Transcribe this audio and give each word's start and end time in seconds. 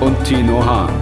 und 0.00 0.24
Tino 0.24 0.64
Hahn. 0.64 0.92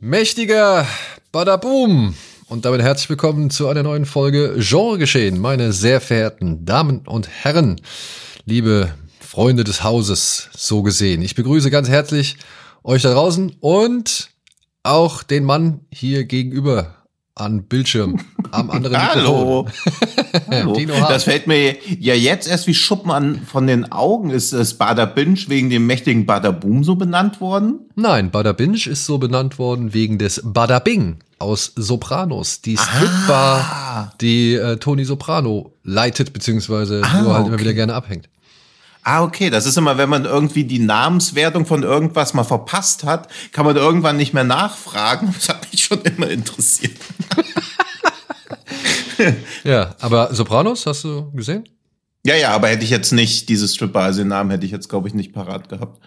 Mächtiger 0.00 0.86
Badaboom! 1.32 2.14
Und 2.48 2.64
damit 2.64 2.82
herzlich 2.82 3.08
willkommen 3.10 3.50
zu 3.50 3.68
einer 3.68 3.84
neuen 3.84 4.06
Folge 4.06 4.56
Genregeschehen, 4.58 5.38
meine 5.38 5.72
sehr 5.72 6.00
verehrten 6.00 6.64
Damen 6.64 7.06
und 7.06 7.28
Herren, 7.28 7.80
liebe 8.44 8.92
Freunde 9.20 9.62
des 9.62 9.84
Hauses, 9.84 10.50
so 10.56 10.82
gesehen. 10.82 11.22
Ich 11.22 11.36
begrüße 11.36 11.70
ganz 11.70 11.88
herzlich 11.88 12.36
euch 12.82 13.02
da 13.02 13.12
draußen 13.12 13.56
und 13.60 14.30
auch 14.82 15.22
den 15.22 15.44
Mann 15.44 15.80
hier 15.92 16.24
gegenüber 16.24 16.99
an 17.40 17.64
Bildschirm 17.64 18.20
am 18.50 18.70
anderen 18.70 18.96
Hallo. 19.14 19.66
Hallo. 20.50 20.76
das 21.08 21.24
fällt 21.24 21.46
mir 21.46 21.76
ja 21.98 22.14
jetzt 22.14 22.48
erst 22.48 22.66
wie 22.66 22.74
Schuppen 22.74 23.10
an 23.10 23.40
von 23.42 23.66
den 23.66 23.90
Augen. 23.90 24.30
Ist 24.30 24.52
das 24.52 24.74
Bada 24.74 25.06
Binge 25.06 25.40
wegen 25.48 25.70
dem 25.70 25.86
mächtigen 25.86 26.26
Bada 26.26 26.50
Boom 26.50 26.84
so 26.84 26.96
benannt 26.96 27.40
worden? 27.40 27.80
Nein, 27.96 28.30
Bada 28.30 28.52
Binge 28.52 28.86
ist 28.86 29.06
so 29.06 29.18
benannt 29.18 29.58
worden 29.58 29.94
wegen 29.94 30.18
des 30.18 30.42
Bada 30.44 30.78
Bing 30.78 31.16
aus 31.38 31.72
Sopranos, 31.74 32.60
die 32.60 32.76
Stripbar, 32.76 33.60
ah. 33.60 34.12
die 34.20 34.54
äh, 34.54 34.76
Tony 34.76 35.04
Soprano 35.04 35.72
leitet, 35.82 36.34
beziehungsweise 36.34 37.02
ah, 37.02 37.22
nur 37.22 37.32
halt 37.32 37.40
okay. 37.44 37.48
immer 37.48 37.60
wieder 37.60 37.72
gerne 37.72 37.94
abhängt. 37.94 38.28
Ah, 39.12 39.24
okay. 39.24 39.50
Das 39.50 39.66
ist 39.66 39.76
immer, 39.76 39.98
wenn 39.98 40.08
man 40.08 40.24
irgendwie 40.24 40.62
die 40.62 40.78
Namenswertung 40.78 41.66
von 41.66 41.82
irgendwas 41.82 42.32
mal 42.32 42.44
verpasst 42.44 43.02
hat, 43.02 43.26
kann 43.50 43.66
man 43.66 43.74
irgendwann 43.74 44.16
nicht 44.16 44.34
mehr 44.34 44.44
nachfragen. 44.44 45.34
Das 45.34 45.48
hat 45.48 45.66
mich 45.72 45.82
schon 45.82 46.00
immer 46.02 46.30
interessiert. 46.30 46.96
ja, 49.64 49.96
aber 49.98 50.32
Sopranos 50.32 50.86
hast 50.86 51.02
du 51.02 51.28
gesehen? 51.32 51.64
Ja, 52.24 52.36
ja, 52.36 52.50
aber 52.52 52.68
hätte 52.68 52.84
ich 52.84 52.90
jetzt 52.90 53.10
nicht, 53.10 53.48
dieses 53.48 53.74
Stripper, 53.74 53.98
also 53.98 54.20
den 54.20 54.28
Namen 54.28 54.52
hätte 54.52 54.64
ich 54.64 54.70
jetzt, 54.70 54.88
glaube 54.88 55.08
ich, 55.08 55.14
nicht 55.14 55.32
parat 55.32 55.68
gehabt. 55.68 56.00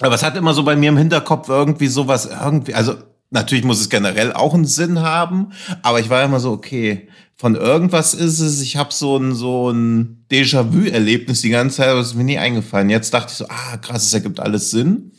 Aber 0.00 0.14
es 0.14 0.22
hat 0.22 0.34
immer 0.38 0.54
so 0.54 0.62
bei 0.62 0.76
mir 0.76 0.88
im 0.88 0.96
Hinterkopf 0.96 1.50
irgendwie 1.50 1.88
sowas, 1.88 2.24
irgendwie, 2.24 2.72
also 2.72 2.94
natürlich 3.28 3.64
muss 3.64 3.80
es 3.80 3.90
generell 3.90 4.32
auch 4.32 4.54
einen 4.54 4.64
Sinn 4.64 5.00
haben, 5.00 5.52
aber 5.82 6.00
ich 6.00 6.08
war 6.08 6.22
immer 6.22 6.40
so, 6.40 6.52
okay, 6.52 7.10
von 7.42 7.56
irgendwas 7.56 8.14
ist 8.14 8.38
es, 8.38 8.60
ich 8.60 8.76
habe 8.76 8.94
so 8.94 9.16
ein, 9.16 9.34
so 9.34 9.68
ein 9.68 10.24
Déjà-vu-Erlebnis 10.30 11.40
die 11.40 11.48
ganze 11.48 11.78
Zeit, 11.78 11.88
aber 11.88 11.98
es 11.98 12.10
ist 12.10 12.14
mir 12.14 12.22
nie 12.22 12.38
eingefallen. 12.38 12.88
Jetzt 12.88 13.12
dachte 13.12 13.32
ich 13.32 13.36
so, 13.36 13.46
ah, 13.48 13.78
krass, 13.78 14.04
es 14.04 14.14
ergibt 14.14 14.38
alles 14.38 14.70
Sinn, 14.70 15.10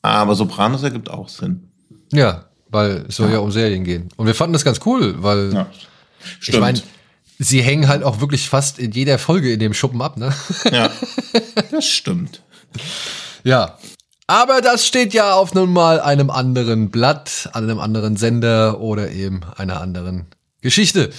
aber 0.00 0.34
Sopranos 0.36 0.82
ergibt 0.82 1.10
auch 1.10 1.28
Sinn. 1.28 1.68
Ja, 2.12 2.46
weil 2.70 3.04
es 3.06 3.16
soll 3.16 3.26
ja. 3.28 3.34
ja 3.34 3.38
um 3.40 3.52
Serien 3.52 3.84
gehen. 3.84 4.08
Und 4.16 4.26
wir 4.26 4.34
fanden 4.34 4.54
das 4.54 4.64
ganz 4.64 4.80
cool, 4.86 5.16
weil 5.22 5.52
ja. 5.52 5.66
ich 6.40 6.58
meine, 6.58 6.80
sie 7.38 7.60
hängen 7.60 7.88
halt 7.88 8.04
auch 8.04 8.22
wirklich 8.22 8.48
fast 8.48 8.78
in 8.78 8.92
jeder 8.92 9.18
Folge 9.18 9.52
in 9.52 9.60
dem 9.60 9.74
Schuppen 9.74 10.00
ab, 10.00 10.16
ne? 10.16 10.32
Ja, 10.72 10.90
das 11.70 11.84
stimmt. 11.84 12.40
Ja, 13.44 13.76
aber 14.26 14.62
das 14.62 14.86
steht 14.86 15.12
ja 15.12 15.34
auf 15.34 15.52
nun 15.52 15.74
mal 15.74 16.00
einem 16.00 16.30
anderen 16.30 16.88
Blatt, 16.88 17.50
einem 17.52 17.78
anderen 17.78 18.16
Sender 18.16 18.80
oder 18.80 19.10
eben 19.10 19.42
einer 19.58 19.82
anderen 19.82 20.24
Geschichte. 20.62 21.10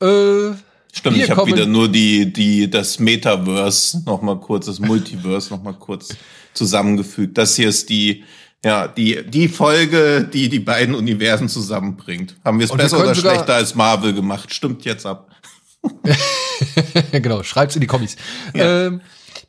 Äh, 0.00 0.54
Stimmt, 0.92 1.16
ich 1.18 1.30
habe 1.30 1.46
wieder 1.46 1.66
nur 1.66 1.88
die, 1.88 2.32
die, 2.32 2.68
das 2.68 2.98
Metaverse 2.98 4.02
noch 4.06 4.22
mal 4.22 4.38
kurz, 4.40 4.66
das 4.66 4.80
Multiverse 4.80 5.50
noch 5.50 5.62
mal 5.62 5.74
kurz 5.74 6.16
zusammengefügt. 6.52 7.38
Das 7.38 7.54
hier 7.54 7.68
ist 7.68 7.88
die, 7.88 8.24
ja, 8.64 8.88
die, 8.88 9.24
die 9.24 9.48
Folge, 9.48 10.28
die 10.32 10.48
die 10.48 10.58
beiden 10.58 10.94
Universen 10.94 11.48
zusammenbringt. 11.48 12.34
Haben 12.44 12.58
wir 12.58 12.64
es 12.64 12.72
besser 12.72 12.98
oder 13.00 13.14
schlechter 13.14 13.54
als 13.54 13.74
Marvel 13.76 14.12
gemacht? 14.12 14.52
Stimmt 14.52 14.84
jetzt 14.84 15.06
ab. 15.06 15.30
genau, 17.12 17.42
schreibt's 17.42 17.76
in 17.76 17.80
die 17.80 17.86
Kommis. 17.86 18.16
Ja. 18.52 18.86
Ähm, 18.86 19.00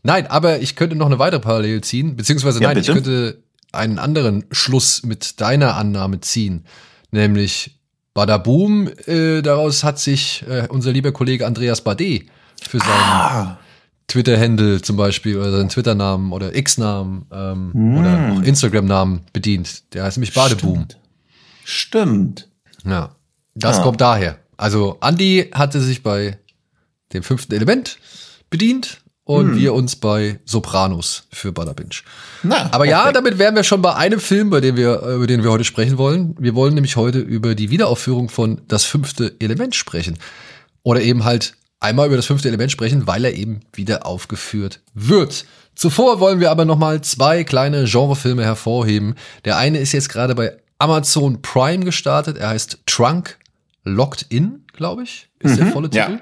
Nein, 0.04 0.28
aber 0.28 0.60
ich 0.60 0.76
könnte 0.76 0.96
noch 0.96 1.06
eine 1.06 1.20
weitere 1.20 1.40
Parallele 1.40 1.82
ziehen, 1.82 2.16
beziehungsweise 2.16 2.60
ja, 2.62 2.70
nein, 2.70 2.76
bitte? 2.76 2.92
ich 2.92 2.96
könnte 2.96 3.44
einen 3.72 4.00
anderen 4.00 4.46
Schluss 4.52 5.04
mit 5.04 5.40
deiner 5.40 5.76
Annahme 5.76 6.22
ziehen, 6.22 6.66
nämlich 7.12 7.80
Badaboom, 8.14 8.90
äh, 9.06 9.42
daraus 9.42 9.84
hat 9.84 10.00
sich 10.00 10.44
äh, 10.48 10.68
unser 10.70 10.92
lieber 10.92 11.12
Kollege 11.12 11.48
Andreas 11.48 11.82
Bade 11.82 12.22
für 12.62 12.80
seinen 12.80 12.90
ah. 12.90 13.60
Twitter-Handle 14.08 14.82
zum 14.82 14.98
Beispiel 14.98 15.38
oder 15.38 15.52
seinen 15.52 15.70
Twitter-Namen 15.70 16.34
oder 16.34 16.54
X-Namen 16.54 17.26
ähm, 17.32 17.72
mm. 17.74 17.98
oder 17.98 18.34
auch 18.34 18.42
Instagram-Namen 18.42 19.22
bedient. 19.32 19.94
Der 19.94 20.04
heißt 20.04 20.18
nämlich 20.18 20.34
Badeboom. 20.34 20.88
Stimmt. 21.64 22.42
Stimmt. 22.42 22.50
Ja, 22.86 23.16
das 23.56 23.78
ja. 23.78 23.84
kommt 23.84 24.02
daher. 24.02 24.38
Also 24.58 24.98
Andy 25.02 25.50
hatte 25.54 25.80
sich 25.82 26.04
bei 26.04 26.38
dem 27.14 27.24
fünften 27.24 27.54
Element 27.54 27.98
bedient 28.50 29.01
und 29.24 29.52
hm. 29.52 29.60
wir 29.60 29.74
uns 29.74 29.96
bei 29.96 30.40
Sopranos 30.46 31.24
für 31.32 31.52
Butterbinch. 31.52 32.04
Na, 32.44 32.70
Aber 32.72 32.86
ja, 32.86 33.04
okay. 33.04 33.14
damit 33.14 33.38
wären 33.38 33.56
wir 33.56 33.64
schon 33.64 33.82
bei 33.82 33.96
einem 33.96 34.20
Film, 34.20 34.50
bei 34.50 34.62
dem 34.62 34.76
wir, 34.76 35.02
über 35.02 35.28
den 35.28 35.44
wir 35.44 35.52
heute 35.52 35.64
sprechen 35.64 35.98
wollen. 35.98 36.36
Wir 36.40 36.56
wollen 36.56 36.74
nämlich 36.74 36.96
heute 36.96 37.20
über 37.20 37.56
die 37.56 37.70
Wiederaufführung 37.70 38.30
von 38.30 38.62
Das 38.68 38.84
fünfte 38.84 39.36
Element 39.40 39.76
sprechen. 39.76 40.18
Oder 40.84 41.02
eben 41.02 41.24
halt 41.24 41.54
einmal 41.80 42.08
über 42.08 42.16
das 42.16 42.26
fünfte 42.26 42.48
Element 42.48 42.72
sprechen, 42.72 43.08
weil 43.08 43.26
er 43.26 43.34
eben 43.34 43.62
wieder 43.74 44.06
aufgeführt 44.06 44.82
wird. 44.94 45.46
Zuvor 45.76 46.20
wollen 46.20 46.40
wir 46.40 46.52
aber 46.52 46.66
nochmal 46.66 47.02
zwei 47.02 47.44
kleine 47.44 47.86
Genrefilme 47.86 48.44
hervorheben. 48.44 49.16
Der 49.46 49.58
eine 49.58 49.80
ist 49.80 49.92
jetzt 49.92 50.10
gerade 50.10 50.36
bei 50.36 50.58
Amazon 50.80 51.42
Prime 51.42 51.86
gestartet. 51.86 52.38
Er 52.38 52.50
heißt 52.50 52.80
Trunk 52.86 53.38
Locked 53.84 54.26
In, 54.30 54.66
glaube 54.74 55.04
ich, 55.04 55.30
ist 55.40 55.54
mhm, 55.54 55.58
der 55.58 55.66
volle 55.68 55.90
Titel. 55.90 56.12
Ja. 56.14 56.20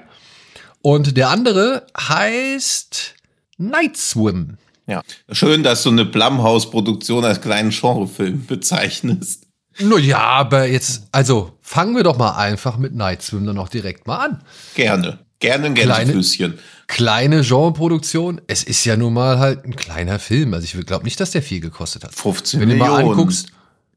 Und 0.82 1.16
der 1.16 1.28
andere 1.30 1.86
heißt 1.98 3.14
Night 3.58 3.96
Swim. 3.96 4.56
Ja, 4.86 5.02
schön, 5.30 5.62
dass 5.62 5.82
du 5.82 5.90
eine 5.90 6.04
Blumhouse-Produktion 6.04 7.24
als 7.24 7.40
kleinen 7.40 7.70
Genrefilm 7.70 8.46
bezeichnest. 8.46 9.46
Nur 9.78 10.00
ja, 10.00 10.18
aber 10.18 10.66
jetzt, 10.66 11.06
also 11.12 11.52
fangen 11.60 11.94
wir 11.94 12.02
doch 12.02 12.18
mal 12.18 12.36
einfach 12.36 12.76
mit 12.76 12.94
Night 12.94 13.22
Swim 13.22 13.46
dann 13.46 13.58
auch 13.58 13.68
direkt 13.68 14.06
mal 14.06 14.16
an. 14.16 14.42
Gerne. 14.74 15.20
Gerne 15.38 15.66
ein 15.66 15.74
Gänsefüßchen. 15.74 16.58
Kleine, 16.86 17.36
kleine 17.36 17.42
Genreproduktion. 17.42 18.40
Es 18.46 18.62
ist 18.62 18.84
ja 18.84 18.96
nun 18.96 19.14
mal 19.14 19.38
halt 19.38 19.64
ein 19.64 19.74
kleiner 19.74 20.18
Film. 20.18 20.52
Also 20.52 20.64
ich 20.64 20.86
glaube 20.86 21.04
nicht, 21.04 21.18
dass 21.18 21.30
der 21.30 21.42
viel 21.42 21.60
gekostet 21.60 22.04
hat. 22.04 22.14
15 22.14 22.60
Wenn 22.60 22.68
Millionen. 22.68 22.90
Wenn 22.90 22.98
du 22.98 23.04
mal 23.04 23.10
anguckst, 23.10 23.46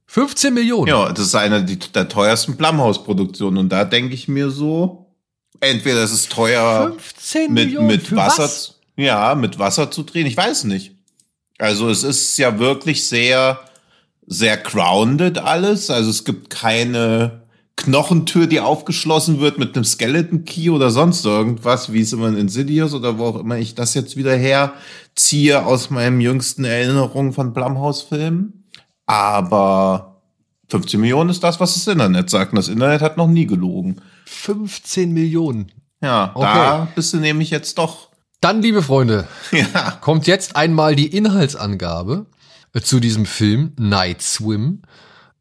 15 0.08 0.54
Millionen. 0.54 0.88
Ja, 0.88 1.12
das 1.12 1.26
ist 1.28 1.36
eine 1.36 1.64
der 1.66 2.08
teuersten 2.08 2.56
Blumhouse-Produktionen. 2.56 3.58
Und 3.58 3.70
da 3.70 3.84
denke 3.84 4.14
ich 4.14 4.30
mir 4.30 4.52
so, 4.52 5.03
Entweder 5.60 6.04
es 6.04 6.12
ist 6.12 6.32
teuer 6.32 6.94
15 6.98 7.54
mit, 7.54 7.66
Millionen 7.66 7.88
mit 7.88 8.16
Wasser, 8.16 8.44
was? 8.44 8.80
ja, 8.96 9.36
mit 9.36 9.60
Wasser 9.60 9.92
zu 9.92 10.04
drehen. 10.04 10.26
Ich 10.26 10.38
weiß 10.38 10.66
nicht. 10.66 10.92
Also 11.58 11.90
es 11.90 12.04
ist 12.04 12.38
ja 12.38 12.60
wirklich 12.60 13.08
sehr, 13.08 13.60
sehr 14.26 14.58
grounded 14.58 15.38
alles. 15.38 15.90
Also 15.90 16.10
es 16.10 16.26
gibt 16.26 16.50
keine 16.50 17.44
Knochentür, 17.76 18.48
die 18.48 18.60
aufgeschlossen 18.60 19.40
wird 19.40 19.58
mit 19.58 19.76
einem 19.76 19.84
Skeleton 19.84 20.46
Key 20.46 20.70
oder 20.70 20.92
sonst 20.92 21.26
irgendwas, 21.26 21.92
wie 21.92 22.02
es 22.02 22.14
immer 22.14 22.28
in 22.28 22.38
Insidious 22.38 22.94
oder 22.94 23.18
wo 23.18 23.26
auch 23.26 23.40
immer 23.40 23.58
ich 23.58 23.76
das 23.76 23.94
jetzt 23.94 24.16
wieder 24.16 24.36
herziehe 24.36 25.66
aus 25.66 25.90
meinem 25.90 26.22
jüngsten 26.22 26.66
Erinnerungen 26.66 27.34
von 27.34 27.54
Blumhouse-Filmen. 27.54 28.66
Aber 29.06 30.13
15 30.70 31.00
Millionen 31.00 31.30
ist 31.30 31.44
das, 31.44 31.60
was 31.60 31.74
das 31.74 31.88
Internet 31.88 32.30
sagt. 32.30 32.52
Und 32.52 32.58
das 32.58 32.68
Internet 32.68 33.02
hat 33.02 33.18
noch 33.18 33.28
nie 33.28 33.46
gelogen. 33.46 34.02
15 34.26 35.12
Millionen. 35.12 35.72
Ja, 36.02 36.32
okay. 36.34 36.54
da 36.54 36.88
bist 36.96 37.14
du 37.14 37.18
nämlich 37.18 37.50
jetzt 37.50 37.78
doch. 37.78 38.10
Dann, 38.42 38.62
liebe 38.62 38.84
Freunde, 38.84 39.28
ja. 39.52 39.92
kommt 40.02 40.28
jetzt 40.28 40.56
einmal 40.56 40.96
die 40.96 41.08
Inhaltsangabe 41.08 42.26
äh, 42.74 42.82
zu 42.82 43.00
diesem 43.00 43.26
Film 43.26 43.74
Night 43.78 44.22
Swim. 44.22 44.82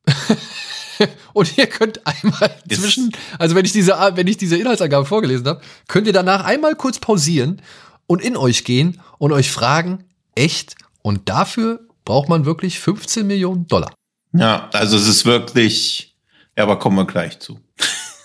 Und 1.32 1.58
ihr 1.58 1.66
könnt 1.66 2.06
einmal 2.06 2.54
zwischen, 2.70 3.12
also 3.38 3.56
wenn 3.56 3.64
ich 3.64 3.72
diese, 3.72 3.92
wenn 4.14 4.26
ich 4.26 4.36
diese 4.36 4.56
Inhaltsangabe 4.56 5.04
vorgelesen 5.04 5.46
habe, 5.48 5.60
könnt 5.88 6.06
ihr 6.06 6.12
danach 6.12 6.44
einmal 6.44 6.76
kurz 6.76 6.98
pausieren 6.98 7.60
und 8.06 8.22
in 8.22 8.36
euch 8.36 8.64
gehen 8.64 9.00
und 9.18 9.32
euch 9.32 9.50
fragen, 9.50 10.04
echt? 10.34 10.76
Und 11.02 11.28
dafür 11.28 11.80
braucht 12.04 12.28
man 12.28 12.44
wirklich 12.44 12.78
15 12.78 13.26
Millionen 13.26 13.66
Dollar. 13.66 13.92
Ja, 14.32 14.70
also 14.72 14.96
es 14.96 15.06
ist 15.06 15.24
wirklich, 15.24 16.16
ja, 16.56 16.64
aber 16.64 16.78
kommen 16.78 16.96
wir 16.96 17.06
gleich 17.06 17.38
zu. 17.38 17.60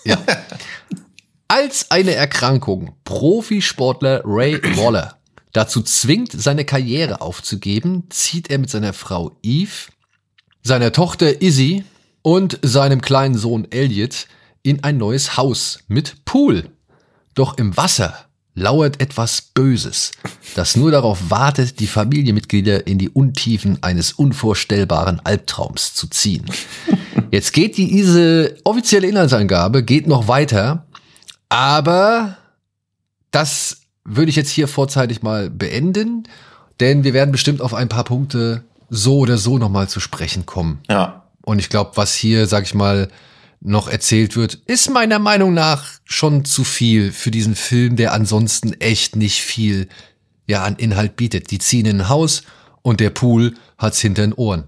Ja. 0.06 0.18
Als 1.50 1.92
eine 1.92 2.13
Erkrankung 2.13 2.95
Profisportler 3.04 4.21
Ray 4.25 4.62
Waller 4.77 5.18
dazu 5.54 5.81
zwingt, 5.81 6.31
seine 6.31 6.65
Karriere 6.65 7.21
aufzugeben, 7.21 8.06
zieht 8.09 8.50
er 8.50 8.57
mit 8.57 8.69
seiner 8.69 8.94
Frau 8.94 9.38
Eve, 9.42 9.92
seiner 10.62 10.92
Tochter 10.92 11.42
Izzy 11.42 11.83
und 12.21 12.59
seinem 12.62 13.01
kleinen 13.01 13.38
Sohn 13.38 13.68
Elliot 13.71 14.27
in 14.62 14.83
ein 14.83 14.98
neues 14.98 15.38
Haus 15.38 15.80
mit 15.88 16.25
Pool. 16.25 16.69
Doch 17.33 17.57
im 17.57 17.77
Wasser 17.77 18.26
lauert 18.57 19.00
etwas 19.00 19.42
Böses, 19.42 20.12
das 20.56 20.75
nur 20.75 20.92
darauf 20.92 21.30
wartet, 21.30 21.80
die 21.80 21.88
Familienmitglieder 21.88 22.88
in 22.88 22.98
die 22.98 23.09
Untiefen 23.09 23.81
eines 23.83 24.13
unvorstellbaren 24.13 25.21
Albtraums 25.24 25.94
zu 25.94 26.07
ziehen. 26.07 26.45
Jetzt 27.31 27.54
geht 27.54 27.77
diese 27.77 28.57
offizielle 28.63 29.07
Inhaltsangabe, 29.07 29.83
geht 29.83 30.07
noch 30.07 30.27
weiter 30.27 30.88
aber 31.50 32.38
das 33.31 33.81
würde 34.04 34.30
ich 34.30 34.36
jetzt 34.36 34.50
hier 34.50 34.68
vorzeitig 34.68 35.21
mal 35.21 35.50
beenden, 35.50 36.24
denn 36.80 37.04
wir 37.04 37.13
werden 37.13 37.31
bestimmt 37.31 37.62
auf 37.62 37.74
ein 37.74 37.89
paar 37.89 38.04
Punkte 38.04 38.63
so 38.89 39.19
oder 39.19 39.38
so 39.38 39.57
nochmal 39.57 39.89
zu 39.89 40.00
sprechen 40.00 40.45
kommen. 40.45 40.80
Ja. 40.89 41.24
Und 41.44 41.59
ich 41.59 41.69
glaube, 41.69 41.92
was 41.95 42.13
hier, 42.13 42.48
sag 42.48 42.63
ich 42.63 42.74
mal, 42.74 43.09
noch 43.59 43.88
erzählt 43.88 44.36
wird, 44.36 44.56
ist 44.65 44.89
meiner 44.89 45.19
Meinung 45.19 45.54
nach 45.54 45.86
schon 46.06 46.45
zu 46.45 46.63
viel 46.63 47.12
für 47.12 47.31
diesen 47.31 47.56
Film, 47.56 47.95
der 47.95 48.13
ansonsten 48.13 48.74
echt 48.74 49.15
nicht 49.15 49.42
viel 49.42 49.88
ja 50.45 50.63
an 50.63 50.75
Inhalt 50.75 51.15
bietet. 51.15 51.51
Die 51.51 51.59
ziehen 51.59 51.86
in 51.86 52.01
ein 52.01 52.09
Haus 52.09 52.44
und 52.81 53.00
der 53.00 53.09
Pool 53.09 53.56
hat's 53.77 54.00
hinter 54.00 54.21
den 54.21 54.33
Ohren. 54.33 54.65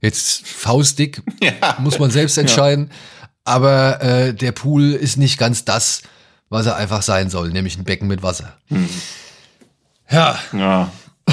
Jetzt 0.00 0.46
faustdick 0.46 1.22
ja. 1.42 1.76
muss 1.78 1.98
man 1.98 2.10
selbst 2.10 2.36
entscheiden, 2.36 2.90
ja. 2.90 2.96
aber 3.44 4.02
äh, 4.02 4.34
der 4.34 4.52
Pool 4.52 4.92
ist 4.92 5.16
nicht 5.16 5.38
ganz 5.38 5.64
das, 5.64 6.02
was 6.50 6.66
er 6.66 6.76
einfach 6.76 7.02
sein 7.02 7.30
soll, 7.30 7.50
nämlich 7.50 7.78
ein 7.78 7.84
Becken 7.84 8.08
mit 8.08 8.22
Wasser. 8.22 8.58
Hm. 8.68 8.88
Ja. 10.10 10.38
Ja. 10.52 10.92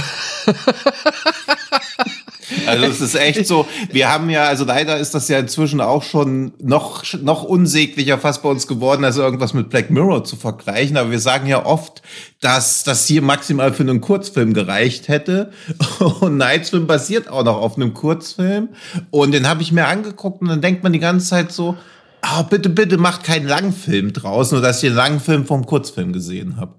Also 2.65 2.85
es 2.85 3.01
ist 3.01 3.15
echt 3.15 3.47
so, 3.47 3.67
wir 3.91 4.09
haben 4.09 4.29
ja, 4.29 4.45
also 4.45 4.65
leider 4.65 4.97
ist 4.97 5.13
das 5.13 5.27
ja 5.27 5.39
inzwischen 5.39 5.81
auch 5.81 6.03
schon 6.03 6.53
noch, 6.59 7.03
noch 7.21 7.43
unsäglicher 7.43 8.17
fast 8.17 8.43
bei 8.43 8.49
uns 8.49 8.67
geworden, 8.67 9.03
als 9.03 9.17
irgendwas 9.17 9.53
mit 9.53 9.69
Black 9.69 9.89
Mirror 9.89 10.23
zu 10.23 10.35
vergleichen. 10.35 10.97
Aber 10.97 11.11
wir 11.11 11.19
sagen 11.19 11.47
ja 11.47 11.65
oft, 11.65 12.01
dass 12.39 12.83
das 12.83 13.05
hier 13.07 13.21
maximal 13.21 13.73
für 13.73 13.83
einen 13.83 14.01
Kurzfilm 14.01 14.53
gereicht 14.53 15.07
hätte. 15.07 15.51
Und 16.19 16.37
Nightsfilm 16.37 16.87
basiert 16.87 17.29
auch 17.29 17.43
noch 17.43 17.57
auf 17.57 17.75
einem 17.75 17.93
Kurzfilm. 17.93 18.69
Und 19.09 19.31
den 19.31 19.47
habe 19.47 19.61
ich 19.61 19.71
mir 19.71 19.87
angeguckt 19.87 20.41
und 20.41 20.49
dann 20.49 20.61
denkt 20.61 20.83
man 20.83 20.93
die 20.93 20.99
ganze 20.99 21.27
Zeit 21.27 21.51
so, 21.51 21.77
oh, 22.23 22.43
bitte, 22.43 22.69
bitte 22.69 22.97
macht 22.97 23.23
keinen 23.23 23.47
Langfilm 23.47 24.13
draus, 24.13 24.51
nur 24.51 24.61
dass 24.61 24.77
ich 24.77 24.89
den 24.89 24.95
Langfilm 24.95 25.45
vom 25.45 25.65
Kurzfilm 25.65 26.13
gesehen 26.13 26.57
habe. 26.57 26.75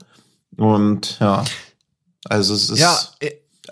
Und 0.56 1.18
ja, 1.20 1.44
also 2.28 2.54
es 2.54 2.70
ist. 2.70 2.78
Ja, 2.78 2.98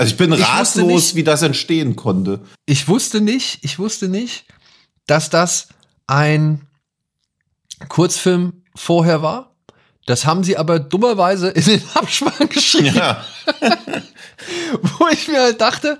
also 0.00 0.12
ich 0.12 0.17
bin 0.17 0.32
ich 0.32 0.41
ratlos, 0.41 0.87
nicht, 0.87 1.14
wie 1.14 1.25
das 1.25 1.43
entstehen 1.43 1.94
konnte. 1.94 2.41
Ich 2.64 2.88
wusste 2.88 3.20
nicht, 3.20 3.58
ich 3.61 3.79
wusste 3.79 4.08
nicht, 4.08 4.47
dass 5.06 5.29
das 5.29 5.69
ein 6.06 6.62
Kurzfilm 7.91 8.62
vorher 8.75 9.20
war. 9.20 9.55
Das 10.06 10.25
haben 10.25 10.43
sie 10.43 10.56
aber 10.56 10.79
dummerweise 10.79 11.50
in 11.50 11.64
den 11.64 11.82
Abspann 11.94 12.49
geschrieben. 12.49 12.97
Ja. 12.97 13.23
Wo 14.81 15.06
ich 15.08 15.29
mir 15.29 15.43
halt 15.43 15.61
dachte, 15.61 15.99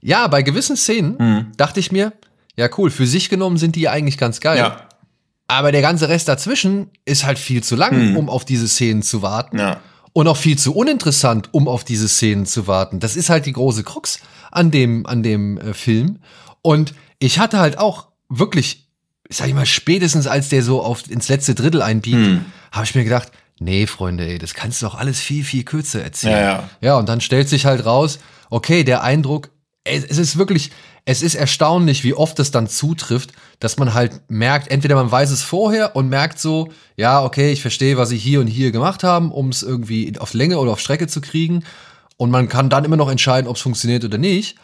ja, 0.00 0.26
bei 0.26 0.42
gewissen 0.42 0.76
Szenen 0.76 1.16
hm. 1.16 1.52
dachte 1.56 1.78
ich 1.78 1.92
mir, 1.92 2.12
ja 2.56 2.68
cool, 2.78 2.90
für 2.90 3.06
sich 3.06 3.28
genommen 3.28 3.58
sind 3.58 3.76
die 3.76 3.88
eigentlich 3.88 4.18
ganz 4.18 4.40
geil. 4.40 4.58
Ja. 4.58 4.88
Aber 5.46 5.70
der 5.70 5.82
ganze 5.82 6.08
Rest 6.08 6.26
dazwischen 6.26 6.90
ist 7.04 7.24
halt 7.24 7.38
viel 7.38 7.62
zu 7.62 7.76
lang, 7.76 7.92
hm. 7.92 8.16
um 8.16 8.28
auf 8.28 8.44
diese 8.44 8.66
Szenen 8.66 9.02
zu 9.02 9.22
warten. 9.22 9.56
Ja. 9.56 9.80
Und 10.12 10.26
auch 10.26 10.36
viel 10.36 10.58
zu 10.58 10.74
uninteressant, 10.74 11.48
um 11.52 11.68
auf 11.68 11.84
diese 11.84 12.08
Szenen 12.08 12.46
zu 12.46 12.66
warten. 12.66 13.00
Das 13.00 13.16
ist 13.16 13.30
halt 13.30 13.46
die 13.46 13.52
große 13.52 13.84
Krux 13.84 14.20
an 14.50 14.70
dem, 14.70 15.06
an 15.06 15.22
dem 15.22 15.58
äh, 15.58 15.74
Film. 15.74 16.18
Und 16.62 16.94
ich 17.18 17.38
hatte 17.38 17.58
halt 17.58 17.78
auch 17.78 18.08
wirklich, 18.28 18.88
sag 19.28 19.48
ich 19.48 19.54
mal, 19.54 19.66
spätestens 19.66 20.26
als 20.26 20.48
der 20.48 20.62
so 20.62 20.82
auf 20.82 21.08
ins 21.08 21.28
letzte 21.28 21.54
Drittel 21.54 21.82
einbiegt, 21.82 22.16
hm. 22.16 22.44
habe 22.72 22.84
ich 22.84 22.94
mir 22.94 23.04
gedacht, 23.04 23.30
nee, 23.60 23.86
Freunde, 23.86 24.26
ey, 24.26 24.38
das 24.38 24.54
kannst 24.54 24.82
du 24.82 24.86
doch 24.86 24.96
alles 24.96 25.20
viel, 25.20 25.44
viel 25.44 25.64
kürzer 25.64 26.02
erzählen. 26.02 26.32
Ja, 26.32 26.40
ja. 26.40 26.70
ja, 26.80 26.96
und 26.96 27.08
dann 27.08 27.20
stellt 27.20 27.48
sich 27.48 27.66
halt 27.66 27.84
raus, 27.84 28.18
okay, 28.48 28.82
der 28.82 29.02
Eindruck, 29.02 29.50
es, 29.84 30.04
es 30.04 30.18
ist 30.18 30.36
wirklich, 30.36 30.70
es 31.04 31.22
ist 31.22 31.34
erstaunlich, 31.34 32.02
wie 32.04 32.14
oft 32.14 32.38
es 32.40 32.50
dann 32.50 32.68
zutrifft, 32.68 33.32
dass 33.60 33.76
man 33.76 33.94
halt 33.94 34.22
merkt, 34.28 34.70
entweder 34.70 34.96
man 34.96 35.10
weiß 35.10 35.30
es 35.30 35.42
vorher 35.42 35.94
und 35.94 36.08
merkt 36.08 36.38
so, 36.38 36.72
ja, 36.96 37.22
okay, 37.22 37.52
ich 37.52 37.60
verstehe, 37.60 37.98
was 37.98 38.08
sie 38.08 38.16
hier 38.16 38.40
und 38.40 38.46
hier 38.46 38.72
gemacht 38.72 39.04
haben, 39.04 39.30
um 39.30 39.50
es 39.50 39.62
irgendwie 39.62 40.18
auf 40.18 40.34
Länge 40.34 40.58
oder 40.58 40.72
auf 40.72 40.80
Strecke 40.80 41.06
zu 41.06 41.20
kriegen. 41.20 41.62
Und 42.16 42.30
man 42.30 42.48
kann 42.48 42.70
dann 42.70 42.84
immer 42.84 42.96
noch 42.96 43.10
entscheiden, 43.10 43.48
ob 43.48 43.56
es 43.56 43.62
funktioniert 43.62 44.04
oder 44.04 44.18
nicht. 44.18 44.56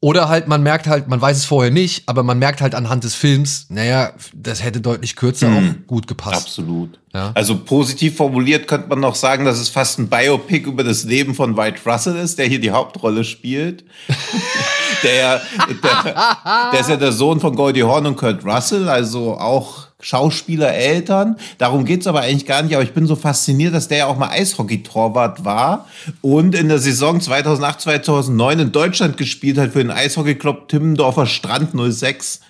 Oder 0.00 0.28
halt, 0.28 0.46
man 0.46 0.62
merkt 0.62 0.86
halt, 0.86 1.08
man 1.08 1.20
weiß 1.20 1.36
es 1.36 1.44
vorher 1.44 1.72
nicht, 1.72 2.08
aber 2.08 2.22
man 2.22 2.38
merkt 2.38 2.60
halt 2.60 2.76
anhand 2.76 3.02
des 3.02 3.16
Films, 3.16 3.66
naja, 3.68 4.12
das 4.32 4.62
hätte 4.62 4.80
deutlich 4.80 5.16
kürzer 5.16 5.48
mhm. 5.48 5.56
auch 5.56 5.86
gut 5.88 6.06
gepasst. 6.06 6.46
Absolut. 6.46 7.00
Ja? 7.12 7.32
Also 7.34 7.58
positiv 7.58 8.16
formuliert 8.16 8.68
könnte 8.68 8.88
man 8.88 9.00
noch 9.00 9.16
sagen, 9.16 9.44
dass 9.44 9.58
es 9.58 9.68
fast 9.68 9.98
ein 9.98 10.08
Biopic 10.08 10.68
über 10.68 10.84
das 10.84 11.02
Leben 11.02 11.34
von 11.34 11.56
White 11.56 11.80
Russell 11.84 12.16
ist, 12.16 12.38
der 12.38 12.46
hier 12.46 12.60
die 12.60 12.70
Hauptrolle 12.70 13.24
spielt. 13.24 13.84
der, 15.02 15.40
der, 15.82 16.70
der 16.72 16.80
ist 16.80 16.90
ja 16.90 16.96
der 16.96 17.12
Sohn 17.12 17.40
von 17.40 17.54
Goldie 17.54 17.82
Horn 17.82 18.06
und 18.06 18.16
Kurt 18.16 18.44
Russell, 18.44 18.88
also 18.88 19.38
auch 19.38 19.88
Schauspielereltern. 20.00 21.36
Darum 21.58 21.84
geht's 21.84 22.06
aber 22.06 22.20
eigentlich 22.20 22.46
gar 22.46 22.62
nicht. 22.62 22.74
Aber 22.74 22.84
ich 22.84 22.92
bin 22.92 23.06
so 23.06 23.16
fasziniert, 23.16 23.74
dass 23.74 23.88
der 23.88 23.98
ja 23.98 24.06
auch 24.06 24.16
mal 24.16 24.28
Eishockey-Torwart 24.28 25.44
war 25.44 25.86
und 26.20 26.54
in 26.54 26.68
der 26.68 26.78
Saison 26.78 27.20
2008, 27.20 27.80
2009 27.80 28.58
in 28.60 28.72
Deutschland 28.72 29.16
gespielt 29.16 29.58
hat 29.58 29.72
für 29.72 29.78
den 29.78 29.90
Eishockey-Club 29.90 30.68
Timmendorfer 30.68 31.26
Strand 31.26 31.70
06. 31.74 32.40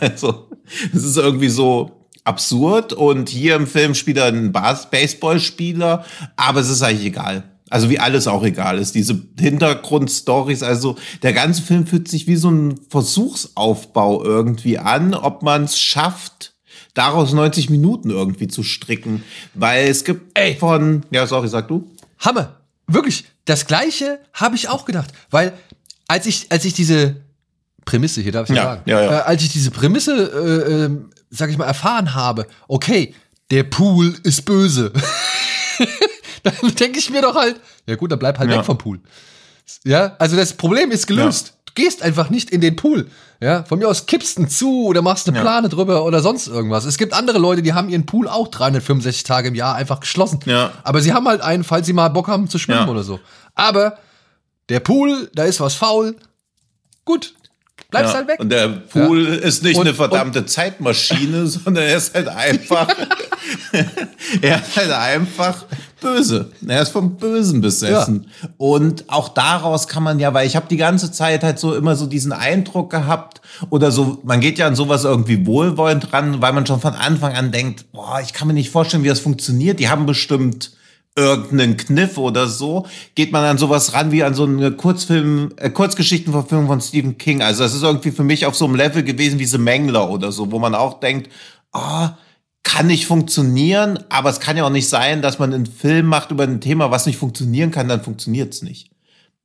Also, 0.00 0.48
es 0.92 1.04
ist 1.04 1.16
irgendwie 1.16 1.48
so 1.48 1.92
absurd. 2.24 2.92
Und 2.92 3.28
hier 3.28 3.54
im 3.54 3.68
Film 3.68 3.94
spielt 3.94 4.16
er 4.16 4.24
einen 4.24 4.50
Baseballspieler, 4.50 6.04
aber 6.34 6.60
es 6.60 6.68
ist 6.68 6.82
eigentlich 6.82 7.06
egal. 7.06 7.44
Also 7.68 7.90
wie 7.90 7.98
alles 7.98 8.28
auch 8.28 8.44
egal 8.44 8.78
ist. 8.78 8.94
Diese 8.94 9.20
Hintergrundstories, 9.38 10.62
also 10.62 10.96
der 11.22 11.32
ganze 11.32 11.62
Film 11.62 11.86
fühlt 11.86 12.08
sich 12.08 12.26
wie 12.26 12.36
so 12.36 12.50
ein 12.50 12.78
Versuchsaufbau 12.90 14.22
irgendwie 14.24 14.78
an, 14.78 15.14
ob 15.14 15.42
man 15.42 15.64
es 15.64 15.78
schafft, 15.78 16.54
daraus 16.94 17.32
90 17.32 17.70
Minuten 17.70 18.10
irgendwie 18.10 18.46
zu 18.48 18.62
stricken. 18.62 19.24
Weil 19.54 19.88
es 19.88 20.04
gibt 20.04 20.38
Ey. 20.38 20.54
von, 20.56 21.04
ja, 21.10 21.26
sorry, 21.26 21.48
sag 21.48 21.68
du. 21.68 21.90
Hammer. 22.20 22.60
Wirklich. 22.86 23.24
Das 23.46 23.66
gleiche 23.66 24.20
habe 24.32 24.54
ich 24.54 24.68
auch 24.68 24.84
gedacht. 24.84 25.10
Weil 25.30 25.52
als 26.06 26.26
ich, 26.26 26.46
als 26.50 26.64
ich 26.64 26.74
diese 26.74 27.16
Prämisse, 27.84 28.20
hier 28.20 28.32
darf 28.32 28.48
ich 28.48 28.56
ja, 28.56 28.62
sagen, 28.62 28.82
ja, 28.86 29.02
ja. 29.02 29.18
Äh, 29.18 29.22
als 29.22 29.42
ich 29.42 29.52
diese 29.52 29.70
Prämisse, 29.70 30.12
äh, 30.12 30.72
äh, 30.84 30.90
sag 31.30 31.50
ich 31.50 31.58
mal, 31.58 31.66
erfahren 31.66 32.14
habe, 32.14 32.46
okay, 32.68 33.14
der 33.50 33.64
Pool 33.64 34.14
ist 34.22 34.44
böse. 34.44 34.92
dann 36.62 36.74
denke 36.74 36.98
ich 36.98 37.10
mir 37.10 37.22
doch 37.22 37.34
halt, 37.34 37.60
ja 37.86 37.96
gut, 37.96 38.12
dann 38.12 38.18
bleib 38.18 38.38
halt 38.38 38.50
ja. 38.50 38.58
weg 38.58 38.64
vom 38.64 38.78
Pool. 38.78 39.00
Ja, 39.84 40.14
also 40.18 40.36
das 40.36 40.52
Problem 40.52 40.90
ist 40.90 41.06
gelöst. 41.06 41.48
Ja. 41.48 41.52
Du 41.66 41.82
gehst 41.82 42.02
einfach 42.02 42.30
nicht 42.30 42.50
in 42.50 42.60
den 42.60 42.76
Pool. 42.76 43.08
Ja, 43.40 43.64
von 43.64 43.78
mir 43.78 43.88
aus 43.88 44.06
kippst 44.06 44.38
einen 44.38 44.48
zu 44.48 44.86
oder 44.86 45.02
machst 45.02 45.28
eine 45.28 45.38
Plane 45.38 45.68
drüber 45.68 46.04
oder 46.04 46.20
sonst 46.20 46.46
irgendwas. 46.46 46.86
Es 46.86 46.96
gibt 46.96 47.12
andere 47.12 47.38
Leute, 47.38 47.62
die 47.62 47.74
haben 47.74 47.90
ihren 47.90 48.06
Pool 48.06 48.28
auch 48.28 48.48
365 48.48 49.24
Tage 49.24 49.48
im 49.48 49.54
Jahr 49.54 49.74
einfach 49.74 50.00
geschlossen. 50.00 50.40
Ja. 50.46 50.72
Aber 50.84 51.02
sie 51.02 51.12
haben 51.12 51.28
halt 51.28 51.42
einen, 51.42 51.62
falls 51.62 51.86
sie 51.86 51.92
mal 51.92 52.08
Bock 52.08 52.28
haben 52.28 52.48
zu 52.48 52.58
schwimmen 52.58 52.88
oder 52.88 53.02
so. 53.02 53.20
Aber 53.54 53.98
der 54.70 54.80
Pool, 54.80 55.30
da 55.34 55.44
ist 55.44 55.60
was 55.60 55.74
faul. 55.74 56.16
Gut, 57.04 57.34
bleibst 57.90 58.12
ja, 58.12 58.18
halt 58.18 58.28
weg. 58.28 58.40
Und 58.40 58.50
der 58.50 58.68
Pool 58.68 59.24
ja. 59.24 59.34
ist 59.34 59.62
nicht 59.62 59.76
und, 59.76 59.86
eine 59.86 59.94
verdammte 59.94 60.46
Zeitmaschine, 60.46 61.46
sondern 61.46 61.84
er 61.84 61.96
ist 61.96 62.14
halt 62.14 62.28
einfach, 62.28 62.88
er 64.42 64.56
ist 64.56 64.76
halt 64.76 64.92
einfach 64.92 65.64
böse. 66.00 66.50
Er 66.66 66.82
ist 66.82 66.90
vom 66.90 67.16
Bösen 67.16 67.60
besessen. 67.60 68.26
Ja. 68.42 68.48
Und 68.58 69.04
auch 69.08 69.28
daraus 69.28 69.88
kann 69.88 70.02
man 70.02 70.18
ja, 70.18 70.34
weil 70.34 70.46
ich 70.46 70.56
habe 70.56 70.66
die 70.68 70.76
ganze 70.76 71.10
Zeit 71.10 71.42
halt 71.42 71.58
so 71.58 71.74
immer 71.74 71.96
so 71.96 72.06
diesen 72.06 72.32
Eindruck 72.32 72.90
gehabt 72.90 73.40
oder 73.70 73.90
so, 73.90 74.18
man 74.24 74.40
geht 74.40 74.58
ja 74.58 74.66
an 74.66 74.76
sowas 74.76 75.04
irgendwie 75.04 75.46
wohlwollend 75.46 76.12
dran, 76.12 76.42
weil 76.42 76.52
man 76.52 76.66
schon 76.66 76.80
von 76.80 76.94
Anfang 76.94 77.34
an 77.34 77.52
denkt, 77.52 77.90
boah, 77.92 78.20
ich 78.22 78.32
kann 78.32 78.48
mir 78.48 78.54
nicht 78.54 78.70
vorstellen, 78.70 79.04
wie 79.04 79.08
das 79.08 79.20
funktioniert. 79.20 79.80
Die 79.80 79.88
haben 79.88 80.06
bestimmt 80.06 80.72
irgendeinen 81.16 81.76
Kniff 81.76 82.18
oder 82.18 82.46
so, 82.46 82.86
geht 83.14 83.32
man 83.32 83.42
an 83.44 83.58
sowas 83.58 83.94
ran 83.94 84.12
wie 84.12 84.22
an 84.22 84.34
so 84.34 84.44
eine 84.44 84.70
Kurzfilm, 84.72 85.52
äh, 85.56 85.70
Kurzgeschichtenverfilmung 85.70 86.66
von 86.66 86.80
Stephen 86.80 87.18
King. 87.18 87.42
Also 87.42 87.62
das 87.62 87.74
ist 87.74 87.82
irgendwie 87.82 88.10
für 88.10 88.22
mich 88.22 88.46
auf 88.46 88.54
so 88.54 88.66
einem 88.66 88.74
Level 88.74 89.02
gewesen 89.02 89.38
wie 89.38 89.46
The 89.46 89.58
Mangler 89.58 90.10
oder 90.10 90.30
so, 90.30 90.52
wo 90.52 90.58
man 90.58 90.74
auch 90.74 91.00
denkt, 91.00 91.30
ah, 91.72 92.06
oh, 92.06 92.10
kann 92.62 92.88
nicht 92.88 93.06
funktionieren, 93.06 93.98
aber 94.08 94.28
es 94.28 94.40
kann 94.40 94.56
ja 94.56 94.64
auch 94.64 94.70
nicht 94.70 94.88
sein, 94.88 95.22
dass 95.22 95.38
man 95.38 95.54
einen 95.54 95.66
Film 95.66 96.06
macht 96.06 96.32
über 96.32 96.42
ein 96.42 96.60
Thema, 96.60 96.90
was 96.90 97.06
nicht 97.06 97.16
funktionieren 97.16 97.70
kann, 97.70 97.88
dann 97.88 98.02
funktioniert 98.02 98.52
es 98.52 98.62
nicht. 98.62 98.90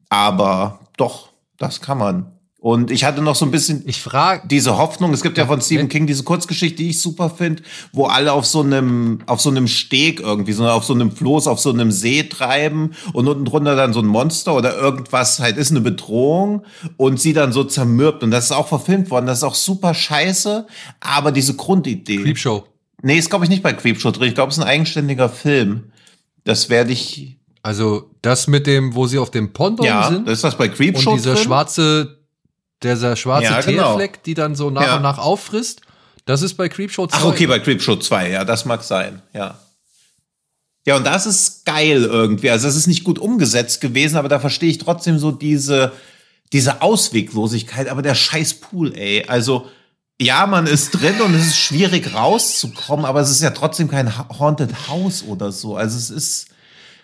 Aber 0.09 0.79
doch, 0.97 1.29
das 1.57 1.81
kann 1.81 1.99
man. 1.99 2.31
Und 2.63 2.91
ich 2.91 3.05
hatte 3.05 3.23
noch 3.23 3.35
so 3.35 3.43
ein 3.43 3.49
bisschen 3.49 3.81
ich 3.87 4.03
frage 4.03 4.47
diese 4.47 4.77
Hoffnung. 4.77 5.11
Es 5.15 5.23
gibt 5.23 5.39
ja 5.39 5.47
von 5.47 5.59
Stephen 5.61 5.89
King 5.89 6.05
diese 6.05 6.21
Kurzgeschichte, 6.21 6.83
die 6.83 6.91
ich 6.91 7.01
super 7.01 7.31
finde, 7.31 7.63
wo 7.91 8.05
alle 8.05 8.33
auf 8.33 8.45
so 8.45 8.61
einem 8.61 9.23
auf 9.25 9.41
so 9.41 9.49
einem 9.49 9.67
Steg 9.67 10.19
irgendwie, 10.19 10.53
so 10.53 10.67
auf 10.69 10.85
so 10.85 10.93
einem 10.93 11.11
Floß, 11.11 11.47
auf 11.47 11.59
so 11.59 11.71
einem 11.71 11.91
See 11.91 12.21
treiben 12.21 12.91
und 13.13 13.27
unten 13.27 13.45
drunter 13.45 13.75
dann 13.75 13.93
so 13.93 13.99
ein 13.99 14.05
Monster 14.05 14.55
oder 14.55 14.77
irgendwas 14.77 15.39
halt 15.39 15.57
ist 15.57 15.71
eine 15.71 15.81
Bedrohung 15.81 16.63
und 16.97 17.19
sie 17.19 17.33
dann 17.33 17.51
so 17.51 17.63
zermürbt. 17.63 18.21
Und 18.21 18.29
das 18.29 18.45
ist 18.45 18.51
auch 18.51 18.67
verfilmt 18.67 19.09
worden. 19.09 19.25
Das 19.25 19.39
ist 19.39 19.43
auch 19.43 19.55
super 19.55 19.95
scheiße. 19.95 20.67
Aber 20.99 21.31
diese 21.31 21.55
Grundidee. 21.55 22.17
Creepshow. 22.17 22.65
Nee, 23.01 23.17
ist 23.17 23.31
glaube 23.31 23.45
ich 23.45 23.49
nicht 23.49 23.63
bei 23.63 23.73
Creepshow 23.73 24.11
drin. 24.11 24.27
Ich 24.27 24.35
glaube, 24.35 24.51
es 24.51 24.59
ist 24.59 24.63
ein 24.63 24.69
eigenständiger 24.69 25.29
Film. 25.29 25.85
Das 26.43 26.69
werde 26.69 26.91
ich. 26.91 27.39
Also 27.63 28.11
das 28.21 28.45
mit 28.45 28.67
dem, 28.67 28.93
wo 28.93 29.07
sie 29.07 29.17
auf 29.17 29.31
dem 29.31 29.51
Ponton 29.51 29.83
ja, 29.83 30.09
sind. 30.09 30.27
das 30.27 30.35
ist 30.35 30.43
das 30.43 30.57
bei 30.59 30.67
Creepshow 30.67 31.09
Und 31.09 31.17
dieser 31.17 31.33
drin? 31.33 31.43
schwarze 31.43 32.20
dieser 32.83 33.15
schwarze 33.15 33.45
Ja, 33.45 33.61
genau. 33.61 33.83
Teerfleck, 33.97 34.23
die 34.23 34.33
dann 34.33 34.55
so 34.55 34.69
nach 34.69 34.81
Ja. 34.83 34.95
und 34.97 35.01
nach 35.03 35.17
auffrisst. 35.17 35.81
Das 36.25 36.41
ist 36.41 36.53
bei 36.55 36.69
Creepshow 36.69 37.07
2. 37.07 37.17
Ach, 37.17 37.25
okay, 37.25 37.47
bei 37.47 37.59
Creepshow 37.59 37.95
2, 37.95 38.29
ja, 38.29 38.45
das 38.45 38.65
mag 38.65 38.83
sein, 38.83 39.21
ja. 39.33 39.59
Ja, 40.85 40.95
und 40.95 41.05
das 41.05 41.25
ist 41.27 41.65
geil 41.65 42.03
irgendwie. 42.03 42.50
Also, 42.50 42.67
es 42.67 42.75
ist 42.75 42.88
nicht 42.88 43.03
gut 43.03 43.19
umgesetzt 43.19 43.81
gewesen, 43.81 44.17
aber 44.17 44.29
da 44.29 44.39
verstehe 44.39 44.69
ich 44.69 44.79
trotzdem 44.79 45.19
so 45.19 45.31
diese, 45.31 45.91
diese 46.53 46.81
Ausweglosigkeit. 46.81 47.88
Aber 47.88 48.01
der 48.01 48.15
scheiß 48.15 48.55
Pool, 48.55 48.95
ey. 48.97 49.25
Also, 49.27 49.67
ja, 50.19 50.47
man 50.47 50.65
ist 50.65 50.91
drin 50.91 51.21
und 51.21 51.35
es 51.35 51.47
ist 51.47 51.57
schwierig 51.57 52.15
rauszukommen, 52.15 53.05
aber 53.05 53.21
es 53.21 53.29
ist 53.29 53.41
ja 53.43 53.51
trotzdem 53.51 53.89
kein 53.89 54.17
Ha- 54.17 54.27
Haunted 54.39 54.88
House 54.88 55.23
oder 55.23 55.51
so. 55.51 55.75
Also, 55.75 55.97
es 55.97 56.09
ist, 56.09 56.47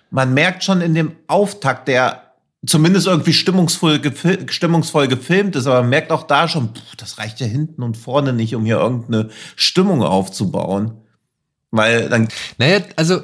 man 0.09 0.33
merkt 0.33 0.63
schon 0.63 0.81
in 0.81 0.95
dem 0.95 1.15
Auftakt, 1.27 1.87
der 1.87 2.26
zumindest 2.67 3.07
irgendwie 3.07 3.33
stimmungsvoll, 3.33 3.99
gefil 3.99 4.45
stimmungsvoll 4.49 5.07
gefilmt 5.07 5.55
ist, 5.55 5.65
aber 5.67 5.81
man 5.81 5.89
merkt 5.89 6.11
auch 6.11 6.23
da 6.23 6.47
schon, 6.47 6.69
pff, 6.75 6.95
das 6.97 7.17
reicht 7.17 7.39
ja 7.39 7.47
hinten 7.47 7.81
und 7.83 7.97
vorne 7.97 8.33
nicht, 8.33 8.53
um 8.55 8.65
hier 8.65 8.77
irgendeine 8.77 9.29
Stimmung 9.55 10.03
aufzubauen. 10.03 10.93
Weil 11.71 12.09
dann, 12.09 12.27
Naja, 12.57 12.79
also 12.95 13.21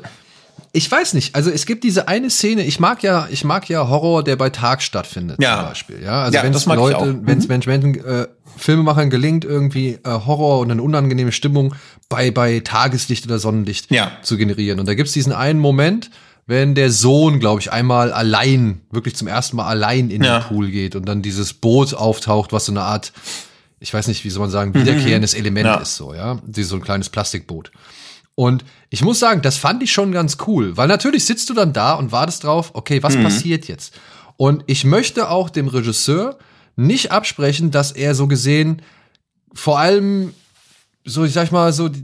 ich 0.75 0.89
weiß 0.91 1.13
nicht. 1.13 1.35
Also 1.35 1.49
es 1.51 1.65
gibt 1.67 1.83
diese 1.83 2.07
eine 2.07 2.29
Szene. 2.29 2.63
Ich 2.63 2.79
mag 2.79 3.03
ja, 3.03 3.27
ich 3.29 3.43
mag 3.43 3.69
ja 3.69 3.87
Horror, 3.87 4.23
der 4.23 4.35
bei 4.37 4.49
Tag 4.49 4.81
stattfindet 4.81 5.37
Ja. 5.41 5.57
zum 5.59 5.65
Beispiel. 5.69 6.03
Ja, 6.03 6.23
also 6.23 6.35
Ja, 6.37 6.43
wenn 6.43 6.51
das 6.51 6.63
es 6.67 6.75
Leute. 6.75 7.05
Mhm. 7.05 7.27
wenn 7.27 7.37
es 7.37 7.47
Menschen, 7.47 7.95
äh, 8.03 8.27
Filmemachern 8.57 9.09
gelingt, 9.09 9.45
irgendwie 9.45 9.99
äh, 10.03 10.09
Horror 10.09 10.59
und 10.59 10.71
eine 10.71 10.81
unangenehme 10.81 11.31
Stimmung 11.31 11.75
bei 12.09 12.31
bei 12.31 12.59
Tageslicht 12.59 13.25
oder 13.25 13.39
Sonnenlicht 13.39 13.91
Ja. 13.91 14.11
zu 14.23 14.35
generieren. 14.37 14.79
Und 14.79 14.87
da 14.87 14.93
gibt's 14.95 15.13
diesen 15.13 15.31
einen 15.31 15.59
Moment, 15.59 16.09
wenn 16.45 16.75
der 16.75 16.91
Sohn, 16.91 17.39
glaube 17.39 17.61
ich, 17.61 17.71
einmal 17.71 18.11
allein, 18.11 18.81
wirklich 18.91 19.15
zum 19.15 19.27
ersten 19.27 19.55
Mal 19.57 19.65
allein 19.67 20.09
in 20.09 20.23
Ja. 20.23 20.39
den 20.39 20.47
Pool 20.47 20.69
geht 20.71 20.95
und 20.95 21.05
dann 21.05 21.21
dieses 21.21 21.53
Boot 21.53 21.93
auftaucht, 21.93 22.51
was 22.51 22.65
so 22.65 22.71
eine 22.73 22.81
Art, 22.81 23.13
ich 23.79 23.93
weiß 23.93 24.07
nicht, 24.07 24.23
wie 24.25 24.29
soll 24.29 24.41
man 24.41 24.49
sagen, 24.49 24.73
wiederkehrendes 24.73 25.33
Element 25.33 25.65
Mhm. 25.67 25.73
Ja. 25.73 25.79
ist, 25.79 25.95
so, 25.95 26.13
ja. 26.13 26.39
Dieses 26.45 26.69
so 26.69 26.75
ein 26.75 26.81
kleines 26.81 27.09
Plastikboot. 27.09 27.71
Und 28.35 28.65
ich 28.89 29.03
muss 29.03 29.19
sagen, 29.19 29.41
das 29.41 29.57
fand 29.57 29.83
ich 29.83 29.91
schon 29.91 30.11
ganz 30.11 30.37
cool, 30.47 30.75
weil 30.75 30.87
natürlich 30.87 31.25
sitzt 31.25 31.49
du 31.49 31.53
dann 31.53 31.71
da 31.71 31.93
und 31.93 32.11
wartest 32.11 32.43
drauf, 32.43 32.71
okay, 32.73 33.03
was 33.03 33.15
Mhm. 33.15 33.23
passiert 33.23 33.67
jetzt? 33.67 33.93
Und 34.37 34.63
ich 34.67 34.83
möchte 34.85 35.29
auch 35.29 35.49
dem 35.49 35.67
Regisseur 35.67 36.37
nicht 36.75 37.11
absprechen, 37.11 37.69
dass 37.71 37.91
er 37.91 38.15
so 38.15 38.27
gesehen 38.27 38.81
vor 39.53 39.77
allem 39.79 40.33
so, 41.05 41.23
ich 41.23 41.33
sag 41.33 41.51
mal, 41.51 41.71
so 41.73 41.89
die- 41.89 42.03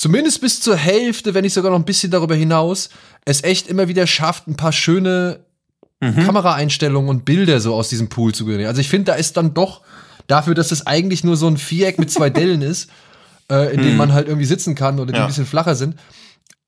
zumindest 0.00 0.40
bis 0.40 0.62
zur 0.62 0.76
Hälfte, 0.76 1.34
wenn 1.34 1.42
nicht 1.42 1.52
sogar 1.52 1.70
noch 1.70 1.78
ein 1.78 1.84
bisschen 1.84 2.10
darüber 2.10 2.34
hinaus, 2.34 2.88
es 3.26 3.44
echt 3.44 3.68
immer 3.68 3.86
wieder 3.86 4.06
schafft, 4.06 4.48
ein 4.48 4.56
paar 4.56 4.72
schöne 4.72 5.40
Kameraeinstellungen 6.00 7.10
und 7.10 7.26
Bilder 7.26 7.60
so 7.60 7.74
aus 7.74 7.90
diesem 7.90 8.08
Pool 8.08 8.32
zu 8.34 8.46
generieren. 8.46 8.68
Also 8.70 8.80
ich 8.80 8.88
finde, 8.88 9.12
da 9.12 9.14
ist 9.18 9.36
dann 9.36 9.52
doch 9.52 9.82
dafür, 10.26 10.54
dass 10.54 10.72
es 10.72 10.86
eigentlich 10.86 11.22
nur 11.24 11.36
so 11.36 11.46
ein 11.46 11.58
Viereck 11.58 11.98
mit 11.98 12.10
zwei 12.10 12.30
Dellen 12.40 12.62
ist, 12.62 12.88
äh, 13.52 13.74
in 13.74 13.82
dem 13.82 13.98
man 13.98 14.14
halt 14.14 14.26
irgendwie 14.26 14.46
sitzen 14.46 14.74
kann 14.74 14.98
oder 14.98 15.12
die 15.12 15.18
Ja. 15.18 15.24
ein 15.24 15.28
bisschen 15.28 15.44
flacher 15.44 15.74
sind, 15.74 15.96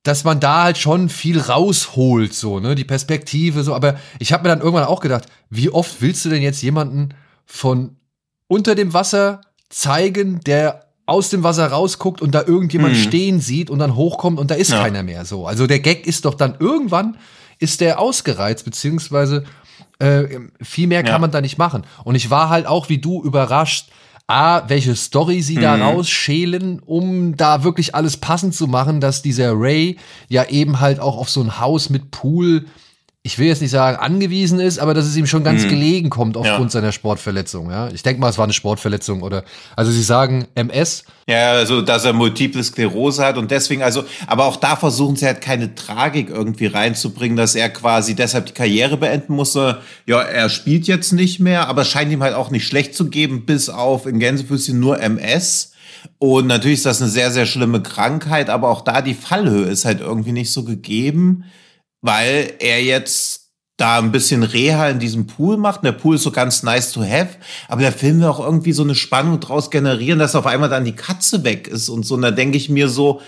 dass 0.02 0.24
man 0.24 0.38
da 0.38 0.64
halt 0.64 0.76
schon 0.76 1.08
viel 1.08 1.40
rausholt, 1.40 2.34
so, 2.34 2.60
ne, 2.60 2.74
die 2.74 2.84
Perspektive, 2.84 3.62
so. 3.62 3.74
Aber 3.74 3.98
ich 4.18 4.34
habe 4.34 4.42
mir 4.42 4.50
dann 4.50 4.60
irgendwann 4.60 4.84
auch 4.84 5.00
gedacht, 5.00 5.24
wie 5.48 5.70
oft 5.70 6.02
willst 6.02 6.26
du 6.26 6.28
denn 6.28 6.42
jetzt 6.42 6.60
jemanden 6.62 7.14
von 7.46 7.96
unter 8.48 8.74
dem 8.74 8.92
Wasser 8.92 9.40
zeigen, 9.70 10.40
der 10.40 10.91
aus 11.12 11.28
dem 11.30 11.44
Wasser 11.44 11.66
rausguckt 11.68 12.20
und 12.20 12.34
da 12.34 12.42
irgendjemand 12.44 12.96
stehen 12.96 13.40
sieht 13.40 13.70
und 13.70 13.78
dann 13.78 13.94
hochkommt 13.94 14.38
und 14.40 14.50
da 14.50 14.54
ist 14.56 14.70
Mhm. 14.70 14.74
Ja. 14.76 14.82
keiner 14.82 15.02
mehr 15.04 15.24
so. 15.24 15.46
Also 15.46 15.66
der 15.68 15.78
Gag 15.80 16.06
ist 16.06 16.24
doch 16.24 16.34
dann 16.34 16.56
irgendwann 16.58 17.16
ist 17.60 17.80
der 17.80 18.00
ausgereizt, 18.00 18.64
beziehungsweise 18.64 19.44
äh, 20.00 20.40
viel 20.60 20.88
mehr 20.88 21.02
kann 21.04 21.12
Ja. 21.12 21.18
man 21.20 21.30
da 21.30 21.40
nicht 21.40 21.58
machen. 21.58 21.84
Und 22.02 22.16
ich 22.16 22.28
war 22.30 22.48
halt 22.50 22.66
auch 22.66 22.88
wie 22.88 22.98
du 22.98 23.22
überrascht, 23.22 23.90
A, 24.26 24.62
welche 24.68 24.96
Story 24.96 25.42
sie 25.42 25.56
da 25.56 25.76
Mhm. 25.76 25.82
rausschälen, 25.82 26.80
um 26.84 27.36
da 27.36 27.62
wirklich 27.64 27.94
alles 27.94 28.16
passend 28.16 28.54
zu 28.54 28.66
machen, 28.66 29.00
dass 29.00 29.22
dieser 29.22 29.52
Ray 29.54 29.98
ja 30.28 30.44
eben 30.48 30.80
halt 30.80 30.98
auch 31.00 31.18
auf 31.18 31.28
so 31.30 31.40
ein 31.40 31.60
Haus 31.60 31.90
mit 31.90 32.10
Pool, 32.10 32.66
ich 33.24 33.38
will 33.38 33.46
jetzt 33.46 33.62
nicht 33.62 33.70
sagen 33.70 33.98
angewiesen 33.98 34.58
ist, 34.58 34.80
aber 34.80 34.94
dass 34.94 35.06
es 35.06 35.16
ihm 35.16 35.26
schon 35.28 35.44
ganz 35.44 35.68
gelegen 35.68 36.10
kommt 36.10 36.36
aufgrund 36.36 36.58
Mhm. 36.58 36.64
Ja. 36.66 36.70
seiner 36.70 36.90
Sportverletzung. 36.92 37.70
Ja, 37.70 37.88
ich 37.88 38.02
denke 38.02 38.20
mal, 38.20 38.28
es 38.28 38.36
war 38.36 38.44
eine 38.44 38.52
Sportverletzung 38.52 39.22
oder 39.22 39.44
also 39.76 39.92
sie 39.92 40.02
sagen 40.02 40.46
MS. 40.56 41.04
ja, 41.28 41.52
also, 41.52 41.82
dass 41.82 42.04
er 42.04 42.14
Multiple 42.14 42.64
Sklerose 42.64 43.24
hat 43.24 43.38
und 43.38 43.52
deswegen, 43.52 43.82
also, 43.84 44.02
aber 44.26 44.46
auch 44.46 44.56
da 44.56 44.74
versuchen 44.74 45.14
sie 45.14 45.26
halt 45.26 45.40
keine 45.40 45.76
Tragik 45.76 46.30
irgendwie 46.30 46.66
reinzubringen, 46.66 47.36
dass 47.36 47.54
er 47.54 47.68
quasi 47.70 48.14
deshalb 48.16 48.46
die 48.46 48.54
Karriere 48.54 48.96
beenden 48.96 49.34
musste. 49.36 49.80
Ja, 50.04 50.20
er 50.20 50.48
spielt 50.48 50.88
jetzt 50.88 51.12
nicht 51.12 51.38
mehr, 51.38 51.68
aber 51.68 51.82
es 51.82 51.88
scheint 51.88 52.10
ihm 52.10 52.24
halt 52.24 52.34
auch 52.34 52.50
nicht 52.50 52.66
schlecht 52.66 52.96
zu 52.96 53.08
geben, 53.08 53.46
bis 53.46 53.68
auf 53.68 54.06
in 54.06 54.18
Gänsefüßchen 54.18 54.80
nur 54.80 55.00
MS. 55.00 55.70
Und 56.18 56.48
natürlich 56.48 56.78
ist 56.78 56.86
das 56.86 57.00
eine 57.00 57.08
sehr, 57.08 57.30
sehr 57.30 57.46
schlimme 57.46 57.80
Krankheit, 57.84 58.50
aber 58.50 58.68
auch 58.68 58.80
da 58.80 59.00
die 59.00 59.14
Fallhöhe 59.14 59.66
ist 59.66 59.84
halt 59.84 60.00
irgendwie 60.00 60.32
nicht 60.32 60.50
so 60.52 60.64
gegeben, 60.64 61.44
weil 62.02 62.52
er 62.58 62.82
jetzt 62.82 63.40
da 63.78 63.98
ein 63.98 64.12
bisschen 64.12 64.42
Reha 64.42 64.88
in 64.90 64.98
diesem 64.98 65.26
Pool 65.26 65.56
macht. 65.56 65.78
Und 65.78 65.84
der 65.86 65.92
Pool 65.92 66.16
ist 66.16 66.22
so 66.22 66.30
ganz 66.30 66.62
nice 66.62 66.92
to 66.92 67.02
have, 67.02 67.30
aber 67.68 67.80
der 67.80 67.92
Film 67.92 68.20
will 68.20 68.26
auch 68.26 68.38
irgendwie 68.38 68.72
so 68.72 68.82
eine 68.82 68.94
Spannung 68.94 69.40
draus 69.40 69.70
generieren, 69.70 70.18
dass 70.18 70.34
auf 70.36 70.46
einmal 70.46 70.68
dann 70.68 70.84
die 70.84 70.94
Katze 70.94 71.42
weg 71.42 71.66
ist 71.68 71.88
und 71.88 72.04
so. 72.04 72.14
Und 72.14 72.22
da 72.22 72.30
denke 72.30 72.58
ich 72.58 72.68
mir 72.68 72.88
so, 72.88 73.20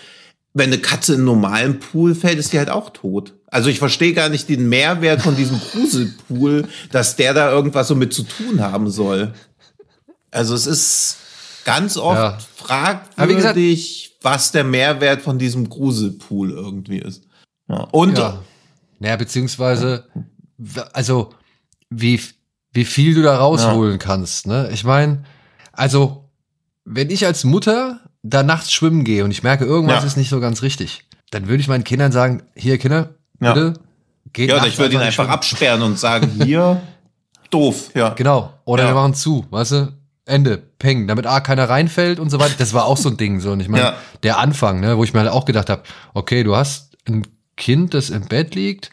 wenn 0.52 0.66
eine 0.72 0.78
Katze 0.78 1.14
in 1.14 1.20
einen 1.20 1.24
normalen 1.26 1.80
Pool 1.80 2.14
fällt, 2.14 2.38
ist 2.38 2.52
die 2.52 2.58
halt 2.58 2.70
auch 2.70 2.90
tot. 2.90 3.34
Also 3.48 3.70
ich 3.70 3.78
verstehe 3.80 4.12
gar 4.12 4.28
nicht 4.28 4.48
den 4.48 4.68
Mehrwert 4.68 5.22
von 5.22 5.34
diesem 5.34 5.58
Gruselpool, 5.72 6.68
dass 6.92 7.16
der 7.16 7.34
da 7.34 7.50
irgendwas 7.50 7.88
so 7.88 7.94
mit 7.96 8.12
zu 8.12 8.22
tun 8.22 8.60
haben 8.60 8.90
soll. 8.90 9.32
Also 10.30 10.54
es 10.54 10.66
ist 10.66 11.16
ganz 11.64 11.96
oft 11.96 12.16
Ja. 12.16 12.38
fragwürdig, 12.56 13.36
gesagt- 13.36 14.10
was 14.22 14.52
der 14.52 14.64
Mehrwert 14.64 15.22
von 15.22 15.38
diesem 15.38 15.68
Gruselpool 15.68 16.50
irgendwie 16.52 16.98
ist. 16.98 17.24
Ja. 17.68 17.80
Und 17.90 18.18
Ja. 18.18 18.40
Naja, 18.98 19.16
beziehungsweise, 19.16 20.08
also, 20.92 21.30
wie, 21.90 22.20
wie 22.72 22.84
viel 22.84 23.14
du 23.14 23.22
da 23.22 23.36
rausholen 23.36 23.98
kannst, 23.98 24.46
ne? 24.46 24.68
Ich 24.72 24.84
meine, 24.84 25.24
also, 25.72 26.28
wenn 26.84 27.10
ich 27.10 27.26
als 27.26 27.44
Mutter 27.44 28.00
da 28.22 28.42
nachts 28.42 28.72
schwimmen 28.72 29.04
gehe 29.04 29.24
und 29.24 29.30
ich 29.30 29.42
merke, 29.42 29.64
irgendwas 29.64 30.02
Ja. 30.02 30.06
ist 30.06 30.16
nicht 30.16 30.30
so 30.30 30.40
ganz 30.40 30.62
richtig, 30.62 31.04
dann 31.30 31.48
würde 31.48 31.60
ich 31.60 31.68
meinen 31.68 31.84
Kindern 31.84 32.12
sagen, 32.12 32.42
hier, 32.54 32.78
Kinder, 32.78 33.14
Ja. 33.40 33.52
bitte, 33.52 33.74
geht 34.32 34.50
Ja, 34.50 34.56
oder 34.56 34.66
ich 34.66 34.78
würde 34.78 34.94
ihn 34.94 35.00
einfach 35.00 35.24
schwimmen. 35.24 35.30
absperren 35.30 35.82
und 35.82 35.98
sagen, 35.98 36.30
hier, 36.42 36.80
doof, 37.50 37.90
ja. 37.94 38.10
Genau. 38.10 38.52
Oder 38.64 38.84
Ja. 38.84 38.90
wir 38.90 38.94
machen 38.94 39.14
zu, 39.14 39.46
weißt 39.50 39.72
du? 39.72 39.92
Ende, 40.26 40.56
peng, 40.56 41.06
damit 41.06 41.26
A 41.26 41.40
keiner 41.40 41.68
reinfällt 41.68 42.18
und 42.18 42.30
so 42.30 42.38
weiter. 42.40 42.54
Das 42.56 42.72
war 42.72 42.86
auch 42.86 42.96
so 42.96 43.10
ein 43.10 43.18
Ding 43.18 43.40
so. 43.40 43.52
Und 43.52 43.60
ich 43.60 43.68
meine, 43.68 43.84
Ja. 43.84 43.94
der 44.22 44.38
Anfang, 44.38 44.80
ne, 44.80 44.96
wo 44.96 45.04
ich 45.04 45.12
mir 45.12 45.20
halt 45.20 45.28
auch 45.30 45.44
gedacht 45.44 45.68
habe, 45.68 45.82
okay, 46.14 46.42
du 46.44 46.56
hast 46.56 46.96
ein 47.06 47.26
Kind, 47.56 47.94
das 47.94 48.10
im 48.10 48.22
Bett 48.26 48.54
liegt, 48.54 48.90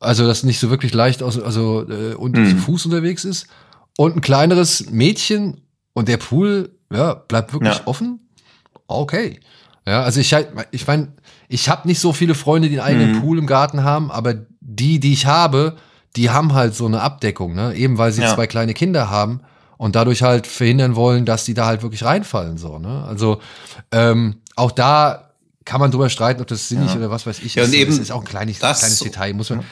also 0.00 0.26
das 0.26 0.42
nicht 0.44 0.58
so 0.60 0.70
wirklich 0.70 0.94
leicht 0.94 1.22
aus, 1.22 1.38
also 1.40 1.88
äh, 1.88 2.14
unter 2.14 2.40
Mhm. 2.40 2.46
zu 2.46 2.56
Fuß 2.56 2.86
unterwegs 2.86 3.24
ist, 3.24 3.46
und 3.96 4.16
ein 4.16 4.20
kleineres 4.20 4.90
Mädchen 4.90 5.60
und 5.92 6.08
der 6.08 6.18
Pool, 6.18 6.70
ja, 6.92 7.14
bleibt 7.14 7.52
wirklich 7.52 7.78
Ja. 7.78 7.86
offen. 7.86 8.20
Okay. 8.86 9.40
Ja, 9.86 10.02
also 10.02 10.20
ich, 10.20 10.34
ich 10.70 10.86
meine, 10.86 11.08
ich 11.48 11.68
habe 11.68 11.88
nicht 11.88 11.98
so 11.98 12.12
viele 12.12 12.34
Freunde, 12.34 12.68
die 12.68 12.78
einen 12.80 12.98
eigenen 13.00 13.16
Mhm. 13.16 13.20
Pool 13.20 13.38
im 13.38 13.46
Garten 13.46 13.82
haben, 13.82 14.10
aber 14.10 14.34
die, 14.60 15.00
die 15.00 15.12
ich 15.14 15.26
habe, 15.26 15.76
die 16.14 16.30
haben 16.30 16.52
halt 16.54 16.74
so 16.74 16.86
eine 16.86 17.00
Abdeckung, 17.00 17.54
ne? 17.54 17.74
Eben 17.74 17.98
weil 17.98 18.12
sie 18.12 18.22
Ja. 18.22 18.34
zwei 18.34 18.46
kleine 18.46 18.74
Kinder 18.74 19.10
haben 19.10 19.40
und 19.78 19.96
dadurch 19.96 20.22
halt 20.22 20.46
verhindern 20.46 20.94
wollen, 20.94 21.24
dass 21.24 21.44
die 21.44 21.54
da 21.54 21.66
halt 21.66 21.82
wirklich 21.82 22.04
reinfallen, 22.04 22.56
so, 22.58 22.78
ne? 22.78 23.04
Also 23.04 23.40
ähm, 23.92 24.36
auch 24.56 24.70
da 24.72 25.27
kann 25.68 25.80
man 25.80 25.90
drüber 25.90 26.08
streiten, 26.08 26.40
ob 26.40 26.46
das 26.46 26.68
sinnig 26.68 26.96
oder 26.96 27.10
was 27.10 27.26
weiß 27.26 27.40
ich 27.40 27.54
Ja, 27.54 27.62
ist. 27.62 27.68
und 27.68 27.72
So, 27.74 27.78
eben 27.78 27.90
das 27.90 27.98
ist 28.00 28.10
auch 28.10 28.20
ein 28.22 28.26
kleines, 28.26 28.58
kleines 28.58 28.98
so- 28.98 29.04
Detail, 29.04 29.34
muss 29.34 29.50
man. 29.50 29.62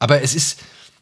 Aber 0.00 0.20
es 0.20 0.34
ist, 0.34 0.58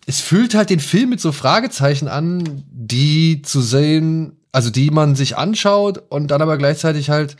es 0.06 0.20
füllt 0.20 0.54
halt 0.54 0.68
den 0.68 0.80
Film 0.80 1.08
mit 1.10 1.20
so 1.20 1.32
Fragezeichen 1.32 2.08
an, 2.08 2.62
die 2.70 3.40
zu 3.40 3.62
sehen, 3.62 4.36
also 4.52 4.68
die 4.68 4.90
man 4.90 5.16
sich 5.16 5.38
anschaut 5.38 6.02
und 6.10 6.28
dann 6.30 6.42
aber 6.42 6.58
gleichzeitig 6.58 7.08
halt 7.08 7.36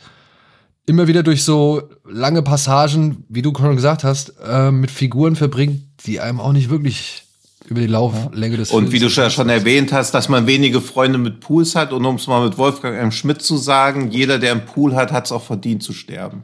immer 0.87 1.07
wieder 1.07 1.21
durch 1.21 1.43
so 1.43 1.83
lange 2.09 2.41
Passagen, 2.41 3.23
wie 3.29 3.41
du 3.43 3.53
schon 3.55 3.75
gesagt 3.75 4.03
hast, 4.03 4.33
äh, 4.43 4.71
mit 4.71 4.89
Figuren 4.91 5.35
verbringt, 5.35 5.81
die 6.07 6.19
einem 6.19 6.39
auch 6.39 6.53
nicht 6.53 6.69
wirklich 6.69 7.23
über 7.67 7.81
die 7.81 7.87
Lauflänge 7.87 8.57
des 8.57 8.71
Und 8.71 8.89
Films 8.89 8.93
wie 8.93 8.99
du 8.99 9.07
ja 9.21 9.29
schon 9.29 9.49
erwähnt 9.49 9.91
hast, 9.93 10.11
dass 10.13 10.27
man 10.29 10.45
wenige 10.47 10.81
Freunde 10.81 11.17
mit 11.19 11.39
Pools 11.39 11.75
hat 11.75 11.93
und 11.93 12.03
um 12.05 12.15
es 12.15 12.27
mal 12.27 12.43
mit 12.47 12.57
Wolfgang 12.57 12.95
M. 12.97 13.11
Schmidt 13.11 13.41
zu 13.43 13.57
sagen, 13.57 14.09
jeder, 14.11 14.37
der 14.39 14.51
einen 14.53 14.65
Pool 14.65 14.95
hat, 14.95 15.11
hat 15.11 15.25
es 15.25 15.31
auch 15.31 15.43
verdient 15.43 15.81
zu 15.83 15.93
sterben. 15.93 16.43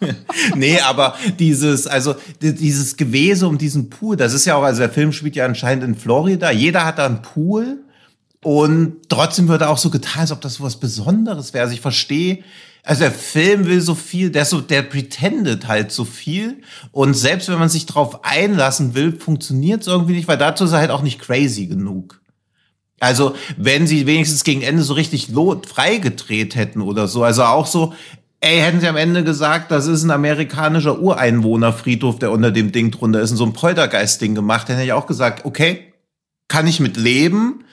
nee, 0.54 0.80
aber 0.80 1.16
dieses, 1.38 1.86
also 1.86 2.14
dieses 2.40 2.96
Gewese 2.96 3.46
um 3.46 3.58
diesen 3.58 3.90
Pool, 3.90 4.16
das 4.16 4.32
ist 4.32 4.44
ja 4.44 4.56
auch, 4.56 4.62
also 4.62 4.80
der 4.80 4.90
Film 4.90 5.12
spielt 5.12 5.36
ja 5.36 5.44
anscheinend 5.44 5.84
in 5.84 5.94
Florida. 5.94 6.50
Jeder 6.50 6.84
hat 6.84 6.98
da 6.98 7.06
einen 7.06 7.22
Pool 7.22 7.84
und 8.42 9.08
trotzdem 9.08 9.48
wird 9.48 9.62
er 9.62 9.70
auch 9.70 9.78
so 9.78 9.90
getan, 9.90 10.22
als 10.22 10.32
ob 10.32 10.40
das 10.40 10.54
so 10.54 10.64
was 10.64 10.80
Besonderes 10.80 11.52
wäre. 11.52 11.64
Also 11.64 11.74
ich 11.74 11.80
verstehe, 11.80 12.42
also 12.82 13.02
der 13.02 13.12
Film 13.12 13.66
will 13.66 13.80
so 13.80 13.94
viel, 13.94 14.30
der 14.30 14.44
so, 14.46 14.60
der 14.60 14.82
pretendet 14.82 15.68
halt 15.68 15.92
so 15.92 16.04
viel. 16.04 16.62
Und 16.92 17.14
selbst 17.14 17.48
wenn 17.48 17.58
man 17.58 17.68
sich 17.68 17.86
drauf 17.86 18.24
einlassen 18.24 18.94
will, 18.94 19.18
funktioniert 19.18 19.82
es 19.82 19.86
irgendwie 19.86 20.14
nicht, 20.14 20.28
weil 20.28 20.38
dazu 20.38 20.64
ist 20.64 20.72
er 20.72 20.78
halt 20.78 20.90
auch 20.90 21.02
nicht 21.02 21.20
crazy 21.20 21.66
genug. 21.66 22.19
Also, 23.00 23.34
wenn 23.56 23.86
sie 23.86 24.06
wenigstens 24.06 24.44
gegen 24.44 24.62
Ende 24.62 24.82
so 24.82 24.92
richtig 24.92 25.28
freigedreht 25.66 26.54
hätten 26.54 26.82
oder 26.82 27.08
so, 27.08 27.24
also 27.24 27.44
auch 27.44 27.66
so, 27.66 27.94
ey, 28.40 28.60
hätten 28.60 28.80
sie 28.80 28.88
am 28.88 28.96
Ende 28.96 29.24
gesagt, 29.24 29.70
das 29.70 29.86
ist 29.86 30.04
ein 30.04 30.10
amerikanischer 30.10 31.00
Ureinwohnerfriedhof, 31.00 32.18
der 32.18 32.30
unter 32.30 32.52
dem 32.52 32.72
Ding 32.72 32.90
drunter 32.90 33.20
ist 33.20 33.30
und 33.30 33.38
so 33.38 33.46
ein 33.46 33.54
Poltergeist-Ding 33.54 34.34
gemacht, 34.34 34.68
dann 34.68 34.76
hätte 34.76 34.86
ich 34.86 34.92
auch 34.92 35.06
gesagt, 35.06 35.46
okay, 35.46 35.92
kann 36.48 36.66
ich 36.66 36.78
mit 36.78 36.96
leben, 36.96 37.64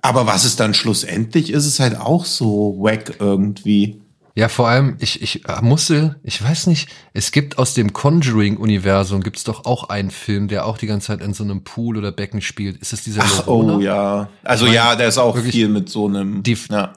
aber 0.00 0.26
was 0.26 0.44
es 0.44 0.56
dann 0.56 0.74
schlussendlich 0.74 1.50
ist, 1.50 1.66
ist 1.66 1.80
halt 1.80 1.98
auch 1.98 2.24
so 2.24 2.76
wack 2.78 3.16
irgendwie. 3.20 4.03
Ja, 4.36 4.48
vor 4.48 4.68
allem, 4.68 4.96
ich, 4.98 5.22
ich 5.22 5.42
musste, 5.62 6.16
ich 6.24 6.42
weiß 6.42 6.66
nicht, 6.66 6.88
es 7.12 7.30
gibt 7.30 7.56
aus 7.56 7.74
dem 7.74 7.92
Conjuring-Universum, 7.92 9.22
gibt 9.22 9.36
es 9.36 9.44
doch 9.44 9.64
auch 9.64 9.90
einen 9.90 10.10
Film, 10.10 10.48
der 10.48 10.66
auch 10.66 10.76
die 10.76 10.88
ganze 10.88 11.08
Zeit 11.08 11.20
in 11.20 11.32
so 11.34 11.44
einem 11.44 11.62
Pool 11.62 11.96
oder 11.96 12.10
Becken 12.10 12.40
spielt. 12.40 12.78
Ist 12.78 12.92
es 12.92 13.04
dieser 13.04 13.22
Ach, 13.22 13.46
Oh 13.46 13.78
ja. 13.78 14.28
Also 14.42 14.66
ja, 14.66 14.96
der 14.96 15.06
ist 15.06 15.18
auch 15.18 15.38
viel 15.38 15.68
mit 15.68 15.88
so 15.88 16.08
einem. 16.08 16.42
Die, 16.42 16.58
ja. 16.68 16.94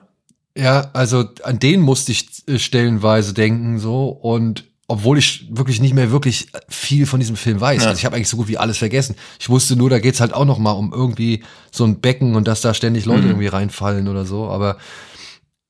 ja, 0.58 0.89
also 0.94 1.25
an 1.44 1.60
den 1.60 1.82
musste 1.82 2.12
ich 2.12 2.27
äh, 2.48 2.58
stellenweise 2.58 3.36
denken, 3.36 3.77
so. 3.77 4.08
Und 4.08 4.63
obwohl 4.88 5.20
ich 5.20 5.48
wirklich 5.51 5.79
nicht 5.79 5.94
mehr 5.94 6.10
wirklich 6.10 6.48
viel 6.70 7.06
von 7.06 7.20
diesem 7.20 7.36
Film 7.36 7.62
weiß. 7.62 7.84
Ja. 7.84 7.89
Also 7.89 8.00
ich 8.00 8.06
habe 8.06 8.15
eigentlich 8.15 8.29
so 8.29 8.38
gut 8.38 8.48
wie 8.48 8.58
alles 8.58 8.79
vergessen. 8.79 9.15
Ich 9.39 9.50
wusste 9.50 9.75
nur, 9.75 9.91
da 9.91 10.00
geht's 10.00 10.22
halt 10.22 10.34
auch 10.34 10.46
noch 10.46 10.58
mal 10.58 10.72
um 10.72 10.91
irgendwie 10.91 11.44
so 11.70 11.84
ein 11.84 12.00
Becken 12.00 12.36
und 12.36 12.48
dass 12.48 12.62
da 12.62 12.74
ständig 12.74 13.06
Leute 13.06 13.24
mhm. 13.24 13.29
irgendwie 13.29 13.48
reinfallen 13.48 14.08
oder 14.08 14.25
so. 14.25 14.48
Aber 14.48 14.77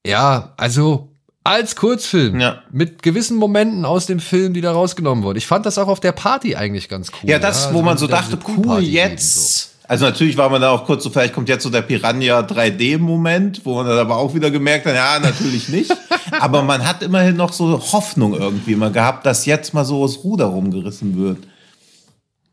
ja, 0.06 0.54
also 0.56 1.12
als 1.48 1.76
Kurzfilm 1.76 2.40
ja. 2.40 2.62
mit 2.72 3.02
gewissen 3.02 3.38
Momenten 3.38 3.86
aus 3.86 4.06
dem 4.06 4.20
Film, 4.20 4.54
die 4.54 4.62
da 4.62 4.72
rausgenommen 4.72 5.24
wurden. 5.24 5.38
Ich 5.38 5.48
fand 5.48 5.66
das 5.66 5.78
auch 5.78 5.88
auf 5.88 6.00
der 6.00 6.12
Party 6.12 6.56
eigentlich 6.56 6.90
ganz 6.90 7.12
cool. 7.12 7.30
Ja, 7.30 7.40
das, 7.40 7.66
ja, 7.66 7.74
wo 7.74 7.78
also 7.78 7.86
man 7.86 7.98
so 7.98 8.08
dachte, 8.08 8.38
cool, 8.58 8.82
jetzt 8.82 9.78
also 9.88 10.06
natürlich 10.06 10.36
war 10.36 10.50
man 10.50 10.62
da 10.62 10.72
auch 10.72 10.86
kurz 10.86 11.04
so, 11.04 11.10
vielleicht 11.10 11.34
kommt 11.34 11.48
jetzt 11.48 11.64
so 11.64 11.70
der 11.70 11.82
Piranha 11.82 12.42
3D-Moment, 12.42 13.62
wo 13.64 13.76
man 13.76 13.88
dann 13.88 13.98
aber 13.98 14.18
auch 14.18 14.34
wieder 14.34 14.52
gemerkt 14.52 14.86
hat, 14.86 14.96
ja, 14.96 15.20
natürlich 15.20 15.70
nicht. 15.70 15.96
aber 16.42 16.62
man 16.62 16.86
hat 16.86 17.02
immerhin 17.04 17.38
noch 17.38 17.54
so 17.54 17.80
Hoffnung 17.94 18.34
irgendwie 18.34 18.76
mal 18.76 18.92
gehabt, 18.92 19.26
dass 19.26 19.46
jetzt 19.46 19.74
mal 19.74 19.86
so 19.86 20.06
das 20.06 20.24
Ruder 20.26 20.46
rumgerissen 20.46 21.18
wird. 21.18 21.38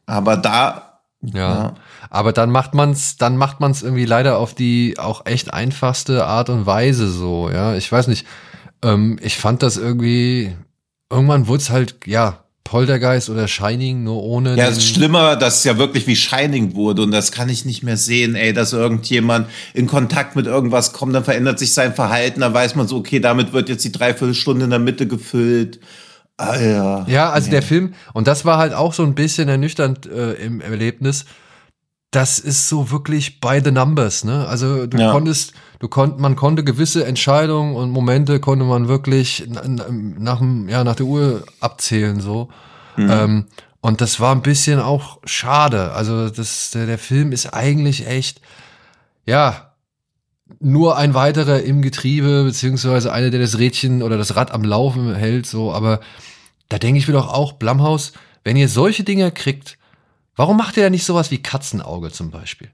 Aber 0.06 0.36
da. 0.36 1.00
Ja. 1.22 1.38
ja. 1.38 1.74
Aber 2.08 2.32
dann 2.32 2.50
macht 2.50 2.74
man's, 2.74 3.16
dann 3.16 3.36
macht 3.36 3.58
man's 3.58 3.82
irgendwie 3.82 4.04
leider 4.04 4.38
auf 4.38 4.54
die 4.54 4.94
auch 4.98 5.26
echt 5.26 5.52
einfachste 5.52 6.26
Art 6.26 6.50
und 6.50 6.66
Weise 6.66 7.10
so, 7.10 7.50
ja. 7.50 7.74
Ich 7.74 7.90
weiß 7.90 8.06
nicht. 8.06 8.26
Ähm, 8.84 9.18
ich 9.22 9.36
fand 9.36 9.62
das 9.62 9.76
irgendwie, 9.76 10.52
irgendwann 11.10 11.48
wurde 11.48 11.62
es 11.62 11.70
halt, 11.70 11.96
ja, 12.06 12.44
Poltergeist 12.64 13.28
oder 13.28 13.46
Shining 13.46 14.04
nur 14.04 14.22
ohne. 14.22 14.56
Ja, 14.56 14.68
es 14.68 14.78
ist 14.78 14.88
schlimmer, 14.88 15.36
dass 15.36 15.58
es 15.58 15.64
ja 15.64 15.76
wirklich 15.76 16.06
wie 16.06 16.16
Shining 16.16 16.74
wurde 16.74 17.02
und 17.02 17.10
das 17.10 17.30
kann 17.30 17.50
ich 17.50 17.66
nicht 17.66 17.82
mehr 17.82 17.98
sehen, 17.98 18.34
ey, 18.34 18.54
dass 18.54 18.72
irgendjemand 18.72 19.48
in 19.74 19.86
Kontakt 19.86 20.34
mit 20.34 20.46
irgendwas 20.46 20.94
kommt, 20.94 21.14
dann 21.14 21.24
verändert 21.24 21.58
sich 21.58 21.74
sein 21.74 21.94
Verhalten, 21.94 22.40
dann 22.40 22.54
weiß 22.54 22.74
man 22.74 22.88
so, 22.88 22.96
okay, 22.96 23.20
damit 23.20 23.52
wird 23.52 23.68
jetzt 23.68 23.84
die 23.84 23.92
Dreiviertelstunde 23.92 24.64
in 24.64 24.70
der 24.70 24.78
Mitte 24.78 25.06
gefüllt. 25.06 25.78
Ah, 26.36 26.58
ja. 26.58 27.06
ja, 27.06 27.30
also 27.30 27.46
ja. 27.46 27.52
der 27.52 27.62
Film, 27.62 27.94
und 28.14 28.26
das 28.26 28.44
war 28.44 28.58
halt 28.58 28.72
auch 28.72 28.94
so 28.94 29.04
ein 29.04 29.14
bisschen 29.14 29.48
ernüchternd 29.48 30.06
äh, 30.06 30.32
im 30.32 30.60
Erlebnis, 30.60 31.26
das 32.10 32.38
ist 32.38 32.68
so 32.68 32.90
wirklich 32.90 33.40
by 33.40 33.60
the 33.62 33.72
numbers, 33.72 34.24
ne? 34.24 34.46
Also 34.48 34.86
du 34.86 34.98
ja. 34.98 35.12
konntest, 35.12 35.52
du 35.84 35.88
konnt, 35.88 36.18
man 36.18 36.34
konnte 36.34 36.64
gewisse 36.64 37.04
Entscheidungen 37.04 37.76
und 37.76 37.90
Momente 37.90 38.40
konnte 38.40 38.64
man 38.64 38.88
wirklich 38.88 39.46
nach, 39.50 40.40
ja, 40.66 40.82
nach 40.82 40.96
der 40.96 41.06
Uhr 41.06 41.44
abzählen, 41.60 42.20
so. 42.20 42.48
Mhm. 42.96 43.10
Ähm, 43.10 43.46
und 43.80 44.00
das 44.00 44.18
war 44.18 44.34
ein 44.34 44.40
bisschen 44.40 44.80
auch 44.80 45.18
schade. 45.24 45.92
Also 45.92 46.30
das, 46.30 46.70
der, 46.70 46.86
der 46.86 46.98
Film 46.98 47.32
ist 47.32 47.52
eigentlich 47.52 48.06
echt, 48.06 48.40
ja, 49.26 49.74
nur 50.58 50.96
ein 50.96 51.12
weiterer 51.12 51.62
im 51.62 51.82
Getriebe, 51.82 52.44
beziehungsweise 52.44 53.12
einer, 53.12 53.30
der 53.30 53.40
das 53.40 53.58
Rädchen 53.58 54.02
oder 54.02 54.16
das 54.16 54.36
Rad 54.36 54.52
am 54.52 54.64
Laufen 54.64 55.14
hält, 55.14 55.46
so. 55.46 55.72
Aber 55.72 56.00
da 56.70 56.78
denke 56.78 56.98
ich 56.98 57.06
mir 57.06 57.14
doch 57.14 57.28
auch, 57.28 57.52
Blumhaus, 57.52 58.12
wenn 58.42 58.56
ihr 58.56 58.68
solche 58.68 59.04
Dinge 59.04 59.30
kriegt, 59.32 59.76
Warum 60.36 60.56
macht 60.56 60.76
er 60.76 60.90
nicht 60.90 61.04
sowas 61.04 61.30
wie 61.30 61.42
Katzenauge 61.42 62.10
zum 62.10 62.30
Beispiel? 62.30 62.70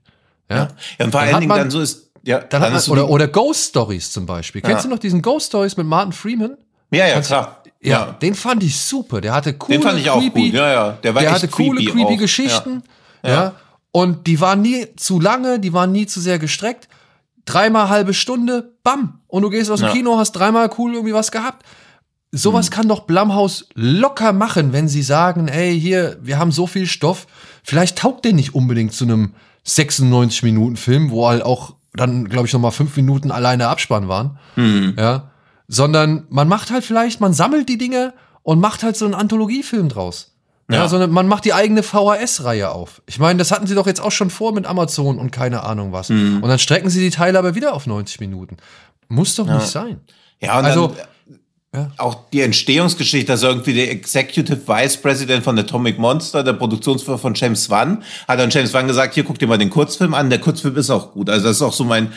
Ja, 0.48 0.56
ja. 0.98 1.04
und 1.04 1.12
vor 1.12 1.20
allen 1.20 1.40
Dingen 1.40 1.48
dann 1.48 1.70
so 1.70 1.80
ist, 1.80 2.09
ja, 2.22 2.38
dann, 2.40 2.62
hat 2.62 2.72
man, 2.72 2.82
oder, 2.88 3.08
oder 3.08 3.28
Ghost 3.28 3.70
Stories 3.70 4.12
zum 4.12 4.26
Beispiel. 4.26 4.62
Ja. 4.62 4.68
Kennst 4.68 4.84
du 4.84 4.88
noch 4.88 4.98
diesen 4.98 5.22
Ghost 5.22 5.48
Stories 5.48 5.76
mit 5.76 5.86
Martin 5.86 6.12
Freeman? 6.12 6.56
Ja, 6.90 7.06
ja, 7.06 7.20
klar. 7.20 7.62
Ja, 7.82 7.90
ja, 7.90 8.12
den 8.12 8.34
fand 8.34 8.62
ich 8.62 8.78
super. 8.78 9.20
Der 9.20 9.32
hatte 9.32 9.54
coole, 9.54 9.78
den 9.78 9.82
fand 9.82 9.98
ich 9.98 10.10
auch 10.10 10.20
creepy, 10.20 10.50
gut. 10.50 10.54
Ja, 10.54 10.72
ja. 10.72 10.92
Der, 11.02 11.14
war 11.14 11.22
der 11.22 11.32
hatte 11.32 11.48
coole, 11.48 11.82
creepy, 11.82 11.92
creepy 11.92 12.16
Geschichten. 12.16 12.82
Ja. 13.24 13.30
ja. 13.30 13.54
Und 13.92 14.26
die 14.26 14.40
waren 14.40 14.60
nie 14.60 14.86
zu 14.96 15.18
lange, 15.18 15.58
die 15.58 15.72
waren 15.72 15.90
nie 15.92 16.06
zu 16.06 16.20
sehr 16.20 16.38
gestreckt. 16.38 16.88
Dreimal 17.46 17.88
halbe 17.88 18.12
Stunde, 18.12 18.74
bam. 18.82 19.20
Und 19.26 19.42
du 19.42 19.50
gehst 19.50 19.70
aus 19.70 19.80
dem 19.80 19.90
Kino, 19.90 20.18
hast 20.18 20.32
dreimal 20.32 20.70
cool 20.78 20.92
irgendwie 20.92 21.14
was 21.14 21.32
gehabt. 21.32 21.64
Sowas 22.32 22.66
hm. 22.66 22.72
kann 22.72 22.88
doch 22.88 23.00
Blumhaus 23.00 23.68
locker 23.74 24.32
machen, 24.32 24.72
wenn 24.72 24.86
sie 24.86 25.02
sagen, 25.02 25.48
ey, 25.48 25.78
hier, 25.80 26.18
wir 26.20 26.38
haben 26.38 26.52
so 26.52 26.66
viel 26.66 26.86
Stoff. 26.86 27.26
Vielleicht 27.64 27.98
taugt 27.98 28.24
der 28.24 28.34
nicht 28.34 28.54
unbedingt 28.54 28.92
zu 28.92 29.04
einem 29.04 29.34
96 29.64 30.42
Minuten 30.44 30.76
Film, 30.76 31.10
wo 31.10 31.28
halt 31.28 31.42
auch 31.42 31.74
dann, 31.92 32.28
glaube 32.28 32.46
ich, 32.46 32.52
noch 32.52 32.60
mal 32.60 32.70
fünf 32.70 32.96
Minuten 32.96 33.30
alleine 33.30 33.68
Abspann 33.68 34.08
waren. 34.08 34.38
Hm. 34.54 34.94
Ja. 34.98 35.30
Sondern 35.68 36.24
man 36.30 36.48
macht 36.48 36.70
halt 36.70 36.84
vielleicht, 36.84 37.20
man 37.20 37.32
sammelt 37.32 37.68
die 37.68 37.78
Dinge 37.78 38.12
und 38.42 38.60
macht 38.60 38.82
halt 38.82 38.96
so 38.96 39.04
einen 39.04 39.14
Anthologiefilm 39.14 39.88
draus. 39.88 40.34
Ja, 40.70 40.78
ja 40.78 40.88
sondern 40.88 41.10
man 41.10 41.26
macht 41.26 41.44
die 41.44 41.52
eigene 41.52 41.82
VHS-Reihe 41.82 42.70
auf. 42.70 43.02
Ich 43.06 43.18
meine, 43.18 43.38
das 43.38 43.50
hatten 43.50 43.66
sie 43.66 43.74
doch 43.74 43.86
jetzt 43.86 44.00
auch 44.00 44.12
schon 44.12 44.30
vor 44.30 44.52
mit 44.52 44.66
Amazon 44.66 45.18
und 45.18 45.30
keine 45.32 45.64
Ahnung 45.64 45.92
was. 45.92 46.08
Hm. 46.08 46.42
Und 46.42 46.48
dann 46.48 46.58
strecken 46.58 46.90
sie 46.90 47.00
die 47.00 47.10
Teile 47.10 47.38
aber 47.38 47.54
wieder 47.54 47.74
auf 47.74 47.86
90 47.86 48.20
Minuten. 48.20 48.56
Muss 49.08 49.34
doch 49.34 49.46
ja. 49.46 49.56
nicht 49.56 49.66
sein. 49.66 50.00
Ja, 50.40 50.52
also, 50.52 50.88
dann, 50.88 51.06
ja. 51.72 51.88
Auch 51.98 52.28
die 52.32 52.40
Entstehungsgeschichte, 52.40 53.30
also 53.30 53.46
irgendwie 53.46 53.74
der 53.74 53.92
Executive 53.92 54.66
Vice 54.66 54.96
President 54.96 55.44
von 55.44 55.56
Atomic 55.56 56.00
Monster, 56.00 56.42
der 56.42 56.54
Produktionsführer 56.54 57.18
von 57.18 57.34
James 57.34 57.70
Wan, 57.70 58.02
hat 58.26 58.40
dann 58.40 58.50
James 58.50 58.74
Wan 58.74 58.88
gesagt, 58.88 59.14
hier 59.14 59.22
guckt 59.22 59.40
ihr 59.40 59.46
mal 59.46 59.56
den 59.56 59.70
Kurzfilm 59.70 60.12
an, 60.12 60.30
der 60.30 60.40
Kurzfilm 60.40 60.76
ist 60.76 60.90
auch 60.90 61.12
gut. 61.12 61.30
Also 61.30 61.46
das 61.46 61.56
ist 61.58 61.62
auch 61.62 61.72
so 61.72 61.84
mein 61.84 62.12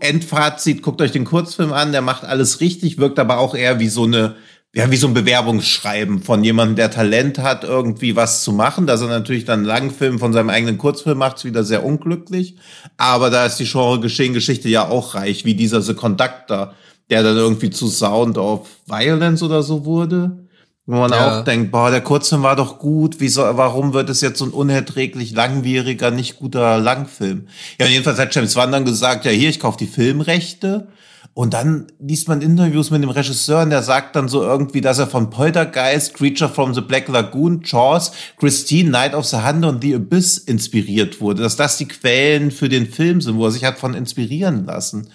Endfazit, 0.00 0.82
guckt 0.82 1.00
euch 1.00 1.12
den 1.12 1.24
Kurzfilm 1.24 1.72
an, 1.72 1.92
der 1.92 2.02
macht 2.02 2.24
alles 2.24 2.60
richtig, 2.60 2.98
wirkt 2.98 3.18
aber 3.18 3.38
auch 3.38 3.54
eher 3.54 3.80
wie 3.80 3.88
so 3.88 4.04
eine, 4.04 4.36
ja, 4.74 4.90
wie 4.90 4.96
so 4.96 5.06
ein 5.06 5.14
Bewerbungsschreiben 5.14 6.22
von 6.22 6.44
jemandem, 6.44 6.76
der 6.76 6.90
Talent 6.90 7.38
hat, 7.38 7.64
irgendwie 7.64 8.16
was 8.16 8.44
zu 8.44 8.52
machen. 8.52 8.86
Dass 8.86 9.00
er 9.00 9.08
natürlich 9.08 9.46
dann 9.46 9.60
einen 9.60 9.66
Langfilm 9.66 10.18
von 10.18 10.34
seinem 10.34 10.50
eigenen 10.50 10.76
Kurzfilm 10.76 11.16
macht, 11.16 11.38
ist 11.38 11.46
wieder 11.46 11.64
sehr 11.64 11.86
unglücklich. 11.86 12.56
Aber 12.98 13.30
da 13.30 13.46
ist 13.46 13.56
die 13.56 13.64
Genre 13.64 13.98
Geschehen 13.98 14.34
Geschichte 14.34 14.68
ja 14.68 14.86
auch 14.86 15.14
reich, 15.14 15.46
wie 15.46 15.54
dieser 15.54 15.80
The 15.80 15.94
Conductor 15.94 16.74
der 17.10 17.22
dann 17.22 17.36
irgendwie 17.36 17.70
zu 17.70 17.88
Sound 17.88 18.38
of 18.38 18.68
Violence 18.86 19.42
oder 19.42 19.62
so 19.62 19.84
wurde. 19.84 20.46
Wo 20.86 20.96
man 20.96 21.12
ja. 21.12 21.40
auch 21.40 21.44
denkt, 21.44 21.70
boah, 21.70 21.90
der 21.90 22.00
Kurzfilm 22.00 22.42
war 22.42 22.56
doch 22.56 22.78
gut, 22.78 23.16
wieso, 23.18 23.42
warum 23.42 23.92
wird 23.92 24.10
es 24.10 24.22
jetzt 24.22 24.38
so 24.38 24.44
ein 24.44 24.50
unerträglich 24.50 25.32
langwieriger, 25.32 26.10
nicht 26.10 26.38
guter 26.38 26.78
Langfilm? 26.78 27.46
Ja, 27.78 27.86
und 27.86 27.92
jedenfalls 27.92 28.18
hat 28.18 28.34
James 28.34 28.56
Wan 28.56 28.72
dann 28.72 28.84
gesagt, 28.84 29.24
ja, 29.24 29.30
hier, 29.30 29.50
ich 29.50 29.60
kaufe 29.60 29.78
die 29.78 29.86
Filmrechte. 29.86 30.88
Und 31.32 31.54
dann 31.54 31.86
liest 32.00 32.26
man 32.26 32.42
Interviews 32.42 32.90
mit 32.90 33.02
dem 33.04 33.10
Regisseur 33.10 33.62
und 33.62 33.70
der 33.70 33.84
sagt 33.84 34.16
dann 34.16 34.26
so 34.26 34.42
irgendwie, 34.42 34.80
dass 34.80 34.98
er 34.98 35.06
von 35.06 35.30
Poltergeist, 35.30 36.14
Creature 36.14 36.50
from 36.50 36.74
the 36.74 36.80
Black 36.80 37.06
Lagoon, 37.06 37.62
Jaws, 37.64 38.10
Christine, 38.36 38.90
Night 38.90 39.14
of 39.14 39.26
the 39.26 39.36
Hunter 39.36 39.68
und 39.68 39.82
The 39.82 39.94
Abyss 39.94 40.38
inspiriert 40.38 41.20
wurde. 41.20 41.42
Dass 41.42 41.54
das 41.54 41.78
die 41.78 41.86
Quellen 41.86 42.50
für 42.50 42.68
den 42.68 42.86
Film 42.86 43.20
sind, 43.20 43.36
wo 43.36 43.44
er 43.44 43.52
sich 43.52 43.64
hat 43.64 43.78
von 43.78 43.94
inspirieren 43.94 44.66
lassen. 44.66 45.08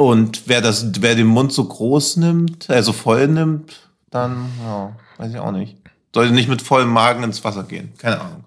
Und 0.00 0.42
wer 0.46 0.60
das, 0.60 0.86
wer 1.00 1.16
den 1.16 1.26
Mund 1.26 1.52
so 1.52 1.64
groß 1.64 2.18
nimmt, 2.18 2.70
also 2.70 2.92
voll 2.92 3.26
nimmt, 3.26 3.90
dann, 4.10 4.48
ja, 4.62 4.96
weiß 5.16 5.32
ich 5.32 5.38
auch 5.40 5.50
nicht. 5.50 5.76
Sollte 6.14 6.32
nicht 6.32 6.48
mit 6.48 6.62
vollem 6.62 6.90
Magen 6.92 7.24
ins 7.24 7.42
Wasser 7.42 7.64
gehen. 7.64 7.92
Keine 7.98 8.20
Ahnung. 8.20 8.44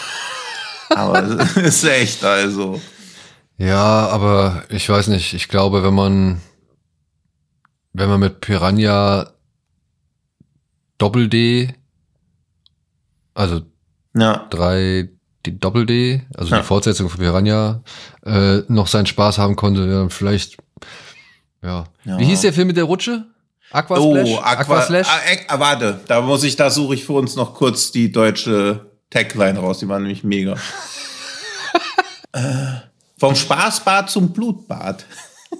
aber 0.90 1.22
es 1.22 1.56
ist 1.56 1.84
echt, 1.84 2.22
also. 2.22 2.82
Ja, 3.56 4.08
aber 4.08 4.64
ich 4.68 4.86
weiß 4.86 5.08
nicht. 5.08 5.32
Ich 5.32 5.48
glaube, 5.48 5.82
wenn 5.82 5.94
man, 5.94 6.42
wenn 7.94 8.10
man 8.10 8.20
mit 8.20 8.42
Piranha 8.42 9.32
Doppel 10.98 11.30
D, 11.30 11.74
also 13.32 13.62
ja. 14.14 14.46
3 14.50 15.08
die 15.46 15.58
Doppel-D, 15.58 16.22
also 16.36 16.50
ja. 16.50 16.60
die 16.60 16.64
Fortsetzung 16.64 17.08
von 17.08 17.20
Piranha, 17.20 17.82
äh, 18.24 18.58
noch 18.68 18.86
seinen 18.86 19.06
Spaß 19.06 19.38
haben 19.38 19.56
konnte. 19.56 19.86
Ja, 19.86 20.08
vielleicht, 20.08 20.58
ja. 21.62 21.84
ja. 22.04 22.18
Wie 22.18 22.24
hieß 22.24 22.42
der 22.42 22.52
Film 22.52 22.68
mit 22.68 22.76
der 22.76 22.84
Rutsche? 22.84 23.26
Aquasplash? 23.70 24.28
Oh, 24.28 24.38
Aqua, 24.38 24.60
Aquaslash? 24.60 25.08
Ah, 25.08 25.20
ah, 25.48 25.60
warte, 25.60 26.00
da 26.06 26.20
muss 26.20 26.44
ich, 26.44 26.56
da 26.56 26.70
suche 26.70 26.94
ich 26.94 27.04
für 27.04 27.14
uns 27.14 27.36
noch 27.36 27.54
kurz 27.54 27.90
die 27.90 28.12
deutsche 28.12 28.86
Tagline 29.10 29.58
raus. 29.58 29.78
Die 29.78 29.88
war 29.88 29.98
nämlich 29.98 30.24
mega. 30.24 30.54
äh, 32.32 32.40
vom 33.18 33.34
Spaßbad 33.34 34.10
zum 34.10 34.32
Blutbad. 34.32 35.04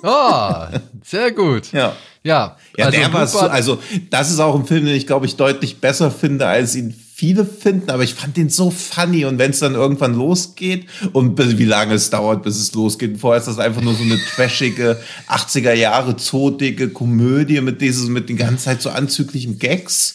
Oh, 0.03 0.66
sehr 1.05 1.33
gut. 1.33 1.73
Ja. 1.73 1.95
Ja, 2.25 2.57
ja 2.77 2.87
also, 2.87 2.99
der 2.99 3.12
war 3.12 3.27
so, 3.27 3.38
also 3.40 3.79
das 4.11 4.31
ist 4.31 4.40
auch 4.40 4.55
ein 4.55 4.64
Film, 4.64 4.87
den 4.87 4.95
ich 4.95 5.07
glaube 5.07 5.27
ich 5.27 5.37
deutlich 5.37 5.81
besser 5.81 6.11
finde, 6.11 6.47
als 6.47 6.75
ihn 6.75 6.95
viele 7.22 7.44
finden, 7.44 7.88
aber 7.88 8.02
ich 8.02 8.14
fand 8.14 8.37
den 8.37 8.50
so 8.50 8.72
funny 8.72 9.24
und 9.24 9.38
wenn 9.38 9.52
es 9.52 9.61
dann 9.61 9.76
irgendwann 9.76 10.12
losgeht 10.12 10.88
und 11.12 11.38
wie 11.38 11.64
lange 11.64 11.94
es 11.94 12.11
dauert, 12.11 12.42
bis 12.42 12.56
es 12.56 12.74
losgeht. 12.74 13.20
Vorher 13.20 13.38
ist 13.38 13.46
das 13.46 13.61
einfach 13.61 13.80
nur 13.80 13.94
so 13.94 14.02
eine 14.02 14.18
trashige 14.35 15.00
80er 15.28 15.72
Jahre 15.72 16.16
zotige 16.16 16.88
Komödie 16.88 17.61
mit 17.61 17.80
dieses 17.80 18.08
mit 18.08 18.28
den 18.28 18.37
ganzen 18.37 18.58
Zeit 18.58 18.82
so 18.82 18.90
anzüglichen 18.90 19.61
Gags, 19.61 20.14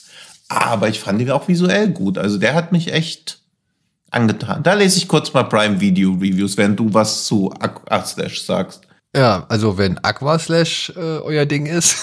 aber 0.49 0.89
ich 0.89 0.99
fand 0.99 1.21
ihn 1.21 1.31
auch 1.31 1.47
visuell 1.47 1.87
gut. 1.91 2.17
Also 2.17 2.37
der 2.39 2.53
hat 2.53 2.73
mich 2.73 2.91
echt 2.91 3.39
angetan. 4.11 4.61
Da 4.63 4.73
lese 4.73 4.97
ich 4.97 5.07
kurz 5.07 5.31
mal 5.31 5.43
Prime 5.43 5.79
Video 5.79 6.11
Reviews, 6.11 6.57
wenn 6.57 6.75
du 6.75 6.93
was 6.93 7.23
zu 7.23 7.53
Aquaslash 7.53 8.41
sagst. 8.41 8.81
Ja, 9.15 9.45
also 9.47 9.77
wenn 9.77 9.97
Aquaslash 9.99 10.91
äh, 10.97 10.99
euer 10.99 11.45
Ding 11.45 11.67
ist, 11.67 11.95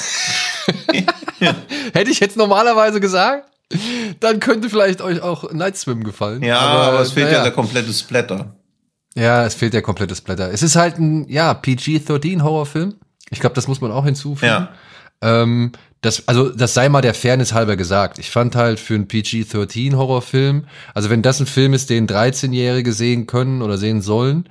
hätte 1.92 2.10
ich 2.10 2.20
jetzt 2.20 2.38
normalerweise 2.38 3.00
gesagt, 3.00 3.50
dann 4.20 4.40
könnte 4.40 4.70
vielleicht 4.70 5.00
euch 5.00 5.20
auch 5.22 5.52
Night 5.52 5.76
Swim 5.76 6.04
gefallen. 6.04 6.42
Ja, 6.42 6.58
aber, 6.58 6.82
aber 6.82 7.00
es 7.00 7.12
fehlt 7.12 7.28
ja. 7.28 7.38
ja 7.38 7.42
der 7.42 7.52
komplette 7.52 7.92
Splatter. 7.92 8.54
Ja, 9.14 9.44
es 9.46 9.54
fehlt 9.54 9.74
der 9.74 9.82
komplette 9.82 10.14
Splatter. 10.14 10.52
Es 10.52 10.62
ist 10.62 10.76
halt 10.76 10.98
ein, 10.98 11.28
ja, 11.28 11.52
PG-13 11.54 12.42
Horrorfilm. 12.42 12.94
Ich 13.30 13.40
glaube, 13.40 13.54
das 13.54 13.68
muss 13.68 13.80
man 13.80 13.92
auch 13.92 14.04
hinzufügen. 14.04 14.46
Ja. 14.46 14.74
Ähm, 15.22 15.72
das, 16.00 16.28
also, 16.28 16.50
das 16.50 16.74
sei 16.74 16.88
mal 16.88 17.00
der 17.00 17.14
Fairness 17.14 17.54
halber 17.54 17.76
gesagt. 17.76 18.18
Ich 18.18 18.30
fand 18.30 18.56
halt 18.56 18.78
für 18.78 18.94
einen 18.94 19.08
PG-13 19.08 19.96
Horrorfilm, 19.96 20.66
also 20.92 21.08
wenn 21.08 21.22
das 21.22 21.40
ein 21.40 21.46
Film 21.46 21.72
ist, 21.72 21.88
den 21.88 22.06
13-Jährige 22.06 22.92
sehen 22.92 23.26
können 23.26 23.62
oder 23.62 23.78
sehen 23.78 24.02
sollen, 24.02 24.48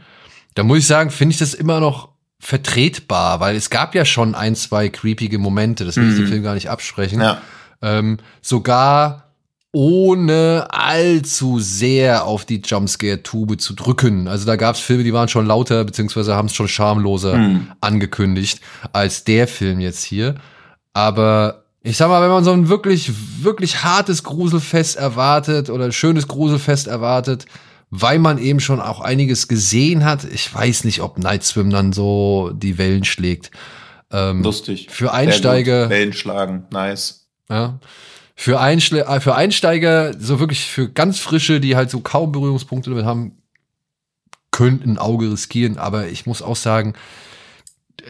dann 0.55 0.65
muss 0.65 0.79
ich 0.79 0.87
sagen, 0.87 1.11
finde 1.11 1.33
ich 1.33 1.39
das 1.39 1.53
immer 1.53 1.79
noch 1.79 2.09
vertretbar, 2.39 3.39
weil 3.39 3.55
es 3.55 3.69
gab 3.69 3.93
ja 3.95 4.03
schon 4.03 4.33
ein, 4.33 4.55
zwei 4.55 4.89
creepige 4.89 5.37
Momente, 5.37 5.85
das 5.85 5.95
will 5.95 6.09
ich 6.09 6.15
mhm. 6.15 6.23
dem 6.23 6.27
Film 6.27 6.43
gar 6.43 6.55
nicht 6.55 6.69
absprechen. 6.69 7.21
Ja. 7.21 7.41
Ähm, 7.83 8.17
sogar 8.41 9.23
ohne 9.73 10.67
allzu 10.69 11.59
sehr 11.59 12.25
auf 12.25 12.45
die 12.45 12.61
Jumpscare-Tube 12.63 13.59
zu 13.59 13.73
drücken. 13.73 14.27
Also 14.27 14.45
da 14.45 14.55
gab 14.55 14.75
es 14.75 14.81
Filme, 14.81 15.03
die 15.03 15.13
waren 15.13 15.29
schon 15.29 15.47
lauter, 15.47 15.83
beziehungsweise 15.83 16.35
haben 16.35 16.45
es 16.45 16.53
schon 16.53 16.67
schamloser 16.67 17.35
mhm. 17.35 17.71
angekündigt 17.81 18.61
als 18.93 19.23
der 19.23 19.47
Film 19.47 19.79
jetzt 19.79 20.03
hier. 20.03 20.35
Aber 20.93 21.63
ich 21.81 21.97
sag 21.97 22.07
mal, 22.07 22.21
wenn 22.21 22.29
man 22.29 22.43
so 22.43 22.53
ein 22.53 22.69
wirklich, 22.69 23.11
wirklich 23.41 23.83
hartes 23.83 24.23
Gruselfest 24.23 24.95
erwartet 24.95 25.71
oder 25.71 25.85
ein 25.85 25.91
schönes 25.91 26.27
Gruselfest 26.27 26.85
erwartet, 26.85 27.47
weil 27.89 28.19
man 28.19 28.37
eben 28.37 28.59
schon 28.59 28.79
auch 28.79 29.01
einiges 29.01 29.47
gesehen 29.47 30.05
hat. 30.05 30.23
Ich 30.23 30.53
weiß 30.53 30.83
nicht, 30.83 31.01
ob 31.01 31.17
Night 31.17 31.43
Swim 31.43 31.71
dann 31.71 31.93
so 31.93 32.51
die 32.53 32.77
Wellen 32.77 33.05
schlägt. 33.05 33.49
Ähm, 34.11 34.43
Lustig. 34.43 34.87
Für 34.91 35.13
Einsteiger. 35.13 35.89
Wellen 35.89 36.13
schlagen, 36.13 36.65
nice. 36.69 37.22
Ja. 37.49 37.79
Für, 38.35 38.59
Einschle 38.59 39.05
äh, 39.05 39.19
für 39.19 39.35
Einsteiger, 39.35 40.13
so 40.19 40.39
wirklich 40.39 40.65
für 40.65 40.89
ganz 40.89 41.19
frische, 41.19 41.59
die 41.59 41.75
halt 41.75 41.89
so 41.89 41.99
kaum 41.99 42.31
Berührungspunkte 42.31 42.89
damit 42.89 43.05
haben, 43.05 43.37
könnten 44.51 44.91
ein 44.91 44.97
Auge 44.97 45.31
riskieren. 45.31 45.77
Aber 45.77 46.07
ich 46.07 46.25
muss 46.25 46.41
auch 46.41 46.55
sagen, 46.55 46.93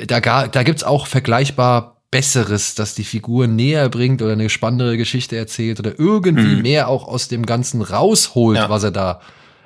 da, 0.07 0.19
da 0.19 0.63
gibt's 0.63 0.83
auch 0.83 1.07
vergleichbar 1.07 1.93
Besseres, 2.13 2.75
das 2.75 2.93
die 2.93 3.05
Figur 3.05 3.47
näher 3.47 3.89
bringt 3.89 4.21
oder 4.21 4.33
eine 4.33 4.49
spannendere 4.49 4.97
Geschichte 4.97 5.35
erzählt 5.35 5.79
oder 5.79 5.97
irgendwie 5.97 6.57
mhm. 6.57 6.61
mehr 6.61 6.87
auch 6.87 7.07
aus 7.07 7.27
dem 7.27 7.43
Ganzen 7.43 7.81
rausholt, 7.81 8.57
ja. 8.57 8.69
was 8.69 8.83
er 8.83 8.91
da 8.91 9.19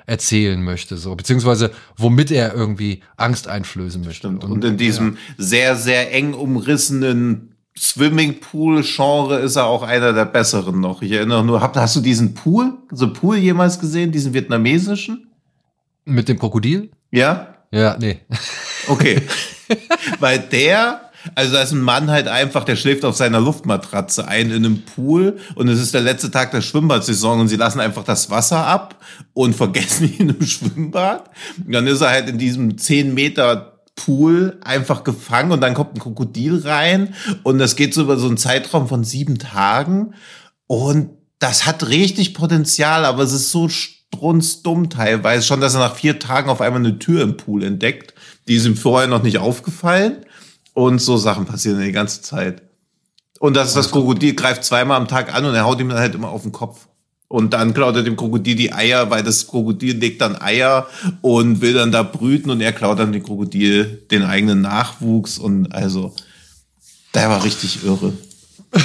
erzählen 0.06 0.62
möchte, 0.62 0.96
so, 0.96 1.14
beziehungsweise 1.14 1.70
womit 1.98 2.30
er 2.30 2.54
irgendwie 2.54 3.02
Angst 3.18 3.48
einflößen 3.48 4.02
möchte. 4.02 4.28
Und, 4.28 4.42
und 4.42 4.64
in 4.64 4.78
diesem 4.78 5.12
ja. 5.12 5.34
sehr, 5.36 5.76
sehr 5.76 6.14
eng 6.14 6.32
umrissenen 6.32 7.54
Swimmingpool-Genre 7.78 9.38
ist 9.38 9.56
er 9.56 9.66
auch 9.66 9.82
einer 9.82 10.12
der 10.12 10.24
besseren 10.24 10.80
noch. 10.80 11.02
Ich 11.02 11.12
erinnere 11.12 11.44
nur, 11.44 11.60
hast 11.60 11.96
du 11.96 12.00
diesen 12.00 12.34
Pool, 12.34 12.74
so 12.90 13.12
Pool 13.12 13.36
jemals 13.36 13.78
gesehen, 13.78 14.12
diesen 14.12 14.34
vietnamesischen? 14.34 15.30
Mit 16.04 16.28
dem 16.28 16.38
Krokodil? 16.38 16.90
Ja? 17.10 17.54
Ja, 17.70 17.96
nee. 17.98 18.20
Okay. 18.88 19.22
Weil 20.20 20.38
der 20.38 21.08
also 21.34 21.52
da 21.52 21.62
ist 21.62 21.72
ein 21.72 21.80
Mann 21.80 22.10
halt 22.10 22.28
einfach, 22.28 22.64
der 22.64 22.76
schläft 22.76 23.04
auf 23.04 23.16
seiner 23.16 23.40
Luftmatratze 23.40 24.26
ein 24.26 24.50
in 24.50 24.64
einem 24.64 24.82
Pool 24.82 25.38
und 25.54 25.68
es 25.68 25.80
ist 25.80 25.94
der 25.94 26.00
letzte 26.00 26.30
Tag 26.30 26.52
der 26.52 26.60
Schwimmbadsaison 26.60 27.40
und 27.40 27.48
sie 27.48 27.56
lassen 27.56 27.80
einfach 27.80 28.04
das 28.04 28.30
Wasser 28.30 28.66
ab 28.66 28.96
und 29.34 29.54
vergessen 29.54 30.12
ihn 30.18 30.30
im 30.30 30.46
Schwimmbad. 30.46 31.30
Und 31.64 31.72
dann 31.72 31.86
ist 31.86 32.00
er 32.00 32.10
halt 32.10 32.28
in 32.28 32.38
diesem 32.38 32.78
10 32.78 33.14
Meter 33.14 33.77
Pool 34.06 34.58
einfach 34.62 35.04
gefangen 35.04 35.52
und 35.52 35.60
dann 35.60 35.74
kommt 35.74 35.94
ein 35.94 36.00
Krokodil 36.00 36.60
rein 36.64 37.14
und 37.42 37.58
das 37.58 37.76
geht 37.76 37.94
so 37.94 38.02
über 38.02 38.16
so 38.16 38.26
einen 38.26 38.36
Zeitraum 38.36 38.88
von 38.88 39.04
sieben 39.04 39.38
Tagen 39.38 40.14
und 40.66 41.10
das 41.38 41.66
hat 41.66 41.88
richtig 41.88 42.34
Potenzial, 42.34 43.04
aber 43.04 43.22
es 43.22 43.32
ist 43.32 43.50
so 43.50 43.68
strunzdumm 43.68 44.90
teilweise 44.90 45.46
schon, 45.46 45.60
dass 45.60 45.74
er 45.74 45.80
nach 45.80 45.94
vier 45.94 46.18
Tagen 46.18 46.50
auf 46.50 46.60
einmal 46.60 46.80
eine 46.80 46.98
Tür 46.98 47.22
im 47.22 47.36
Pool 47.36 47.62
entdeckt. 47.62 48.14
Die 48.48 48.54
ist 48.54 48.66
ihm 48.66 48.76
vorher 48.76 49.08
noch 49.08 49.22
nicht 49.22 49.38
aufgefallen. 49.38 50.24
Und 50.74 51.00
so 51.00 51.16
Sachen 51.16 51.46
passieren 51.46 51.80
die 51.80 51.92
ganze 51.92 52.22
Zeit. 52.22 52.62
Und 53.40 53.54
das, 53.54 53.74
das 53.74 53.90
Krokodil 53.90 54.34
greift 54.34 54.64
zweimal 54.64 54.96
am 54.96 55.08
Tag 55.08 55.32
an 55.34 55.44
und 55.44 55.54
er 55.54 55.64
haut 55.64 55.80
ihm 55.80 55.88
dann 55.88 55.98
halt 55.98 56.14
immer 56.14 56.30
auf 56.30 56.42
den 56.42 56.52
Kopf. 56.52 56.87
Und 57.28 57.52
dann 57.52 57.74
klaut 57.74 57.94
er 57.94 58.02
dem 58.02 58.16
Krokodil 58.16 58.56
die 58.56 58.72
Eier, 58.72 59.10
weil 59.10 59.22
das 59.22 59.46
Krokodil 59.46 59.98
legt 59.98 60.22
dann 60.22 60.40
Eier 60.40 60.88
und 61.20 61.60
will 61.60 61.74
dann 61.74 61.92
da 61.92 62.02
brüten 62.02 62.50
und 62.50 62.62
er 62.62 62.72
klaut 62.72 62.98
dann 62.98 63.12
dem 63.12 63.22
Krokodil 63.22 64.02
den 64.10 64.22
eigenen 64.22 64.62
Nachwuchs 64.62 65.36
und 65.36 65.70
also, 65.70 66.14
der 67.14 67.28
war 67.28 67.44
richtig 67.44 67.84
irre. 67.84 68.14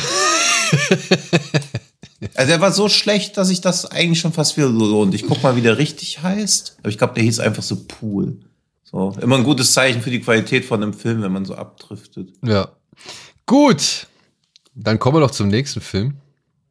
also 2.35 2.47
der 2.47 2.59
war 2.59 2.73
so 2.73 2.89
schlecht, 2.89 3.37
dass 3.37 3.49
ich 3.49 3.61
das 3.61 3.85
eigentlich 3.85 4.19
schon 4.19 4.33
fast 4.33 4.57
wieder 4.57 4.67
lohnt. 4.67 5.13
Ich 5.13 5.25
guck 5.25 5.41
mal, 5.41 5.55
wie 5.55 5.61
der 5.61 5.77
richtig 5.77 6.21
heißt. 6.21 6.75
Aber 6.79 6.89
ich 6.89 6.97
glaube, 6.97 7.13
der 7.13 7.23
hieß 7.23 7.39
einfach 7.39 7.63
so 7.63 7.77
Pool. 7.87 8.41
So, 8.83 9.15
immer 9.21 9.37
ein 9.37 9.45
gutes 9.45 9.71
Zeichen 9.71 10.01
für 10.01 10.11
die 10.11 10.19
Qualität 10.19 10.65
von 10.65 10.83
einem 10.83 10.93
Film, 10.93 11.21
wenn 11.21 11.31
man 11.31 11.45
so 11.45 11.55
abdriftet. 11.55 12.33
Ja. 12.43 12.69
Gut. 13.45 14.07
Dann 14.75 14.99
kommen 14.99 15.15
wir 15.15 15.21
noch 15.21 15.31
zum 15.31 15.47
nächsten 15.47 15.81
Film. 15.81 16.15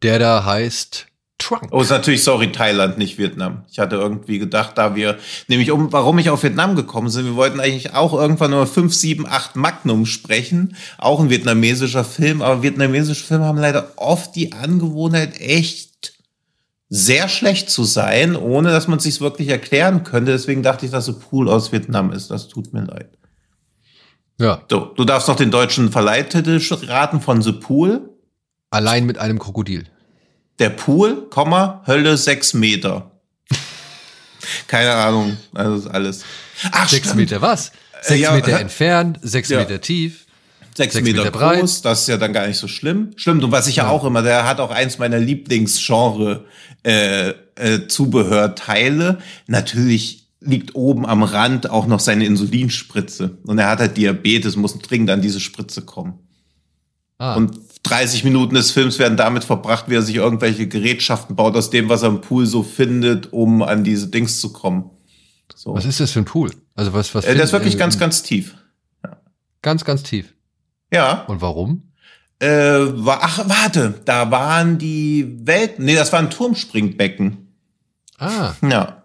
Der 0.03 0.19
da 0.19 0.45
heißt 0.45 1.07
Trunk. 1.43 1.69
Oh, 1.71 1.83
ist 1.83 1.91
natürlich, 1.91 2.23
sorry, 2.23 2.53
Thailand, 2.53 2.99
nicht 2.99 3.19
Vietnam. 3.19 3.65
Ich 3.71 3.79
hatte 3.79 3.97
irgendwie 3.97 4.39
gedacht, 4.39 4.79
da 4.79 4.95
wir, 4.95 5.19
nämlich 5.49 5.71
um, 5.71 5.93
warum 5.93 6.19
ich 6.19 6.31
auf 6.31 6.43
Vietnam 6.43 6.77
gekommen 6.77 7.09
sind, 7.09 7.25
wir 7.25 7.37
wollten 7.37 7.61
eigentlich 7.61 7.95
auch 7.95 8.15
irgendwann 8.15 8.53
über 8.53 8.67
5, 8.67 8.95
7, 8.95 9.27
8 9.27 9.57
Magnum 9.57 10.07
sprechen. 10.07 10.77
Auch 10.99 11.21
ein 11.21 11.31
vietnamesischer 11.31 12.05
Film, 12.05 12.43
aber 12.43 12.63
vietnamesische 12.63 13.25
Filme 13.25 13.45
haben 13.45 13.59
leider 13.59 13.93
oft 13.97 14.35
die 14.37 14.53
Angewohnheit, 14.53 15.41
echt 15.41 15.93
sehr 16.89 17.29
schlecht 17.29 17.71
zu 17.71 17.85
sein, 17.85 18.37
ohne 18.37 18.71
dass 18.71 18.87
man 18.87 18.99
es 18.99 19.05
sich 19.05 19.21
wirklich 19.23 19.49
erklären 19.49 20.05
könnte. 20.05 20.33
Deswegen 20.33 20.63
dachte 20.63 20.85
ich, 20.85 20.93
dass 20.93 21.07
so 21.07 21.19
Pool 21.19 21.49
aus 21.49 21.73
Vietnam 21.73 22.13
ist. 22.13 22.31
Das 22.31 22.49
tut 22.49 22.75
mir 22.75 22.85
leid. 22.85 23.17
Ja. 24.39 24.63
So, 24.71 24.93
du 24.95 25.05
darfst 25.05 25.29
noch 25.29 25.37
den 25.37 25.51
deutschen 25.51 25.91
Verleihtitel 25.91 26.61
raten 26.87 27.21
von 27.21 27.41
The 27.41 27.53
Pool. 27.53 28.11
Allein 28.71 29.07
mit 29.07 29.17
einem 29.17 29.39
Krokodil. 29.39 29.87
Der 30.59 30.71
Pool, 30.71 31.29
Komma, 31.29 31.83
Hölle 31.87 32.17
sechs 32.17 32.55
Meter. 32.55 33.11
Keine 34.67 34.93
Ahnung, 34.95 35.37
also 35.55 35.89
alles. 35.91 36.25
Ach, 36.71 36.89
sechs 36.89 37.07
stimmt. 37.07 37.21
Meter 37.21 37.43
was? 37.43 37.73
Sechs 38.03 38.21
ja, 38.21 38.33
Meter 38.33 38.59
entfernt, 38.59 39.19
sechs 39.23 39.49
ja. 39.49 39.59
Meter 39.59 39.81
tief. 39.81 40.27
Sechs, 40.75 40.95
Sechs 40.95 41.05
Meter, 41.05 41.25
Meter 41.25 41.31
breit. 41.31 41.61
groß, 41.61 41.83
das 41.83 42.03
ist 42.03 42.09
ja 42.09 42.17
dann 42.17 42.33
gar 42.33 42.47
nicht 42.47 42.57
so 42.57 42.67
schlimm. 42.67 43.11
Stimmt, 43.17 43.45
und 43.45 43.53
was 43.53 43.67
ich 43.67 43.77
ja, 43.77 43.85
ja 43.85 43.91
auch 43.91 44.05
immer, 44.05 44.23
der 44.23 44.47
hat 44.47 44.59
auch 44.59 44.71
eins 44.71 44.99
meiner 44.99 45.19
Lieblingsgenre 45.19 46.47
äh, 46.83 47.35
äh, 47.57 47.87
Zubehörteile. 47.89 49.19
Natürlich 49.47 50.29
liegt 50.41 50.75
oben 50.75 51.05
am 51.05 51.23
Rand 51.23 51.69
auch 51.69 51.87
noch 51.87 52.01
seine 52.01 52.25
Insulinspritze. 52.25 53.37
Und 53.45 53.59
er 53.59 53.69
hat 53.69 53.81
halt 53.81 53.99
Diabetes, 53.99 54.57
muss 54.57 54.79
dringend 54.79 55.11
an 55.11 55.21
diese 55.21 55.41
Spritze 55.41 55.83
kommen. 55.83 56.19
Ah. 57.19 57.35
Und 57.35 57.59
30 57.85 58.25
Minuten 58.25 58.55
des 58.55 58.71
Films 58.71 58.99
werden 58.99 59.17
damit 59.17 59.45
verbracht, 59.45 59.87
wie 59.89 59.97
er 59.97 60.03
sich 60.03 60.17
irgendwelche 60.17 60.69
Gerätschaften 60.69 61.35
baut 61.35 61.57
aus 61.57 61.71
dem, 61.71 61.89
was 61.89 62.03
er 62.03 62.11
im 62.11 62.21
Pool 62.21 62.47
so 62.47 62.63
findet, 62.63 63.33
um 63.33 63.63
an 63.63 63.85
diese 63.85 64.09
Dings 64.09 64.41
zu 64.41 64.53
kommen. 64.53 64.91
So. 65.55 65.75
Was 65.75 65.85
ist 65.85 66.01
das 66.01 66.13
für 66.13 66.21
ein 66.21 66.25
Pool? 66.25 66.51
Also 66.75 66.93
was, 66.93 67.15
was? 67.15 67.25
Äh, 67.25 67.35
der 67.35 67.45
ist 67.45 67.53
wirklich 67.53 67.79
ganz, 67.79 67.99
ganz 67.99 68.23
tief. 68.23 68.55
Ja. 69.05 69.17
Ganz, 69.63 69.85
ganz 69.85 70.03
tief. 70.03 70.33
Ja. 70.93 71.25
Und 71.27 71.41
warum? 71.41 71.93
Äh, 72.39 72.49
war, 72.49 73.21
ach, 73.23 73.49
warte, 73.49 74.01
da 74.05 74.31
waren 74.31 74.79
die 74.79 75.39
Welt, 75.47 75.79
nee, 75.79 75.95
das 75.95 76.13
war 76.13 76.19
ein 76.19 76.31
Turmspringbecken. 76.31 77.55
Ah. 78.19 78.55
Ja. 78.69 79.05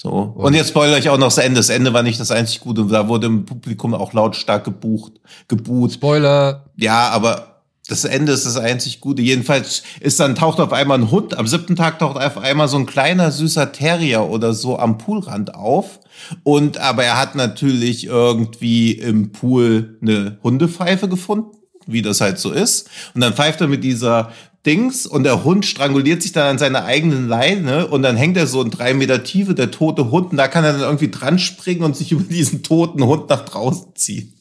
So. 0.00 0.10
Und, 0.10 0.44
und 0.44 0.54
jetzt 0.54 0.70
spoilere 0.70 0.98
ich 0.98 1.08
auch 1.08 1.18
noch 1.18 1.26
das 1.26 1.38
Ende. 1.38 1.58
Das 1.58 1.70
Ende 1.70 1.92
war 1.92 2.02
nicht 2.02 2.20
das 2.20 2.30
einzig 2.30 2.60
Gute. 2.60 2.84
Da 2.86 3.08
wurde 3.08 3.26
im 3.26 3.44
Publikum 3.44 3.94
auch 3.94 4.12
lautstark 4.12 4.64
gebucht, 4.64 5.14
gebucht. 5.48 5.94
Spoiler. 5.94 6.66
Ja, 6.76 7.08
aber 7.10 7.47
das 7.88 8.04
Ende 8.04 8.32
ist 8.32 8.46
das 8.46 8.58
einzig 8.58 9.00
Gute. 9.00 9.22
Jedenfalls 9.22 9.82
ist 10.00 10.20
dann 10.20 10.34
taucht 10.34 10.60
auf 10.60 10.72
einmal 10.72 10.98
ein 10.98 11.10
Hund. 11.10 11.36
Am 11.36 11.46
siebten 11.46 11.74
Tag 11.74 11.98
taucht 11.98 12.22
auf 12.22 12.36
einmal 12.36 12.68
so 12.68 12.76
ein 12.76 12.86
kleiner 12.86 13.32
süßer 13.32 13.72
Terrier 13.72 14.24
oder 14.24 14.52
so 14.52 14.78
am 14.78 14.98
Poolrand 14.98 15.54
auf. 15.54 15.98
Und 16.44 16.78
aber 16.78 17.04
er 17.04 17.18
hat 17.18 17.34
natürlich 17.34 18.06
irgendwie 18.06 18.92
im 18.92 19.32
Pool 19.32 19.98
eine 20.02 20.38
Hundepfeife 20.42 21.08
gefunden, 21.08 21.56
wie 21.86 22.02
das 22.02 22.20
halt 22.20 22.38
so 22.38 22.52
ist. 22.52 22.90
Und 23.14 23.22
dann 23.22 23.32
pfeift 23.32 23.62
er 23.62 23.68
mit 23.68 23.82
dieser 23.82 24.32
Dings 24.66 25.06
und 25.06 25.24
der 25.24 25.44
Hund 25.44 25.64
stranguliert 25.64 26.22
sich 26.22 26.32
dann 26.32 26.46
an 26.46 26.58
seiner 26.58 26.84
eigenen 26.84 27.26
Leine 27.26 27.86
und 27.86 28.02
dann 28.02 28.16
hängt 28.16 28.36
er 28.36 28.46
so 28.46 28.60
in 28.60 28.70
drei 28.70 28.92
Meter 28.92 29.24
Tiefe, 29.24 29.54
der 29.54 29.70
tote 29.70 30.10
Hund, 30.10 30.32
und 30.32 30.36
da 30.36 30.48
kann 30.48 30.64
er 30.64 30.72
dann 30.72 30.82
irgendwie 30.82 31.10
dran 31.10 31.38
springen 31.38 31.84
und 31.84 31.96
sich 31.96 32.12
über 32.12 32.24
diesen 32.24 32.62
toten 32.62 33.02
Hund 33.04 33.30
nach 33.30 33.46
draußen 33.46 33.94
ziehen. 33.94 34.34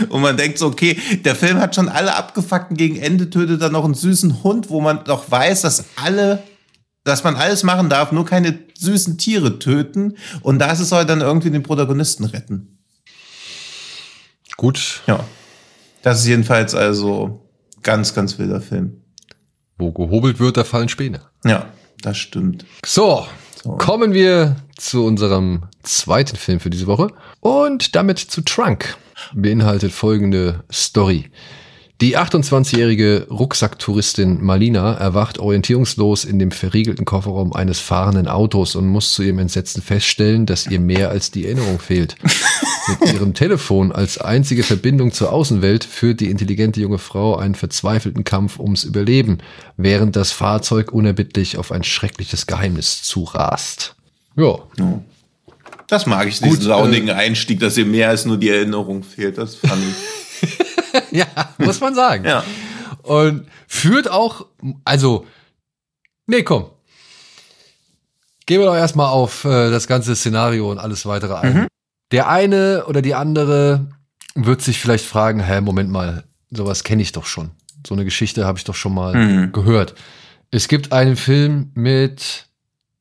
Und 0.08 0.22
man 0.22 0.36
denkt 0.36 0.58
so, 0.58 0.66
okay, 0.66 0.96
der 1.24 1.34
Film 1.34 1.58
hat 1.58 1.74
schon 1.74 1.88
alle 1.88 2.16
abgefuckten 2.16 2.76
gegen 2.76 2.96
Ende, 2.96 3.30
tötet 3.30 3.62
dann 3.62 3.72
noch 3.72 3.84
einen 3.84 3.94
süßen 3.94 4.42
Hund, 4.42 4.70
wo 4.70 4.80
man 4.80 5.04
doch 5.04 5.30
weiß, 5.30 5.62
dass 5.62 5.84
alle, 5.96 6.42
dass 7.04 7.24
man 7.24 7.36
alles 7.36 7.62
machen 7.62 7.88
darf, 7.88 8.12
nur 8.12 8.24
keine 8.24 8.58
süßen 8.78 9.18
Tiere 9.18 9.58
töten. 9.58 10.16
Und 10.42 10.58
da 10.58 10.72
ist 10.72 10.80
es 10.80 10.88
soll 10.88 11.04
dann 11.04 11.20
irgendwie 11.20 11.50
den 11.50 11.62
Protagonisten 11.62 12.24
retten. 12.24 12.78
Gut. 14.56 15.02
Ja. 15.06 15.24
Das 16.02 16.20
ist 16.20 16.26
jedenfalls 16.26 16.74
also 16.74 17.46
Ganz, 17.82 18.14
ganz 18.14 18.38
wilder 18.38 18.60
Film. 18.60 19.02
Wo 19.78 19.92
gehobelt 19.92 20.38
wird, 20.38 20.56
da 20.56 20.64
fallen 20.64 20.88
Späne. 20.88 21.20
Ja, 21.44 21.66
das 22.02 22.18
stimmt. 22.18 22.66
So, 22.84 23.26
so, 23.62 23.72
kommen 23.72 24.12
wir 24.12 24.56
zu 24.76 25.04
unserem 25.04 25.64
zweiten 25.82 26.36
Film 26.36 26.60
für 26.60 26.70
diese 26.70 26.86
Woche 26.86 27.08
und 27.40 27.94
damit 27.94 28.18
zu 28.18 28.42
Trunk. 28.42 28.96
Beinhaltet 29.34 29.92
folgende 29.92 30.64
Story. 30.72 31.30
Die 32.00 32.16
28-jährige 32.16 33.26
Rucksacktouristin 33.30 34.42
Malina 34.42 34.94
erwacht 34.94 35.38
orientierungslos 35.38 36.24
in 36.24 36.38
dem 36.38 36.50
verriegelten 36.50 37.04
Kofferraum 37.04 37.52
eines 37.52 37.78
fahrenden 37.78 38.26
Autos 38.26 38.74
und 38.74 38.86
muss 38.86 39.12
zu 39.12 39.22
ihrem 39.22 39.38
Entsetzen 39.38 39.82
feststellen, 39.82 40.46
dass 40.46 40.66
ihr 40.66 40.80
mehr 40.80 41.10
als 41.10 41.30
die 41.30 41.44
Erinnerung 41.44 41.78
fehlt. 41.78 42.16
Mit 42.88 43.12
ihrem 43.12 43.34
Telefon 43.34 43.92
als 43.92 44.18
einzige 44.18 44.62
Verbindung 44.62 45.12
zur 45.12 45.32
Außenwelt 45.32 45.84
führt 45.84 46.20
die 46.20 46.30
intelligente 46.30 46.80
junge 46.80 46.98
Frau 46.98 47.36
einen 47.36 47.54
verzweifelten 47.54 48.24
Kampf 48.24 48.58
ums 48.58 48.84
Überleben, 48.84 49.38
während 49.76 50.16
das 50.16 50.32
Fahrzeug 50.32 50.92
unerbittlich 50.92 51.58
auf 51.58 51.72
ein 51.72 51.84
schreckliches 51.84 52.46
Geheimnis 52.46 53.02
zurast. 53.02 53.94
Ja. 54.36 54.58
Das 55.88 56.06
mag 56.06 56.28
ich, 56.28 56.38
diesen 56.38 56.50
Gut, 56.50 56.62
saunigen 56.62 57.08
äh, 57.08 57.12
Einstieg, 57.12 57.60
dass 57.60 57.76
ihr 57.76 57.84
mehr 57.84 58.08
als 58.08 58.24
nur 58.24 58.36
die 58.36 58.48
Erinnerung 58.48 59.02
fehlt. 59.02 59.38
Das 59.38 59.56
fand 59.56 59.82
ich. 59.82 60.58
ja, 61.10 61.26
muss 61.58 61.80
man 61.80 61.94
sagen. 61.94 62.24
ja. 62.24 62.44
Und 63.02 63.46
führt 63.66 64.10
auch, 64.10 64.46
also, 64.84 65.26
nee, 66.26 66.42
komm. 66.42 66.66
Gehen 68.46 68.60
wir 68.60 68.66
doch 68.66 68.76
erstmal 68.76 69.08
auf 69.08 69.44
äh, 69.44 69.70
das 69.70 69.86
ganze 69.86 70.14
Szenario 70.14 70.70
und 70.70 70.78
alles 70.78 71.06
weitere 71.06 71.34
ein. 71.34 71.54
Mhm. 71.54 71.66
Der 72.12 72.28
eine 72.28 72.84
oder 72.86 73.02
die 73.02 73.14
andere 73.14 73.88
wird 74.34 74.62
sich 74.62 74.78
vielleicht 74.78 75.04
fragen, 75.04 75.40
hä, 75.40 75.60
Moment 75.60 75.90
mal, 75.90 76.24
sowas 76.50 76.84
kenne 76.84 77.02
ich 77.02 77.12
doch 77.12 77.26
schon. 77.26 77.50
So 77.86 77.94
eine 77.94 78.04
Geschichte 78.04 78.44
habe 78.44 78.58
ich 78.58 78.64
doch 78.64 78.74
schon 78.74 78.94
mal 78.94 79.14
mhm. 79.14 79.52
gehört. 79.52 79.94
Es 80.50 80.68
gibt 80.68 80.92
einen 80.92 81.16
Film 81.16 81.70
mit 81.74 82.46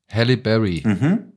Halle 0.08 0.38
Berry. 0.38 0.84
Mhm. 0.86 1.34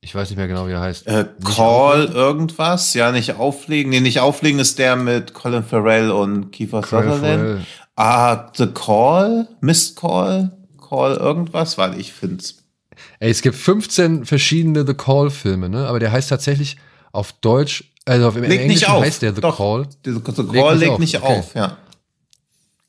Ich 0.00 0.14
weiß 0.14 0.28
nicht 0.28 0.36
mehr 0.36 0.48
genau, 0.48 0.68
wie 0.68 0.72
er 0.72 0.80
heißt. 0.80 1.06
Äh, 1.06 1.26
Call 1.56 2.06
irgendwas, 2.06 2.92
ja, 2.92 3.10
nicht 3.10 3.36
auflegen. 3.36 3.90
Nee, 3.90 4.00
nicht 4.00 4.20
auflegen 4.20 4.60
ist 4.60 4.78
der 4.78 4.96
mit 4.96 5.32
Colin 5.32 5.64
Farrell 5.64 6.10
und 6.10 6.50
Kiefer 6.50 6.82
Sutherland. 6.82 7.66
Ah, 7.96 8.52
The 8.54 8.66
Call, 8.66 9.48
Missed 9.60 9.96
Call, 9.96 10.52
Call 10.78 11.14
irgendwas, 11.16 11.78
weil 11.78 11.98
ich 11.98 12.12
find's. 12.12 12.63
Ey, 13.24 13.30
es 13.30 13.40
gibt 13.40 13.56
15 13.56 14.26
verschiedene 14.26 14.86
The 14.86 14.92
Call 14.92 15.30
Filme, 15.30 15.70
ne? 15.70 15.86
Aber 15.86 15.98
der 15.98 16.12
heißt 16.12 16.28
tatsächlich 16.28 16.76
auf 17.10 17.32
Deutsch, 17.32 17.84
also 18.04 18.28
auf, 18.28 18.36
im 18.36 18.42
legt 18.42 18.64
Englischen 18.64 18.92
heißt 18.92 19.22
der 19.22 19.34
The 19.34 19.40
Doch, 19.40 19.56
Call. 19.56 19.86
The, 20.04 20.20
Call 20.20 20.76
legt 20.76 20.98
nicht 20.98 21.16
auf, 21.22 21.30
nicht 21.30 21.50
okay. 21.52 21.58
ja. 21.58 21.78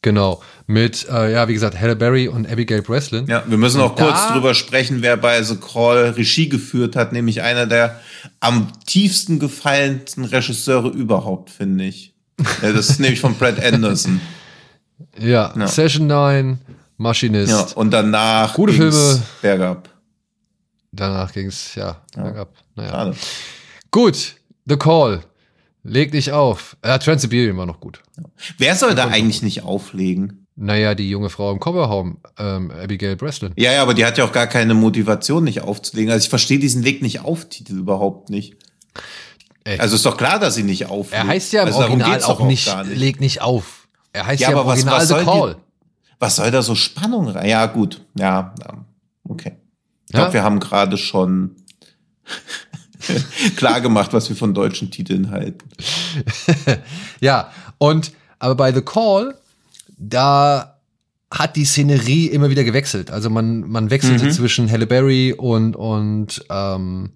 Genau. 0.02 0.42
Mit, 0.68 1.08
äh, 1.10 1.32
ja, 1.32 1.48
wie 1.48 1.54
gesagt, 1.54 1.80
Halle 1.80 1.96
Berry 1.96 2.28
und 2.28 2.52
Abigail 2.52 2.82
Breslin. 2.82 3.28
Ja, 3.28 3.46
wir 3.48 3.58
müssen 3.58 3.80
auch 3.80 3.96
kurz 3.96 4.28
drüber 4.28 4.54
sprechen, 4.56 5.02
wer 5.02 5.16
bei 5.16 5.42
The 5.42 5.56
Call 5.56 6.10
Regie 6.18 6.50
geführt 6.50 6.98
hat, 6.98 7.14
nämlich 7.14 7.42
einer 7.42 7.66
der 7.66 8.02
am 8.42 8.74
tiefsten 8.86 9.40
gefallensten 9.40 10.26
Regisseure 10.26 10.90
überhaupt, 10.90 11.50
finde 11.50 11.86
ich. 11.86 12.14
Ja, 12.62 12.74
das 12.74 12.90
ist 12.90 13.00
nämlich 13.00 13.22
von 13.22 13.36
Brad 13.36 13.64
Anderson. 13.64 14.20
Ja, 15.18 15.54
ja, 15.58 15.68
Session 15.68 16.08
9, 16.08 16.60
Maschinist. 16.98 17.52
Ja, 17.54 17.68
und 17.76 17.92
danach 17.92 18.54
gute 18.54 18.74
Filme 18.74 19.22
bergab. 19.42 19.95
Danach 20.96 21.34
ging's 21.34 21.76
ja, 21.76 22.02
ja. 22.16 22.24
bergab. 22.24 22.54
Naja. 22.76 22.90
Schade. 22.90 23.16
Gut, 23.92 24.36
The 24.66 24.78
Call. 24.78 25.22
Leg 25.84 26.14
nicht 26.14 26.32
auf. 26.32 26.78
Ja, 26.84 26.98
Trans-Siberian 26.98 27.56
war 27.58 27.68
noch 27.68 27.80
gut. 27.80 28.02
Wer 28.58 28.76
soll 28.76 28.96
da 28.96 29.08
eigentlich 29.08 29.44
nicht 29.44 29.64
auflegen? 29.64 30.48
Naja, 30.56 30.96
die 30.96 31.10
junge 31.10 31.30
Frau 31.30 31.52
im 31.52 31.60
Coverhome, 31.60 32.16
ähm, 32.40 32.72
Abigail 32.72 33.18
Breslin. 33.18 33.52
Ja, 33.58 33.74
ja, 33.74 33.82
aber 33.82 33.94
die 33.94 34.06
hat 34.06 34.18
ja 34.18 34.26
auch 34.26 34.32
gar 34.32 34.48
keine 34.48 34.74
Motivation, 34.74 35.44
nicht 35.44 35.62
aufzulegen. 35.62 36.12
Also 36.12 36.24
ich 36.24 36.30
verstehe 36.30 36.60
diesen 36.60 36.82
Leg 36.82 37.02
nicht 37.02 37.20
auf 37.20 37.50
Titel 37.50 37.78
überhaupt 37.78 38.30
nicht. 38.30 38.56
Ey. 39.66 39.80
Also 39.80 39.96
ist 39.96 40.06
doch 40.06 40.16
klar, 40.16 40.40
dass 40.40 40.56
sie 40.56 40.64
nicht 40.64 40.86
auflegt. 40.86 41.24
Er 41.24 41.28
heißt 41.28 41.54
ja 41.54 41.64
im 41.64 41.68
also 41.68 41.80
Original 41.80 42.24
auch 42.24 42.46
nicht, 42.46 42.74
nicht, 42.86 42.98
leg 42.98 43.20
nicht 43.20 43.42
auf. 43.42 43.88
Er 44.14 44.26
heißt 44.28 44.42
ja, 44.42 44.52
ja 44.52 44.56
aber 44.56 44.64
im 44.64 44.70
Original 44.70 45.02
was, 45.02 45.10
was 45.10 45.20
The 45.20 45.26
Call. 45.26 45.56
Die, 45.56 45.62
was 46.20 46.36
soll 46.38 46.52
da 46.52 46.62
so 46.62 46.74
Spannung 46.74 47.28
rein? 47.28 47.50
Ja, 47.50 47.66
gut. 47.66 48.06
Ja, 48.18 48.56
okay. 49.28 49.58
Ich 50.16 50.18
glaube, 50.18 50.30
ja? 50.30 50.34
wir 50.36 50.44
haben 50.44 50.62
gerade 50.62 50.98
schon 50.98 51.58
klar 53.58 53.82
gemacht, 53.82 54.14
was 54.14 54.30
wir 54.30 54.36
von 54.38 54.54
deutschen 54.54 54.90
Titeln 54.90 55.30
halten. 55.30 55.68
ja, 57.20 57.52
und 57.80 58.14
aber 58.40 58.56
bei 58.56 58.72
The 58.72 58.82
Call, 58.82 59.38
da 59.98 60.75
hat 61.38 61.56
die 61.56 61.66
Szenerie 61.66 62.28
immer 62.28 62.50
wieder 62.50 62.64
gewechselt. 62.64 63.12
Also 63.12 63.30
man, 63.30 63.62
man 63.62 63.90
wechselte 63.90 64.26
mhm. 64.26 64.32
zwischen 64.32 64.72
Halle 64.72 64.88
Berry 64.88 65.34
und, 65.34 65.76
und 65.76 66.46
ähm, 66.50 67.12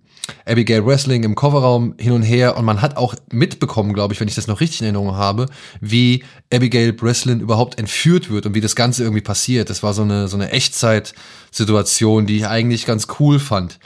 Abigail 0.46 0.86
Wrestling 0.86 1.24
im 1.24 1.36
Coverraum 1.36 1.96
hin 1.98 2.12
und 2.12 2.22
her 2.22 2.56
und 2.56 2.66
man 2.66 2.82
hat 2.82 2.98
auch 2.98 3.16
mitbekommen, 3.32 3.94
glaube 3.94 4.14
ich, 4.14 4.20
wenn 4.20 4.28
ich 4.28 4.36
das 4.36 4.48
noch 4.48 4.62
richtig 4.62 4.82
in 4.82 4.86
Erinnerung 4.86 5.16
habe, 5.16 5.48
wie 5.82 6.24
Abigail 6.54 6.94
Breslin 6.94 7.40
überhaupt 7.40 7.80
entführt 7.80 8.30
wird 8.30 8.46
und 8.46 8.54
wie 8.54 8.62
das 8.62 8.76
Ganze 8.76 9.04
irgendwie 9.04 9.22
passiert. 9.22 9.70
Das 9.70 9.82
war 9.82 9.94
so 9.94 10.04
eine, 10.04 10.28
so 10.28 10.38
eine 10.38 10.52
Echtzeit-Situation, 10.52 12.28
die 12.28 12.38
ich 12.38 12.48
eigentlich 12.48 12.86
ganz 12.86 13.08
cool 13.20 13.40
fand. 13.40 13.80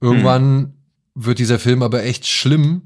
Irgendwann 0.00 0.56
mhm 0.56 0.72
wird 1.14 1.38
dieser 1.38 1.58
Film 1.58 1.82
aber 1.82 2.04
echt 2.04 2.26
schlimm, 2.26 2.82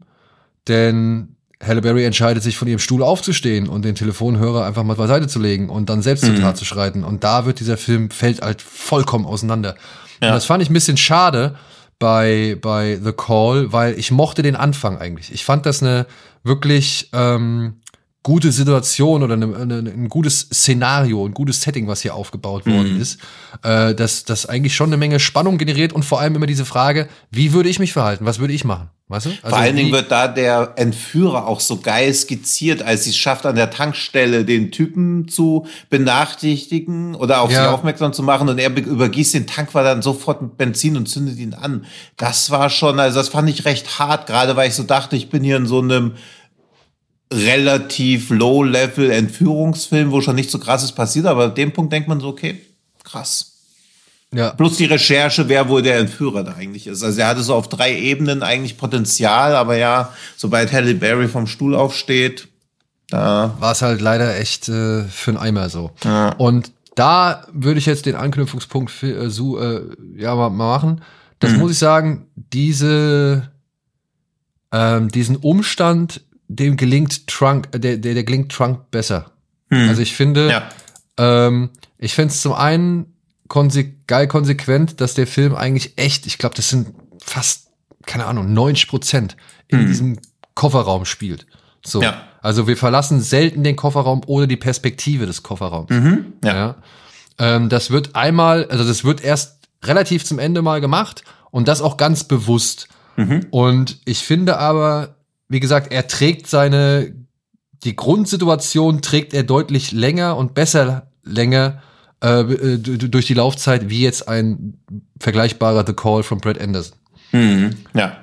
denn 0.68 1.33
Halle 1.62 1.80
Berry 1.80 2.04
entscheidet 2.04 2.42
sich 2.42 2.56
von 2.56 2.68
ihrem 2.68 2.78
Stuhl 2.78 3.02
aufzustehen 3.02 3.68
und 3.68 3.84
den 3.84 3.94
Telefonhörer 3.94 4.64
einfach 4.64 4.82
mal 4.82 4.96
beiseite 4.96 5.28
zu 5.28 5.38
legen 5.38 5.68
und 5.68 5.88
dann 5.88 6.02
selbst 6.02 6.24
mhm. 6.24 6.36
zur 6.36 6.44
Tat 6.44 6.56
zu 6.56 6.64
schreiten. 6.64 7.04
Und 7.04 7.24
da 7.24 7.46
wird 7.46 7.60
dieser 7.60 7.76
Film, 7.76 8.10
fällt 8.10 8.42
halt 8.42 8.60
vollkommen 8.60 9.24
auseinander. 9.24 9.76
Ja. 10.20 10.28
Und 10.28 10.34
das 10.34 10.44
fand 10.44 10.62
ich 10.62 10.70
ein 10.70 10.74
bisschen 10.74 10.96
schade 10.96 11.56
bei, 11.98 12.58
bei 12.60 12.98
The 13.02 13.12
Call, 13.12 13.72
weil 13.72 13.98
ich 13.98 14.10
mochte 14.10 14.42
den 14.42 14.56
Anfang 14.56 14.98
eigentlich. 14.98 15.32
Ich 15.32 15.44
fand 15.44 15.64
das 15.64 15.82
eine 15.82 16.06
wirklich 16.42 17.08
ähm, 17.12 17.80
gute 18.24 18.52
Situation 18.52 19.22
oder 19.22 19.34
eine, 19.34 19.54
eine, 19.54 19.78
ein 19.78 20.08
gutes 20.08 20.48
Szenario, 20.52 21.26
ein 21.26 21.34
gutes 21.34 21.60
Setting, 21.60 21.87
was 21.87 22.00
hier 22.00 22.14
aufgebaut 22.14 22.66
worden 22.66 22.94
mhm. 22.94 23.00
ist, 23.00 23.20
äh, 23.62 23.94
das, 23.94 24.24
das 24.24 24.46
eigentlich 24.46 24.74
schon 24.74 24.88
eine 24.88 24.96
Menge 24.96 25.20
Spannung 25.20 25.58
generiert 25.58 25.92
und 25.92 26.06
vor 26.06 26.20
allem 26.20 26.34
immer 26.34 26.46
diese 26.46 26.64
Frage, 26.64 27.08
wie 27.30 27.52
würde 27.52 27.68
ich 27.68 27.78
mich 27.78 27.92
verhalten? 27.92 28.24
Was 28.24 28.38
würde 28.38 28.54
ich 28.54 28.64
machen? 28.64 28.88
Weißt 29.08 29.26
du? 29.26 29.30
Also 29.30 29.40
vor 29.50 29.58
allen 29.58 29.76
Dingen 29.76 29.92
wird 29.92 30.10
da 30.10 30.26
der 30.26 30.72
Entführer 30.76 31.46
auch 31.46 31.60
so 31.60 31.80
geil 31.80 32.14
skizziert, 32.14 32.82
als 32.82 33.04
sie 33.04 33.10
es 33.10 33.18
schafft, 33.18 33.44
an 33.44 33.56
der 33.56 33.70
Tankstelle 33.70 34.46
den 34.46 34.72
Typen 34.72 35.28
zu 35.28 35.66
benachrichtigen 35.90 37.14
oder 37.14 37.42
auf 37.42 37.50
ja. 37.50 37.64
sie 37.64 37.70
aufmerksam 37.70 38.14
zu 38.14 38.22
machen 38.22 38.48
und 38.48 38.58
er 38.58 38.74
übergießt 38.74 39.34
den 39.34 39.46
Tank, 39.46 39.74
war 39.74 39.84
dann 39.84 40.00
sofort 40.00 40.40
mit 40.40 40.56
Benzin 40.56 40.96
und 40.96 41.06
zündet 41.06 41.37
ihn 41.38 41.52
an. 41.52 41.84
Das 42.16 42.50
war 42.50 42.70
schon, 42.70 42.98
also 42.98 43.18
das 43.18 43.28
fand 43.28 43.50
ich 43.50 43.66
recht 43.66 43.98
hart, 43.98 44.26
gerade 44.26 44.56
weil 44.56 44.68
ich 44.68 44.74
so 44.74 44.82
dachte, 44.82 45.14
ich 45.14 45.28
bin 45.28 45.44
hier 45.44 45.58
in 45.58 45.66
so 45.66 45.80
einem 45.80 46.14
relativ 47.32 48.30
low-level 48.30 49.10
Entführungsfilm, 49.10 50.10
wo 50.10 50.20
schon 50.20 50.37
nicht 50.37 50.50
so 50.50 50.58
krasses 50.58 50.92
passiert, 50.92 51.26
aber 51.26 51.44
an 51.44 51.54
dem 51.54 51.72
Punkt 51.72 51.92
denkt 51.92 52.08
man 52.08 52.20
so, 52.20 52.28
okay, 52.28 52.60
krass. 53.02 53.52
Ja. 54.32 54.50
Plus 54.50 54.76
die 54.76 54.87
Recherche, 54.87 55.48
wer 55.48 55.68
wohl 55.68 55.82
der 55.82 55.98
Entführer 55.98 56.42
da 56.42 56.54
eigentlich 56.54 56.88
ist. 56.88 57.04
Also 57.04 57.20
er 57.20 57.28
hatte 57.28 57.42
so 57.42 57.54
auf 57.54 57.68
drei 57.68 57.96
Ebenen 57.96 58.42
eigentlich 58.42 58.76
Potenzial, 58.76 59.54
aber 59.54 59.76
ja, 59.76 60.12
sobald 60.37 60.72
Halle 60.72 60.94
Berry 60.94 61.28
vom 61.28 61.46
Stuhl 61.46 61.74
aufsteht, 61.74 62.48
da 63.08 63.54
war 63.60 63.72
es 63.72 63.82
halt 63.82 64.00
leider 64.00 64.37
echt 64.37 64.68
äh, 64.68 65.04
für 65.04 65.30
einen 65.30 65.38
Eimer 65.38 65.68
so. 65.68 65.92
Ja. 66.02 66.30
Und 66.30 66.72
da 66.96 67.46
würde 67.52 67.78
ich 67.78 67.87
jetzt 67.87 68.06
den 68.06 68.16
Anknüpfungspunkt 68.16 68.90
für, 68.90 69.24
äh, 69.24 69.30
so, 69.30 69.58
äh, 69.60 69.82
ja, 70.16 70.34
mal, 70.34 70.50
mal 70.50 70.78
machen. 70.78 71.02
Das 71.38 71.52
mhm. 71.52 71.58
muss 71.58 71.72
ich 71.72 71.78
sagen, 71.78 72.26
diese, 72.34 73.50
ähm, 74.72 75.08
diesen 75.10 75.37
Umstand, 75.37 76.22
dem 76.48 76.76
gelingt 76.76 77.26
Trunk, 77.26 77.68
äh, 77.72 77.80
der, 77.80 77.96
der, 77.96 78.14
der 78.14 78.24
gelingt 78.24 78.52
Trunk 78.52 78.90
besser. 78.90 79.33
Mhm. 79.70 79.88
Also 79.88 80.02
ich 80.02 80.14
finde, 80.14 80.50
ja. 80.50 80.68
ähm, 81.18 81.70
ich 81.98 82.14
finde 82.14 82.33
es 82.33 82.40
zum 82.40 82.52
einen 82.52 83.14
konse 83.48 83.85
geil 84.07 84.26
konsequent, 84.26 85.00
dass 85.00 85.14
der 85.14 85.26
Film 85.26 85.54
eigentlich 85.54 85.94
echt, 85.96 86.26
ich 86.26 86.38
glaube, 86.38 86.54
das 86.54 86.68
sind 86.68 86.94
fast, 87.22 87.68
keine 88.07 88.26
Ahnung, 88.26 88.52
90 88.52 88.88
Prozent 88.88 89.37
in 89.68 89.83
mhm. 89.83 89.87
diesem 89.87 90.18
Kofferraum 90.54 91.04
spielt. 91.04 91.46
So. 91.85 92.02
Ja. 92.02 92.22
Also 92.40 92.66
wir 92.66 92.76
verlassen 92.76 93.20
selten 93.20 93.64
den 93.64 93.76
Kofferraum 93.76 94.22
ohne 94.26 94.48
die 94.48 94.57
Perspektive 94.57 95.26
des 95.26 95.42
Kofferraums. 95.42 95.90
Mhm. 95.90 96.35
Ja. 96.44 96.54
ja. 96.54 96.74
Ähm, 97.38 97.68
das 97.68 97.90
wird 97.90 98.14
einmal, 98.14 98.66
also 98.66 98.85
das 98.85 99.04
wird 99.04 99.22
erst 99.22 99.59
relativ 99.83 100.24
zum 100.24 100.38
Ende 100.38 100.62
mal 100.62 100.80
gemacht 100.80 101.24
und 101.50 101.68
das 101.68 101.80
auch 101.80 101.96
ganz 101.96 102.24
bewusst. 102.24 102.88
Mhm. 103.16 103.46
Und 103.50 103.98
ich 104.04 104.20
finde 104.20 104.59
aber, 104.59 105.16
wie 105.48 105.61
gesagt, 105.61 105.92
er 105.92 106.07
trägt 106.07 106.46
seine, 106.46 107.14
die 107.85 107.96
Grundsituation 107.96 109.02
trägt 109.02 109.35
er 109.35 109.42
deutlich 109.42 109.92
länger 109.92 110.37
und 110.37 110.54
besser 110.54 111.11
länger 111.22 111.83
äh, 112.20 112.44
durch 112.78 113.26
die 113.26 113.35
Laufzeit 113.35 113.90
wie 113.90 114.02
jetzt 114.02 114.28
ein 114.28 114.78
vergleichbarer 115.20 115.85
The 115.87 115.92
Call 115.92 116.22
von 116.22 116.38
Brad 116.38 116.61
Anderson. 116.61 116.96
Mhm. 117.33 117.76
Ja. 117.94 118.16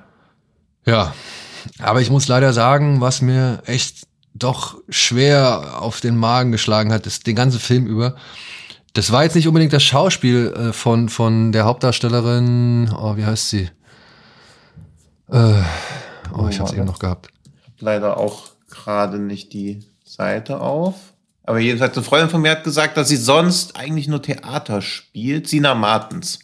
Ja. 0.86 1.14
Aber 1.80 2.02
ich 2.02 2.10
muss 2.10 2.28
leider 2.28 2.54
sagen, 2.54 3.02
was 3.02 3.22
mir 3.22 3.62
echt 3.66 4.08
doch 4.34 4.78
schwer 4.90 5.82
auf 5.82 6.02
den 6.02 6.18
Magen 6.18 6.52
geschlagen 6.52 6.92
hat, 6.92 7.06
ist 7.06 7.28
den 7.28 7.36
ganzen 7.36 7.60
Film 7.60 7.86
über. 7.86 8.16
Das 8.94 9.12
war 9.12 9.24
jetzt 9.24 9.36
nicht 9.36 9.48
unbedingt 9.48 9.74
das 9.74 9.84
Schauspiel 9.84 10.54
äh, 10.54 10.74
von, 10.74 11.10
von 11.10 11.52
der 11.52 11.66
Hauptdarstellerin, 11.66 12.92
oh, 12.94 13.16
wie 13.16 13.26
heißt 13.26 13.50
sie? 13.50 13.70
Äh, 15.32 15.62
oh, 16.34 16.48
ich 16.48 16.60
hab's 16.60 16.74
eben 16.74 16.86
noch 16.86 17.00
gehabt. 17.00 17.30
Leider 17.80 18.18
auch 18.18 18.50
gerade 18.70 19.20
nicht 19.20 19.54
die 19.54 19.80
Seite 20.04 20.62
auf. 20.62 20.96
Aber 21.44 21.60
jedenfalls, 21.60 21.96
eine 21.96 22.04
Freundin 22.04 22.30
von 22.30 22.42
mir 22.42 22.52
hat 22.52 22.64
gesagt, 22.64 22.98
dass 22.98 23.10
sie 23.10 23.18
sonst 23.18 23.76
eigentlich 23.76 24.08
nur 24.08 24.22
Theater 24.22 24.82
spielt. 24.82 25.48
Sina 25.48 25.74
Martens. 25.74 26.40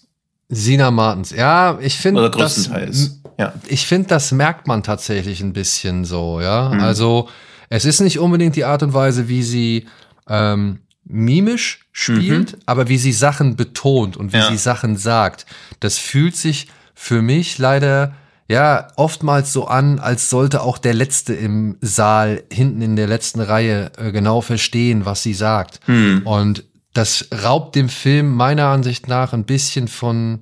Sina 0.49 0.91
Martens, 0.91 1.31
ja, 1.31 1.77
ich 1.79 1.97
finde. 1.97 2.21
Oder 2.21 2.31
größtenteils. 2.31 3.21
Das, 3.23 3.31
ja. 3.37 3.53
Ich 3.67 3.85
finde, 3.85 4.07
das 4.07 4.31
merkt 4.31 4.67
man 4.67 4.83
tatsächlich 4.83 5.41
ein 5.41 5.53
bisschen 5.53 6.05
so, 6.05 6.41
ja. 6.41 6.71
Mhm. 6.73 6.79
Also, 6.79 7.29
es 7.69 7.85
ist 7.85 7.99
nicht 7.99 8.19
unbedingt 8.19 8.55
die 8.55 8.65
Art 8.65 8.81
und 8.81 8.93
Weise, 8.93 9.27
wie 9.27 9.43
sie 9.43 9.85
ähm, 10.27 10.79
mimisch 11.03 11.87
spielt, 11.91 12.53
mhm. 12.53 12.61
aber 12.65 12.89
wie 12.89 12.97
sie 12.97 13.11
Sachen 13.11 13.55
betont 13.55 14.17
und 14.17 14.33
wie 14.33 14.37
ja. 14.37 14.49
sie 14.49 14.57
Sachen 14.57 14.97
sagt. 14.97 15.45
Das 15.79 15.97
fühlt 15.97 16.35
sich 16.35 16.67
für 16.95 17.21
mich 17.21 17.57
leider 17.57 18.15
ja 18.47 18.87
oftmals 18.95 19.53
so 19.53 19.67
an, 19.67 19.99
als 19.99 20.29
sollte 20.29 20.61
auch 20.61 20.77
der 20.77 20.93
Letzte 20.93 21.33
im 21.33 21.77
Saal 21.81 22.43
hinten 22.51 22.81
in 22.81 22.95
der 22.95 23.07
letzten 23.07 23.41
Reihe 23.41 23.91
äh, 23.97 24.11
genau 24.11 24.41
verstehen, 24.41 25.05
was 25.05 25.23
sie 25.23 25.33
sagt. 25.33 25.79
Mhm. 25.87 26.21
Und 26.25 26.63
das 26.93 27.27
raubt 27.43 27.75
dem 27.75 27.89
Film 27.89 28.33
meiner 28.33 28.67
Ansicht 28.67 29.07
nach 29.07 29.33
ein 29.33 29.43
bisschen 29.43 29.87
von 29.87 30.41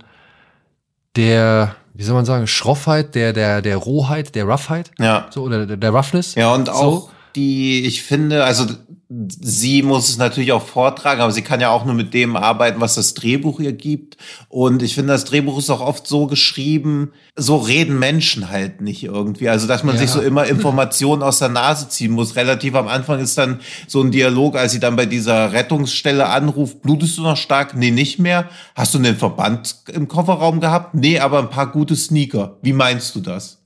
der, 1.15 1.75
wie 1.93 2.03
soll 2.03 2.15
man 2.15 2.25
sagen, 2.25 2.47
Schroffheit, 2.47 3.15
der, 3.15 3.33
der, 3.33 3.61
der 3.61 3.77
Rohheit, 3.77 4.35
der 4.35 4.45
Roughheit. 4.45 4.91
Ja. 4.99 5.27
So, 5.31 5.43
oder 5.43 5.65
der, 5.65 5.77
der 5.77 5.89
Roughness. 5.91 6.35
Ja, 6.35 6.53
und 6.53 6.69
auch 6.69 7.09
die, 7.35 7.85
ich 7.85 8.03
finde, 8.03 8.45
also 8.45 8.65
sie 9.07 9.83
muss 9.83 10.09
es 10.09 10.17
natürlich 10.17 10.51
auch 10.51 10.65
vortragen, 10.65 11.21
aber 11.21 11.31
sie 11.31 11.43
kann 11.43 11.61
ja 11.61 11.69
auch 11.69 11.85
nur 11.85 11.93
mit 11.93 12.13
dem 12.13 12.35
arbeiten, 12.35 12.81
was 12.81 12.95
das 12.95 13.13
Drehbuch 13.13 13.59
ihr 13.59 13.73
gibt. 13.73 14.17
Und 14.49 14.81
ich 14.81 14.95
finde, 14.95 15.13
das 15.13 15.25
Drehbuch 15.25 15.59
ist 15.59 15.69
auch 15.69 15.81
oft 15.81 16.07
so 16.07 16.25
geschrieben, 16.25 17.11
so 17.35 17.57
reden 17.57 17.99
Menschen 17.99 18.49
halt 18.49 18.81
nicht 18.81 19.03
irgendwie. 19.03 19.47
Also, 19.49 19.67
dass 19.67 19.83
man 19.83 19.95
ja. 19.95 20.01
sich 20.01 20.09
so 20.09 20.21
immer 20.21 20.45
Informationen 20.45 21.21
aus 21.21 21.39
der 21.39 21.49
Nase 21.49 21.87
ziehen 21.89 22.13
muss. 22.13 22.35
Relativ 22.35 22.73
am 22.73 22.87
Anfang 22.87 23.19
ist 23.19 23.37
dann 23.37 23.59
so 23.87 24.01
ein 24.01 24.11
Dialog, 24.11 24.55
als 24.55 24.71
sie 24.71 24.79
dann 24.79 24.95
bei 24.95 25.05
dieser 25.05 25.51
Rettungsstelle 25.51 26.27
anruft, 26.27 26.81
blutest 26.81 27.17
du 27.17 27.21
noch 27.21 27.37
stark? 27.37 27.75
Nee, 27.75 27.91
nicht 27.91 28.17
mehr. 28.17 28.49
Hast 28.73 28.95
du 28.95 28.97
einen 28.97 29.17
Verband 29.17 29.75
im 29.93 30.07
Kofferraum 30.07 30.59
gehabt? 30.59 30.95
Nee, 30.95 31.19
aber 31.19 31.39
ein 31.39 31.49
paar 31.49 31.71
gute 31.71 31.95
Sneaker. 31.95 32.57
Wie 32.63 32.73
meinst 32.73 33.15
du 33.15 33.19
das? 33.19 33.64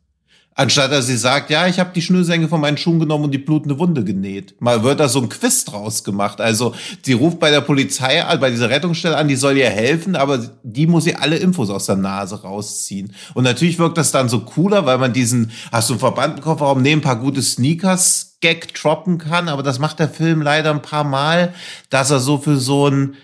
Anstatt 0.55 0.91
dass 0.91 1.07
sie 1.07 1.15
sagt, 1.15 1.49
ja, 1.49 1.67
ich 1.67 1.79
habe 1.79 1.91
die 1.95 2.01
Schnürsenkel 2.01 2.49
von 2.49 2.59
meinen 2.59 2.75
Schuhen 2.75 2.99
genommen 2.99 3.25
und 3.25 3.31
die 3.31 3.37
blutende 3.37 3.79
Wunde 3.79 4.03
genäht. 4.03 4.59
Mal 4.59 4.83
wird 4.83 4.99
da 4.99 5.07
so 5.07 5.21
ein 5.21 5.29
Quiz 5.29 5.63
draus 5.63 6.03
gemacht. 6.03 6.41
Also 6.41 6.75
sie 7.01 7.13
ruft 7.13 7.39
bei 7.39 7.49
der 7.49 7.61
Polizei, 7.61 8.21
bei 8.37 8.49
dieser 8.49 8.69
Rettungsstelle 8.69 9.15
an, 9.15 9.29
die 9.29 9.37
soll 9.37 9.55
ihr 9.55 9.69
helfen, 9.69 10.17
aber 10.17 10.51
die 10.63 10.85
muss 10.85 11.07
ihr 11.07 11.21
alle 11.21 11.37
Infos 11.37 11.69
aus 11.69 11.85
der 11.85 11.95
Nase 11.95 12.41
rausziehen. 12.41 13.13
Und 13.35 13.45
natürlich 13.45 13.79
wirkt 13.79 13.97
das 13.97 14.11
dann 14.11 14.27
so 14.27 14.41
cooler, 14.41 14.85
weil 14.85 14.97
man 14.97 15.13
diesen, 15.13 15.51
hast 15.71 15.89
du 15.89 15.93
einen 15.93 16.01
Verbandenkofferraum, 16.01 16.81
nehmen 16.81 17.01
ein 17.01 17.05
paar 17.05 17.19
gute 17.19 17.41
Sneakers, 17.41 18.37
Gag 18.41 18.73
droppen 18.73 19.17
kann, 19.17 19.49
aber 19.49 19.63
das 19.63 19.79
macht 19.79 19.99
der 19.99 20.09
Film 20.09 20.41
leider 20.41 20.71
ein 20.71 20.81
paar 20.81 21.03
Mal, 21.03 21.53
dass 21.89 22.09
er 22.09 22.19
so 22.19 22.37
für 22.37 22.57
so 22.57 22.89
ein 22.89 23.15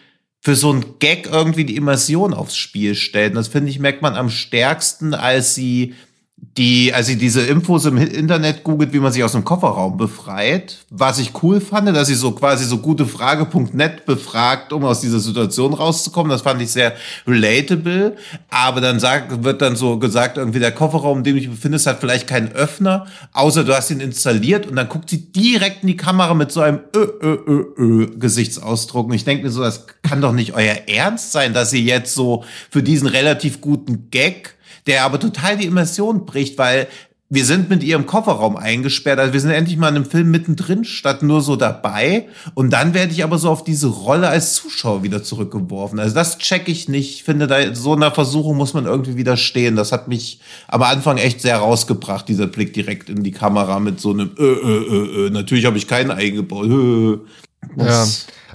für 0.46 0.56
so 0.56 0.72
ein 0.72 1.00
Gag 1.00 1.26
irgendwie 1.26 1.66
die 1.66 1.76
Immersion 1.76 2.32
aufs 2.36 2.56
Spiel 2.56 2.94
stellt. 2.94 3.32
Und 3.32 3.38
das 3.38 3.48
finde 3.48 3.72
ich, 3.72 3.80
merkt 3.80 4.04
man 4.04 4.14
am 4.14 4.30
stärksten, 4.30 5.16
als 5.16 5.56
sie 5.56 5.96
die, 6.38 6.94
als 6.94 7.10
ich 7.10 7.18
diese 7.18 7.42
Infos 7.42 7.86
im 7.86 7.98
Internet 7.98 8.64
googelt, 8.64 8.94
wie 8.94 9.00
man 9.00 9.12
sich 9.12 9.24
aus 9.24 9.34
dem 9.34 9.44
Kofferraum 9.44 9.98
befreit, 9.98 10.86
was 10.90 11.20
ich 11.20 11.32
cool 11.44 11.60
fand, 11.60 11.88
dass 11.90 12.08
sie 12.08 12.16
so 12.16 12.32
quasi 12.32 12.64
so 12.64 12.78
gutefrage.net 12.78 14.06
befragt, 14.06 14.72
um 14.72 14.86
aus 14.86 15.02
dieser 15.02 15.20
Situation 15.20 15.74
rauszukommen. 15.74 16.30
Das 16.30 16.44
fand 16.44 16.62
ich 16.62 16.72
sehr 16.72 16.94
relatable. 17.28 18.16
Aber 18.50 18.80
dann 18.80 19.00
sagt, 19.02 19.44
wird 19.44 19.62
dann 19.62 19.76
so 19.76 19.98
gesagt, 20.00 20.38
irgendwie 20.38 20.60
der 20.60 20.72
Kofferraum, 20.72 21.20
in 21.20 21.24
dem 21.26 21.36
du 21.36 21.42
dich 21.42 21.50
befindest, 21.50 21.88
hat 21.88 22.00
vielleicht 22.00 22.28
keinen 22.28 22.52
Öffner, 22.54 23.06
außer 23.34 23.66
du 23.66 23.76
hast 23.76 23.92
ihn 23.92 24.00
installiert 24.00 24.66
und 24.66 24.78
dann 24.78 24.88
guckt 24.88 25.10
sie 25.10 25.32
direkt 25.32 25.84
in 25.84 25.88
die 25.88 25.98
Kamera 25.98 26.34
mit 26.34 26.52
so 26.54 26.62
einem 26.62 26.80
Ö, 26.96 27.08
Ö, 27.22 27.38
Ö, 27.48 27.66
Ö 27.78 28.08
Gesichtsausdruck. 28.18 29.08
Und 29.08 29.14
ich 29.14 29.26
denke 29.26 29.44
mir 29.44 29.52
so, 29.52 29.62
das 29.62 29.88
kann 30.04 30.22
doch 30.22 30.34
nicht 30.34 30.54
euer 30.54 30.76
Ernst 30.88 31.34
sein, 31.34 31.54
dass 31.54 31.74
ihr 31.74 31.82
jetzt 31.82 32.14
so 32.14 32.46
für 32.70 32.84
diesen 32.84 33.08
relativ 33.08 33.60
guten 33.60 34.10
Gag 34.10 34.56
der 34.88 35.04
aber 35.04 35.20
total 35.20 35.58
die 35.58 35.66
Immersion 35.66 36.26
bricht, 36.26 36.58
weil 36.58 36.88
wir 37.28 37.44
sind 37.44 37.70
mit 37.70 37.84
ihr 37.84 37.96
im 37.96 38.06
Kofferraum 38.06 38.56
eingesperrt. 38.56 39.18
Also 39.20 39.34
wir 39.34 39.42
sind 39.42 39.50
endlich 39.50 39.78
mal 39.78 39.90
in 39.90 39.96
einem 39.96 40.06
Film 40.06 40.30
mittendrin, 40.30 40.86
statt 40.86 41.24
nur 41.24 41.42
so 41.42 41.56
dabei. 41.56 42.28
Und 42.54 42.70
dann 42.70 42.94
werde 42.94 43.14
ich 43.14 43.24
aber 43.24 43.40
so 43.40 43.50
auf 43.50 43.64
diese 43.64 43.88
Rolle 43.88 44.28
als 44.28 44.54
Zuschauer 44.54 45.02
wieder 45.02 45.24
zurückgeworfen. 45.24 46.00
Also 46.00 46.14
das 46.14 46.38
check 46.38 46.68
ich 46.68 46.88
nicht. 46.88 47.16
Ich 47.16 47.24
finde, 47.24 47.48
da 47.48 47.74
so 47.74 47.94
einer 47.94 48.12
Versuchung 48.12 48.58
muss 48.58 48.76
man 48.76 48.86
irgendwie 48.86 49.18
widerstehen. 49.18 49.76
Das 49.76 49.92
hat 49.92 50.08
mich 50.08 50.40
am 50.68 50.84
Anfang 50.84 51.18
echt 51.18 51.42
sehr 51.42 51.58
rausgebracht, 51.58 52.28
dieser 52.30 52.46
Blick 52.46 52.74
direkt 52.74 53.10
in 53.10 53.24
die 53.24 53.32
Kamera 53.32 53.80
mit 53.80 54.00
so 54.00 54.12
einem, 54.12 54.30
äh, 54.38 54.44
äh, 54.44 55.26
äh, 55.26 55.28
äh. 55.28 55.30
natürlich 55.32 55.66
habe 55.66 55.78
ich 55.78 55.88
keinen 55.88 56.12
eingebaut. 56.12 56.68
Äh. 56.70 57.84
Ja, 57.84 58.06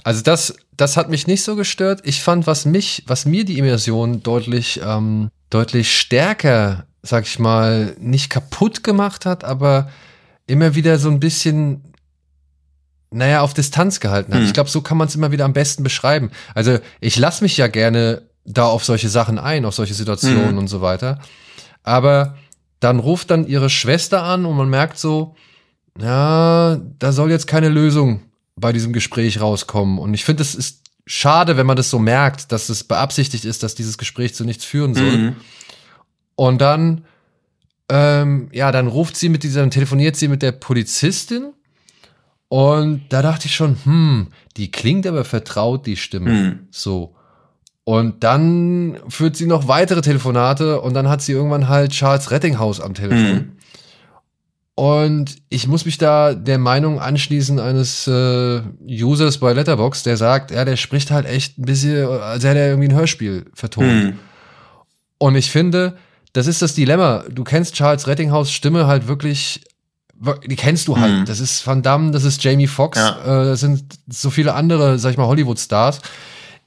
also 0.05 0.21
das, 0.23 0.55
das 0.81 0.97
hat 0.97 1.09
mich 1.09 1.27
nicht 1.27 1.43
so 1.43 1.55
gestört. 1.55 2.01
Ich 2.03 2.21
fand, 2.21 2.47
was 2.47 2.65
mich, 2.65 3.03
was 3.05 3.25
mir 3.25 3.45
die 3.45 3.59
Immersion 3.59 4.23
deutlich 4.23 4.81
ähm, 4.83 5.29
deutlich 5.51 5.95
stärker, 5.95 6.85
sag 7.03 7.25
ich 7.25 7.37
mal, 7.37 7.95
nicht 7.99 8.31
kaputt 8.31 8.83
gemacht 8.83 9.27
hat, 9.27 9.43
aber 9.43 9.91
immer 10.47 10.73
wieder 10.73 10.97
so 10.97 11.09
ein 11.09 11.19
bisschen, 11.19 11.93
naja, 13.11 13.41
auf 13.41 13.53
Distanz 13.53 13.99
gehalten 13.99 14.33
hat. 14.33 14.39
Hm. 14.39 14.47
Ich 14.47 14.53
glaube, 14.53 14.71
so 14.71 14.81
kann 14.81 14.97
man 14.97 15.07
es 15.07 15.13
immer 15.13 15.31
wieder 15.31 15.45
am 15.45 15.53
besten 15.53 15.83
beschreiben. 15.83 16.31
Also 16.55 16.79
ich 16.99 17.17
lasse 17.17 17.43
mich 17.43 17.57
ja 17.57 17.67
gerne 17.67 18.23
da 18.43 18.65
auf 18.65 18.83
solche 18.83 19.09
Sachen 19.09 19.37
ein, 19.37 19.65
auf 19.65 19.75
solche 19.75 19.93
Situationen 19.93 20.49
hm. 20.49 20.57
und 20.57 20.67
so 20.67 20.81
weiter. 20.81 21.19
Aber 21.83 22.37
dann 22.79 22.97
ruft 22.97 23.29
dann 23.29 23.45
ihre 23.45 23.69
Schwester 23.69 24.23
an 24.23 24.45
und 24.45 24.57
man 24.57 24.69
merkt 24.69 24.97
so, 24.97 25.35
ja, 25.99 26.79
da 26.97 27.11
soll 27.11 27.29
jetzt 27.29 27.45
keine 27.45 27.69
Lösung 27.69 28.21
bei 28.55 28.71
diesem 28.73 28.93
Gespräch 28.93 29.41
rauskommen. 29.41 29.97
Und 29.97 30.13
ich 30.13 30.25
finde, 30.25 30.43
es 30.43 30.55
ist 30.55 30.81
schade, 31.05 31.57
wenn 31.57 31.65
man 31.65 31.77
das 31.77 31.89
so 31.89 31.99
merkt, 31.99 32.51
dass 32.51 32.69
es 32.69 32.83
beabsichtigt 32.83 33.45
ist, 33.45 33.63
dass 33.63 33.75
dieses 33.75 33.97
Gespräch 33.97 34.33
zu 34.33 34.45
nichts 34.45 34.65
führen 34.65 34.93
soll. 34.93 35.17
Mhm. 35.17 35.35
Und 36.35 36.61
dann, 36.61 37.05
ähm, 37.89 38.49
ja, 38.51 38.71
dann 38.71 38.87
ruft 38.87 39.15
sie 39.15 39.29
mit 39.29 39.43
dieser, 39.43 39.61
dann 39.61 39.71
telefoniert 39.71 40.15
sie 40.15 40.27
mit 40.27 40.41
der 40.41 40.51
Polizistin. 40.51 41.53
Und 42.47 43.03
da 43.09 43.21
dachte 43.21 43.47
ich 43.47 43.55
schon, 43.55 43.77
hm, 43.83 44.27
die 44.57 44.71
klingt 44.71 45.07
aber 45.07 45.23
vertraut, 45.23 45.85
die 45.85 45.95
Stimme. 45.95 46.31
Mhm. 46.31 46.59
So. 46.69 47.15
Und 47.83 48.23
dann 48.23 48.99
führt 49.07 49.35
sie 49.35 49.47
noch 49.47 49.67
weitere 49.67 50.01
Telefonate 50.01 50.81
und 50.81 50.93
dann 50.93 51.09
hat 51.09 51.21
sie 51.21 51.31
irgendwann 51.31 51.67
halt 51.67 51.91
Charles 51.91 52.29
Rettinghaus 52.29 52.79
am 52.79 52.93
Telefon. 52.93 53.33
Mhm. 53.33 53.51
Und 54.81 55.35
ich 55.49 55.67
muss 55.67 55.85
mich 55.85 55.99
da 55.99 56.33
der 56.33 56.57
Meinung 56.57 56.99
anschließen 56.99 57.59
eines 57.59 58.07
äh, 58.07 58.61
Users 58.83 59.37
bei 59.37 59.53
Letterbox, 59.53 60.01
der 60.01 60.17
sagt, 60.17 60.49
ja, 60.49 60.65
der 60.65 60.75
spricht 60.75 61.11
halt 61.11 61.27
echt 61.27 61.59
ein 61.59 61.65
bisschen, 61.65 62.07
als 62.07 62.43
hätte 62.43 62.57
er 62.57 62.69
irgendwie 62.69 62.87
ein 62.87 62.95
Hörspiel 62.95 63.45
vertont. 63.53 63.87
Hm. 63.87 64.19
Und 65.19 65.35
ich 65.35 65.51
finde, 65.51 65.97
das 66.33 66.47
ist 66.47 66.63
das 66.63 66.73
Dilemma. 66.73 67.25
Du 67.29 67.43
kennst 67.43 67.75
Charles 67.75 68.07
Rettinghaus 68.07 68.51
Stimme 68.51 68.87
halt 68.87 69.07
wirklich, 69.07 69.61
die 70.47 70.55
kennst 70.55 70.87
du 70.87 70.97
halt. 70.97 71.13
Hm. 71.13 71.25
Das 71.25 71.39
ist 71.41 71.67
Van 71.67 71.83
Damme, 71.83 72.09
das 72.09 72.23
ist 72.23 72.43
Jamie 72.43 72.65
Foxx, 72.65 72.97
ja. 72.97 73.19
äh, 73.21 73.45
das 73.49 73.59
sind 73.59 73.83
so 74.09 74.31
viele 74.31 74.55
andere, 74.55 74.97
sag 74.97 75.11
ich 75.11 75.17
mal, 75.17 75.27
Hollywood-Stars. 75.27 76.01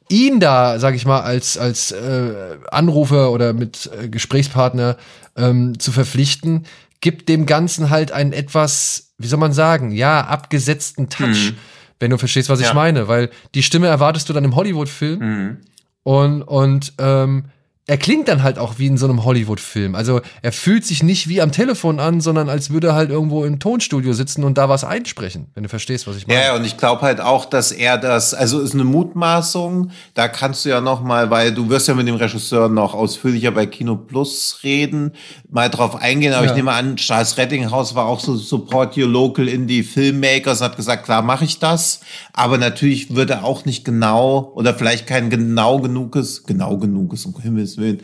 ihn 0.08 0.38
da, 0.38 0.78
sag 0.78 0.94
ich 0.94 1.04
mal, 1.04 1.22
als, 1.22 1.58
als 1.58 1.90
äh, 1.90 2.58
Anrufer 2.70 3.32
oder 3.32 3.54
mit 3.54 3.90
äh, 4.00 4.08
Gesprächspartner 4.08 4.98
ähm, 5.36 5.78
zu 5.80 5.90
verpflichten, 5.90 6.64
gibt 7.00 7.28
dem 7.28 7.46
Ganzen 7.46 7.90
halt 7.90 8.12
einen 8.12 8.32
etwas, 8.32 9.14
wie 9.18 9.26
soll 9.26 9.38
man 9.38 9.52
sagen, 9.52 9.90
ja, 9.90 10.22
abgesetzten 10.22 11.08
Touch, 11.08 11.52
mhm. 11.52 11.56
wenn 12.00 12.10
du 12.10 12.18
verstehst, 12.18 12.48
was 12.48 12.60
ja. 12.60 12.68
ich 12.68 12.74
meine. 12.74 13.08
Weil 13.08 13.30
die 13.54 13.62
Stimme 13.62 13.86
erwartest 13.88 14.28
du 14.28 14.32
dann 14.32 14.44
im 14.44 14.56
Hollywood-Film. 14.56 15.18
Mhm. 15.18 15.56
Und, 16.02 16.42
und 16.42 16.92
ähm, 16.98 17.46
er 17.86 17.98
klingt 17.98 18.28
dann 18.28 18.42
halt 18.42 18.58
auch 18.58 18.78
wie 18.78 18.86
in 18.86 18.96
so 18.96 19.04
einem 19.04 19.24
Hollywood-Film. 19.24 19.94
Also 19.94 20.22
er 20.40 20.52
fühlt 20.52 20.86
sich 20.86 21.02
nicht 21.02 21.28
wie 21.28 21.42
am 21.42 21.52
Telefon 21.52 22.00
an, 22.00 22.22
sondern 22.22 22.48
als 22.48 22.70
würde 22.70 22.88
er 22.88 22.94
halt 22.94 23.10
irgendwo 23.10 23.44
im 23.44 23.58
Tonstudio 23.58 24.14
sitzen 24.14 24.42
und 24.42 24.56
da 24.56 24.70
was 24.70 24.84
einsprechen, 24.84 25.48
wenn 25.54 25.64
du 25.64 25.68
verstehst, 25.68 26.06
was 26.06 26.16
ich 26.16 26.26
meine. 26.26 26.40
Ja, 26.40 26.56
und 26.56 26.64
ich 26.64 26.78
glaube 26.78 27.02
halt 27.02 27.20
auch, 27.20 27.44
dass 27.44 27.72
er 27.72 27.98
das, 27.98 28.32
also 28.32 28.60
ist 28.60 28.72
eine 28.72 28.84
Mutmaßung, 28.84 29.90
da 30.14 30.28
kannst 30.28 30.64
du 30.64 30.70
ja 30.70 30.80
noch 30.80 31.02
mal, 31.02 31.30
weil 31.30 31.52
du 31.52 31.68
wirst 31.68 31.86
ja 31.88 31.94
mit 31.94 32.08
dem 32.08 32.14
Regisseur 32.14 32.70
noch 32.70 32.94
ausführlicher 32.94 33.50
bei 33.50 33.66
Kino 33.66 33.96
Plus 33.96 34.60
reden, 34.62 35.12
mal 35.50 35.68
drauf 35.68 35.96
eingehen, 35.96 36.32
aber 36.32 36.46
ja. 36.46 36.52
ich 36.52 36.56
nehme 36.56 36.72
an, 36.72 36.96
Charles 36.96 37.36
Rettinghaus 37.36 37.94
war 37.94 38.06
auch 38.06 38.20
so 38.20 38.34
Support 38.34 38.96
Your 38.96 39.08
Local 39.08 39.46
Indie 39.46 39.82
Filmmakers 39.82 40.62
und 40.62 40.68
hat 40.68 40.76
gesagt, 40.76 41.04
klar 41.04 41.20
mache 41.20 41.44
ich 41.44 41.58
das, 41.58 42.00
aber 42.32 42.56
natürlich 42.56 43.14
wird 43.14 43.28
er 43.28 43.44
auch 43.44 43.66
nicht 43.66 43.84
genau 43.84 44.52
oder 44.54 44.72
vielleicht 44.72 45.06
kein 45.06 45.28
genau 45.28 45.80
genuges, 45.80 46.44
genau 46.44 46.78
genuges, 46.78 47.26
um 47.26 47.34
Himmels 47.38 47.73
Gottes 47.74 47.78
Willen, 47.78 48.02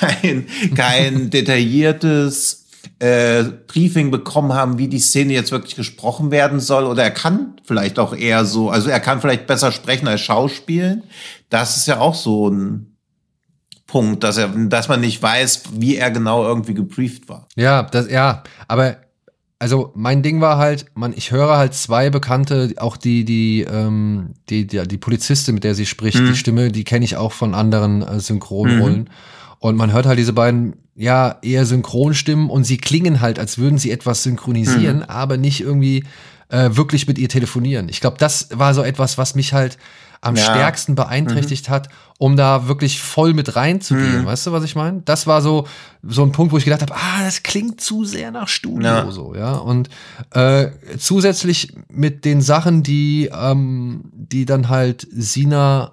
kein, 0.00 0.46
kein 0.74 1.30
detailliertes 1.30 2.66
äh, 2.98 3.44
Briefing 3.66 4.10
bekommen 4.10 4.52
haben, 4.52 4.78
wie 4.78 4.88
die 4.88 4.98
Szene 4.98 5.32
jetzt 5.32 5.52
wirklich 5.52 5.76
gesprochen 5.76 6.30
werden 6.30 6.60
soll. 6.60 6.84
Oder 6.84 7.04
er 7.04 7.10
kann 7.10 7.56
vielleicht 7.64 7.98
auch 7.98 8.14
eher 8.14 8.44
so, 8.44 8.70
also 8.70 8.90
er 8.90 9.00
kann 9.00 9.20
vielleicht 9.20 9.46
besser 9.46 9.72
sprechen 9.72 10.08
als 10.08 10.20
schauspielen. 10.20 11.04
Das 11.48 11.76
ist 11.76 11.86
ja 11.86 12.00
auch 12.00 12.14
so 12.14 12.48
ein 12.48 12.96
Punkt, 13.86 14.22
dass 14.22 14.36
er, 14.36 14.48
dass 14.48 14.88
man 14.88 15.00
nicht 15.00 15.22
weiß, 15.22 15.62
wie 15.72 15.96
er 15.96 16.10
genau 16.10 16.44
irgendwie 16.44 16.74
gebrieft 16.74 17.28
war. 17.28 17.48
Ja, 17.56 17.82
das, 17.82 18.10
ja, 18.10 18.44
aber 18.68 18.98
also 19.60 19.92
mein 19.94 20.22
Ding 20.22 20.40
war 20.40 20.56
halt, 20.56 20.86
man, 20.94 21.12
ich 21.14 21.30
höre 21.30 21.58
halt 21.58 21.74
zwei 21.74 22.08
Bekannte, 22.08 22.72
auch 22.78 22.96
die, 22.96 23.26
die, 23.26 23.60
ähm, 23.60 24.30
die, 24.48 24.66
die, 24.66 24.88
die 24.88 24.96
Polizistin, 24.96 25.54
mit 25.54 25.64
der 25.64 25.74
sie 25.74 25.84
spricht, 25.84 26.18
mhm. 26.18 26.28
die 26.28 26.36
Stimme, 26.36 26.72
die 26.72 26.82
kenne 26.82 27.04
ich 27.04 27.18
auch 27.18 27.32
von 27.32 27.54
anderen 27.54 28.00
äh, 28.00 28.20
Synchronrollen. 28.20 29.00
Mhm. 29.00 29.08
Und 29.58 29.76
man 29.76 29.92
hört 29.92 30.06
halt 30.06 30.18
diese 30.18 30.32
beiden, 30.32 30.76
ja, 30.96 31.36
eher 31.42 31.66
Synchronstimmen 31.66 32.48
und 32.48 32.64
sie 32.64 32.78
klingen 32.78 33.20
halt, 33.20 33.38
als 33.38 33.58
würden 33.58 33.76
sie 33.76 33.90
etwas 33.90 34.22
synchronisieren, 34.22 34.98
mhm. 34.98 35.04
aber 35.04 35.36
nicht 35.36 35.60
irgendwie 35.60 36.04
äh, 36.48 36.70
wirklich 36.72 37.06
mit 37.06 37.18
ihr 37.18 37.28
telefonieren. 37.28 37.90
Ich 37.90 38.00
glaube, 38.00 38.16
das 38.18 38.48
war 38.54 38.72
so 38.72 38.82
etwas, 38.82 39.18
was 39.18 39.34
mich 39.34 39.52
halt 39.52 39.76
am 40.22 40.36
ja. 40.36 40.42
stärksten 40.42 40.94
beeinträchtigt 40.94 41.68
mhm. 41.68 41.72
hat, 41.72 41.88
um 42.20 42.36
da 42.36 42.68
wirklich 42.68 43.00
voll 43.00 43.32
mit 43.32 43.56
reinzugehen. 43.56 44.20
Mhm. 44.20 44.26
Weißt 44.26 44.46
du, 44.46 44.52
was 44.52 44.62
ich 44.62 44.76
meine? 44.76 45.00
Das 45.06 45.26
war 45.26 45.40
so 45.40 45.66
so 46.02 46.22
ein 46.22 46.32
Punkt, 46.32 46.52
wo 46.52 46.58
ich 46.58 46.64
gedacht 46.64 46.82
habe, 46.82 46.94
ah, 46.94 47.24
das 47.24 47.42
klingt 47.42 47.80
zu 47.80 48.04
sehr 48.04 48.30
nach 48.30 48.46
Studio 48.46 48.82
ja. 48.82 49.10
so, 49.10 49.34
ja. 49.34 49.54
Und 49.54 49.88
äh, 50.32 50.68
zusätzlich 50.98 51.72
mit 51.88 52.26
den 52.26 52.42
Sachen, 52.42 52.82
die 52.82 53.30
ähm, 53.32 54.02
die 54.12 54.44
dann 54.44 54.68
halt 54.68 55.08
Sina 55.10 55.92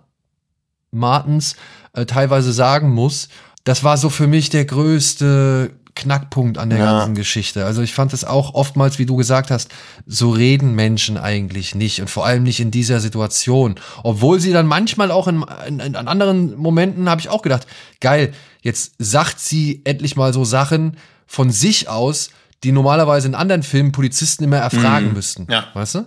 Martens 0.91 1.55
äh, 1.93 2.05
teilweise 2.05 2.51
sagen 2.51 2.93
muss, 2.93 3.29
das 3.63 3.85
war 3.85 3.95
so 3.95 4.09
für 4.09 4.27
mich 4.27 4.49
der 4.49 4.65
größte 4.65 5.71
Knackpunkt 5.97 6.57
an 6.57 6.69
der 6.69 6.79
ja. 6.79 6.85
ganzen 6.85 7.15
Geschichte. 7.15 7.65
Also 7.65 7.81
ich 7.81 7.93
fand 7.93 8.13
es 8.13 8.23
auch 8.23 8.53
oftmals, 8.53 8.99
wie 8.99 9.05
du 9.05 9.15
gesagt 9.15 9.51
hast, 9.51 9.69
so 10.05 10.29
reden 10.29 10.75
Menschen 10.75 11.17
eigentlich 11.17 11.75
nicht 11.75 11.99
und 11.99 12.09
vor 12.09 12.25
allem 12.25 12.43
nicht 12.43 12.59
in 12.59 12.71
dieser 12.71 12.99
Situation. 12.99 13.75
Obwohl 14.03 14.39
sie 14.39 14.53
dann 14.53 14.67
manchmal 14.67 15.11
auch 15.11 15.27
in, 15.27 15.43
in, 15.67 15.79
in 15.79 15.95
anderen 15.95 16.55
Momenten 16.55 17.09
habe 17.09 17.19
ich 17.19 17.29
auch 17.29 17.41
gedacht, 17.41 17.67
geil, 17.99 18.33
jetzt 18.61 18.93
sagt 18.99 19.39
sie 19.39 19.81
endlich 19.83 20.15
mal 20.15 20.33
so 20.33 20.45
Sachen 20.45 20.97
von 21.25 21.51
sich 21.51 21.89
aus, 21.89 22.29
die 22.63 22.71
normalerweise 22.71 23.27
in 23.27 23.35
anderen 23.35 23.63
Filmen 23.63 23.91
Polizisten 23.91 24.43
immer 24.43 24.57
erfragen 24.57 25.07
mhm. 25.07 25.13
müssten. 25.13 25.47
Ja. 25.49 25.65
Weißt 25.73 25.95
du? 25.95 26.05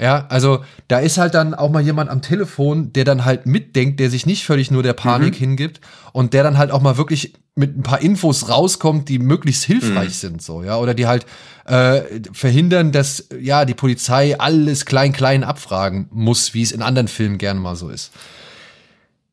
Ja, 0.00 0.26
also 0.28 0.64
da 0.86 1.00
ist 1.00 1.18
halt 1.18 1.34
dann 1.34 1.54
auch 1.54 1.70
mal 1.70 1.82
jemand 1.82 2.08
am 2.08 2.22
Telefon, 2.22 2.92
der 2.92 3.04
dann 3.04 3.24
halt 3.24 3.46
mitdenkt, 3.46 3.98
der 3.98 4.10
sich 4.10 4.26
nicht 4.26 4.44
völlig 4.44 4.70
nur 4.70 4.84
der 4.84 4.92
Panik 4.92 5.34
mhm. 5.34 5.38
hingibt 5.38 5.80
und 6.12 6.34
der 6.34 6.44
dann 6.44 6.56
halt 6.56 6.70
auch 6.70 6.80
mal 6.80 6.96
wirklich 6.96 7.34
mit 7.56 7.76
ein 7.76 7.82
paar 7.82 8.00
Infos 8.00 8.48
rauskommt, 8.48 9.08
die 9.08 9.18
möglichst 9.18 9.64
hilfreich 9.64 10.10
mhm. 10.10 10.12
sind, 10.12 10.42
so, 10.42 10.62
ja, 10.62 10.76
oder 10.76 10.94
die 10.94 11.08
halt 11.08 11.26
äh, 11.64 12.02
verhindern, 12.32 12.92
dass 12.92 13.28
ja 13.40 13.64
die 13.64 13.74
Polizei 13.74 14.38
alles 14.38 14.84
klein 14.84 15.12
klein 15.12 15.42
abfragen 15.42 16.06
muss, 16.12 16.54
wie 16.54 16.62
es 16.62 16.70
in 16.70 16.80
anderen 16.80 17.08
Filmen 17.08 17.36
gerne 17.36 17.58
mal 17.58 17.74
so 17.74 17.88
ist. 17.88 18.12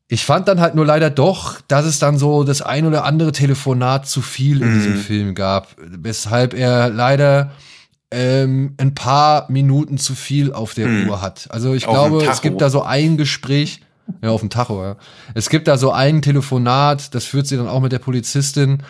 Ich 0.08 0.24
fand 0.24 0.48
dann 0.48 0.60
halt 0.60 0.74
nur 0.74 0.86
leider 0.86 1.10
doch, 1.10 1.60
dass 1.68 1.86
es 1.86 2.00
dann 2.00 2.18
so 2.18 2.42
das 2.42 2.62
ein 2.62 2.86
oder 2.86 3.04
andere 3.04 3.30
Telefonat 3.30 4.08
zu 4.08 4.20
viel 4.20 4.62
in 4.62 4.70
mhm. 4.70 4.74
diesem 4.74 4.96
Film 4.96 5.34
gab, 5.36 5.76
weshalb 5.78 6.54
er 6.54 6.90
leider 6.90 7.52
ähm, 8.16 8.72
ein 8.78 8.94
paar 8.94 9.44
Minuten 9.50 9.98
zu 9.98 10.14
viel 10.14 10.54
auf 10.54 10.72
der 10.72 10.86
hm. 10.86 11.08
Uhr 11.10 11.20
hat. 11.20 11.48
Also 11.50 11.74
ich 11.74 11.86
auf 11.86 11.92
glaube, 11.92 12.24
es 12.24 12.40
gibt 12.40 12.62
da 12.62 12.70
so 12.70 12.82
ein 12.82 13.18
Gespräch, 13.18 13.82
ja, 14.22 14.30
auf 14.30 14.40
dem 14.40 14.48
Tacho, 14.48 14.82
ja. 14.82 14.96
Es 15.34 15.50
gibt 15.50 15.68
da 15.68 15.76
so 15.76 15.92
ein 15.92 16.22
Telefonat, 16.22 17.14
das 17.14 17.26
führt 17.26 17.46
sie 17.46 17.58
dann 17.58 17.68
auch 17.68 17.80
mit 17.80 17.92
der 17.92 17.98
Polizistin. 17.98 18.82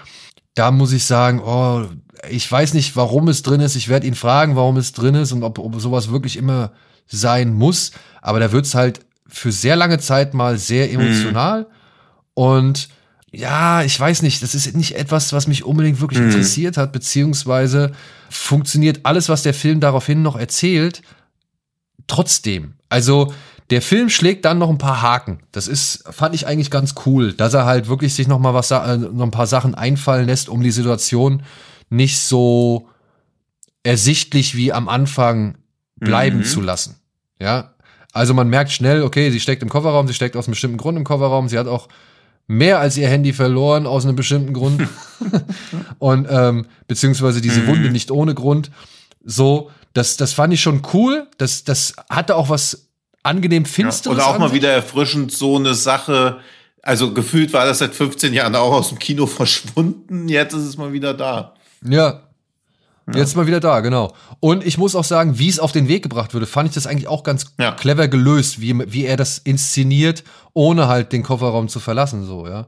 Da 0.55 0.71
muss 0.71 0.93
ich 0.93 1.07
sagen, 1.07 1.43
oh, 1.45 1.87
ich 2.31 2.51
weiß 2.51 2.75
nicht, 2.75 2.95
warum 2.95 3.27
es 3.27 3.43
drin 3.43 3.61
ist. 3.61 3.75
Ich 3.75 3.89
werde 3.89 4.07
ihn 4.07 4.15
fragen, 4.15 4.55
warum 4.55 4.77
es 4.77 4.93
drin 4.93 5.17
ist 5.17 5.33
und 5.33 5.43
ob, 5.43 5.59
ob 5.59 5.81
sowas 5.81 6.13
wirklich 6.13 6.37
immer 6.37 6.71
sein 7.09 7.53
muss. 7.53 7.91
Aber 8.23 8.39
da 8.39 8.53
wird's 8.53 8.77
halt 8.77 9.01
für 9.27 9.51
sehr 9.51 9.75
lange 9.75 9.99
Zeit 9.99 10.35
mal 10.35 10.57
sehr 10.57 10.89
hm. 10.89 11.01
emotional. 11.01 11.61
Hm. 11.61 11.67
Und 12.35 12.89
ja, 13.33 13.83
ich 13.83 13.99
weiß 13.99 14.23
nicht, 14.23 14.43
das 14.43 14.55
ist 14.55 14.75
nicht 14.77 14.97
etwas, 14.97 15.33
was 15.33 15.47
mich 15.47 15.65
unbedingt 15.65 16.01
wirklich 16.01 16.21
mhm. 16.21 16.27
interessiert 16.27 16.77
hat, 16.77 16.93
beziehungsweise 16.93 17.93
funktioniert 18.31 19.01
alles, 19.05 19.29
was 19.29 19.43
der 19.43 19.55
Film 19.55 19.81
daraufhin 19.81 20.23
noch 20.23 20.37
erzählt, 20.37 21.03
trotzdem. 22.07 22.75
Also, 22.89 23.33
der 23.71 23.83
Film 23.83 24.11
schlägt 24.11 24.45
dann 24.45 24.59
noch 24.59 24.71
ein 24.71 24.79
paar 24.79 25.03
Haken. 25.03 25.41
Das 25.51 25.67
ist, 25.67 26.05
fand 26.11 26.35
ich 26.37 26.47
eigentlich 26.47 26.71
ganz 26.71 26.95
cool, 27.05 27.33
dass 27.33 27.53
er 27.53 27.67
halt 27.67 27.89
wirklich 27.89 28.15
sich 28.15 28.29
noch 28.29 28.39
mal 28.39 28.55
was, 28.55 28.71
äh, 28.71 28.97
noch 28.97 29.25
ein 29.25 29.33
paar 29.33 29.49
Sachen 29.49 29.75
einfallen 29.75 30.27
lässt, 30.27 30.49
um 30.49 30.63
die 30.63 30.71
Situation 30.71 31.43
nicht 31.91 32.19
so 32.19 32.89
ersichtlich 33.83 34.57
wie 34.57 34.73
am 34.73 34.89
Anfang 34.89 35.59
bleiben 35.97 36.39
mhm. 36.39 36.45
zu 36.45 36.61
lassen. 36.61 36.97
Ja. 37.41 37.75
Also 38.13 38.35
man 38.35 38.49
merkt 38.49 38.71
schnell, 38.71 39.03
okay, 39.03 39.31
sie 39.31 39.41
steckt 39.41 39.63
im 39.63 39.69
Kofferraum, 39.69 40.07
sie 40.07 40.15
steckt 40.15 40.37
aus 40.37 40.47
einem 40.47 40.53
bestimmten 40.53 40.79
Grund 40.79 40.97
im 40.97 41.05
Kofferraum, 41.05 41.49
sie 41.49 41.59
hat 41.59 41.67
auch 41.67 41.89
mehr 42.47 42.79
als 42.79 42.97
ihr 42.97 43.09
Handy 43.09 43.33
verloren 43.33 43.87
aus 43.87 44.05
einem 44.05 44.17
bestimmten 44.17 44.53
Grund. 44.53 44.89
und 45.99 46.27
ähm, 46.31 46.67
beziehungsweise 46.87 47.41
diese 47.41 47.61
mhm. 47.61 47.67
Wunde 47.69 47.91
nicht 47.91 48.11
ohne 48.11 48.35
Grund. 48.35 48.71
So, 49.25 49.71
das, 49.93 50.17
das 50.17 50.33
fand 50.33 50.53
ich 50.53 50.61
schon 50.61 50.83
cool. 50.93 51.27
Das, 51.39 51.65
das 51.65 51.95
hatte 52.09 52.37
auch 52.37 52.49
was 52.49 52.89
angenehm 53.23 53.65
Finsteres. 53.65 54.19
Ja, 54.19 54.25
oder 54.25 54.35
auch 54.35 54.39
mal 54.39 54.53
wieder 54.53 54.71
erfrischend 54.71 55.33
so 55.33 55.57
eine 55.57 55.75
Sache. 55.75 56.39
Also 56.83 57.13
gefühlt 57.13 57.53
war 57.53 57.67
das 57.67 57.79
seit 57.79 57.95
15 57.95 58.33
Jahren 58.33 58.55
auch 58.55 58.73
aus 58.73 58.91
dem 58.91 58.99
Kino 58.99 59.27
verschwunden. 59.27 60.29
Jetzt 60.29 60.55
ist 60.55 60.65
es 60.65 60.77
mal 60.77 60.93
wieder 60.93 61.15
da. 61.15 61.55
Ja, 61.83 62.26
ja. 63.13 63.21
Jetzt 63.21 63.37
mal 63.37 63.47
wieder 63.47 63.61
da, 63.61 63.81
genau. 63.81 64.15
Und 64.41 64.67
ich 64.67 64.79
muss 64.79 64.97
auch 64.97 65.05
sagen, 65.05 65.39
wie 65.39 65.49
es 65.49 65.61
auf 65.61 65.71
den 65.71 65.87
Weg 65.87 66.03
gebracht 66.03 66.35
wurde, 66.35 66.47
fand 66.47 66.69
ich 66.69 66.75
das 66.75 66.87
eigentlich 66.87 67.07
auch 67.07 67.23
ganz 67.23 67.55
ja. 67.59 67.73
clever 67.73 68.09
gelöst, 68.09 68.61
wie, 68.61 68.75
wie 68.93 69.05
er 69.05 69.17
das 69.17 69.39
inszeniert, 69.39 70.25
ohne 70.55 70.89
halt 70.89 71.13
den 71.13 71.23
Kofferraum 71.23 71.69
zu 71.69 71.79
verlassen, 71.79 72.27
so, 72.27 72.49
ja. 72.49 72.67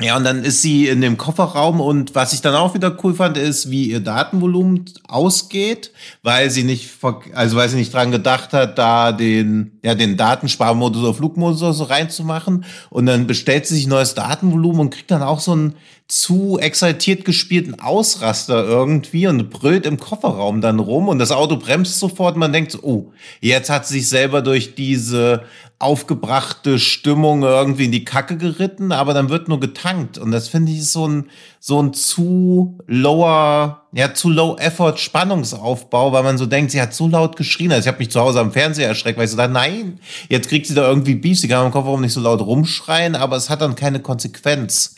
Ja, 0.00 0.16
und 0.16 0.24
dann 0.24 0.44
ist 0.44 0.62
sie 0.62 0.88
in 0.88 1.02
dem 1.02 1.18
Kofferraum 1.18 1.80
und 1.80 2.14
was 2.14 2.32
ich 2.32 2.40
dann 2.40 2.54
auch 2.54 2.74
wieder 2.74 2.96
cool 3.04 3.14
fand, 3.14 3.36
ist, 3.36 3.70
wie 3.70 3.90
ihr 3.90 4.00
Datenvolumen 4.00 4.86
ausgeht, 5.06 5.92
weil 6.22 6.50
sie 6.50 6.64
nicht, 6.64 6.90
also 7.34 7.56
weil 7.56 7.68
sie 7.68 7.76
nicht 7.76 7.92
dran 7.92 8.10
gedacht 8.10 8.54
hat, 8.54 8.78
da 8.78 9.12
den, 9.12 9.78
ja, 9.82 9.94
den 9.94 10.16
Datensparmodus 10.16 11.02
oder 11.02 11.14
Flugmodus 11.14 11.76
so 11.76 11.84
reinzumachen. 11.84 12.64
Und 12.88 13.06
dann 13.06 13.26
bestellt 13.26 13.66
sie 13.66 13.74
sich 13.74 13.86
neues 13.86 14.14
Datenvolumen 14.14 14.80
und 14.80 14.90
kriegt 14.90 15.10
dann 15.10 15.22
auch 15.22 15.40
so 15.40 15.52
einen 15.52 15.74
zu 16.08 16.58
exaltiert 16.58 17.24
gespielten 17.24 17.78
Ausraster 17.78 18.64
irgendwie 18.64 19.28
und 19.28 19.48
brüllt 19.50 19.86
im 19.86 19.98
Kofferraum 19.98 20.60
dann 20.60 20.80
rum 20.80 21.08
und 21.08 21.20
das 21.20 21.30
Auto 21.30 21.56
bremst 21.56 22.00
sofort. 22.00 22.34
Und 22.34 22.40
man 22.40 22.52
denkt 22.52 22.72
so, 22.72 22.80
oh, 22.82 23.12
jetzt 23.40 23.70
hat 23.70 23.86
sie 23.86 24.00
sich 24.00 24.08
selber 24.08 24.42
durch 24.42 24.74
diese 24.74 25.42
aufgebrachte 25.80 26.78
Stimmung 26.78 27.42
irgendwie 27.42 27.86
in 27.86 27.92
die 27.92 28.04
Kacke 28.04 28.36
geritten, 28.36 28.92
aber 28.92 29.14
dann 29.14 29.30
wird 29.30 29.48
nur 29.48 29.60
getankt. 29.60 30.18
Und 30.18 30.30
das 30.30 30.46
finde 30.46 30.72
ich 30.72 30.86
so 30.86 31.08
ein, 31.08 31.30
so 31.58 31.82
ein 31.82 31.94
zu 31.94 32.78
lower, 32.86 33.86
ja, 33.92 34.12
zu 34.12 34.28
low 34.28 34.56
effort 34.58 34.98
Spannungsaufbau, 34.98 36.12
weil 36.12 36.22
man 36.22 36.36
so 36.36 36.44
denkt, 36.44 36.72
sie 36.72 36.82
hat 36.82 36.92
zu 36.92 37.08
laut 37.08 37.34
geschrien. 37.36 37.72
Also 37.72 37.80
ich 37.80 37.88
habe 37.88 37.98
mich 37.98 38.10
zu 38.10 38.20
Hause 38.20 38.40
am 38.40 38.52
Fernseher 38.52 38.88
erschreckt, 38.88 39.16
weil 39.16 39.24
ich 39.24 39.30
so 39.30 39.38
dachte, 39.38 39.52
nein, 39.52 40.00
jetzt 40.28 40.50
kriegt 40.50 40.66
sie 40.66 40.74
da 40.74 40.86
irgendwie 40.86 41.14
Beef, 41.14 41.40
sie 41.40 41.48
kann 41.48 41.64
im 41.64 41.72
Kofferraum 41.72 42.02
nicht 42.02 42.12
so 42.12 42.20
laut 42.20 42.42
rumschreien, 42.42 43.16
aber 43.16 43.36
es 43.36 43.48
hat 43.48 43.62
dann 43.62 43.74
keine 43.74 44.00
Konsequenz. 44.00 44.96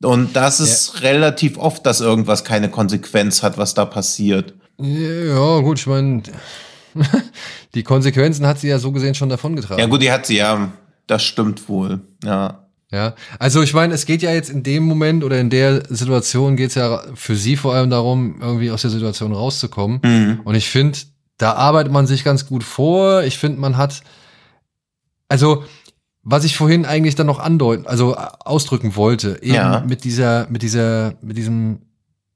Und 0.00 0.36
das 0.36 0.60
ist 0.60 0.94
ja. 0.94 1.00
relativ 1.10 1.58
oft, 1.58 1.84
dass 1.84 2.00
irgendwas 2.00 2.44
keine 2.44 2.70
Konsequenz 2.70 3.42
hat, 3.42 3.58
was 3.58 3.74
da 3.74 3.84
passiert. 3.84 4.54
Ja, 4.78 5.58
gut, 5.58 5.80
ich 5.80 5.86
meine, 5.88 6.22
die 7.74 7.82
Konsequenzen 7.82 8.46
hat 8.46 8.58
sie 8.58 8.68
ja 8.68 8.78
so 8.78 8.92
gesehen 8.92 9.14
schon 9.14 9.28
davongetragen. 9.28 9.80
Ja, 9.80 9.86
gut, 9.86 10.02
die 10.02 10.10
hat 10.10 10.26
sie 10.26 10.36
ja. 10.36 10.72
das 11.06 11.22
stimmt 11.22 11.68
wohl, 11.68 12.00
ja. 12.24 12.66
Ja, 12.92 13.14
also 13.38 13.62
ich 13.62 13.72
meine, 13.72 13.94
es 13.94 14.04
geht 14.04 14.20
ja 14.20 14.32
jetzt 14.32 14.50
in 14.50 14.64
dem 14.64 14.82
Moment 14.82 15.22
oder 15.22 15.38
in 15.38 15.48
der 15.48 15.84
Situation 15.88 16.56
geht 16.56 16.70
es 16.70 16.74
ja 16.74 17.02
für 17.14 17.36
sie 17.36 17.56
vor 17.56 17.72
allem 17.72 17.88
darum, 17.88 18.40
irgendwie 18.40 18.72
aus 18.72 18.82
der 18.82 18.90
Situation 18.90 19.32
rauszukommen. 19.32 20.00
Mhm. 20.02 20.40
Und 20.42 20.56
ich 20.56 20.68
finde, 20.68 20.98
da 21.38 21.52
arbeitet 21.52 21.92
man 21.92 22.08
sich 22.08 22.24
ganz 22.24 22.46
gut 22.46 22.64
vor. 22.64 23.22
Ich 23.22 23.38
finde, 23.38 23.60
man 23.60 23.76
hat, 23.76 24.02
also 25.28 25.64
was 26.22 26.44
ich 26.44 26.56
vorhin 26.56 26.84
eigentlich 26.84 27.14
dann 27.14 27.28
noch 27.28 27.38
andeuten, 27.38 27.86
also 27.86 28.16
ausdrücken 28.16 28.96
wollte, 28.96 29.38
eben 29.40 29.54
ja. 29.54 29.84
mit 29.86 30.02
dieser, 30.02 30.48
mit 30.50 30.62
dieser, 30.62 31.14
mit 31.22 31.36
diesem 31.36 31.82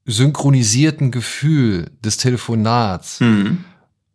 synchronisierten 0.05 1.11
Gefühl 1.11 1.91
des 2.03 2.17
Telefonats 2.17 3.19
mhm. 3.19 3.65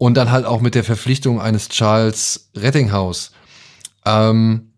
Und 0.00 0.14
dann 0.14 0.30
halt 0.30 0.46
auch 0.46 0.62
mit 0.62 0.74
der 0.74 0.82
Verpflichtung 0.82 1.42
eines 1.42 1.68
Charles 1.68 2.48
Rettinghaus. 2.56 3.32
Ähm, 4.06 4.70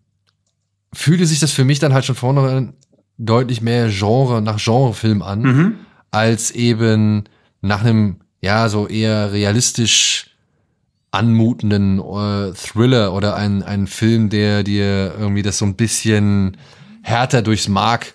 fühlte 0.92 1.26
sich 1.26 1.38
das 1.38 1.52
für 1.52 1.64
mich 1.64 1.78
dann 1.78 1.94
halt 1.94 2.04
schon 2.04 2.16
vorne 2.16 2.72
deutlich 3.18 3.60
mehr 3.60 3.88
Genre, 3.88 4.42
nach 4.42 4.58
Genrefilm 4.58 5.22
an, 5.22 5.42
mhm. 5.42 5.74
als 6.10 6.50
eben 6.50 7.22
nach 7.60 7.82
einem, 7.82 8.16
ja, 8.40 8.68
so 8.68 8.88
eher 8.88 9.32
realistisch 9.32 10.30
anmutenden 11.12 12.00
äh, 12.00 12.52
Thriller 12.54 13.12
oder 13.12 13.36
ein, 13.36 13.62
ein 13.62 13.86
Film, 13.86 14.28
der 14.28 14.64
dir 14.64 15.14
irgendwie 15.16 15.42
das 15.42 15.56
so 15.56 15.64
ein 15.66 15.76
bisschen 15.76 16.56
härter 17.02 17.42
durchs 17.42 17.68
Mark 17.68 18.14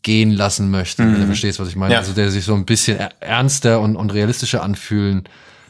gehen 0.00 0.30
lassen 0.30 0.70
möchte, 0.70 1.02
mhm. 1.02 1.12
wenn 1.12 1.20
du 1.20 1.26
verstehst, 1.26 1.60
was 1.60 1.68
ich 1.68 1.76
meine. 1.76 1.92
Ja. 1.92 2.00
Also 2.00 2.14
der 2.14 2.30
sich 2.30 2.46
so 2.46 2.54
ein 2.54 2.64
bisschen 2.64 2.98
ernster 3.20 3.80
und, 3.80 3.96
und 3.96 4.14
realistischer 4.14 4.62
anfühlen 4.62 5.28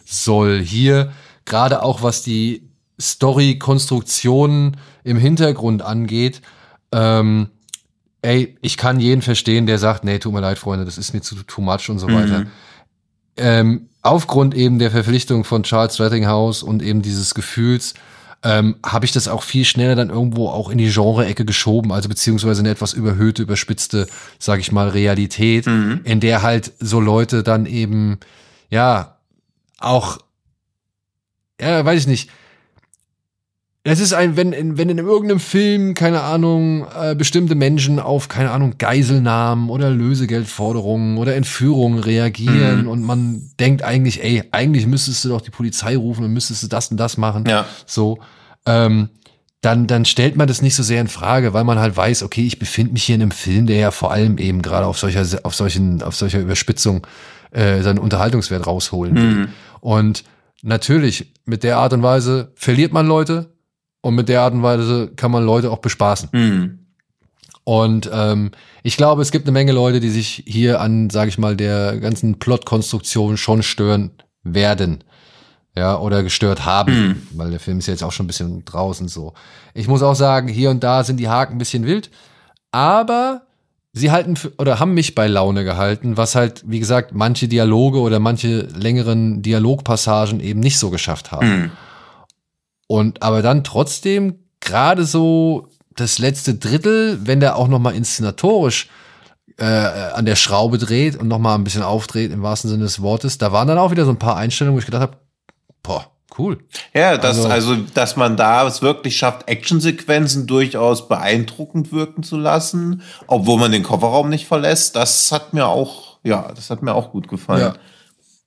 soll. 0.09 0.61
Hier 0.61 1.13
gerade 1.45 1.83
auch 1.83 2.03
was 2.03 2.23
die 2.23 2.69
Story-Konstruktion 3.01 4.77
im 5.05 5.17
Hintergrund 5.17 5.83
angeht, 5.83 6.43
ähm, 6.93 7.49
ey, 8.23 8.57
ich 8.61 8.77
kann 8.77 9.01
jeden 9.01 9.23
verstehen, 9.23 9.67
der 9.67 9.79
sagt, 9.79 10.05
nee, 10.05 10.19
tut 10.19 10.33
mir 10.33 10.41
leid, 10.41 10.59
Freunde, 10.59 10.85
das 10.85 10.99
ist 10.99 11.15
mir 11.15 11.21
zu 11.21 11.37
too 11.45 11.61
much 11.61 11.89
und 11.89 11.99
so 11.99 12.09
mhm. 12.09 12.15
weiter. 12.15 12.47
Ähm, 13.37 13.89
aufgrund 14.03 14.55
eben 14.55 14.79
der 14.79 14.91
Verpflichtung 14.91 15.45
von 15.45 15.63
Charles 15.63 16.01
Rettinghaus 16.01 16.63
und 16.63 16.83
eben 16.83 17.03
dieses 17.03 17.35
Gefühls, 17.35 17.95
ähm, 18.43 18.77
habe 18.85 19.05
ich 19.05 19.13
das 19.13 19.27
auch 19.27 19.43
viel 19.43 19.65
schneller 19.65 19.97
dann 19.97 20.11
irgendwo 20.11 20.49
auch 20.49 20.71
in 20.71 20.79
die 20.79 20.91
Genre-Ecke 20.91 21.45
geschoben, 21.45 21.93
also 21.93 22.09
beziehungsweise 22.09 22.61
eine 22.61 22.71
etwas 22.71 22.93
überhöhte, 22.93 23.43
überspitzte, 23.43 24.07
sage 24.39 24.61
ich 24.61 24.71
mal, 24.71 24.89
Realität, 24.89 25.67
mhm. 25.67 26.01
in 26.05 26.21
der 26.21 26.43
halt 26.43 26.73
so 26.79 27.01
Leute 27.01 27.43
dann 27.43 27.67
eben, 27.67 28.19
ja, 28.71 29.18
auch, 29.79 30.19
ja, 31.61 31.85
weiß 31.85 32.01
ich 32.01 32.07
nicht, 32.07 32.31
es 33.91 34.01
ist 34.01 34.13
ein, 34.13 34.37
wenn 34.37 34.53
in, 34.53 34.77
wenn 34.77 34.91
in 34.91 34.99
irgendeinem 34.99 35.41
Film, 35.41 35.95
keine 35.95 36.21
Ahnung, 36.21 36.87
äh, 37.01 37.15
bestimmte 37.15 37.55
Menschen 37.55 37.99
auf, 37.99 38.29
keine 38.29 38.51
Ahnung, 38.51 38.75
Geiselnahmen 38.77 39.71
oder 39.71 39.91
Lösegeldforderungen 39.91 41.17
oder 41.17 41.35
Entführungen 41.37 41.99
reagieren 41.99 42.83
mhm. 42.83 42.89
und 42.89 43.03
man 43.03 43.51
denkt 43.59 43.83
eigentlich, 43.83 44.23
ey, 44.23 44.45
eigentlich 44.51 44.87
müsstest 44.87 45.25
du 45.25 45.31
doch 45.31 45.41
die 45.41 45.51
Polizei 45.51 45.97
rufen 45.97 46.25
und 46.25 46.33
müsstest 46.33 46.63
du 46.65 46.67
das 46.67 46.91
und 46.91 46.99
das 46.99 47.17
machen. 47.17 47.45
Ja. 47.49 47.65
So, 47.87 48.19
ähm, 48.67 49.09
dann, 49.61 49.87
dann 49.87 50.05
stellt 50.05 50.37
man 50.37 50.47
das 50.47 50.61
nicht 50.61 50.77
so 50.77 50.83
sehr 50.83 51.01
in 51.01 51.09
Frage, 51.09 51.53
weil 51.53 51.65
man 51.65 51.79
halt 51.79 51.97
weiß, 51.97 52.23
okay, 52.23 52.47
ich 52.47 52.59
befinde 52.59 52.93
mich 52.93 53.05
hier 53.05 53.15
in 53.15 53.23
einem 53.23 53.31
Film, 53.31 53.67
der 53.67 53.77
ja 53.77 53.91
vor 53.91 54.13
allem 54.13 54.39
eben 54.39 54.61
gerade 54.61 54.87
auf 54.87 54.99
solcher, 54.99 55.25
auf 55.45 55.55
solchen, 55.55 56.03
auf 56.03 56.15
solcher 56.15 56.41
Überspitzung 56.41 57.07
äh, 57.51 57.81
seinen 57.81 57.99
Unterhaltungswert 57.99 58.67
rausholen 58.67 59.17
will. 59.17 59.23
Mhm. 59.23 59.49
Und 59.81 60.25
natürlich, 60.63 61.33
mit 61.45 61.63
der 61.63 61.79
Art 61.79 61.93
und 61.93 62.03
Weise 62.03 62.53
verliert 62.55 62.93
man 62.93 63.07
Leute, 63.07 63.53
und 64.01 64.15
mit 64.15 64.29
der 64.29 64.43
Art 64.43 64.55
und 64.55 64.63
Weise 64.63 65.11
kann 65.17 65.31
man 65.31 65.45
Leute 65.45 65.71
auch 65.71 65.79
bespaßen. 65.79 66.29
Mhm. 66.33 66.79
Und 67.65 68.09
ähm, 68.13 68.53
ich 68.83 68.97
glaube, 68.97 69.21
es 69.21 69.31
gibt 69.31 69.47
eine 69.47 69.53
Menge 69.53 69.73
Leute, 69.73 70.01
die 70.01 70.09
sich 70.09 70.45
hier 70.47 70.81
an, 70.81 71.11
sage 71.11 71.29
ich 71.29 71.37
mal, 71.37 71.57
der 71.57 71.99
ganzen 71.99 72.39
Plotkonstruktion 72.39 73.37
schon 73.37 73.63
stören 73.63 74.13
werden. 74.43 75.05
Ja, 75.77 75.99
oder 75.99 76.23
gestört 76.23 76.65
haben, 76.65 77.09
mhm. 77.09 77.27
weil 77.35 77.51
der 77.51 77.61
Film 77.61 77.79
ist 77.79 77.87
ja 77.87 77.93
jetzt 77.93 78.03
auch 78.03 78.11
schon 78.11 78.25
ein 78.25 78.29
bisschen 78.29 78.65
draußen 78.65 79.07
so. 79.07 79.35
Ich 79.75 79.87
muss 79.87 80.03
auch 80.03 80.15
sagen, 80.15 80.49
hier 80.49 80.71
und 80.71 80.83
da 80.83 81.05
sind 81.05 81.19
die 81.19 81.29
Haken 81.29 81.55
ein 81.55 81.59
bisschen 81.59 81.87
wild, 81.87 82.11
aber 82.73 83.43
sie 83.93 84.11
halten 84.11 84.35
oder 84.59 84.79
haben 84.79 84.95
mich 84.95 85.15
bei 85.15 85.27
Laune 85.27 85.65
gehalten, 85.65 86.17
was 86.17 86.35
halt, 86.35 86.63
wie 86.67 86.79
gesagt, 86.79 87.15
manche 87.15 87.49
Dialoge 87.49 88.01
oder 88.01 88.19
manche 88.19 88.61
längeren 88.61 89.43
Dialogpassagen 89.43 90.41
eben 90.41 90.61
nicht 90.61 90.79
so 90.79 90.91
geschafft 90.91 91.33
haben. 91.33 91.49
Mhm. 91.49 91.71
Und 92.87 93.23
aber 93.23 93.43
dann 93.43 93.65
trotzdem 93.65 94.39
gerade 94.61 95.05
so 95.05 95.69
das 95.95 96.19
letzte 96.19 96.55
Drittel, 96.55 97.19
wenn 97.23 97.41
der 97.41 97.57
auch 97.57 97.69
noch 97.69 97.79
mal 97.79 97.95
inszenatorisch 97.95 98.89
äh, 99.59 99.65
an 99.65 100.25
der 100.25 100.37
Schraube 100.37 100.79
dreht 100.79 101.17
und 101.17 101.29
noch 101.29 101.39
mal 101.39 101.55
ein 101.55 101.65
bisschen 101.65 101.83
aufdreht 101.83 102.33
im 102.33 102.43
wahrsten 102.43 102.71
Sinne 102.71 102.85
des 102.85 103.03
Wortes, 103.03 103.39
da 103.39 103.53
waren 103.53 103.69
dann 103.69 103.79
auch 103.79 103.91
wieder 103.91 104.05
so 104.05 104.11
ein 104.11 104.19
paar 104.19 104.37
Einstellungen, 104.37 104.77
wo 104.77 104.79
ich 104.79 104.87
gedacht 104.87 105.03
habe, 105.03 105.17
cool. 106.39 106.59
Ja, 106.95 107.17
das, 107.17 107.39
also, 107.45 107.49
also, 107.49 107.77
dass 107.95 108.17
man 108.17 108.37
da 108.37 108.67
es 108.67 108.83
wirklich 108.83 109.17
schafft, 109.17 109.49
Actionsequenzen 109.49 110.47
durchaus 110.47 111.09
beeindruckend 111.09 111.93
wirken 111.93 112.23
zu 112.23 112.37
lassen, 112.37 113.03
obwohl 113.27 113.59
man 113.59 113.73
den 113.73 113.83
Kofferraum 113.83 114.29
nicht 114.29 114.47
verlässt, 114.47 114.97
das 114.97 115.33
hat 115.33 115.55
mir 115.55 115.67
auch, 115.67 116.19
ja, 116.23 116.51
das 116.55 116.71
hat 116.71 116.83
mir 116.83 116.95
auch 116.95 117.11
gut 117.11 117.29
gefallen. 117.29 117.61
Ja. 117.61 117.75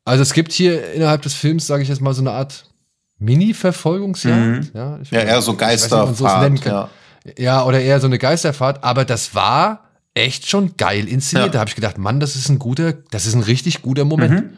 Also 0.06 0.24
es 0.24 0.34
gibt 0.34 0.52
hier 0.52 0.94
innerhalb 0.94 1.22
des 1.22 1.34
Films, 1.34 1.68
sage 1.68 1.84
ich 1.84 1.90
jetzt 1.90 2.02
mal, 2.02 2.14
so 2.14 2.22
eine 2.22 2.32
Art 2.32 2.66
Mini-Verfolgungsjagd. 3.20 4.36
Mhm. 4.36 4.70
Ja, 4.74 5.00
ja, 5.12 5.20
eher 5.20 5.42
so 5.42 5.56
Geisterfahrt. 5.56 6.66
Ja. 6.66 6.90
ja, 7.38 7.64
oder 7.64 7.80
eher 7.80 8.00
so 8.00 8.08
eine 8.08 8.18
Geisterfahrt. 8.18 8.84
Aber 8.84 9.06
das 9.06 9.36
war 9.36 9.92
echt 10.14 10.50
schon 10.50 10.76
geil 10.76 11.08
inszeniert. 11.08 11.48
Ja. 11.48 11.54
Da 11.54 11.60
habe 11.60 11.70
ich 11.70 11.76
gedacht, 11.76 11.98
Mann, 11.98 12.20
das 12.20 12.36
ist 12.36 12.50
ein 12.50 12.58
guter, 12.60 12.94
das 13.12 13.28
ist 13.28 13.36
ein 13.36 13.44
richtig 13.44 13.84
guter 13.84 14.06
Moment. 14.06 14.34
Mhm. 14.34 14.58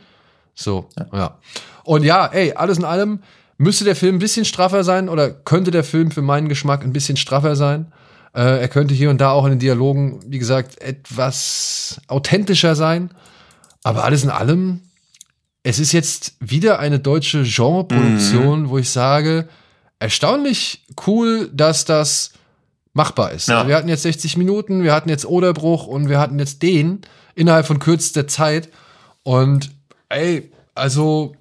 So, 0.56 0.88
ja. 0.98 1.06
ja. 1.14 1.38
Und 1.84 2.04
ja, 2.04 2.28
ey, 2.28 2.54
alles 2.54 2.78
in 2.78 2.86
allem 2.86 3.20
müsste 3.58 3.86
der 3.86 3.96
Film 3.96 4.16
ein 4.16 4.20
bisschen 4.20 4.46
straffer 4.46 4.84
sein 4.84 5.10
oder 5.10 5.30
könnte 5.30 5.72
der 5.72 5.84
Film 5.84 6.12
für 6.12 6.22
meinen 6.22 6.50
Geschmack 6.50 6.84
ein 6.84 6.94
bisschen 6.94 7.18
straffer 7.18 7.56
sein. 7.56 7.92
Äh, 8.34 8.62
er 8.62 8.68
könnte 8.68 8.94
hier 8.94 9.10
und 9.10 9.22
da 9.22 9.32
auch 9.32 9.46
in 9.46 9.52
den 9.52 9.60
Dialogen, 9.60 10.20
wie 10.28 10.40
gesagt, 10.40 10.82
etwas 10.82 12.02
authentischer 12.08 12.76
sein. 12.76 13.12
Aber 13.84 14.04
alles 14.04 14.24
in 14.24 14.30
allem 14.30 14.82
es 15.64 15.80
ist 15.80 15.94
jetzt 15.94 16.36
wieder 16.40 16.80
eine 16.80 17.00
deutsche 17.00 17.44
Genreproduktion, 17.44 18.64
mhm. 18.64 18.70
wo 18.70 18.78
ich 18.78 18.90
sage, 18.90 19.48
erstaunlich 19.98 20.84
cool, 21.08 21.50
dass 21.54 21.86
das 21.86 22.34
machbar 22.94 23.32
ist. 23.32 23.48
Ja. 23.48 23.66
Wir 23.68 23.76
hatten 23.78 23.88
jetzt 23.88 24.04
60 24.04 24.38
Minuten, 24.38 24.84
wir 24.84 24.94
hatten 24.94 25.10
jetzt 25.10 25.26
Oderbruch 25.26 25.88
und 25.88 26.10
wir 26.10 26.20
hatten 26.20 26.38
jetzt 26.38 26.62
den 26.62 27.02
innerhalb 27.34 27.66
von 27.66 27.80
kürzester 27.80 28.28
Zeit. 28.28 28.70
Und 29.24 29.72
ey, 30.10 30.52
also 30.76 31.34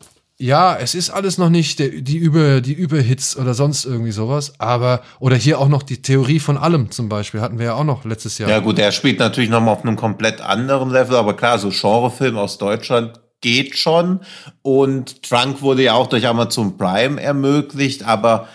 ja, 0.43 0.76
es 0.76 0.97
ist 0.97 1.11
alles 1.11 1.38
noch 1.38 1.51
nicht 1.51 1.78
der, 1.78 1.88
die 1.88 2.16
über 2.16 2.61
die 2.61 2.72
Überhits 2.72 3.36
oder 3.36 3.55
sonst 3.55 3.84
irgendwie 3.84 4.11
sowas, 4.11 4.55
aber 4.59 5.03
oder 5.20 5.36
hier 5.36 5.61
auch 5.61 5.68
noch 5.68 5.84
die 5.84 6.03
Theorie 6.03 6.40
von 6.40 6.59
allem 6.59 6.90
zum 6.90 7.09
Beispiel 7.09 7.40
hatten 7.40 7.61
wir 7.61 7.66
ja 7.66 7.74
auch 7.74 7.84
noch 7.84 8.05
letztes 8.05 8.38
Jahr. 8.38 8.51
Ja 8.51 8.59
gut, 8.59 8.76
der 8.76 8.90
spielt 8.90 9.20
natürlich 9.20 9.51
noch 9.51 9.61
mal 9.61 9.70
auf 9.70 9.84
einem 9.84 9.95
komplett 9.95 10.40
anderen 10.40 10.90
Level, 10.90 11.14
aber 11.14 11.36
klar, 11.36 11.61
so 11.61 11.68
Genrefilm 11.70 12.36
aus 12.36 12.59
Deutschland 12.59 13.20
geht 13.40 13.78
schon. 13.78 14.18
Und 14.62 15.22
Trunk 15.22 15.62
wurde 15.62 15.84
ja 15.84 15.95
auch 15.95 16.09
durch 16.09 16.26
Amazon 16.26 16.76
Prime 16.76 17.22
ermöglicht, 17.22 18.03
aber 18.03 18.49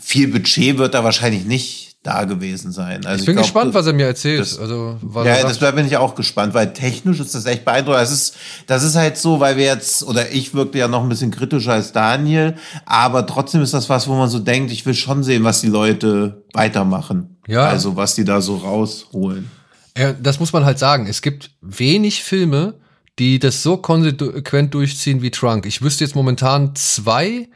viel 0.00 0.28
Budget 0.28 0.78
wird 0.78 0.94
da 0.94 1.02
wahrscheinlich 1.02 1.44
nicht 1.44 1.89
da 2.02 2.24
gewesen 2.24 2.72
sein. 2.72 3.04
Also 3.04 3.20
ich 3.20 3.26
bin 3.26 3.34
ich 3.34 3.36
glaub, 3.36 3.44
gespannt, 3.44 3.74
was 3.74 3.86
er 3.86 3.92
mir 3.92 4.06
erzählt. 4.06 4.40
Das, 4.40 4.58
also, 4.58 4.98
ja, 5.22 5.42
das 5.42 5.58
bin 5.58 5.86
ich 5.86 5.98
auch 5.98 6.14
gespannt, 6.14 6.54
weil 6.54 6.72
technisch 6.72 7.20
ist 7.20 7.34
das 7.34 7.44
echt 7.44 7.66
beeindruckend. 7.66 8.00
Das 8.00 8.10
ist, 8.10 8.36
das 8.66 8.82
ist 8.84 8.96
halt 8.96 9.18
so, 9.18 9.38
weil 9.38 9.58
wir 9.58 9.66
jetzt, 9.66 10.02
oder 10.04 10.32
ich 10.32 10.54
wirkte 10.54 10.78
ja 10.78 10.88
noch 10.88 11.02
ein 11.02 11.10
bisschen 11.10 11.30
kritischer 11.30 11.74
als 11.74 11.92
Daniel, 11.92 12.56
aber 12.86 13.26
trotzdem 13.26 13.60
ist 13.60 13.74
das 13.74 13.90
was, 13.90 14.08
wo 14.08 14.14
man 14.14 14.30
so 14.30 14.38
denkt, 14.38 14.72
ich 14.72 14.86
will 14.86 14.94
schon 14.94 15.22
sehen, 15.22 15.44
was 15.44 15.60
die 15.60 15.68
Leute 15.68 16.42
weitermachen. 16.54 17.36
Ja. 17.46 17.66
Also, 17.68 17.96
was 17.96 18.14
die 18.14 18.24
da 18.24 18.40
so 18.40 18.56
rausholen. 18.56 19.50
Ja, 19.96 20.14
das 20.14 20.40
muss 20.40 20.54
man 20.54 20.64
halt 20.64 20.78
sagen. 20.78 21.06
Es 21.06 21.20
gibt 21.20 21.50
wenig 21.60 22.22
Filme, 22.22 22.74
die 23.18 23.38
das 23.38 23.62
so 23.62 23.76
konsequent 23.76 24.72
durchziehen 24.72 25.20
wie 25.20 25.30
Trunk. 25.30 25.66
Ich 25.66 25.82
wüsste 25.82 26.04
jetzt 26.04 26.14
momentan 26.14 26.74
zwei, 26.76 27.50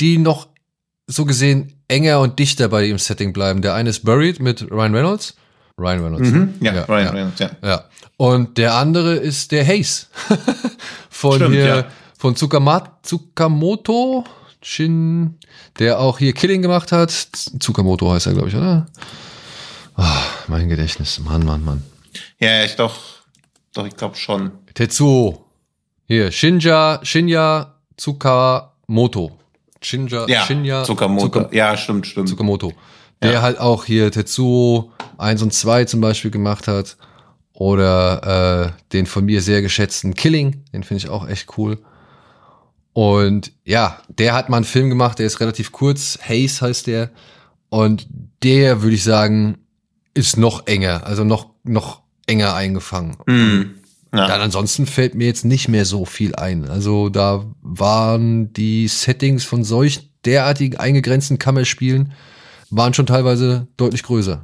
die 0.00 0.18
noch 0.18 0.48
so 1.06 1.24
gesehen 1.24 1.72
enger 1.88 2.20
und 2.20 2.38
dichter 2.38 2.68
bei 2.68 2.86
dem 2.86 2.98
Setting 2.98 3.32
bleiben. 3.32 3.62
Der 3.62 3.74
eine 3.74 3.90
ist 3.90 4.04
Buried 4.04 4.40
mit 4.40 4.70
Ryan 4.70 4.94
Reynolds. 4.94 5.34
Ryan 5.78 6.04
Reynolds. 6.04 6.30
Mhm, 6.30 6.54
ja, 6.60 6.74
ja, 6.74 6.84
Ryan 6.84 7.04
ja, 7.04 7.10
Reynolds, 7.10 7.38
ja. 7.38 7.50
ja. 7.62 7.84
Und 8.16 8.58
der 8.58 8.74
andere 8.74 9.14
ist 9.14 9.52
der 9.52 9.66
Haze. 9.66 10.06
von 11.10 11.36
Stimmt, 11.36 11.54
hier, 11.54 11.66
ja. 11.66 11.84
von 12.18 12.34
Tsukama 12.34 12.98
Tsukamoto 13.02 14.24
Shin, 14.62 15.38
der 15.78 16.00
auch 16.00 16.18
hier 16.18 16.32
Killing 16.32 16.62
gemacht 16.62 16.90
hat. 16.92 17.10
Tsukamoto 17.10 18.10
heißt 18.10 18.26
er, 18.26 18.32
glaube 18.32 18.48
ich, 18.48 18.56
oder? 18.56 18.86
Oh, 19.96 20.02
mein 20.48 20.68
Gedächtnis. 20.68 21.20
Mann, 21.20 21.44
Mann, 21.44 21.64
Mann. 21.64 21.82
Ja, 22.40 22.64
ich 22.64 22.74
doch, 22.74 22.98
doch, 23.72 23.86
ich 23.86 23.96
glaube 23.96 24.16
schon. 24.16 24.50
Tetsuo. 24.74 25.46
Hier, 26.06 26.32
Shinja, 26.32 27.00
Shinya 27.02 27.74
Tsukamoto. 27.96 29.38
Shinja, 29.86 30.26
ja, 30.26 30.44
Shinya 30.44 30.82
Tsukamoto. 30.82 31.28
Tsuka, 31.28 31.48
ja, 31.54 31.76
stimmt, 31.76 32.08
stimmt. 32.08 32.28
Tsukamoto. 32.28 32.72
der 33.22 33.34
ja. 33.34 33.42
halt 33.42 33.60
auch 33.60 33.84
hier 33.84 34.10
Tetsuo 34.10 34.90
1 35.18 35.42
und 35.42 35.54
2 35.54 35.84
zum 35.84 36.00
Beispiel 36.00 36.32
gemacht 36.32 36.66
hat. 36.66 36.96
Oder 37.52 38.74
äh, 38.74 38.82
den 38.92 39.06
von 39.06 39.24
mir 39.24 39.40
sehr 39.40 39.62
geschätzten 39.62 40.14
Killing, 40.14 40.64
den 40.72 40.82
finde 40.82 41.04
ich 41.04 41.08
auch 41.08 41.26
echt 41.26 41.56
cool. 41.56 41.78
Und 42.92 43.52
ja, 43.64 43.98
der 44.08 44.34
hat 44.34 44.48
mal 44.48 44.58
einen 44.58 44.66
Film 44.66 44.90
gemacht, 44.90 45.20
der 45.20 45.26
ist 45.26 45.40
relativ 45.40 45.70
kurz, 45.70 46.18
Haze 46.20 46.66
heißt 46.66 46.86
der. 46.88 47.10
Und 47.68 48.08
der, 48.42 48.82
würde 48.82 48.96
ich 48.96 49.04
sagen, 49.04 49.58
ist 50.14 50.36
noch 50.36 50.66
enger, 50.66 51.06
also 51.06 51.22
noch, 51.22 51.50
noch 51.62 52.02
enger 52.26 52.54
eingefangen. 52.54 53.16
Mm, 53.26 53.75
ja. 54.16 54.26
Dann 54.26 54.40
ansonsten 54.40 54.86
fällt 54.86 55.14
mir 55.14 55.26
jetzt 55.26 55.44
nicht 55.44 55.68
mehr 55.68 55.84
so 55.84 56.04
viel 56.04 56.34
ein. 56.34 56.68
Also 56.68 57.08
da 57.08 57.44
waren 57.62 58.52
die 58.52 58.88
Settings 58.88 59.44
von 59.44 59.64
solch 59.64 60.10
derartigen 60.24 60.78
eingegrenzten 60.78 61.38
Kammerspielen 61.38 62.12
waren 62.70 62.94
schon 62.94 63.06
teilweise 63.06 63.68
deutlich 63.76 64.02
größer. 64.02 64.42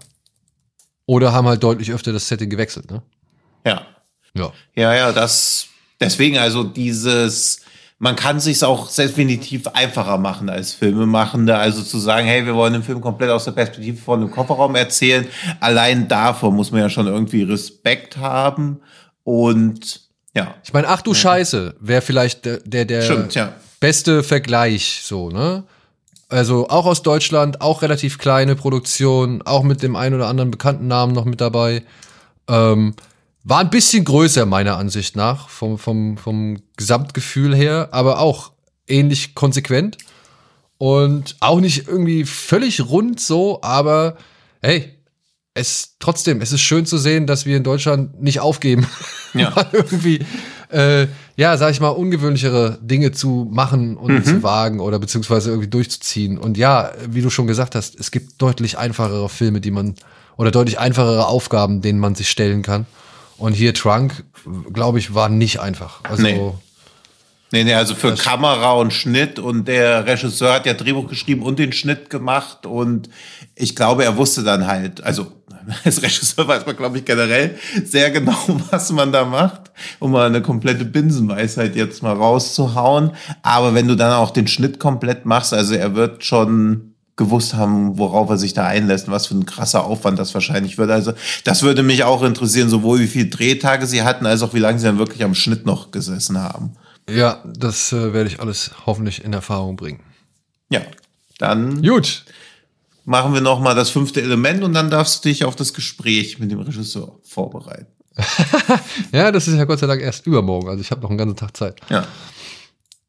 Oder 1.07 1.33
haben 1.33 1.49
halt 1.49 1.63
deutlich 1.63 1.93
öfter 1.93 2.13
das 2.13 2.29
Setting 2.29 2.51
gewechselt, 2.51 2.91
ne? 2.91 3.03
Ja. 3.67 3.83
Ja. 4.35 4.53
Ja, 4.75 4.95
ja, 4.95 5.13
das, 5.13 5.67
deswegen 6.01 6.39
also 6.39 6.63
dieses, 6.65 7.61
man 7.99 8.17
kann 8.17 8.41
sich 8.41 8.63
auch 8.65 8.91
definitiv 8.93 9.67
einfacher 9.69 10.19
machen 10.19 10.49
als 10.49 10.73
Filmemachende. 10.73 11.57
Also 11.57 11.83
zu 11.83 11.99
sagen, 11.99 12.27
hey, 12.27 12.47
wir 12.47 12.55
wollen 12.55 12.73
den 12.73 12.83
Film 12.83 13.01
komplett 13.01 13.31
aus 13.31 13.45
der 13.45 13.53
Perspektive 13.53 13.97
von 13.97 14.21
einem 14.21 14.31
Kofferraum 14.31 14.75
erzählen. 14.75 15.27
Allein 15.61 16.09
davor 16.09 16.53
muss 16.53 16.71
man 16.71 16.81
ja 16.81 16.89
schon 16.89 17.07
irgendwie 17.07 17.43
Respekt 17.43 18.17
haben. 18.17 18.81
Und 19.25 20.01
ja. 20.35 20.55
Ich 20.65 20.73
meine, 20.73 20.89
ach 20.89 21.03
du 21.03 21.15
Scheiße, 21.15 21.77
wäre 21.81 22.03
vielleicht 22.03 22.45
der, 22.45 22.61
der, 22.61 22.85
der 22.85 23.03
Stimmt, 23.03 23.35
ja. 23.35 23.53
beste 23.81 24.23
Vergleich, 24.23 25.03
so, 25.05 25.31
ne? 25.31 25.65
Also 26.29 26.71
auch 26.71 26.87
aus 26.87 27.03
Deutschland, 27.03 27.61
auch 27.61 27.83
relativ 27.83 28.17
kleine 28.17 28.57
Produktion, 28.57 29.43
auch 29.43 29.63
mit 29.63 29.83
dem 29.83 29.97
einen 29.97 30.15
oder 30.15 30.29
anderen 30.29 30.51
bekannten 30.51 30.87
Namen 30.87 31.13
noch 31.13 31.27
mit 31.27 31.43
dabei. 31.43 31.83
Ähm, 32.49 32.95
war 33.45 33.59
ein 33.59 33.69
bisschen 33.69 34.05
größer, 34.07 34.47
meiner 34.47 34.79
Ansicht 34.79 35.15
nach, 35.15 35.51
vom, 35.51 35.77
vom, 35.77 36.17
vom 36.17 36.63
Gesamtgefühl 36.79 37.55
her, 37.55 37.91
aber 37.93 38.19
auch 38.21 38.53
ähnlich 38.87 39.35
konsequent. 39.35 39.99
Und 40.79 41.37
auch 41.41 41.61
nicht 41.61 41.87
irgendwie 41.87 42.25
völlig 42.25 42.81
rund 42.81 43.21
so, 43.21 43.61
aber 43.63 44.17
hey, 44.63 44.97
es 45.55 45.97
trotzdem, 45.99 46.41
es 46.41 46.53
ist 46.53 46.63
schön 46.63 46.87
zu 46.87 46.97
sehen, 46.99 47.27
dass 47.27 47.45
wir 47.45 47.57
in 47.57 47.63
Deutschland 47.63 48.23
nicht 48.23 48.41
aufgeben. 48.41 48.87
Ja. 49.35 49.55
irgendwie, 49.73 50.25
äh, 50.71 51.07
ja, 51.37 51.57
sag 51.57 51.71
ich 51.71 51.81
mal, 51.81 51.89
ungewöhnlichere 51.89 52.79
Dinge 52.81 53.13
zu 53.13 53.49
machen 53.51 53.97
und 53.97 54.13
mhm. 54.13 54.25
zu 54.25 54.43
wagen 54.43 54.81
oder 54.81 54.99
beziehungsweise 54.99 55.51
irgendwie 55.51 55.69
durchzuziehen. 55.69 56.39
Und 56.39 56.57
ja, 56.57 56.93
wie 57.09 57.23
du 57.23 57.31
schon 57.31 57.47
gesagt 57.47 57.75
hast, 57.75 57.99
es 57.99 58.11
gibt 58.11 58.41
deutlich 58.41 58.79
einfachere 58.79 59.29
Filme, 59.29 59.61
die 59.61 59.71
man, 59.71 59.95
oder 60.37 60.51
deutlich 60.51 60.79
einfachere 60.79 61.27
Aufgaben, 61.27 61.83
denen 61.83 61.99
man 61.99 62.15
sich 62.15 62.31
stellen 62.31 62.63
kann. 62.63 62.87
Und 63.37 63.55
hier 63.55 63.75
Trunk, 63.75 64.25
glaube 64.73 64.99
ich, 64.99 65.15
war 65.15 65.29
nicht 65.29 65.61
einfach. 65.61 66.01
Also, 66.05 66.23
nee. 66.23 66.41
Nee, 67.53 67.65
nee, 67.65 67.75
also 67.75 67.95
für 67.95 68.15
Kamera 68.15 68.73
und 68.73 68.95
Schnitt 68.95 69.39
und 69.39 69.69
der 69.69 70.07
Regisseur 70.07 70.55
hat 70.55 70.65
ja 70.65 70.73
Drehbuch 70.73 71.07
geschrieben 71.07 71.43
und 71.43 71.59
den 71.59 71.75
Schnitt 71.75 72.09
gemacht 72.09 72.65
und 72.65 73.11
ich 73.55 73.77
glaube, 73.77 74.05
er 74.05 74.17
wusste 74.17 74.43
dann 74.43 74.67
halt, 74.67 75.03
also 75.05 75.31
als 75.85 76.03
Regisseur 76.03 76.47
weiß 76.47 76.67
man, 76.67 76.77
glaube 76.77 76.99
ich, 76.99 77.05
generell 77.05 77.57
sehr 77.85 78.11
genau, 78.11 78.37
was 78.71 78.93
man 78.93 79.13
da 79.13 79.25
macht, 79.25 79.71
um 79.99 80.13
mal 80.13 80.27
eine 80.27 80.43
komplette 80.43 80.85
Binsenweisheit 80.85 81.77
jetzt 81.77 82.03
mal 82.03 82.15
rauszuhauen. 82.15 83.13
Aber 83.43 83.75
wenn 83.75 83.89
du 83.89 83.97
dann 83.97 84.13
auch 84.13 84.31
den 84.31 84.47
Schnitt 84.47 84.79
komplett 84.79 85.27
machst, 85.27 85.55
also 85.55 85.75
er 85.75 85.95
wird 85.95 86.25
schon 86.25 86.93
gewusst 87.17 87.55
haben, 87.55 87.99
worauf 87.99 88.31
er 88.31 88.39
sich 88.39 88.55
da 88.55 88.67
einlässt 88.67 89.07
und 89.07 89.13
was 89.13 89.27
für 89.27 89.35
ein 89.35 89.47
krasser 89.47 89.85
Aufwand 89.85 90.19
das 90.19 90.33
wahrscheinlich 90.35 90.79
wird. 90.79 90.91
Also 90.91 91.13
das 91.45 91.63
würde 91.63 91.83
mich 91.83 92.05
auch 92.05 92.23
interessieren, 92.23 92.69
sowohl 92.69 93.01
wie 93.01 93.07
viele 93.07 93.27
Drehtage 93.27 93.87
sie 93.87 94.03
hatten, 94.03 94.27
als 94.27 94.43
auch 94.43 94.55
wie 94.55 94.59
lange 94.59 94.79
sie 94.79 94.87
dann 94.87 94.99
wirklich 94.99 95.23
am 95.23 95.35
Schnitt 95.35 95.67
noch 95.67 95.91
gesessen 95.91 96.39
haben. 96.39 96.73
Ja, 97.11 97.43
das 97.45 97.93
äh, 97.93 98.13
werde 98.13 98.31
ich 98.31 98.41
alles 98.41 98.71
hoffentlich 98.87 99.25
in 99.25 99.33
Erfahrung 99.33 99.77
bringen. 99.77 100.01
Ja, 100.71 100.81
dann 101.39 101.83
gut. 101.83 102.25
Machen 103.05 103.35
wir 103.35 103.41
noch 103.41 103.61
mal 103.61 103.75
das 103.75 103.91
fünfte 103.91 104.23
Element 104.23 104.63
und 104.63 104.73
dann 104.73 104.91
darfst 104.91 105.25
du 105.25 105.29
dich 105.29 105.45
auf 105.45 105.57
das 105.57 105.75
Gespräch 105.75 106.39
mit 106.39 106.51
dem 106.51 106.61
Regisseur 106.61 107.19
vorbereiten. 107.23 107.87
ja, 109.13 109.33
das 109.33 109.49
ist 109.49 109.57
ja 109.57 109.65
Gott 109.65 109.79
sei 109.79 109.87
Dank 109.87 110.03
erst 110.03 110.27
übermorgen, 110.27 110.69
also 110.69 110.81
ich 110.81 110.91
habe 110.91 111.01
noch 111.01 111.09
einen 111.09 111.19
ganzen 111.19 111.37
Tag 111.37 111.57
Zeit. 111.57 111.81
Ja, 111.89 112.07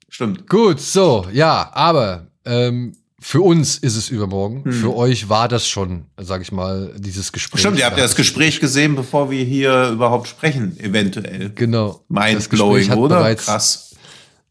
stimmt. 0.09 0.47
Gut, 0.47 0.79
so, 0.79 1.27
ja, 1.33 1.69
aber 1.73 2.27
ähm, 2.45 2.95
für 3.23 3.41
uns 3.41 3.77
ist 3.77 3.95
es 3.95 4.09
übermorgen. 4.09 4.65
Hm. 4.65 4.73
Für 4.73 4.95
euch 4.95 5.29
war 5.29 5.47
das 5.47 5.67
schon, 5.67 6.05
sag 6.17 6.41
ich 6.41 6.51
mal, 6.51 6.93
dieses 6.97 7.31
Gespräch. 7.31 7.61
Stimmt, 7.61 7.79
ihr 7.79 7.85
habt 7.85 7.97
ja 7.97 8.03
das 8.03 8.15
Gespräch 8.15 8.59
gesehen, 8.59 8.95
bevor 8.95 9.31
wir 9.31 9.43
hier 9.45 9.89
überhaupt 9.89 10.27
sprechen, 10.27 10.77
eventuell. 10.79 11.49
Genau. 11.55 12.03
Mindblowing, 12.09 12.91
oder? 12.91 13.33
Krass. 13.35 13.92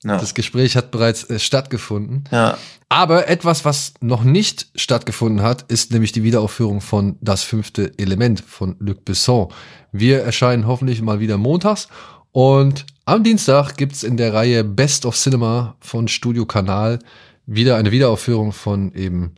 Ja. 0.04 0.18
Das 0.18 0.34
Gespräch 0.34 0.76
hat 0.76 0.90
bereits 0.90 1.24
äh, 1.24 1.38
stattgefunden. 1.38 2.24
Ja. 2.30 2.58
Aber 2.88 3.28
etwas, 3.28 3.64
was 3.64 3.94
noch 4.00 4.24
nicht 4.24 4.66
stattgefunden 4.74 5.42
hat, 5.42 5.62
ist 5.70 5.92
nämlich 5.92 6.12
die 6.12 6.24
Wiederaufführung 6.24 6.80
von 6.80 7.16
Das 7.20 7.42
fünfte 7.42 7.92
Element 7.98 8.40
von 8.40 8.76
Luc 8.80 9.04
Besson. 9.04 9.48
Wir 9.92 10.22
erscheinen 10.22 10.66
hoffentlich 10.66 11.00
mal 11.02 11.20
wieder 11.20 11.38
montags. 11.38 11.88
Und 12.32 12.84
am 13.04 13.22
Dienstag 13.22 13.76
gibt's 13.76 14.02
in 14.02 14.16
der 14.16 14.34
Reihe 14.34 14.64
Best 14.64 15.06
of 15.06 15.16
Cinema 15.16 15.76
von 15.80 16.08
Studio 16.08 16.46
Kanal 16.46 16.98
wieder 17.46 17.76
eine 17.76 17.92
Wiederaufführung 17.92 18.52
von 18.52 18.92
eben, 18.94 19.34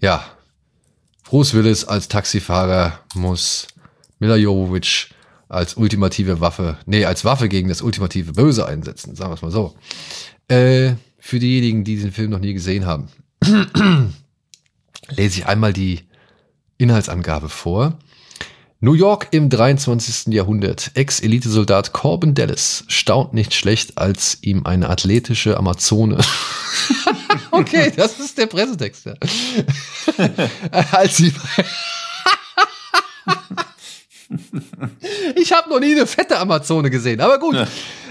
ja, 0.00 0.24
Bruce 1.24 1.54
Willis 1.54 1.84
als 1.84 2.08
Taxifahrer 2.08 2.98
muss 3.14 3.66
Mila 4.18 4.36
Jovovich 4.36 5.10
als 5.52 5.74
ultimative 5.74 6.40
Waffe, 6.40 6.78
nee, 6.86 7.04
als 7.04 7.24
Waffe 7.24 7.48
gegen 7.48 7.68
das 7.68 7.82
ultimative 7.82 8.32
Böse 8.32 8.66
einsetzen, 8.66 9.14
sagen 9.14 9.30
wir 9.30 9.34
es 9.34 9.42
mal 9.42 9.50
so. 9.50 9.74
Äh, 10.48 10.94
für 11.18 11.38
diejenigen, 11.38 11.84
die 11.84 11.96
diesen 11.96 12.12
Film 12.12 12.30
noch 12.30 12.38
nie 12.38 12.54
gesehen 12.54 12.86
haben, 12.86 13.08
lese 15.10 15.38
ich 15.38 15.46
einmal 15.46 15.72
die 15.72 16.00
Inhaltsangabe 16.78 17.48
vor. 17.48 17.98
New 18.80 18.94
York 18.94 19.28
im 19.30 19.48
23. 19.48 20.34
Jahrhundert. 20.34 20.90
Ex-Elitesoldat 20.94 21.92
Corbin 21.92 22.34
Dallas 22.34 22.82
staunt 22.88 23.32
nicht 23.32 23.54
schlecht, 23.54 23.98
als 23.98 24.38
ihm 24.40 24.66
eine 24.66 24.90
athletische 24.90 25.56
Amazone. 25.56 26.18
okay, 27.52 27.92
das 27.94 28.18
ist 28.18 28.38
der 28.38 28.46
Pressetext. 28.46 29.06
Ja. 29.06 29.14
als 30.90 31.20
ihm. 31.20 31.34
ich 35.36 35.52
habe 35.52 35.70
noch 35.70 35.80
nie 35.80 35.92
eine 35.92 36.06
fette 36.06 36.38
Amazone 36.38 36.90
gesehen, 36.90 37.20
aber 37.20 37.38
gut. 37.38 37.54
Ja. 37.54 37.66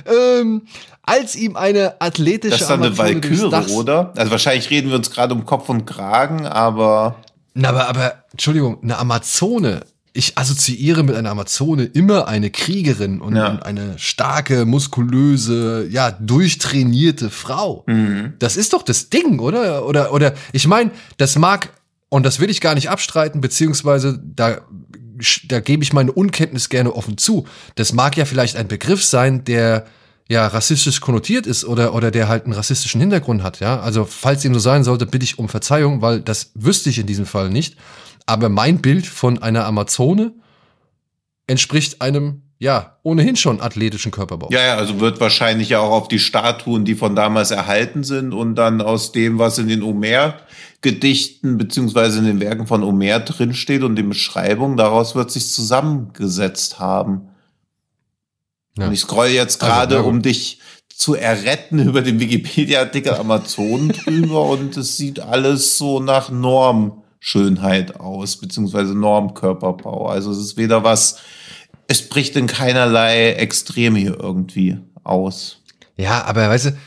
Ähm, 0.05 0.63
als 1.03 1.35
ihm 1.35 1.55
eine 1.55 1.99
athletische 1.99 2.51
Das 2.51 2.61
ist 2.61 2.69
dann 2.69 2.83
eine 2.83 2.97
Walküre, 2.97 3.65
oder? 3.71 4.13
Also 4.15 4.31
wahrscheinlich 4.31 4.69
reden 4.69 4.89
wir 4.89 4.97
uns 4.97 5.09
gerade 5.09 5.33
um 5.33 5.45
Kopf 5.45 5.67
und 5.69 5.85
Kragen, 5.85 6.45
aber. 6.45 7.15
Na, 7.53 7.69
aber, 7.69 7.89
aber, 7.89 8.23
Entschuldigung, 8.31 8.81
eine 8.83 8.97
Amazone 8.97 9.81
ich 10.13 10.37
assoziiere 10.37 11.03
mit 11.03 11.15
einer 11.15 11.29
Amazone 11.29 11.85
immer 11.85 12.27
eine 12.27 12.49
Kriegerin 12.49 13.21
und 13.21 13.35
ja. 13.35 13.59
eine 13.59 13.97
starke, 13.97 14.65
muskulöse, 14.65 15.87
ja, 15.89 16.11
durchtrainierte 16.11 17.29
Frau. 17.29 17.83
Mhm. 17.87 18.33
Das 18.39 18.57
ist 18.57 18.73
doch 18.73 18.83
das 18.83 19.09
Ding, 19.09 19.39
oder? 19.39 19.87
Oder, 19.87 20.13
oder, 20.13 20.33
ich 20.51 20.67
meine, 20.67 20.91
das 21.17 21.37
mag, 21.37 21.69
und 22.09 22.25
das 22.25 22.41
will 22.41 22.49
ich 22.49 22.59
gar 22.59 22.75
nicht 22.75 22.89
abstreiten, 22.89 23.39
beziehungsweise 23.39 24.19
da, 24.21 24.61
da 25.47 25.59
gebe 25.59 25.83
ich 25.83 25.93
meine 25.93 26.11
Unkenntnis 26.11 26.69
gerne 26.69 26.93
offen 26.93 27.17
zu. 27.17 27.47
Das 27.75 27.93
mag 27.93 28.17
ja 28.17 28.25
vielleicht 28.25 28.55
ein 28.55 28.67
Begriff 28.67 29.03
sein, 29.03 29.43
der 29.43 29.85
ja 30.29 30.47
rassistisch 30.47 31.01
konnotiert 31.01 31.45
ist 31.45 31.65
oder, 31.65 31.93
oder 31.93 32.09
der 32.09 32.29
halt 32.29 32.45
einen 32.45 32.53
rassistischen 32.53 33.01
Hintergrund 33.01 33.43
hat, 33.43 33.59
ja. 33.59 33.79
Also, 33.81 34.05
falls 34.05 34.41
dem 34.41 34.53
so 34.53 34.59
sein 34.59 34.83
sollte, 34.83 35.05
bitte 35.05 35.25
ich 35.25 35.39
um 35.39 35.49
Verzeihung, 35.49 36.01
weil 36.01 36.21
das 36.21 36.51
wüsste 36.55 36.89
ich 36.89 36.99
in 36.99 37.07
diesem 37.07 37.25
Fall 37.25 37.49
nicht. 37.49 37.75
Aber 38.25 38.49
mein 38.49 38.81
Bild 38.81 39.05
von 39.05 39.41
einer 39.41 39.65
Amazone 39.65 40.33
entspricht 41.47 42.01
einem, 42.01 42.43
ja, 42.61 42.95
ohnehin 43.01 43.35
schon 43.35 43.59
athletischen 43.59 44.11
Körperbau. 44.11 44.49
Ja, 44.51 44.61
ja, 44.61 44.75
also 44.75 44.99
wird 44.99 45.19
wahrscheinlich 45.19 45.69
ja 45.69 45.79
auch 45.79 45.89
auf 45.89 46.07
die 46.07 46.19
Statuen, 46.19 46.85
die 46.85 46.93
von 46.93 47.15
damals 47.15 47.49
erhalten 47.49 48.03
sind 48.03 48.33
und 48.33 48.53
dann 48.53 48.81
aus 48.81 49.11
dem, 49.11 49.39
was 49.39 49.57
in 49.57 49.67
den 49.67 49.81
Omer-Gedichten 49.81 51.57
beziehungsweise 51.57 52.19
in 52.19 52.25
den 52.25 52.39
Werken 52.39 52.67
von 52.67 52.83
Omer 52.83 53.19
drinsteht 53.21 53.81
und 53.81 53.95
den 53.95 54.09
Beschreibungen, 54.09 54.77
daraus 54.77 55.15
wird 55.15 55.31
sich 55.31 55.49
zusammengesetzt 55.49 56.77
haben. 56.77 57.29
Ja. 58.77 58.85
Und 58.85 58.93
ich 58.93 58.99
scroll 58.99 59.29
jetzt 59.29 59.63
also, 59.63 59.73
gerade, 59.73 59.97
also, 59.97 60.09
um 60.09 60.21
dich 60.21 60.59
zu 60.87 61.15
erretten 61.15 61.79
über 61.87 62.03
den 62.03 62.19
Wikipedia-Artikel 62.19 63.15
Amazonen 63.15 63.89
drüber 63.89 64.45
und 64.45 64.77
es 64.77 64.97
sieht 64.97 65.19
alles 65.19 65.79
so 65.79 65.99
nach 65.99 66.29
Norm 66.29 67.01
Schönheit 67.19 67.99
aus, 67.99 68.37
beziehungsweise 68.37 68.93
Normkörperbau. 68.93 70.07
Also 70.09 70.29
es 70.29 70.37
ist 70.37 70.57
weder 70.57 70.83
was, 70.83 71.17
es 71.91 72.07
bricht 72.07 72.37
in 72.37 72.47
keinerlei 72.47 73.33
Extrem 73.33 73.95
hier 73.95 74.17
irgendwie 74.17 74.77
aus. 75.03 75.57
Ja, 75.97 76.23
aber 76.23 76.47
weißt 76.47 76.67
du, 76.67 76.77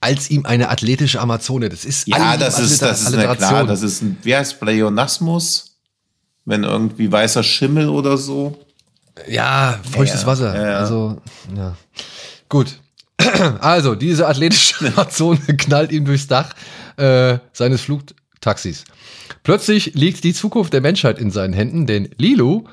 als 0.00 0.30
ihm 0.30 0.46
eine 0.46 0.70
athletische 0.70 1.20
Amazone. 1.20 1.68
Das 1.68 1.84
ist 1.84 2.08
ja, 2.08 2.36
das 2.38 2.58
ist, 2.58 2.80
das 2.80 3.02
ist 3.02 3.14
eine, 3.14 3.36
klar, 3.36 3.66
das 3.66 3.82
ist 3.82 4.02
ein, 4.02 4.16
wie 4.22 4.34
heißt 4.34 4.58
Pleonasmus? 4.58 5.76
Wenn 6.46 6.64
irgendwie 6.64 7.10
weißer 7.12 7.42
Schimmel 7.42 7.88
oder 7.88 8.16
so. 8.16 8.58
Ja, 9.28 9.80
feuchtes 9.90 10.22
ja, 10.22 10.26
Wasser. 10.26 10.54
Ja, 10.54 10.70
ja. 10.70 10.78
Also, 10.78 11.20
ja. 11.54 11.76
Gut. 12.48 12.78
Also, 13.60 13.96
diese 13.96 14.28
athletische 14.28 14.86
Amazone 14.94 15.40
knallt 15.58 15.90
ihm 15.90 16.04
durchs 16.04 16.26
Dach 16.28 16.54
äh, 16.96 17.38
seines 17.52 17.80
Flugtaxis. 17.82 18.84
Plötzlich 19.42 19.94
liegt 19.94 20.22
die 20.22 20.32
Zukunft 20.32 20.72
der 20.72 20.80
Menschheit 20.80 21.18
in 21.18 21.30
seinen 21.30 21.52
Händen, 21.52 21.86
denn 21.86 22.08
Lilo 22.18 22.66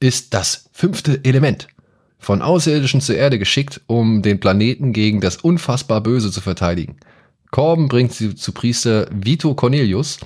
ist 0.00 0.34
das 0.34 0.68
fünfte 0.72 1.24
Element. 1.24 1.68
Von 2.18 2.42
Außerirdischen 2.42 3.00
zur 3.00 3.16
Erde 3.16 3.38
geschickt, 3.38 3.80
um 3.86 4.22
den 4.22 4.40
Planeten 4.40 4.92
gegen 4.92 5.20
das 5.20 5.36
unfassbar 5.36 6.02
Böse 6.02 6.30
zu 6.30 6.40
verteidigen. 6.40 6.96
Corben 7.50 7.88
bringt 7.88 8.12
sie 8.12 8.34
zu 8.34 8.52
Priester 8.52 9.08
Vito 9.12 9.54
Cornelius, 9.54 10.18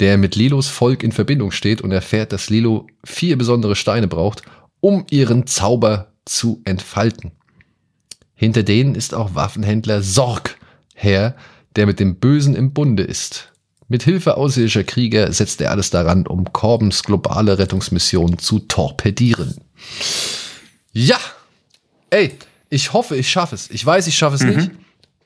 der 0.00 0.18
mit 0.18 0.36
Lilos 0.36 0.68
Volk 0.68 1.02
in 1.02 1.12
Verbindung 1.12 1.50
steht 1.50 1.80
und 1.80 1.92
erfährt, 1.92 2.32
dass 2.32 2.50
Lilo 2.50 2.86
vier 3.04 3.38
besondere 3.38 3.76
Steine 3.76 4.08
braucht, 4.08 4.42
um 4.80 5.06
ihren 5.10 5.46
Zauber 5.46 6.12
zu 6.24 6.60
entfalten. 6.64 7.32
Hinter 8.34 8.64
denen 8.64 8.94
ist 8.94 9.14
auch 9.14 9.34
Waffenhändler 9.34 10.02
Sorg 10.02 10.56
her, 10.94 11.36
der 11.76 11.86
mit 11.86 12.00
dem 12.00 12.16
Bösen 12.16 12.54
im 12.56 12.72
Bunde 12.72 13.04
ist. 13.04 13.52
Mit 13.88 14.02
Hilfe 14.02 14.36
außerirdischer 14.36 14.84
Krieger 14.84 15.32
setzt 15.32 15.60
er 15.60 15.70
alles 15.70 15.90
daran, 15.90 16.26
um 16.26 16.52
Corbens 16.52 17.02
globale 17.02 17.58
Rettungsmission 17.58 18.38
zu 18.38 18.60
torpedieren. 18.60 19.56
Ja! 20.92 21.18
Ey, 22.10 22.32
ich 22.70 22.92
hoffe, 22.92 23.16
ich 23.16 23.30
schaffe 23.30 23.54
es. 23.54 23.70
Ich 23.70 23.84
weiß, 23.84 24.06
ich 24.06 24.16
schaffe 24.16 24.36
es 24.36 24.42
mhm. 24.42 24.56
nicht, 24.56 24.70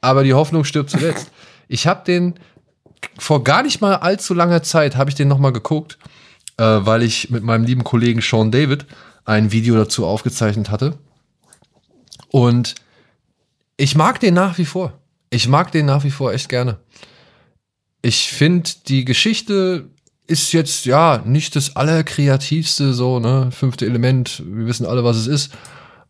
aber 0.00 0.24
die 0.24 0.34
Hoffnung 0.34 0.64
stirbt 0.64 0.90
zuletzt. 0.90 1.30
Ich 1.68 1.86
habe 1.86 2.04
den 2.04 2.34
vor 3.18 3.44
gar 3.44 3.62
nicht 3.62 3.80
mal 3.80 3.96
allzu 3.96 4.34
langer 4.34 4.62
Zeit 4.62 4.96
habe 4.96 5.10
ich 5.10 5.16
den 5.16 5.28
noch 5.28 5.38
mal 5.38 5.52
geguckt, 5.52 5.98
äh, 6.56 6.64
weil 6.64 7.02
ich 7.02 7.30
mit 7.30 7.44
meinem 7.44 7.64
lieben 7.64 7.84
Kollegen 7.84 8.20
Sean 8.20 8.50
David 8.50 8.86
ein 9.24 9.52
Video 9.52 9.76
dazu 9.76 10.06
aufgezeichnet 10.06 10.70
hatte. 10.70 10.98
Und 12.28 12.74
ich 13.76 13.94
mag 13.94 14.20
den 14.20 14.34
nach 14.34 14.58
wie 14.58 14.64
vor. 14.64 14.98
Ich 15.30 15.48
mag 15.48 15.70
den 15.72 15.86
nach 15.86 16.04
wie 16.04 16.10
vor 16.10 16.32
echt 16.32 16.48
gerne. 16.48 16.78
Ich 18.02 18.28
finde, 18.28 18.70
die 18.86 19.04
Geschichte 19.04 19.90
ist 20.26 20.52
jetzt 20.52 20.84
ja 20.84 21.22
nicht 21.24 21.56
das 21.56 21.74
allerkreativste, 21.74 22.92
so, 22.92 23.18
ne? 23.18 23.50
Fünfte 23.50 23.86
Element, 23.86 24.42
wir 24.46 24.66
wissen 24.66 24.86
alle, 24.86 25.02
was 25.02 25.16
es 25.16 25.26
ist. 25.26 25.52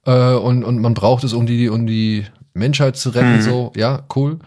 Äh, 0.05 0.35
und, 0.35 0.65
und 0.65 0.81
man 0.81 0.95
braucht 0.95 1.25
es, 1.25 1.33
um 1.33 1.47
die, 1.47 1.69
um 1.69 1.87
die 1.87 2.27
Menschheit 2.53 2.97
zu 2.97 3.11
retten, 3.11 3.37
mhm. 3.37 3.43
so, 3.43 3.73
ja, 3.77 4.05
cool. 4.17 4.39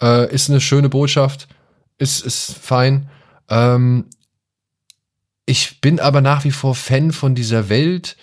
Äh, 0.00 0.32
ist 0.32 0.48
eine 0.48 0.60
schöne 0.60 0.88
Botschaft, 0.88 1.48
ist, 1.98 2.24
ist 2.24 2.54
fein. 2.54 3.08
Ähm, 3.48 4.06
ich 5.44 5.80
bin 5.80 6.00
aber 6.00 6.20
nach 6.20 6.44
wie 6.44 6.50
vor 6.50 6.74
Fan 6.74 7.12
von 7.12 7.34
dieser 7.34 7.68
Welt. 7.68 8.16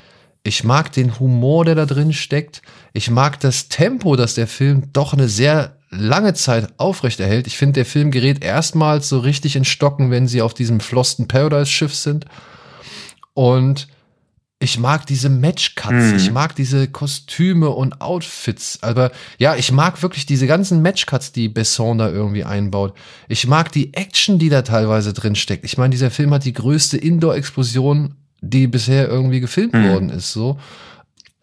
Ich 0.43 0.63
mag 0.63 0.91
den 0.91 1.19
Humor, 1.19 1.65
der 1.65 1.75
da 1.75 1.85
drin 1.85 2.13
steckt. 2.13 2.61
Ich 2.93 3.09
mag 3.09 3.39
das 3.39 3.69
Tempo, 3.69 4.15
das 4.15 4.35
der 4.35 4.47
Film 4.47 4.91
doch 4.93 5.13
eine 5.13 5.29
sehr 5.29 5.77
lange 5.97 6.33
Zeit 6.33 6.73
aufrechterhält. 6.77 7.47
Ich 7.47 7.57
finde, 7.57 7.73
der 7.73 7.85
Film 7.85 8.11
gerät 8.11 8.43
erstmals 8.43 9.09
so 9.09 9.19
richtig 9.19 9.55
in 9.55 9.65
Stocken, 9.65 10.11
wenn 10.11 10.27
sie 10.27 10.41
auf 10.41 10.53
diesem 10.53 10.79
Flosten 10.79 11.27
Paradise 11.27 11.71
Schiff 11.71 11.95
sind. 11.95 12.25
Und 13.33 13.87
ich 14.63 14.79
mag 14.79 15.05
diese 15.05 15.27
Matchcuts, 15.29 16.11
mhm. 16.11 16.15
ich 16.15 16.31
mag 16.31 16.55
diese 16.55 16.87
Kostüme 16.87 17.69
und 17.69 17.99
Outfits. 17.99 18.79
Aber 18.81 19.11
ja, 19.37 19.55
ich 19.55 19.71
mag 19.73 20.01
wirklich 20.01 20.25
diese 20.25 20.47
ganzen 20.47 20.81
Matchcuts, 20.81 21.33
die 21.33 21.49
Besson 21.49 21.97
da 21.97 22.09
irgendwie 22.09 22.45
einbaut. 22.45 22.93
Ich 23.27 23.45
mag 23.45 23.71
die 23.73 23.93
Action, 23.93 24.39
die 24.39 24.49
da 24.49 24.61
teilweise 24.61 25.11
drin 25.11 25.35
steckt. 25.35 25.65
Ich 25.65 25.77
meine, 25.77 25.91
dieser 25.91 26.11
Film 26.11 26.33
hat 26.33 26.45
die 26.45 26.53
größte 26.53 26.97
Indoor-Explosion, 26.97 28.15
die 28.41 28.67
bisher 28.67 29.09
irgendwie 29.09 29.41
gefilmt 29.41 29.73
mhm. 29.73 29.89
worden 29.89 30.09
ist. 30.09 30.31
So. 30.31 30.57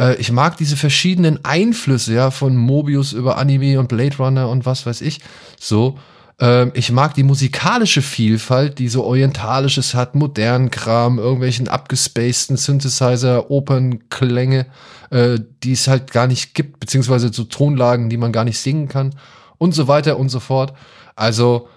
Äh, 0.01 0.17
ich 0.17 0.33
mag 0.33 0.57
diese 0.57 0.77
verschiedenen 0.77 1.45
Einflüsse, 1.45 2.15
ja, 2.15 2.31
von 2.31 2.57
Mobius 2.57 3.13
über 3.13 3.37
Anime 3.37 3.79
und 3.79 3.89
Blade 3.89 4.17
Runner 4.17 4.49
und 4.49 4.67
was 4.67 4.87
weiß 4.87 5.03
ich. 5.03 5.21
So. 5.61 5.99
Ähm, 6.41 6.73
ich 6.75 6.91
mag 6.91 7.15
die 7.15 7.23
musikalische 7.23 8.01
Vielfalt, 8.01 8.79
die 8.79 8.89
so 8.89 9.05
orientalisches 9.05 9.95
hat, 9.95 10.15
modernen 10.15 10.71
Kram, 10.71 11.19
irgendwelchen 11.19 11.69
abgespaceden 11.69 12.57
Synthesizer, 12.57 13.51
Opernklänge, 13.51 14.67
äh, 15.11 15.39
die 15.63 15.73
es 15.73 15.87
halt 15.87 16.13
gar 16.13 16.27
nicht 16.27 16.55
gibt, 16.55 16.81
beziehungsweise 16.81 17.31
so 17.33 17.45
Tonlagen, 17.45 18.09
die 18.09 18.17
man 18.17 18.33
gar 18.33 18.45
nicht 18.45 18.59
singen 18.59 18.89
kann 18.89 19.15
und 19.59 19.75
so 19.75 19.87
weiter 19.87 20.19
und 20.19 20.31
so 20.31 20.41
fort. 20.41 20.73
Also, 21.15 21.69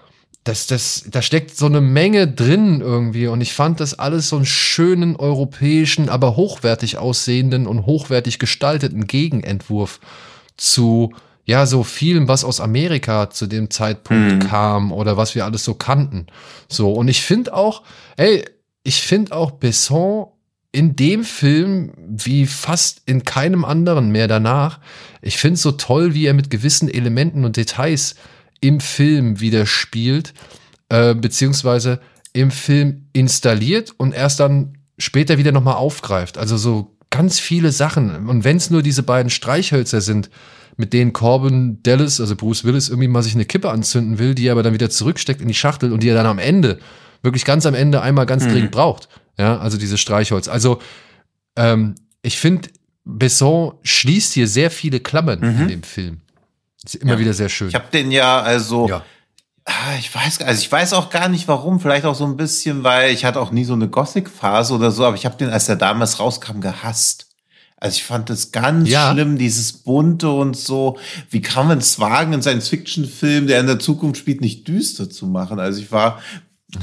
das, 0.44 0.66
das, 0.66 1.04
da 1.10 1.22
steckt 1.22 1.56
so 1.56 1.66
eine 1.66 1.80
Menge 1.80 2.28
drin 2.28 2.82
irgendwie 2.82 3.26
und 3.28 3.40
ich 3.40 3.54
fand 3.54 3.80
das 3.80 3.98
alles 3.98 4.28
so 4.28 4.36
einen 4.36 4.44
schönen 4.44 5.16
europäischen, 5.16 6.10
aber 6.10 6.36
hochwertig 6.36 6.98
aussehenden 6.98 7.66
und 7.66 7.86
hochwertig 7.86 8.38
gestalteten 8.38 9.06
Gegenentwurf 9.06 10.00
zu 10.58 11.14
ja, 11.46 11.66
so 11.66 11.82
vielem, 11.82 12.26
was 12.28 12.44
aus 12.44 12.60
Amerika 12.60 13.28
zu 13.28 13.46
dem 13.46 13.70
Zeitpunkt 13.70 14.44
mhm. 14.44 14.48
kam 14.48 14.92
oder 14.92 15.16
was 15.16 15.34
wir 15.34 15.44
alles 15.44 15.64
so 15.64 15.74
kannten. 15.74 16.26
So, 16.68 16.92
und 16.92 17.08
ich 17.08 17.22
finde 17.22 17.52
auch, 17.52 17.82
ey, 18.16 18.44
ich 18.82 19.02
finde 19.02 19.36
auch 19.36 19.50
Besson 19.50 20.28
in 20.72 20.96
dem 20.96 21.22
Film, 21.22 21.92
wie 21.96 22.46
fast 22.46 23.02
in 23.06 23.24
keinem 23.24 23.64
anderen 23.64 24.10
mehr 24.10 24.26
danach, 24.26 24.80
ich 25.22 25.38
finde 25.38 25.54
es 25.54 25.62
so 25.62 25.72
toll, 25.72 26.14
wie 26.14 26.26
er 26.26 26.34
mit 26.34 26.50
gewissen 26.50 26.88
Elementen 26.88 27.44
und 27.44 27.56
Details 27.56 28.16
im 28.64 28.80
Film 28.80 29.40
wieder 29.40 29.66
spielt, 29.66 30.32
äh, 30.88 31.14
beziehungsweise 31.14 32.00
im 32.32 32.50
Film 32.50 33.08
installiert 33.12 33.92
und 33.98 34.14
erst 34.14 34.40
dann 34.40 34.78
später 34.96 35.36
wieder 35.36 35.52
nochmal 35.52 35.74
aufgreift. 35.74 36.38
Also 36.38 36.56
so 36.56 36.96
ganz 37.10 37.38
viele 37.38 37.72
Sachen. 37.72 38.26
Und 38.26 38.42
wenn 38.42 38.56
es 38.56 38.70
nur 38.70 38.82
diese 38.82 39.02
beiden 39.02 39.28
Streichhölzer 39.28 40.00
sind, 40.00 40.30
mit 40.78 40.94
denen 40.94 41.12
Corbin 41.12 41.82
Dallas, 41.82 42.22
also 42.22 42.34
Bruce 42.36 42.64
Willis, 42.64 42.88
irgendwie 42.88 43.08
mal 43.08 43.22
sich 43.22 43.34
eine 43.34 43.44
Kippe 43.44 43.70
anzünden 43.70 44.18
will, 44.18 44.34
die 44.34 44.46
er 44.46 44.52
aber 44.52 44.62
dann 44.62 44.72
wieder 44.72 44.88
zurücksteckt 44.88 45.42
in 45.42 45.48
die 45.48 45.54
Schachtel 45.54 45.92
und 45.92 46.02
die 46.02 46.08
er 46.08 46.16
dann 46.16 46.26
am 46.26 46.38
Ende, 46.38 46.78
wirklich 47.22 47.44
ganz 47.44 47.66
am 47.66 47.74
Ende 47.74 48.00
einmal 48.00 48.24
ganz 48.24 48.44
mhm. 48.44 48.50
dringend 48.50 48.70
braucht. 48.70 49.10
Ja, 49.38 49.58
also 49.58 49.76
diese 49.76 49.98
Streichholz. 49.98 50.48
Also, 50.48 50.80
ähm, 51.56 51.96
ich 52.22 52.38
finde, 52.38 52.70
Besson 53.04 53.74
schließt 53.82 54.32
hier 54.32 54.48
sehr 54.48 54.70
viele 54.70 55.00
Klammern 55.00 55.40
mhm. 55.40 55.62
in 55.62 55.68
dem 55.68 55.82
Film. 55.82 56.22
Ist 56.84 56.96
immer 56.96 57.14
ja. 57.14 57.18
wieder 57.18 57.34
sehr 57.34 57.48
schön. 57.48 57.68
Ich 57.68 57.74
habe 57.74 57.86
den 57.92 58.10
ja, 58.10 58.40
also, 58.40 58.88
ja. 58.88 59.04
Ah, 59.66 59.96
ich 59.98 60.14
weiß, 60.14 60.42
also 60.42 60.60
ich 60.60 60.70
weiß 60.70 60.92
auch 60.92 61.08
gar 61.08 61.28
nicht 61.28 61.48
warum. 61.48 61.80
Vielleicht 61.80 62.04
auch 62.04 62.14
so 62.14 62.26
ein 62.26 62.36
bisschen, 62.36 62.84
weil 62.84 63.12
ich 63.12 63.24
hatte 63.24 63.40
auch 63.40 63.50
nie 63.50 63.64
so 63.64 63.72
eine 63.72 63.88
Gothic-Phase 63.88 64.74
oder 64.74 64.90
so, 64.90 65.06
aber 65.06 65.16
ich 65.16 65.24
habe 65.24 65.36
den, 65.36 65.48
als 65.48 65.66
der 65.66 65.76
damals 65.76 66.20
rauskam, 66.20 66.60
gehasst. 66.60 67.28
Also 67.78 67.96
ich 67.96 68.04
fand 68.04 68.28
das 68.30 68.52
ganz 68.52 68.88
ja. 68.88 69.12
schlimm, 69.12 69.38
dieses 69.38 69.72
bunte 69.72 70.30
und 70.30 70.56
so. 70.56 70.98
Wie 71.30 71.40
kann 71.40 71.66
man 71.66 71.78
es 71.78 71.98
wagen, 71.98 72.34
einen 72.34 72.42
Science-Fiction-Film, 72.42 73.46
der 73.46 73.60
in 73.60 73.66
der 73.66 73.78
Zukunft 73.78 74.20
spielt, 74.20 74.42
nicht 74.42 74.68
düster 74.68 75.08
zu 75.08 75.26
machen? 75.26 75.58
Also 75.58 75.80
ich 75.80 75.90
war 75.90 76.20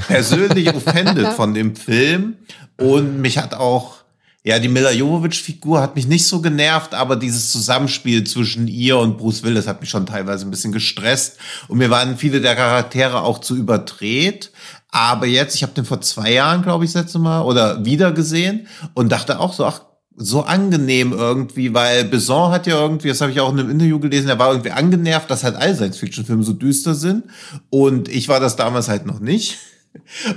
persönlich 0.08 0.68
offended 0.74 1.28
von 1.34 1.54
dem 1.54 1.76
Film 1.76 2.36
und 2.78 3.20
mich 3.20 3.38
hat 3.38 3.54
auch 3.54 4.01
ja, 4.44 4.58
die 4.58 4.68
Mila 4.68 4.90
Jovovich-Figur 4.90 5.80
hat 5.80 5.94
mich 5.94 6.08
nicht 6.08 6.26
so 6.26 6.40
genervt, 6.40 6.94
aber 6.94 7.14
dieses 7.14 7.52
Zusammenspiel 7.52 8.24
zwischen 8.24 8.66
ihr 8.66 8.98
und 8.98 9.16
Bruce 9.16 9.44
Willis 9.44 9.68
hat 9.68 9.80
mich 9.80 9.90
schon 9.90 10.04
teilweise 10.04 10.46
ein 10.46 10.50
bisschen 10.50 10.72
gestresst. 10.72 11.36
Und 11.68 11.78
mir 11.78 11.90
waren 11.90 12.16
viele 12.16 12.40
der 12.40 12.56
Charaktere 12.56 13.22
auch 13.22 13.40
zu 13.40 13.54
überdreht. 13.56 14.50
Aber 14.90 15.26
jetzt, 15.26 15.54
ich 15.54 15.62
habe 15.62 15.74
den 15.74 15.84
vor 15.84 16.00
zwei 16.00 16.32
Jahren, 16.32 16.62
glaube 16.62 16.84
ich, 16.84 16.92
das 16.92 17.02
letzte 17.02 17.20
Mal 17.20 17.42
oder 17.42 17.84
wieder 17.84 18.10
gesehen 18.10 18.66
und 18.94 19.12
dachte 19.12 19.38
auch 19.38 19.52
so, 19.52 19.64
ach 19.64 19.82
so 20.16 20.42
angenehm 20.42 21.12
irgendwie, 21.12 21.72
weil 21.72 22.04
Besson 22.04 22.50
hat 22.52 22.66
ja 22.66 22.78
irgendwie, 22.78 23.08
das 23.08 23.20
habe 23.20 23.32
ich 23.32 23.40
auch 23.40 23.52
in 23.52 23.60
einem 23.60 23.70
Interview 23.70 23.98
gelesen, 23.98 24.28
er 24.28 24.38
war 24.38 24.50
irgendwie 24.50 24.70
angenervt, 24.72 25.30
dass 25.30 25.44
halt 25.44 25.56
alle 25.56 25.74
Science-Fiction-Filme 25.74 26.42
so 26.42 26.52
düster 26.52 26.94
sind. 26.94 27.24
Und 27.70 28.08
ich 28.08 28.28
war 28.28 28.40
das 28.40 28.56
damals 28.56 28.88
halt 28.88 29.06
noch 29.06 29.20
nicht. 29.20 29.58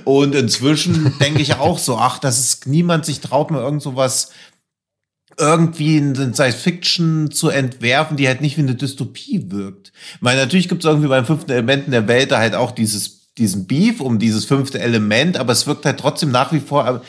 Und 0.04 0.36
inzwischen 0.36 1.18
denke 1.20 1.42
ich 1.42 1.56
auch 1.56 1.78
so, 1.78 1.98
ach, 1.98 2.20
dass 2.20 2.40
es 2.40 2.66
niemand 2.66 3.06
sich 3.06 3.20
traut, 3.20 3.52
mal 3.52 3.62
irgend 3.62 3.82
so 3.82 3.96
was 3.96 4.32
irgendwie 5.38 5.98
in 5.98 6.34
Science 6.34 6.56
Fiction 6.56 7.32
zu 7.32 7.50
entwerfen, 7.50 8.18
die 8.18 8.28
halt 8.28 8.42
nicht 8.42 8.58
wie 8.58 8.62
eine 8.62 8.76
Dystopie 8.76 9.46
wirkt. 9.50 9.92
Ich 10.16 10.22
meine, 10.22 10.40
natürlich 10.40 10.70
gibt 10.70 10.84
es 10.84 10.90
irgendwie 10.90 11.10
beim 11.10 11.26
fünften 11.26 11.52
Elementen 11.52 11.92
der 11.92 12.08
Welt 12.08 12.32
da 12.32 12.40
halt 12.40 12.56
auch 12.56 12.72
dieses, 12.72 13.34
diesen 13.38 13.68
Beef 13.68 14.00
um 14.00 14.18
dieses 14.18 14.46
fünfte 14.46 14.80
Element, 14.80 15.38
aber 15.38 15.52
es 15.52 15.68
wirkt 15.68 15.86
halt 15.86 16.00
trotzdem 16.00 16.32
nach 16.32 16.54
wie 16.54 16.62
vor 16.62 17.02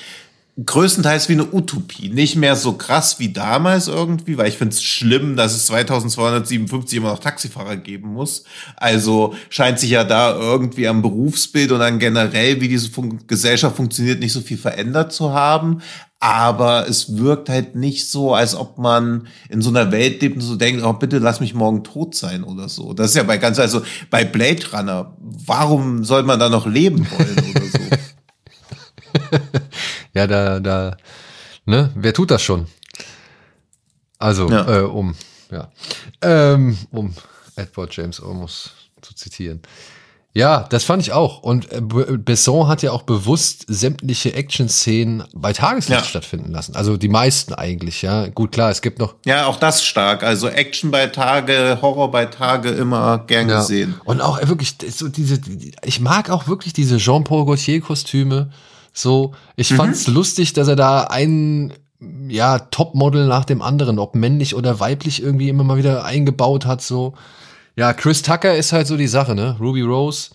größtenteils 0.65 1.29
wie 1.29 1.35
eine 1.35 1.53
Utopie. 1.53 2.09
Nicht 2.09 2.37
mehr 2.37 2.57
so 2.57 2.73
krass 2.73 3.19
wie 3.19 3.31
damals 3.31 3.89
irgendwie, 3.89 4.39
weil 4.39 4.49
ich 4.49 4.57
finde 4.57 4.75
es 4.75 4.83
schlimm, 4.83 5.37
dass 5.37 5.55
es 5.55 5.67
2257 5.67 6.97
immer 6.97 7.11
noch 7.11 7.19
Taxifahrer 7.19 7.77
geben 7.77 8.15
muss. 8.15 8.45
Also 8.77 9.35
scheint 9.51 9.79
sich 9.79 9.91
ja 9.91 10.05
da 10.05 10.35
irgendwie 10.35 10.89
am 10.89 11.03
Berufsbild 11.03 11.73
und 11.73 11.81
dann 11.81 11.99
generell, 11.99 12.61
wie 12.63 12.69
diese 12.69 12.89
Fun 12.89 13.21
Gesellschaft 13.27 13.77
funktioniert, 13.77 14.21
nicht 14.21 14.33
so 14.33 14.41
viel 14.41 14.57
verändert 14.57 15.13
zu 15.13 15.35
haben. 15.35 15.83
Aber 16.21 16.89
es 16.89 17.19
wirkt 17.19 17.51
halt 17.51 17.77
nicht 17.77 18.09
so, 18.09 18.35
als 18.35 18.55
ob 18.55 18.79
man 18.79 19.27
in 19.51 19.61
so 19.61 19.69
einer 19.69 19.93
Welt 19.93 20.23
lebt 20.23 20.37
und 20.37 20.41
so 20.41 20.57
denkt, 20.57 20.83
oh 20.83 20.95
bitte 20.95 21.19
lass 21.19 21.41
mich 21.41 21.53
morgen 21.53 21.85
tot 21.85 22.15
sein 22.15 22.43
oder 22.43 22.71
so. 22.71 22.95
Das 22.95 23.11
ist 23.11 23.17
ja 23.17 23.25
bei 23.25 23.37
ganz, 23.37 23.59
also 23.59 23.83
bei 24.09 24.25
Blade 24.25 24.63
Runner, 24.73 25.15
warum 25.21 26.03
soll 26.05 26.23
man 26.23 26.41
da 26.41 26.49
noch 26.49 26.67
leben 26.67 27.07
wollen 27.11 27.37
oder 27.51 27.67
so? 27.67 27.79
ja, 30.17 30.27
da, 30.27 30.61
da, 30.61 30.97
ne, 31.67 31.93
wer 31.95 32.14
tut 32.14 32.31
das 32.31 32.43
schon? 32.43 32.67
Also, 34.19 34.49
ja. 34.49 34.79
äh, 34.79 34.83
um, 34.83 35.14
ja, 35.51 35.71
ähm, 36.23 36.79
um 36.91 37.14
Edward 37.55 37.95
James 37.95 38.23
Olmos 38.23 38.71
zu 39.03 39.14
zitieren. 39.14 39.61
Ja, 40.33 40.67
das 40.69 40.85
fand 40.85 41.03
ich 41.03 41.12
auch. 41.12 41.43
Und 41.43 41.71
äh, 41.73 41.81
Besson 41.81 42.69
hat 42.69 42.83
ja 42.83 42.93
auch 42.93 43.03
bewusst 43.03 43.64
sämtliche 43.69 44.35
Action-Szenen 44.35 45.25
bei 45.35 45.55
Tageslicht 45.55 46.03
ja. 46.03 46.07
stattfinden 46.07 46.53
lassen. 46.53 46.77
Also 46.77 46.99
die 46.99 47.09
meisten 47.09 47.55
eigentlich, 47.55 48.03
ja. 48.03 48.29
Gut, 48.29 48.53
klar, 48.53 48.71
es 48.71 48.83
gibt 48.83 48.99
noch. 48.99 49.14
Ja, 49.25 49.47
auch 49.47 49.59
das 49.59 49.83
stark. 49.83 50.23
Also 50.23 50.49
Action 50.49 50.91
bei 50.91 51.07
Tage, 51.07 51.79
Horror 51.81 52.11
bei 52.11 52.27
Tage 52.27 52.69
immer 52.69 53.25
gern 53.27 53.49
ja. 53.49 53.61
gesehen. 53.61 53.95
Und 54.05 54.21
auch 54.21 54.39
wirklich 54.47 54.77
so 54.91 55.09
diese, 55.09 55.41
ich 55.83 56.01
mag 56.01 56.29
auch 56.29 56.49
wirklich 56.49 56.75
diese 56.75 56.99
Jean-Paul 56.99 57.47
Gaultier-Kostüme. 57.47 58.51
So, 58.97 59.32
ich 59.57 59.70
mhm. 59.72 59.76
fand's 59.76 60.07
lustig, 60.07 60.55
dass 60.55 60.68
er 60.68 60.76
da 60.76 61.03
einen 61.03 61.74
ja, 62.28 62.59
Topmodel 62.59 63.26
nach 63.26 63.44
dem 63.44 63.61
anderen, 63.61 63.99
ob 63.99 64.14
männlich 64.14 64.55
oder 64.55 64.80
weiblich, 64.80 65.22
irgendwie 65.22 65.51
immer 65.51 65.64
mal 65.64 65.76
wieder 65.76 66.05
eingebaut 66.05 66.64
hat. 66.64 66.80
So, 66.80 67.12
ja, 67.76 67.92
Chris 67.92 68.22
Tucker 68.22 68.57
ist 68.57 68.72
halt 68.72 68.86
so 68.86 68.97
die 68.97 69.07
Sache, 69.07 69.34
ne? 69.34 69.57
Ruby 69.61 69.82
Rose 69.82 70.30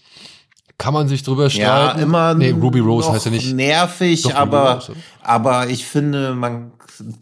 kann 0.78 0.93
man 0.93 1.07
sich 1.07 1.24
drüber 1.24 1.49
streiten. 1.49 1.99
Ja, 1.99 2.03
immer 2.03 2.34
nee, 2.36 2.51
Ruby 2.51 2.80
Rose 2.80 3.12
heißt 3.12 3.26
ja 3.26 3.32
nicht. 3.32 3.53
Nervig, 3.53 4.24
Doch, 4.24 4.36
aber, 4.36 4.82
aber 5.22 5.68
ich 5.70 5.86
finde, 5.86 6.34
man 6.34 6.72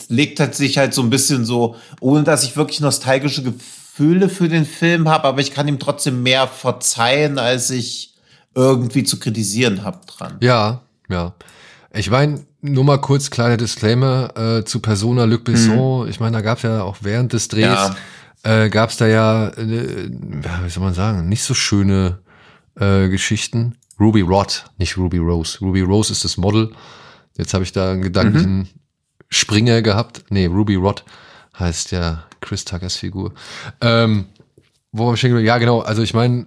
legt 0.07 0.39
halt 0.39 0.55
sich 0.55 0.77
halt 0.77 0.93
so 0.93 1.01
ein 1.01 1.09
bisschen 1.09 1.45
so, 1.45 1.75
ohne 2.01 2.23
dass 2.23 2.43
ich 2.43 2.57
wirklich 2.57 2.79
nostalgische 2.81 3.43
Gefühle 3.43 4.29
für 4.29 4.49
den 4.49 4.65
Film 4.65 5.07
habe, 5.07 5.25
aber 5.25 5.41
ich 5.41 5.53
kann 5.53 5.67
ihm 5.67 5.79
trotzdem 5.79 6.23
mehr 6.23 6.47
verzeihen, 6.47 7.37
als 7.37 7.69
ich 7.69 8.13
irgendwie 8.55 9.03
zu 9.03 9.19
kritisieren 9.19 9.83
habe 9.83 9.99
dran. 10.05 10.37
Ja, 10.39 10.81
ja. 11.10 11.34
Ich 11.91 12.10
meine, 12.12 12.45
nur 12.62 12.84
mal 12.84 13.01
kurz 13.01 13.30
kleiner 13.32 13.57
Disclaimer 13.57 14.38
äh, 14.38 14.66
zu 14.66 14.80
Persona 14.80 15.26
Luc 15.26 15.43
Besson. 15.43 16.03
Hm. 16.03 16.10
Ich 16.10 16.20
meine, 16.20 16.38
da 16.38 16.41
gab 16.41 16.57
es 16.57 16.64
ja 16.64 16.84
auch 16.84 16.97
während 17.01 17.34
des 17.34 17.47
Drehs 17.47 17.66
ja. 17.66 17.95
äh, 18.43 18.70
gab 18.70 18.91
es 18.91 18.97
da 18.97 19.07
ja, 19.07 19.47
äh, 19.49 20.10
wie 20.64 20.70
soll 20.70 20.84
man 20.84 20.93
sagen, 20.93 21.28
nicht 21.28 21.43
so 21.43 21.53
schöne 21.53 22.20
äh, 22.80 23.10
Geschichten. 23.10 23.76
Ruby 23.99 24.22
Rod, 24.22 24.66
nicht 24.78 24.97
Ruby 24.97 25.18
Rose. 25.18 25.60
Ruby 25.60 25.82
Rose 25.82 26.14
ist 26.14 26.24
das 26.24 26.38
Model. 26.38 26.72
Jetzt 27.38 27.53
habe 27.53 27.64
ich 27.64 27.72
da 27.72 27.91
einen 27.91 28.01
gedanklichen 28.01 28.57
mhm. 28.60 28.68
Springer 29.30 29.82
gehabt. 29.82 30.24
Nee, 30.30 30.45
Ruby 30.45 30.76
Rod 30.76 31.03
heißt 31.57 31.91
ja 31.91 32.24
Chris 32.39 32.66
Tuckers 32.66 32.95
Figur. 32.95 33.34
Ähm, 33.82 34.26
wo 34.91 35.05
habe 35.05 35.15
ich 35.15 35.21
denn, 35.21 35.37
ja 35.39 35.57
genau, 35.57 35.79
also 35.79 36.01
ich 36.01 36.13
meine, 36.13 36.45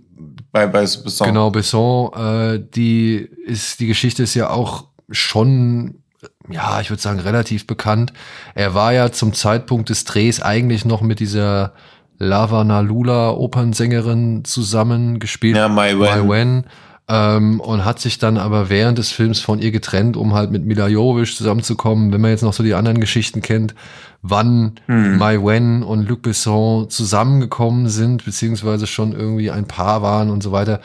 bei, 0.50 0.66
bei 0.66 0.80
Besson. 0.80 1.26
Genau, 1.26 1.50
Besson, 1.50 2.12
äh, 2.14 2.60
die 2.74 3.28
ist, 3.46 3.80
die 3.80 3.86
Geschichte 3.86 4.22
ist 4.22 4.34
ja 4.34 4.50
auch 4.50 4.88
schon, 5.10 6.02
ja, 6.48 6.80
ich 6.80 6.90
würde 6.90 7.02
sagen, 7.02 7.20
relativ 7.20 7.66
bekannt. 7.66 8.12
Er 8.54 8.74
war 8.74 8.92
ja 8.92 9.12
zum 9.12 9.32
Zeitpunkt 9.32 9.90
des 9.90 10.04
Drehs 10.04 10.42
eigentlich 10.42 10.84
noch 10.84 11.02
mit 11.02 11.20
dieser 11.20 11.72
Lava 12.18 12.64
Nalula 12.64 13.30
Opernsängerin 13.30 14.44
zusammen 14.44 15.18
gespielt. 15.18 15.56
Ja, 15.56 15.68
My 15.68 15.98
Wen. 15.98 15.98
My 15.98 16.30
Wen 16.30 16.64
ähm, 17.08 17.60
und 17.60 17.84
hat 17.84 18.00
sich 18.00 18.18
dann 18.18 18.38
aber 18.38 18.68
während 18.68 18.98
des 18.98 19.10
Films 19.10 19.40
von 19.40 19.58
ihr 19.58 19.70
getrennt, 19.70 20.16
um 20.16 20.34
halt 20.34 20.50
mit 20.50 20.64
Mila 20.64 20.88
Jovovich 20.88 21.36
zusammenzukommen. 21.36 22.12
Wenn 22.12 22.20
man 22.20 22.30
jetzt 22.30 22.42
noch 22.42 22.52
so 22.52 22.62
die 22.62 22.74
anderen 22.74 23.00
Geschichten 23.00 23.42
kennt, 23.42 23.74
wann 24.22 24.76
hm. 24.86 25.18
Mai 25.18 25.38
Wen 25.38 25.82
und 25.82 26.08
Luc 26.08 26.22
Besson 26.22 26.88
zusammengekommen 26.90 27.88
sind, 27.88 28.24
beziehungsweise 28.24 28.86
schon 28.86 29.12
irgendwie 29.12 29.50
ein 29.50 29.66
Paar 29.66 30.02
waren 30.02 30.30
und 30.30 30.42
so 30.42 30.52
weiter. 30.52 30.80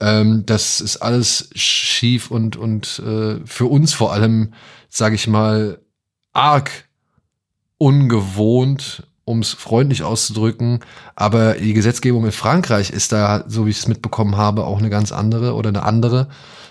Ähm, 0.00 0.44
das 0.46 0.80
ist 0.80 0.96
alles 0.98 1.50
schief 1.54 2.30
und, 2.30 2.56
und 2.56 3.02
äh, 3.04 3.44
für 3.44 3.66
uns 3.66 3.92
vor 3.92 4.12
allem, 4.12 4.54
sage 4.88 5.16
ich 5.16 5.26
mal, 5.26 5.80
arg 6.32 6.70
ungewohnt 7.78 9.07
um 9.28 9.40
es 9.40 9.52
freundlich 9.52 10.02
auszudrücken. 10.02 10.80
Aber 11.14 11.54
die 11.54 11.74
Gesetzgebung 11.74 12.24
in 12.24 12.32
Frankreich 12.32 12.90
ist 12.90 13.12
da, 13.12 13.44
so 13.46 13.66
wie 13.66 13.70
ich 13.70 13.78
es 13.78 13.88
mitbekommen 13.88 14.36
habe, 14.36 14.64
auch 14.64 14.78
eine 14.78 14.90
ganz 14.90 15.12
andere 15.12 15.54
oder 15.54 15.68
eine 15.68 15.82
andere. 15.82 16.28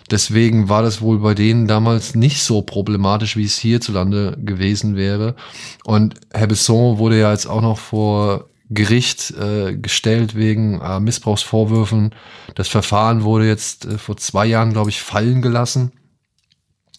Deswegen 0.10 0.70
war 0.70 0.82
das 0.82 1.02
wohl 1.02 1.20
bei 1.20 1.34
denen 1.34 1.68
damals 1.68 2.16
nicht 2.16 2.42
so 2.42 2.62
problematisch, 2.62 3.36
wie 3.36 3.44
es 3.44 3.58
hierzulande 3.58 4.38
gewesen 4.42 4.96
wäre. 4.96 5.36
Und 5.84 6.16
Herr 6.34 6.48
Besson 6.48 6.98
wurde 6.98 7.20
ja 7.20 7.32
jetzt 7.32 7.46
auch 7.46 7.62
noch 7.62 7.78
vor 7.78 8.46
Gericht 8.70 9.32
äh, 9.32 9.76
gestellt 9.78 10.36
wegen 10.36 10.82
äh, 10.82 11.00
Missbrauchsvorwürfen. 11.00 12.16
Das 12.56 12.68
Verfahren 12.68 13.24
wurde 13.24 13.48
jetzt 13.48 13.86
äh, 13.86 13.98
vor 13.98 14.18
zwei 14.18 14.46
Jahren, 14.46 14.74
glaube 14.74 14.90
ich, 14.90 15.02
fallen 15.02 15.42
gelassen. 15.42 15.92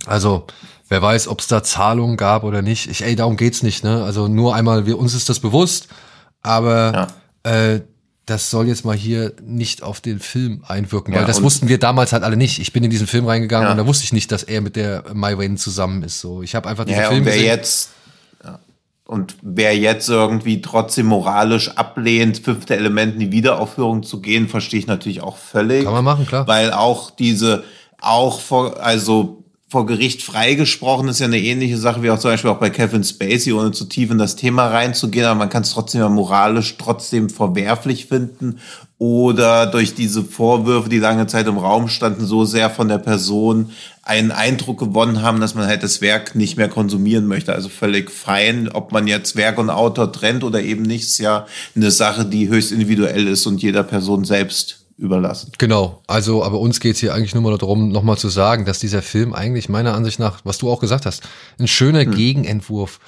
Also 0.07 0.47
Wer 0.89 1.03
weiß, 1.03 1.29
ob 1.29 1.41
es 1.41 1.47
da 1.47 1.63
Zahlungen 1.63 2.17
gab 2.17 2.45
oder 2.45 2.63
nicht. 2.63 2.89
Ich, 2.91 3.05
ey, 3.05 3.15
darum 3.15 3.37
geht's 3.37 3.63
nicht, 3.63 3.85
ne? 3.85 4.03
Also 4.05 4.29
nur 4.29 4.55
einmal, 4.55 4.87
wir, 4.87 4.99
uns 4.99 5.15
ist 5.15 5.29
das 5.29 5.41
bewusst, 5.41 5.89
aber 6.43 7.09
ja. 7.45 7.53
äh, 7.53 7.81
das 8.25 8.51
soll 8.51 8.69
jetzt 8.69 8.85
mal 8.85 8.97
hier 8.97 9.33
nicht 9.43 9.83
auf 9.83 10.01
den 10.01 10.21
Film 10.21 10.63
einwirken, 10.67 11.15
ja, 11.15 11.21
weil 11.21 11.27
das 11.27 11.43
wussten 11.43 11.69
wir 11.69 11.79
damals 11.79 12.13
halt 12.13 12.23
alle 12.25 12.37
nicht. 12.37 12.59
Ich 12.59 12.73
bin 12.73 12.85
in 12.85 12.91
diesen 12.91 13.07
Film 13.07 13.27
reingegangen 13.27 13.67
ja. 13.67 13.73
und 13.73 13.79
da 13.79 13.87
wusste 13.87 14.05
ich 14.05 14.13
nicht, 14.13 14.31
dass 14.33 14.43
er 14.43 14.61
mit 14.61 14.77
der 14.77 15.05
My 15.15 15.39
Wayne 15.39 15.57
zusammen 15.57 16.03
ist. 16.03 16.21
So, 16.21 16.43
ich 16.43 16.55
habe 16.55 16.69
einfach 16.69 16.85
diesen 16.85 17.01
ja, 17.01 17.09
Film 17.09 17.21
und 17.21 17.27
wer 17.27 17.35
gesehen. 17.35 17.47
jetzt 17.47 17.91
und 19.09 19.37
wer 19.41 19.75
jetzt 19.75 20.11
irgendwie 20.11 20.61
trotzdem 20.61 21.07
moralisch 21.07 21.71
ablehnt, 21.71 22.41
fünfte 22.41 22.77
Element 22.77 23.15
in 23.15 23.21
die 23.21 23.33
Wiederaufführung 23.33 24.03
zu 24.03 24.21
gehen, 24.21 24.49
verstehe 24.49 24.81
ich 24.81 24.87
natürlich 24.87 25.23
auch 25.23 25.39
völlig. 25.39 25.85
Kann 25.85 25.95
man 25.95 26.05
machen, 26.05 26.27
klar. 26.27 26.47
Weil 26.47 26.73
auch 26.73 27.11
diese, 27.11 27.65
auch 28.03 28.39
vor, 28.39 28.79
also 28.83 29.45
vor 29.69 29.87
Gericht 29.87 30.23
freigesprochen. 30.23 31.09
Ist 31.09 31.21
ja 31.21 31.27
eine 31.27 31.41
ähnliche 31.41 31.77
Sache 31.77 32.03
wie 32.03 32.11
auch 32.11 32.19
zum 32.19 32.31
Beispiel 32.31 32.51
auch 32.51 32.59
bei 32.59 32.71
Kevin 32.71 33.05
Spacey, 33.05 33.53
ohne 33.53 33.73
zu 33.73 33.85
tief 33.85 34.11
in 34.11 34.19
das 34.19 34.37
Thema 34.37 34.69
reinzugehen, 34.69 35.27
aber 35.27 35.39
man 35.39 35.51
kann 35.51 35.63
es 35.63 35.73
trotzdem 35.73 36.01
ja 36.01 36.09
moralisch 36.09 36.77
trotzdem 36.79 37.29
verwerflich 37.29 38.07
finden. 38.07 38.59
Oder 39.01 39.67
durch 39.67 39.95
diese 39.95 40.25
Vorwürfe, 40.25 40.89
die 40.89 40.99
lange 40.99 41.29
Zeit 41.29 41.47
im 41.47 41.59
Raum 41.59 41.87
standen, 41.87 42.27
so 42.27 42.45
sehr 42.45 42.69
von 42.69 42.89
der 42.89 42.99
Person 42.99 43.71
einen 44.03 44.33
Eindruck 44.33 44.79
gewonnen 44.79 45.23
haben, 45.23 45.41
dass 45.41 45.55
man 45.55 45.67
halt 45.67 45.85
das 45.85 46.01
Werk 46.01 46.35
nicht 46.35 46.57
mehr 46.57 46.69
konsumieren 46.69 47.27
möchte. 47.27 47.53
Also 47.53 47.69
völlig 47.69 48.11
fein, 48.11 48.69
ob 48.69 48.91
man 48.91 49.07
jetzt 49.07 49.37
Werk 49.37 49.59
und 49.59 49.71
Autor 49.71 50.11
trennt 50.11 50.43
oder 50.43 50.63
eben 50.63 50.83
nicht, 50.83 51.05
ist 51.05 51.19
ja 51.19 51.47
eine 51.77 51.93
Sache, 51.93 52.25
die 52.25 52.49
höchst 52.49 52.73
individuell 52.73 53.29
ist 53.29 53.47
und 53.47 53.63
jeder 53.63 53.85
Person 53.85 54.25
selbst 54.25 54.78
überlassen. 54.99 55.53
Genau, 55.59 56.03
also 56.07 56.45
aber 56.45 56.59
uns 56.59 56.81
geht 56.81 56.97
es 56.97 57.01
hier 57.01 57.15
eigentlich 57.15 57.35
nur 57.35 57.43
mal 57.45 57.57
darum, 57.57 57.91
nochmal 57.91 58.19
zu 58.19 58.29
sagen, 58.29 58.65
dass 58.65 58.81
dieser 58.81 59.01
Film 59.01 59.33
eigentlich 59.33 59.69
meiner 59.69 59.95
Ansicht 59.95 60.19
nach, 60.19 60.41
was 60.45 60.59
du 60.59 60.71
auch 60.71 60.81
gesagt 60.81 61.07
hast, 61.07 61.23
ein 61.59 61.69
schöner 61.69 62.03
hm. 62.03 62.15
Gegenentwurf 62.15 62.99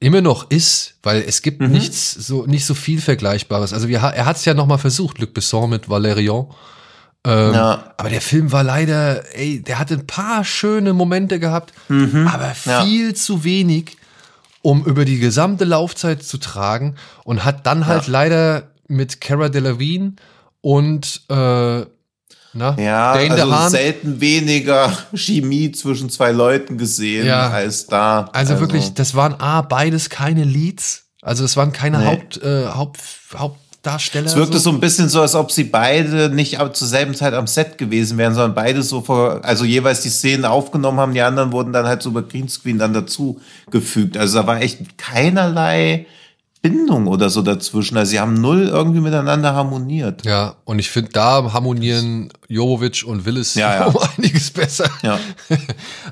immer 0.00 0.22
noch 0.22 0.50
ist, 0.50 0.94
weil 1.02 1.22
es 1.26 1.42
gibt 1.42 1.60
mhm. 1.60 1.70
nichts 1.70 2.12
so 2.12 2.44
nicht 2.46 2.66
so 2.66 2.74
viel 2.74 3.00
Vergleichbares. 3.00 3.72
Also 3.72 3.88
wir, 3.88 3.98
er 3.98 4.26
hat 4.26 4.36
es 4.36 4.44
ja 4.44 4.54
nochmal 4.54 4.78
versucht, 4.78 5.18
Luc 5.18 5.32
Besson 5.32 5.70
mit 5.70 5.88
Valerian. 5.88 6.46
Ähm, 7.24 7.54
ja. 7.54 7.94
Aber 7.96 8.10
der 8.10 8.20
Film 8.20 8.52
war 8.52 8.62
leider, 8.62 9.24
ey, 9.36 9.62
der 9.62 9.78
hatte 9.78 9.94
ein 9.94 10.06
paar 10.06 10.44
schöne 10.44 10.92
Momente 10.92 11.40
gehabt, 11.40 11.72
mhm. 11.88 12.28
aber 12.28 12.54
viel 12.54 13.08
ja. 13.08 13.14
zu 13.14 13.42
wenig, 13.42 13.96
um 14.62 14.84
über 14.84 15.04
die 15.04 15.18
gesamte 15.18 15.64
Laufzeit 15.64 16.22
zu 16.22 16.38
tragen 16.38 16.96
und 17.24 17.44
hat 17.44 17.66
dann 17.66 17.86
halt 17.86 18.04
ja. 18.04 18.12
leider 18.12 18.70
mit 18.88 19.20
Cara 19.20 19.48
Delevingne 19.48 20.12
und 20.66 21.22
äh, 21.28 21.34
na, 21.34 21.86
ja, 22.76 23.14
Dane 23.14 23.30
also 23.30 23.36
DeHaan. 23.36 23.70
selten 23.70 24.20
weniger 24.20 24.90
Chemie 25.14 25.70
zwischen 25.70 26.10
zwei 26.10 26.32
Leuten 26.32 26.76
gesehen 26.76 27.24
ja. 27.24 27.50
als 27.50 27.86
da. 27.86 28.28
Also, 28.32 28.54
also, 28.54 28.60
wirklich, 28.60 28.92
das 28.94 29.14
waren 29.14 29.34
A, 29.38 29.62
beides 29.62 30.10
keine 30.10 30.42
Leads. 30.42 31.04
Also 31.22 31.44
das 31.44 31.56
waren 31.56 31.70
keine 31.70 31.98
nee. 31.98 32.06
Haupt, 32.06 32.42
äh, 32.42 32.66
Haupt, 32.66 32.98
Hauptdarsteller. 33.36 34.26
Es 34.26 34.34
wirkte 34.34 34.58
so. 34.58 34.70
so 34.70 34.76
ein 34.76 34.80
bisschen 34.80 35.08
so, 35.08 35.20
als 35.20 35.36
ob 35.36 35.52
sie 35.52 35.62
beide 35.62 36.30
nicht 36.30 36.58
zur 36.72 36.88
selben 36.88 37.14
Zeit 37.14 37.34
am 37.34 37.46
Set 37.46 37.78
gewesen 37.78 38.18
wären, 38.18 38.34
sondern 38.34 38.56
beide 38.56 38.82
so 38.82 39.02
vor, 39.02 39.44
also 39.44 39.64
jeweils 39.64 40.00
die 40.00 40.08
Szenen 40.08 40.46
aufgenommen 40.46 40.98
haben, 40.98 41.14
die 41.14 41.22
anderen 41.22 41.52
wurden 41.52 41.72
dann 41.72 41.86
halt 41.86 42.02
so 42.02 42.10
über 42.10 42.22
Greenscreen 42.22 42.80
dann 42.80 42.92
dazu 42.92 43.40
gefügt. 43.70 44.16
Also 44.16 44.40
da 44.40 44.48
war 44.48 44.60
echt 44.60 44.98
keinerlei 44.98 46.06
Bindung 46.62 47.06
oder 47.06 47.30
so 47.30 47.42
dazwischen. 47.42 47.96
Also 47.96 48.10
sie 48.10 48.20
haben 48.20 48.40
null 48.40 48.68
irgendwie 48.68 49.00
miteinander 49.00 49.54
harmoniert. 49.54 50.24
Ja, 50.24 50.56
und 50.64 50.78
ich 50.78 50.90
finde, 50.90 51.12
da 51.12 51.52
harmonieren 51.52 52.30
Jovovic 52.48 53.04
und 53.06 53.24
Willis 53.24 53.54
ja, 53.54 53.74
ja. 53.74 53.86
um 53.86 53.96
einiges 54.16 54.50
besser. 54.50 54.88
Ja. 55.02 55.18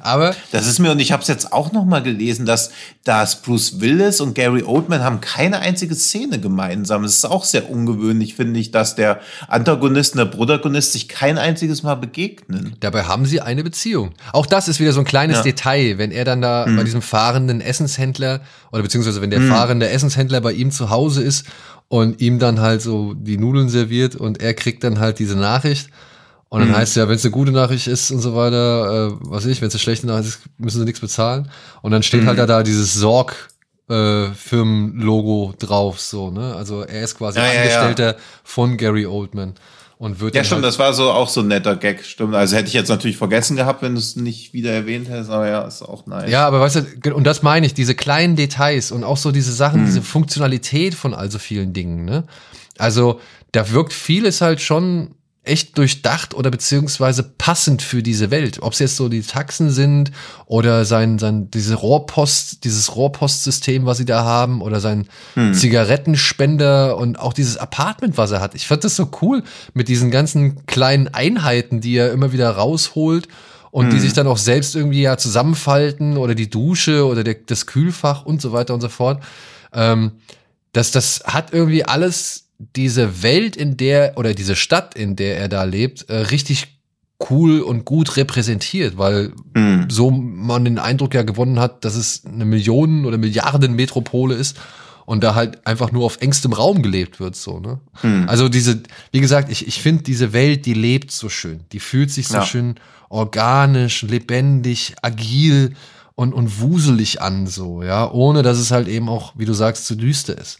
Aber 0.00 0.34
das 0.52 0.66
ist 0.66 0.78
mir 0.78 0.90
und 0.90 0.98
ich 0.98 1.12
habe 1.12 1.22
es 1.22 1.28
jetzt 1.28 1.52
auch 1.52 1.72
noch 1.72 1.84
mal 1.84 2.02
gelesen, 2.02 2.46
dass 2.46 2.70
dass 3.04 3.42
Bruce 3.42 3.80
Willis 3.80 4.20
und 4.20 4.34
Gary 4.34 4.62
Oldman 4.62 5.02
haben 5.02 5.20
keine 5.20 5.58
einzige 5.60 5.94
Szene 5.94 6.40
gemeinsam. 6.40 7.04
Es 7.04 7.16
ist 7.16 7.24
auch 7.26 7.44
sehr 7.44 7.70
ungewöhnlich, 7.70 8.34
finde 8.34 8.58
ich, 8.58 8.70
dass 8.70 8.96
der 8.96 9.20
Antagonist 9.48 10.14
und 10.14 10.18
der 10.18 10.24
Protagonist 10.24 10.92
sich 10.92 11.08
kein 11.08 11.36
einziges 11.38 11.82
Mal 11.82 11.96
begegnen. 11.96 12.76
Dabei 12.80 13.04
haben 13.04 13.26
sie 13.26 13.40
eine 13.40 13.62
Beziehung. 13.62 14.12
Auch 14.32 14.46
das 14.46 14.68
ist 14.68 14.80
wieder 14.80 14.92
so 14.92 15.00
ein 15.00 15.04
kleines 15.04 15.38
ja. 15.38 15.42
Detail, 15.42 15.98
wenn 15.98 16.10
er 16.10 16.24
dann 16.24 16.40
da 16.40 16.66
mhm. 16.66 16.76
bei 16.76 16.84
diesem 16.84 17.02
fahrenden 17.02 17.60
Essenshändler 17.60 18.40
oder 18.72 18.82
beziehungsweise 18.82 19.20
wenn 19.20 19.30
der 19.30 19.40
mhm. 19.40 19.50
fahrende 19.50 19.88
Essenshändler 19.88 20.40
bei 20.40 20.52
ihm 20.52 20.70
zu 20.70 20.90
Hause 20.90 21.22
ist 21.22 21.46
und 21.88 22.20
ihm 22.20 22.38
dann 22.38 22.60
halt 22.60 22.82
so 22.82 23.14
die 23.14 23.36
Nudeln 23.36 23.68
serviert 23.68 24.16
und 24.16 24.40
er 24.40 24.54
kriegt 24.54 24.82
dann 24.82 24.98
halt 24.98 25.18
diese 25.18 25.36
Nachricht 25.36 25.90
und 26.54 26.60
dann 26.60 26.68
mhm. 26.68 26.76
heißt 26.76 26.90
es 26.90 26.94
ja, 26.94 27.08
wenn 27.08 27.16
es 27.16 27.24
eine 27.24 27.32
gute 27.32 27.50
Nachricht 27.50 27.88
ist 27.88 28.12
und 28.12 28.20
so 28.20 28.36
weiter, 28.36 29.08
äh, 29.08 29.16
was 29.22 29.44
ich, 29.44 29.60
wenn 29.60 29.66
es 29.66 29.74
eine 29.74 29.80
schlechte 29.80 30.06
Nachricht 30.06 30.28
ist, 30.28 30.40
müssen 30.56 30.78
sie 30.78 30.84
nichts 30.84 31.00
bezahlen. 31.00 31.50
Und 31.82 31.90
dann 31.90 32.04
steht 32.04 32.20
halt 32.20 32.36
mhm. 32.36 32.38
halt 32.38 32.48
da, 32.48 32.58
da 32.58 32.62
dieses 32.62 32.94
Sorg 32.94 33.48
äh, 33.90 34.28
Firmenlogo 34.28 35.54
drauf, 35.58 35.98
so, 35.98 36.30
ne? 36.30 36.54
Also 36.54 36.82
er 36.82 37.02
ist 37.02 37.18
quasi 37.18 37.40
ja, 37.40 37.44
Angestellter 37.44 38.04
ja, 38.04 38.12
ja. 38.12 38.18
von 38.44 38.76
Gary 38.76 39.04
Oldman 39.04 39.54
und 39.98 40.20
wird 40.20 40.36
Ja, 40.36 40.44
stimmt, 40.44 40.62
halt 40.62 40.66
das 40.66 40.78
war 40.78 40.92
so 40.92 41.10
auch 41.10 41.28
so 41.28 41.40
ein 41.40 41.48
netter 41.48 41.74
Gag, 41.74 42.04
stimmt. 42.04 42.36
Also 42.36 42.54
hätte 42.54 42.68
ich 42.68 42.74
jetzt 42.74 42.88
natürlich 42.88 43.16
vergessen 43.16 43.56
gehabt, 43.56 43.82
wenn 43.82 43.94
du 43.94 43.98
es 43.98 44.14
nicht 44.14 44.52
wieder 44.52 44.70
erwähnt 44.70 45.08
hättest, 45.08 45.30
aber 45.30 45.48
ja, 45.48 45.62
ist 45.62 45.82
auch 45.82 46.06
nice. 46.06 46.30
Ja, 46.30 46.46
aber 46.46 46.60
weißt 46.60 46.84
du, 47.02 47.14
und 47.16 47.24
das 47.24 47.42
meine 47.42 47.66
ich, 47.66 47.74
diese 47.74 47.96
kleinen 47.96 48.36
Details 48.36 48.92
und 48.92 49.02
auch 49.02 49.16
so 49.16 49.32
diese 49.32 49.52
Sachen, 49.52 49.80
mhm. 49.80 49.86
diese 49.86 50.02
Funktionalität 50.02 50.94
von 50.94 51.14
all 51.14 51.32
so 51.32 51.40
vielen 51.40 51.72
Dingen, 51.72 52.04
ne? 52.04 52.22
Also, 52.78 53.18
da 53.50 53.72
wirkt 53.72 53.92
vieles 53.92 54.40
halt 54.40 54.60
schon 54.60 55.16
echt 55.44 55.76
durchdacht 55.76 56.34
oder 56.34 56.50
beziehungsweise 56.50 57.22
passend 57.22 57.82
für 57.82 58.02
diese 58.02 58.30
Welt. 58.30 58.62
Ob 58.62 58.72
es 58.72 58.78
jetzt 58.78 58.96
so 58.96 59.08
die 59.08 59.22
Taxen 59.22 59.70
sind 59.70 60.10
oder 60.46 60.84
sein, 60.84 61.18
sein, 61.18 61.50
diese 61.50 61.74
Rohrpost, 61.74 62.64
dieses 62.64 62.96
Rohrpostsystem, 62.96 63.84
was 63.84 63.98
sie 63.98 64.06
da 64.06 64.24
haben, 64.24 64.62
oder 64.62 64.80
sein 64.80 65.06
hm. 65.34 65.52
Zigarettenspender 65.52 66.96
und 66.96 67.18
auch 67.18 67.34
dieses 67.34 67.58
Apartment, 67.58 68.16
was 68.16 68.30
er 68.30 68.40
hat. 68.40 68.54
Ich 68.54 68.66
fand 68.66 68.84
das 68.84 68.96
so 68.96 69.10
cool 69.20 69.42
mit 69.74 69.88
diesen 69.88 70.10
ganzen 70.10 70.64
kleinen 70.66 71.08
Einheiten, 71.08 71.80
die 71.80 71.96
er 71.96 72.12
immer 72.12 72.32
wieder 72.32 72.50
rausholt 72.50 73.28
und 73.70 73.86
hm. 73.86 73.90
die 73.90 74.00
sich 74.00 74.14
dann 74.14 74.26
auch 74.26 74.38
selbst 74.38 74.74
irgendwie 74.74 75.02
ja 75.02 75.18
zusammenfalten 75.18 76.16
oder 76.16 76.34
die 76.34 76.48
Dusche 76.48 77.06
oder 77.06 77.22
der, 77.22 77.36
das 77.46 77.66
Kühlfach 77.66 78.24
und 78.24 78.40
so 78.40 78.52
weiter 78.52 78.72
und 78.72 78.80
so 78.80 78.88
fort. 78.88 79.22
Ähm, 79.74 80.12
das, 80.72 80.90
das 80.90 81.22
hat 81.26 81.52
irgendwie 81.52 81.84
alles 81.84 82.43
diese 82.58 83.22
Welt, 83.22 83.56
in 83.56 83.76
der, 83.76 84.16
oder 84.16 84.34
diese 84.34 84.56
Stadt, 84.56 84.94
in 84.94 85.16
der 85.16 85.38
er 85.38 85.48
da 85.48 85.64
lebt, 85.64 86.08
äh, 86.08 86.16
richtig 86.16 86.78
cool 87.30 87.60
und 87.60 87.84
gut 87.84 88.16
repräsentiert, 88.16 88.98
weil 88.98 89.32
mhm. 89.54 89.86
so 89.88 90.10
man 90.10 90.64
den 90.64 90.78
Eindruck 90.78 91.14
ja 91.14 91.22
gewonnen 91.22 91.58
hat, 91.58 91.84
dass 91.84 91.94
es 91.94 92.24
eine 92.26 92.44
Millionen- 92.44 93.06
oder 93.06 93.18
Milliarden-Metropole 93.18 94.34
ist 94.34 94.58
und 95.06 95.22
da 95.22 95.34
halt 95.34 95.66
einfach 95.66 95.92
nur 95.92 96.04
auf 96.04 96.20
engstem 96.20 96.52
Raum 96.52 96.82
gelebt 96.82 97.20
wird, 97.20 97.36
so, 97.36 97.60
ne? 97.60 97.78
Mhm. 98.02 98.28
Also 98.28 98.48
diese, 98.48 98.82
wie 99.12 99.20
gesagt, 99.20 99.50
ich, 99.50 99.66
ich 99.66 99.80
finde 99.80 100.02
diese 100.02 100.32
Welt, 100.32 100.66
die 100.66 100.74
lebt 100.74 101.10
so 101.10 101.28
schön, 101.28 101.64
die 101.72 101.80
fühlt 101.80 102.10
sich 102.10 102.28
so 102.28 102.38
ja. 102.38 102.46
schön 102.46 102.76
organisch, 103.08 104.02
lebendig, 104.02 104.94
agil 105.02 105.74
und, 106.14 106.32
und 106.32 106.60
wuselig 106.60 107.20
an, 107.20 107.46
so, 107.46 107.82
ja, 107.82 108.10
ohne 108.10 108.42
dass 108.42 108.58
es 108.58 108.70
halt 108.70 108.88
eben 108.88 109.08
auch, 109.08 109.34
wie 109.36 109.44
du 109.44 109.52
sagst, 109.52 109.86
zu 109.86 109.94
düster 109.94 110.36
ist. 110.38 110.58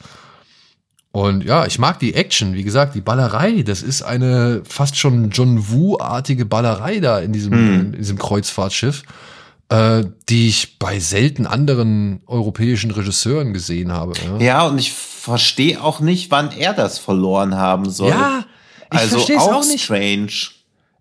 Und 1.15 1.45
ja, 1.45 1.65
ich 1.65 1.79
mag 1.79 2.01
die 2.01 2.15
Action, 2.15 2.55
wie 2.55 2.65
gesagt, 2.65 2.97
die 2.97 3.01
Ballerei, 3.01 3.63
das 3.63 3.83
ist 3.83 4.03
eine 4.03 4.63
fast 4.65 4.97
schon 4.97 5.31
John 5.31 5.71
Woo-artige 5.71 6.45
Ballerei 6.45 6.99
da 6.99 7.21
in 7.21 7.33
diesem, 7.33 7.53
hm. 7.53 7.81
in 7.81 7.93
diesem 7.93 8.19
Kreuzfahrtschiff, 8.19 9.05
äh, 9.69 10.03
die 10.29 10.49
ich 10.49 10.81
bei 10.81 10.99
selten 10.99 11.47
anderen 11.47 12.21
europäischen 12.27 12.91
Regisseuren 12.91 13.53
gesehen 13.53 13.93
habe. 13.93 14.15
Ja, 14.25 14.39
ja 14.45 14.67
und 14.67 14.77
ich 14.77 14.93
verstehe 14.93 15.81
auch 15.81 16.01
nicht, 16.01 16.33
wann 16.33 16.51
er 16.51 16.75
das 16.75 16.99
verloren 16.99 17.55
haben 17.55 17.89
soll. 17.91 18.11
Ja, 18.11 18.45
ich 18.93 18.99
also 18.99 19.19
verstehe 19.19 19.37
es 19.37 19.43
auch 19.45 19.65
nicht. 19.65 19.85
Strange. 19.85 20.33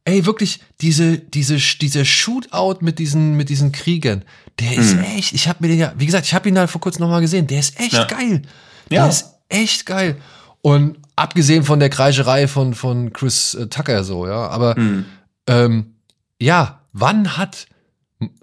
Ey, 0.06 0.28
wirklich, 0.28 0.60
diese, 0.80 1.18
diese, 1.18 1.58
dieser 1.58 2.06
Shootout 2.06 2.82
mit 2.82 3.00
diesen, 3.00 3.34
mit 3.34 3.50
diesen 3.50 3.72
Kriegern, 3.72 4.24
der 4.60 4.74
ist 4.74 4.92
hm. 4.92 5.06
echt, 5.18 5.34
ich 5.34 5.48
habe 5.48 5.58
mir 5.62 5.70
den 5.70 5.80
ja, 5.80 5.94
wie 5.98 6.06
gesagt, 6.06 6.28
ich 6.28 6.36
habe 6.36 6.48
ihn 6.48 6.54
da 6.54 6.68
vor 6.68 6.82
kurzem 6.82 7.02
nochmal 7.02 7.22
gesehen, 7.22 7.48
der 7.48 7.62
ist 7.62 7.80
echt 7.80 7.94
ja. 7.94 8.06
geil. 8.06 8.44
Der 8.92 9.00
ja. 9.00 9.08
ist 9.08 9.33
echt 9.54 9.86
geil. 9.86 10.18
Und 10.62 10.98
abgesehen 11.16 11.64
von 11.64 11.80
der 11.80 11.90
Kreischerei 11.90 12.48
von, 12.48 12.74
von 12.74 13.14
Chris 13.14 13.54
äh, 13.54 13.68
Tucker 13.68 14.04
so, 14.04 14.28
ja. 14.28 14.48
Aber 14.48 14.80
mhm. 14.80 15.06
ähm, 15.48 15.96
ja, 16.40 16.82
wann 16.92 17.38
hat 17.38 17.68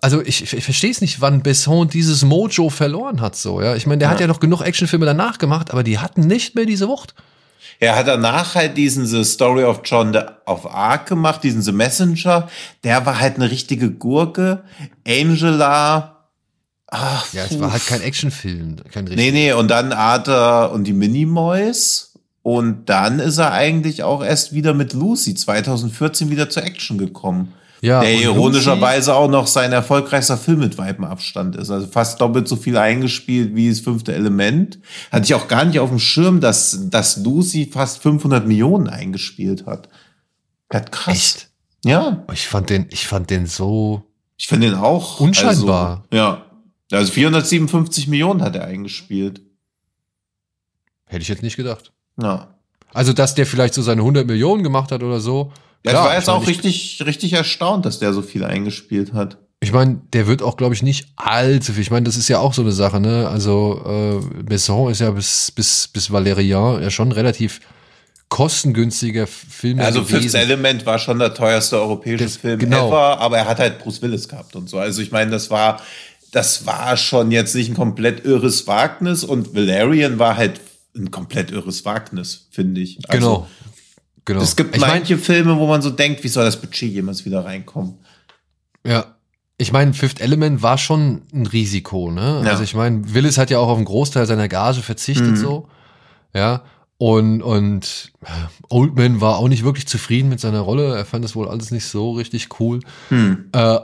also 0.02 0.20
ich, 0.20 0.52
ich 0.52 0.64
verstehe 0.64 0.90
es 0.90 1.00
nicht, 1.00 1.22
wann 1.22 1.42
Besson 1.42 1.88
dieses 1.88 2.22
Mojo 2.22 2.68
verloren 2.68 3.22
hat, 3.22 3.36
so, 3.36 3.62
ja. 3.62 3.74
Ich 3.76 3.86
meine, 3.86 3.98
der 3.98 4.08
ja. 4.08 4.12
hat 4.12 4.20
ja 4.20 4.26
noch 4.26 4.40
genug 4.40 4.60
Actionfilme 4.60 5.06
danach 5.06 5.38
gemacht, 5.38 5.70
aber 5.70 5.82
die 5.82 5.98
hatten 5.98 6.26
nicht 6.26 6.54
mehr 6.54 6.66
diese 6.66 6.88
Wucht. 6.88 7.14
Er 7.78 7.96
hat 7.96 8.08
danach 8.08 8.54
halt 8.54 8.76
diesen 8.76 9.06
The 9.06 9.24
Story 9.24 9.64
of 9.64 9.80
John 9.84 10.14
of 10.44 10.66
Arc 10.66 11.06
gemacht, 11.06 11.42
diesen 11.42 11.62
The 11.62 11.72
Messenger. 11.72 12.48
Der 12.84 13.06
war 13.06 13.18
halt 13.18 13.36
eine 13.36 13.50
richtige 13.50 13.90
Gurke. 13.90 14.64
Angela, 15.06 16.19
Ach, 16.90 17.32
ja, 17.32 17.44
es 17.44 17.58
war 17.60 17.72
halt 17.72 17.86
kein 17.86 18.00
Actionfilm. 18.00 18.76
Kein 18.90 19.04
nee, 19.04 19.30
nee, 19.30 19.52
und 19.52 19.68
dann 19.68 19.92
Arthur 19.92 20.72
und 20.72 20.84
die 20.84 20.92
Minimoys. 20.92 22.14
Und 22.42 22.86
dann 22.88 23.20
ist 23.20 23.38
er 23.38 23.52
eigentlich 23.52 24.02
auch 24.02 24.24
erst 24.24 24.54
wieder 24.54 24.74
mit 24.74 24.92
Lucy 24.92 25.34
2014 25.34 26.30
wieder 26.30 26.48
zur 26.48 26.64
Action 26.64 26.98
gekommen. 26.98 27.52
Ja, 27.82 28.00
der 28.00 28.12
ironischerweise 28.12 29.14
auch 29.14 29.28
noch 29.28 29.46
sein 29.46 29.72
erfolgreichster 29.72 30.36
Film 30.36 30.58
mit 30.58 30.76
weitem 30.76 31.04
Abstand 31.04 31.56
ist. 31.56 31.70
Also 31.70 31.86
fast 31.86 32.20
doppelt 32.20 32.46
so 32.46 32.56
viel 32.56 32.76
eingespielt 32.76 33.54
wie 33.54 33.70
das 33.70 33.80
fünfte 33.80 34.12
Element. 34.12 34.78
Hatte 35.10 35.24
ich 35.24 35.34
auch 35.34 35.48
gar 35.48 35.64
nicht 35.64 35.78
auf 35.78 35.88
dem 35.88 35.98
Schirm, 35.98 36.40
dass, 36.40 36.90
dass 36.90 37.16
Lucy 37.18 37.70
fast 37.72 38.02
500 38.02 38.46
Millionen 38.46 38.86
eingespielt 38.86 39.64
hat. 39.64 39.88
Das 40.68 40.90
krass. 40.90 41.14
Echt? 41.14 41.48
Ja. 41.84 42.24
Ich 42.32 42.48
fand 42.48 42.68
den, 42.68 42.86
ich 42.90 43.06
fand 43.06 43.30
den 43.30 43.46
so. 43.46 44.02
Ich 44.36 44.46
finde 44.46 44.68
den 44.68 44.76
auch. 44.76 45.20
Unscheinbar. 45.20 46.04
Also, 46.10 46.16
ja. 46.16 46.49
Also 46.90 47.12
457 47.12 48.08
Millionen 48.08 48.42
hat 48.42 48.56
er 48.56 48.64
eingespielt. 48.64 49.40
Hätte 51.06 51.22
ich 51.22 51.28
jetzt 51.28 51.42
nicht 51.42 51.56
gedacht. 51.56 51.92
Ja. 52.20 52.54
Also, 52.92 53.12
dass 53.12 53.34
der 53.34 53.46
vielleicht 53.46 53.74
so 53.74 53.82
seine 53.82 54.00
100 54.00 54.26
Millionen 54.26 54.62
gemacht 54.62 54.90
hat 54.90 55.02
oder 55.02 55.20
so. 55.20 55.52
Ja, 55.84 55.92
Klar, 55.92 56.02
ich 56.02 56.08
war 56.08 56.16
jetzt 56.16 56.28
auch 56.28 56.46
richtig, 56.46 57.02
richtig 57.06 57.32
erstaunt, 57.32 57.86
dass 57.86 57.98
der 57.98 58.12
so 58.12 58.22
viel 58.22 58.44
eingespielt 58.44 59.12
hat. 59.12 59.38
Ich 59.60 59.72
meine, 59.72 60.00
der 60.12 60.26
wird 60.26 60.42
auch, 60.42 60.56
glaube 60.56 60.74
ich, 60.74 60.82
nicht 60.82 61.08
allzu 61.16 61.72
viel. 61.72 61.82
Ich 61.82 61.90
meine, 61.90 62.04
das 62.04 62.16
ist 62.16 62.28
ja 62.28 62.38
auch 62.38 62.54
so 62.54 62.62
eine 62.62 62.72
Sache, 62.72 62.98
ne? 62.98 63.28
Also, 63.28 63.82
äh, 63.86 64.42
Besson 64.42 64.90
ist 64.90 65.00
ja 65.00 65.10
bis, 65.10 65.50
bis, 65.52 65.88
bis 65.88 66.10
Valerian 66.10 66.82
ja 66.82 66.90
schon 66.90 67.12
relativ 67.12 67.60
kostengünstiger 68.30 69.26
Film. 69.26 69.80
Also 69.80 70.04
Fifth 70.04 70.34
Element 70.34 70.86
war 70.86 70.98
schon 70.98 71.18
der 71.18 71.34
teuerste 71.34 71.78
europäische 71.78 72.24
das, 72.24 72.36
Film 72.36 72.58
genau. 72.60 72.88
ever, 72.88 73.18
aber 73.18 73.38
er 73.38 73.48
hat 73.48 73.58
halt 73.58 73.80
Bruce 73.80 74.00
Willis 74.02 74.28
gehabt 74.28 74.54
und 74.56 74.70
so. 74.70 74.78
Also 74.78 75.02
ich 75.02 75.10
meine, 75.10 75.32
das 75.32 75.50
war 75.50 75.82
das 76.32 76.66
war 76.66 76.96
schon 76.96 77.30
jetzt 77.30 77.54
nicht 77.54 77.70
ein 77.70 77.74
komplett 77.74 78.24
irres 78.24 78.66
Wagnis 78.66 79.24
und 79.24 79.54
Valerian 79.54 80.18
war 80.18 80.36
halt 80.36 80.60
ein 80.96 81.10
komplett 81.10 81.50
irres 81.50 81.84
Wagnis, 81.84 82.48
finde 82.50 82.80
ich. 82.80 82.98
Also, 83.08 83.28
genau. 83.28 83.48
genau. 84.24 84.40
Es 84.40 84.56
gibt 84.56 84.74
ich 84.74 84.80
manche 84.80 85.14
mein, 85.14 85.22
Filme, 85.22 85.56
wo 85.58 85.66
man 85.66 85.82
so 85.82 85.90
denkt, 85.90 86.24
wie 86.24 86.28
soll 86.28 86.44
das 86.44 86.60
Budget 86.60 86.92
jemals 86.92 87.24
wieder 87.24 87.44
reinkommen? 87.44 87.94
Ja. 88.86 89.16
Ich 89.58 89.72
meine, 89.72 89.92
Fifth 89.92 90.20
Element 90.20 90.62
war 90.62 90.78
schon 90.78 91.22
ein 91.34 91.44
Risiko, 91.44 92.10
ne? 92.10 92.42
Ja. 92.44 92.50
Also 92.50 92.62
ich 92.62 92.74
meine, 92.74 93.12
Willis 93.12 93.36
hat 93.36 93.50
ja 93.50 93.58
auch 93.58 93.68
auf 93.68 93.76
einen 93.76 93.84
Großteil 93.84 94.24
seiner 94.24 94.48
Gage 94.48 94.80
verzichtet, 94.80 95.32
mhm. 95.32 95.36
so. 95.36 95.68
Ja. 96.34 96.62
Und, 96.96 97.42
und 97.42 98.12
äh, 98.22 98.26
Oldman 98.68 99.20
war 99.20 99.38
auch 99.38 99.48
nicht 99.48 99.64
wirklich 99.64 99.86
zufrieden 99.86 100.28
mit 100.28 100.40
seiner 100.40 100.60
Rolle. 100.60 100.96
Er 100.96 101.04
fand 101.04 101.24
das 101.24 101.34
wohl 101.34 101.48
alles 101.48 101.70
nicht 101.70 101.86
so 101.86 102.12
richtig 102.12 102.48
cool. 102.58 102.80
Mhm. 103.10 103.50
Äh, 103.52 103.78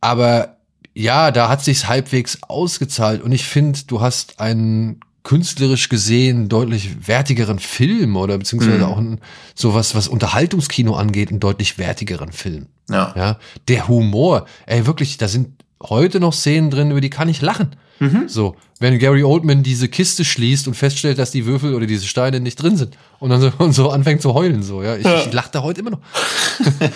aber 0.00 0.59
ja, 0.94 1.30
da 1.30 1.48
hat 1.48 1.62
sich's 1.62 1.88
halbwegs 1.88 2.38
ausgezahlt 2.42 3.22
und 3.22 3.32
ich 3.32 3.44
finde, 3.44 3.78
du 3.86 4.00
hast 4.00 4.40
einen 4.40 5.00
künstlerisch 5.22 5.88
gesehen 5.88 6.48
deutlich 6.48 7.06
wertigeren 7.06 7.58
Film 7.58 8.16
oder 8.16 8.38
beziehungsweise 8.38 8.78
mhm. 8.78 8.84
auch 8.84 8.98
ein, 8.98 9.20
sowas, 9.54 9.94
was 9.94 10.08
Unterhaltungskino 10.08 10.94
angeht, 10.94 11.28
einen 11.28 11.40
deutlich 11.40 11.78
wertigeren 11.78 12.32
Film. 12.32 12.66
Ja. 12.88 13.12
ja. 13.16 13.38
Der 13.68 13.86
Humor, 13.86 14.46
ey, 14.66 14.86
wirklich, 14.86 15.18
da 15.18 15.28
sind 15.28 15.62
heute 15.82 16.20
noch 16.20 16.32
Szenen 16.32 16.70
drin, 16.70 16.90
über 16.90 17.00
die 17.00 17.10
kann 17.10 17.28
ich 17.28 17.42
lachen. 17.42 17.76
Mhm. 17.98 18.28
So, 18.28 18.56
wenn 18.78 18.98
Gary 18.98 19.22
Oldman 19.22 19.62
diese 19.62 19.88
Kiste 19.88 20.24
schließt 20.24 20.66
und 20.66 20.74
feststellt, 20.74 21.18
dass 21.18 21.30
die 21.30 21.44
Würfel 21.44 21.74
oder 21.74 21.86
diese 21.86 22.06
Steine 22.06 22.40
nicht 22.40 22.56
drin 22.56 22.78
sind 22.78 22.96
und 23.18 23.28
dann 23.30 23.40
so, 23.40 23.52
und 23.58 23.72
so 23.72 23.90
anfängt 23.90 24.22
zu 24.22 24.32
heulen, 24.32 24.62
so, 24.62 24.82
ja. 24.82 24.96
Ich, 24.96 25.04
ja. 25.04 25.20
ich 25.20 25.32
lache 25.32 25.50
da 25.52 25.62
heute 25.62 25.80
immer 25.80 25.90
noch. 25.90 26.00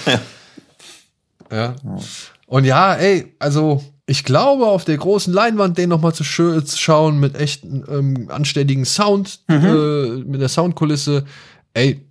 ja. 1.52 1.76
Und 2.46 2.64
ja, 2.64 2.94
ey, 2.94 3.34
also 3.38 3.82
ich 4.06 4.24
glaube, 4.24 4.66
auf 4.66 4.84
der 4.84 4.98
großen 4.98 5.32
Leinwand 5.32 5.78
den 5.78 5.88
nochmal 5.88 6.14
zu, 6.14 6.24
zu 6.24 6.78
schauen 6.78 7.18
mit 7.18 7.36
echten 7.36 7.84
ähm, 7.88 8.28
anständigen 8.30 8.84
Sound, 8.84 9.40
mhm. 9.48 9.64
äh, 9.64 10.06
mit 10.24 10.40
der 10.40 10.48
Soundkulisse, 10.48 11.24
ey, 11.72 12.06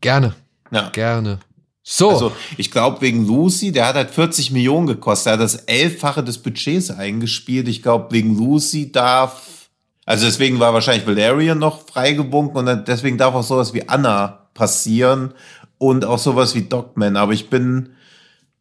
gerne. 0.00 0.34
Ja. 0.70 0.90
Gerne. 0.90 1.38
So. 1.82 2.10
Also 2.10 2.32
ich 2.56 2.70
glaube 2.70 3.00
wegen 3.00 3.26
Lucy, 3.26 3.72
der 3.72 3.88
hat 3.88 3.96
halt 3.96 4.10
40 4.10 4.52
Millionen 4.52 4.86
gekostet, 4.86 5.26
er 5.28 5.32
hat 5.32 5.40
das 5.40 5.56
Elffache 5.56 6.22
des 6.22 6.38
Budgets 6.38 6.90
eingespielt. 6.90 7.66
Ich 7.66 7.82
glaube 7.82 8.12
wegen 8.12 8.38
Lucy 8.38 8.92
darf, 8.92 9.68
also 10.04 10.26
deswegen 10.26 10.60
war 10.60 10.74
wahrscheinlich 10.74 11.06
Valerian 11.06 11.58
noch 11.58 11.86
freigebunken 11.86 12.68
und 12.68 12.88
deswegen 12.88 13.18
darf 13.18 13.34
auch 13.34 13.42
sowas 13.42 13.74
wie 13.74 13.88
Anna 13.88 14.48
passieren 14.54 15.34
und 15.78 16.04
auch 16.04 16.18
sowas 16.18 16.54
wie 16.54 16.62
Dogman. 16.62 17.16
Aber 17.16 17.32
ich 17.32 17.50
bin 17.50 17.90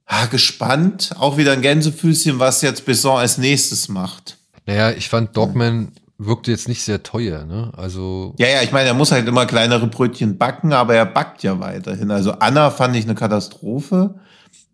ah, 0.06 0.26
gespannt, 0.26 1.12
auch 1.20 1.38
wieder 1.38 1.54
ein 1.54 1.62
Gänsefüßchen, 1.62 2.40
was 2.40 2.62
jetzt 2.62 2.86
Besson 2.86 3.18
als 3.18 3.38
nächstes 3.38 3.90
macht. 3.90 4.38
Naja, 4.66 4.92
ich 4.92 5.10
fand 5.10 5.36
Dogman 5.36 5.92
wirkte 6.18 6.52
jetzt 6.52 6.68
nicht 6.68 6.84
sehr 6.84 7.04
teuer, 7.04 7.46
ne? 7.46 7.72
Also. 7.76 8.36
Ja, 8.38 8.48
ja, 8.48 8.62
ich 8.62 8.72
meine, 8.72 8.90
er 8.90 8.94
muss 8.94 9.12
halt 9.12 9.28
immer 9.28 9.46
kleinere 9.46 9.88
Brötchen 9.88 10.38
backen, 10.38 10.74
aber 10.74 10.96
er 10.96 11.06
backt 11.06 11.44
ja 11.44 11.60
weiterhin. 11.60 12.12
Also 12.12 12.34
Anna 12.34 12.70
fand 12.70 12.96
ich 12.96 13.06
eine 13.06 13.16
Katastrophe. 13.16 14.16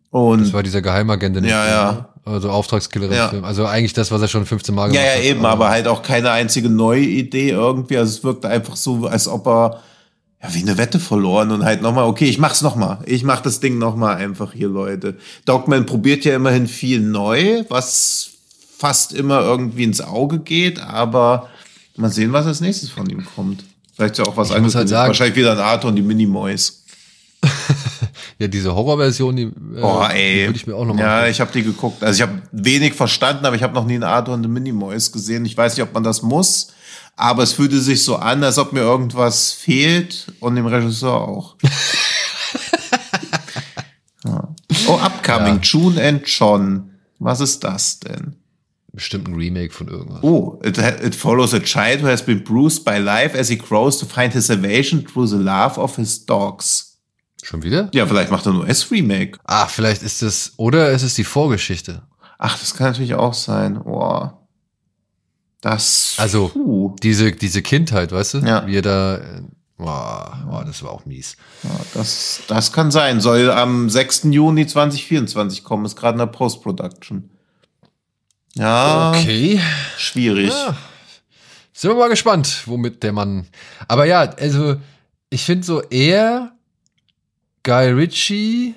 Und 0.10 0.42
das 0.42 0.54
war 0.54 0.64
dieser 0.64 0.82
Geheimagent 0.82 1.38
in 1.38 1.46
ja, 1.46 1.68
ja. 1.68 1.92
Ne? 1.92 2.06
Also 2.26 2.50
Auftragskillerin-Film. 2.50 3.44
Ja. 3.44 3.48
Also 3.48 3.66
eigentlich 3.66 3.94
das, 3.94 4.12
was 4.12 4.22
er 4.22 4.28
schon 4.28 4.46
15 4.46 4.76
Mal 4.76 4.88
gemacht 4.90 5.02
hat. 5.02 5.16
Ja, 5.16 5.22
ja, 5.22 5.30
eben, 5.30 5.46
aber 5.46 5.70
halt 5.70 5.88
auch 5.88 6.02
keine 6.02 6.32
einzige 6.32 6.70
neue 6.70 7.02
Idee 7.02 7.52
irgendwie. 7.52 7.98
Also 7.98 8.18
es 8.18 8.24
wirkte 8.24 8.50
einfach 8.50 8.76
so, 8.76 9.06
als 9.06 9.28
ob 9.28 9.48
er 9.48 9.82
ja, 10.42 10.54
wie 10.54 10.62
eine 10.62 10.78
Wette 10.78 11.00
verloren 11.00 11.52
und 11.52 11.64
halt 11.64 11.82
nochmal, 11.82 12.06
okay, 12.06 12.26
ich 12.26 12.38
mach's 12.38 12.62
nochmal. 12.62 13.00
Ich 13.06 13.24
mach 13.24 13.42
das 13.42 13.60
Ding 13.60 13.78
nochmal 13.78 14.18
einfach 14.18 14.54
hier, 14.54 14.68
Leute. 14.68 15.16
Dogman 15.46 15.86
probiert 15.86 16.26
ja 16.26 16.36
immerhin 16.36 16.68
viel 16.68 17.00
neu, 17.00 17.64
was 17.70 18.30
fast 18.78 19.14
immer 19.14 19.42
irgendwie 19.42 19.84
ins 19.84 20.02
Auge 20.02 20.40
geht, 20.40 20.80
aber 20.80 21.50
mal 21.96 22.12
sehen, 22.12 22.32
was 22.34 22.46
als 22.46 22.62
nächstes 22.62 22.90
von 22.90 23.10
ihm 23.10 23.26
kommt. 23.36 23.64
Vielleicht 23.96 24.20
ja 24.20 24.26
auch 24.26 24.38
was 24.38 24.52
anderes. 24.52 24.76
Halt 24.76 24.92
Wahrscheinlich 24.92 25.36
wieder 25.36 25.54
ein 25.54 25.58
Arthur 25.58 25.90
und 25.90 25.96
die 25.96 26.04
Minimoys. 26.04 26.84
ja, 28.38 28.48
diese 28.48 28.76
Horrorversion, 28.76 29.36
die, 29.36 29.44
äh, 29.44 29.82
oh, 29.82 30.04
die 30.12 30.46
würde 30.46 30.56
ich 30.56 30.68
mir 30.68 30.76
auch 30.76 30.86
noch 30.86 30.94
mal 30.94 31.02
Ja, 31.02 31.18
machen. 31.18 31.32
ich 31.32 31.42
habe 31.42 31.52
die 31.52 31.64
geguckt. 31.64 32.04
Also 32.04 32.18
ich 32.18 32.22
habe 32.22 32.40
wenig 32.52 32.94
verstanden, 32.94 33.46
aber 33.48 33.56
ich 33.56 33.64
habe 33.64 33.74
noch 33.74 33.86
nie 33.86 33.96
einen 33.96 34.04
Arthur 34.04 34.36
und 34.36 34.44
die 34.44 34.50
Minimoys 34.50 35.12
gesehen. 35.12 35.46
Ich 35.46 35.58
weiß 35.58 35.76
nicht, 35.76 35.84
ob 35.84 35.94
man 35.96 36.04
das 36.04 36.22
muss, 36.22 36.68
aber 37.18 37.44
es 37.44 37.54
fühlte 37.54 37.82
sich 37.82 38.04
so 38.04 38.16
an, 38.16 38.44
als 38.44 38.58
ob 38.58 38.72
mir 38.72 38.82
irgendwas 38.82 39.52
fehlt 39.52 40.32
und 40.40 40.56
dem 40.56 40.68
Regisseur 40.68 41.28
auch. 41.28 41.56
ja. 44.24 44.56
Oh, 44.88 44.94
upcoming, 44.94 45.56
ja. 45.56 45.62
June 45.62 46.02
and 46.02 46.26
John. 46.26 46.92
Was 47.20 47.42
ist 47.42 47.64
das 47.64 48.00
denn? 48.00 48.38
bestimmt 48.98 49.28
ein 49.28 49.36
Remake 49.36 49.72
von 49.72 49.88
irgendwas. 49.88 50.24
Oh, 50.24 50.60
it, 50.64 50.78
it, 50.78 51.16
follows 51.16 51.54
a 51.54 51.60
child 51.60 52.02
who 52.02 52.08
has 52.08 52.26
been 52.26 52.44
bruised 52.44 52.84
by 52.84 52.98
life 52.98 53.38
as 53.38 53.48
he 53.48 53.56
grows 53.56 53.98
to 54.00 54.06
find 54.06 54.34
his 54.34 54.48
salvation 54.48 55.06
through 55.06 55.28
the 55.28 55.38
love 55.38 55.80
of 55.80 55.96
his 55.96 56.26
dogs. 56.26 56.98
Schon 57.44 57.64
wieder? 57.64 57.90
Ja, 57.94 58.08
vielleicht 58.08 58.32
macht 58.32 58.48
er 58.48 58.54
nur 58.54 58.68
S-Remake. 58.68 59.38
Ah, 59.46 59.68
vielleicht 59.68 60.02
ist 60.02 60.24
es, 60.24 60.54
oder 60.58 60.92
es 60.92 61.04
ist 61.04 61.18
die 61.18 61.24
Vorgeschichte. 61.24 62.02
Ach, 62.40 62.60
das 62.60 62.74
kann 62.74 62.88
natürlich 62.88 63.14
auch 63.14 63.36
sein. 63.36 63.84
Boah. 63.84 64.47
Das. 65.62 66.16
Also, 66.18 66.50
puh. 66.50 66.96
diese, 67.02 67.32
diese 67.32 67.62
Kindheit, 67.62 68.12
weißt 68.12 68.36
du? 68.36 68.38
Ja. 68.40 68.66
Wie 68.68 68.76
er 68.76 68.82
da, 68.82 69.22
boah, 69.78 70.44
boah, 70.48 70.64
das 70.66 70.84
war 70.84 70.92
auch 70.92 71.06
mies. 71.06 71.36
Ja, 71.64 71.70
das, 71.94 72.42
das 72.48 72.72
kann 72.72 72.92
sein. 72.92 73.22
Soll 73.22 73.50
am 73.50 73.90
6. 73.90 74.26
Juni 74.26 74.68
2024 74.68 75.64
kommen, 75.64 75.86
ist 75.86 75.96
gerade 75.96 76.16
in 76.16 76.20
der 76.20 76.28
Post-Production. 76.28 77.30
Ja. 78.56 79.12
Okay. 79.12 79.60
Schwierig. 79.98 80.50
Ja. 80.50 80.76
Sind 81.74 81.92
wir 81.92 81.96
mal 81.96 82.10
gespannt, 82.10 82.64
womit 82.66 83.04
der 83.04 83.14
Mann. 83.14 83.48
Aber 83.88 84.06
ja, 84.06 84.22
also 84.22 84.78
ich 85.30 85.44
finde 85.44 85.66
so 85.66 85.82
eher 85.84 86.54
Guy 87.64 87.92
Ritchie, 87.92 88.76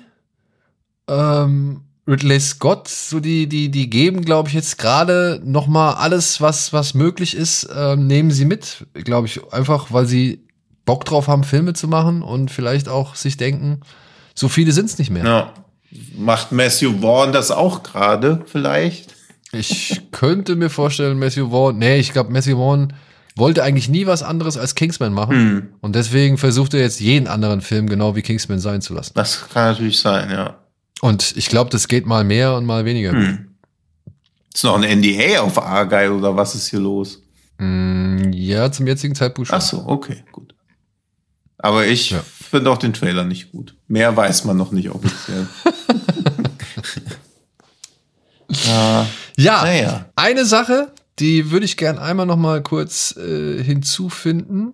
ähm, 1.07 1.81
Ridley 2.07 2.39
Scott, 2.39 2.87
so 2.87 3.19
die, 3.19 3.47
die, 3.47 3.69
die 3.69 3.89
geben, 3.89 4.25
glaube 4.25 4.49
ich, 4.49 4.55
jetzt 4.55 4.77
gerade 4.77 5.39
noch 5.43 5.67
mal 5.67 5.93
alles, 5.93 6.41
was, 6.41 6.73
was 6.73 6.93
möglich 6.93 7.35
ist, 7.35 7.69
ähm, 7.75 8.07
nehmen 8.07 8.31
sie 8.31 8.45
mit, 8.45 8.87
glaube 8.93 9.27
ich, 9.27 9.41
einfach, 9.53 9.91
weil 9.91 10.07
sie 10.07 10.43
Bock 10.85 11.05
drauf 11.05 11.27
haben, 11.27 11.43
Filme 11.43 11.73
zu 11.73 11.87
machen 11.87 12.23
und 12.23 12.49
vielleicht 12.49 12.89
auch 12.89 13.15
sich 13.15 13.37
denken, 13.37 13.81
so 14.33 14.49
viele 14.49 14.71
sind 14.71 14.85
es 14.85 14.97
nicht 14.97 15.11
mehr. 15.11 15.25
Ja. 15.25 15.53
Macht 16.17 16.51
Matthew 16.51 17.01
Vaughn 17.01 17.33
das 17.33 17.51
auch 17.51 17.83
gerade 17.83 18.43
vielleicht? 18.45 19.13
Ich 19.51 20.01
könnte 20.11 20.55
mir 20.55 20.69
vorstellen, 20.69 21.19
Matthew 21.19 21.49
Vaughn, 21.49 21.77
nee, 21.77 21.99
ich 21.99 22.13
glaube, 22.13 22.31
Matthew 22.31 22.55
Vaughn 22.55 22.93
wollte 23.35 23.63
eigentlich 23.63 23.89
nie 23.89 24.07
was 24.07 24.23
anderes 24.23 24.57
als 24.57 24.75
Kingsman 24.75 25.13
machen. 25.13 25.35
Hm. 25.35 25.69
Und 25.81 25.95
deswegen 25.95 26.37
versucht 26.37 26.73
er 26.73 26.81
jetzt 26.81 26.99
jeden 26.99 27.27
anderen 27.27 27.61
Film 27.61 27.87
genau 27.87 28.15
wie 28.15 28.21
Kingsman 28.21 28.59
sein 28.59 28.81
zu 28.81 28.93
lassen. 28.93 29.13
Das 29.15 29.49
kann 29.49 29.71
natürlich 29.71 29.99
sein, 29.99 30.29
ja. 30.31 30.57
Und 31.01 31.35
ich 31.35 31.47
glaube, 31.47 31.69
das 31.69 31.87
geht 31.87 32.05
mal 32.05 32.23
mehr 32.23 32.55
und 32.55 32.65
mal 32.65 32.85
weniger. 32.85 33.11
Hm. 33.11 33.55
Ist 34.53 34.63
noch 34.63 34.81
ein 34.81 34.99
NDA 34.99 35.41
auf 35.41 35.61
Argyle 35.61 36.13
oder 36.13 36.35
was 36.35 36.55
ist 36.55 36.67
hier 36.69 36.79
los? 36.79 37.21
Mm, 37.57 38.31
ja, 38.33 38.71
zum 38.71 38.87
jetzigen 38.87 39.15
Zeitpunkt 39.15 39.49
schon. 39.49 39.57
Ach 39.57 39.61
so, 39.61 39.83
okay, 39.87 40.23
gut. 40.31 40.53
Aber 41.57 41.85
ich 41.85 42.11
ja. 42.11 42.21
finde 42.21 42.71
auch 42.71 42.77
den 42.77 42.93
Trailer 42.93 43.23
nicht 43.23 43.51
gut. 43.51 43.75
Mehr 43.87 44.15
weiß 44.15 44.45
man 44.45 44.57
noch 44.57 44.71
nicht 44.71 44.89
offiziell. 44.89 45.47
ja. 48.65 49.07
Ja, 49.37 49.63
naja. 49.63 50.05
eine 50.15 50.45
Sache, 50.45 50.91
die 51.19 51.51
würde 51.51 51.65
ich 51.65 51.77
gern 51.77 51.97
einmal 51.97 52.25
noch 52.25 52.37
mal 52.37 52.61
kurz 52.61 53.15
äh, 53.17 53.63
hinzufinden, 53.63 54.73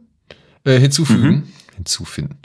äh, 0.63 0.79
hinzufügen, 0.79 1.29
mhm. 1.29 1.53
Hinzufinden. 1.77 2.37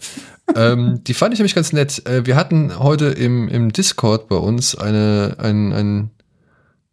ähm, 0.55 1.03
die 1.05 1.15
fand 1.15 1.35
ich 1.35 1.41
nämlich 1.41 1.55
ganz 1.55 1.73
nett. 1.73 2.07
Äh, 2.07 2.25
wir 2.27 2.37
hatten 2.37 2.79
heute 2.79 3.07
im, 3.07 3.49
im 3.49 3.73
Discord 3.73 4.29
bei 4.29 4.37
uns 4.37 4.77
eine, 4.77 5.37
einen, 5.39 5.73
einen 5.73 6.11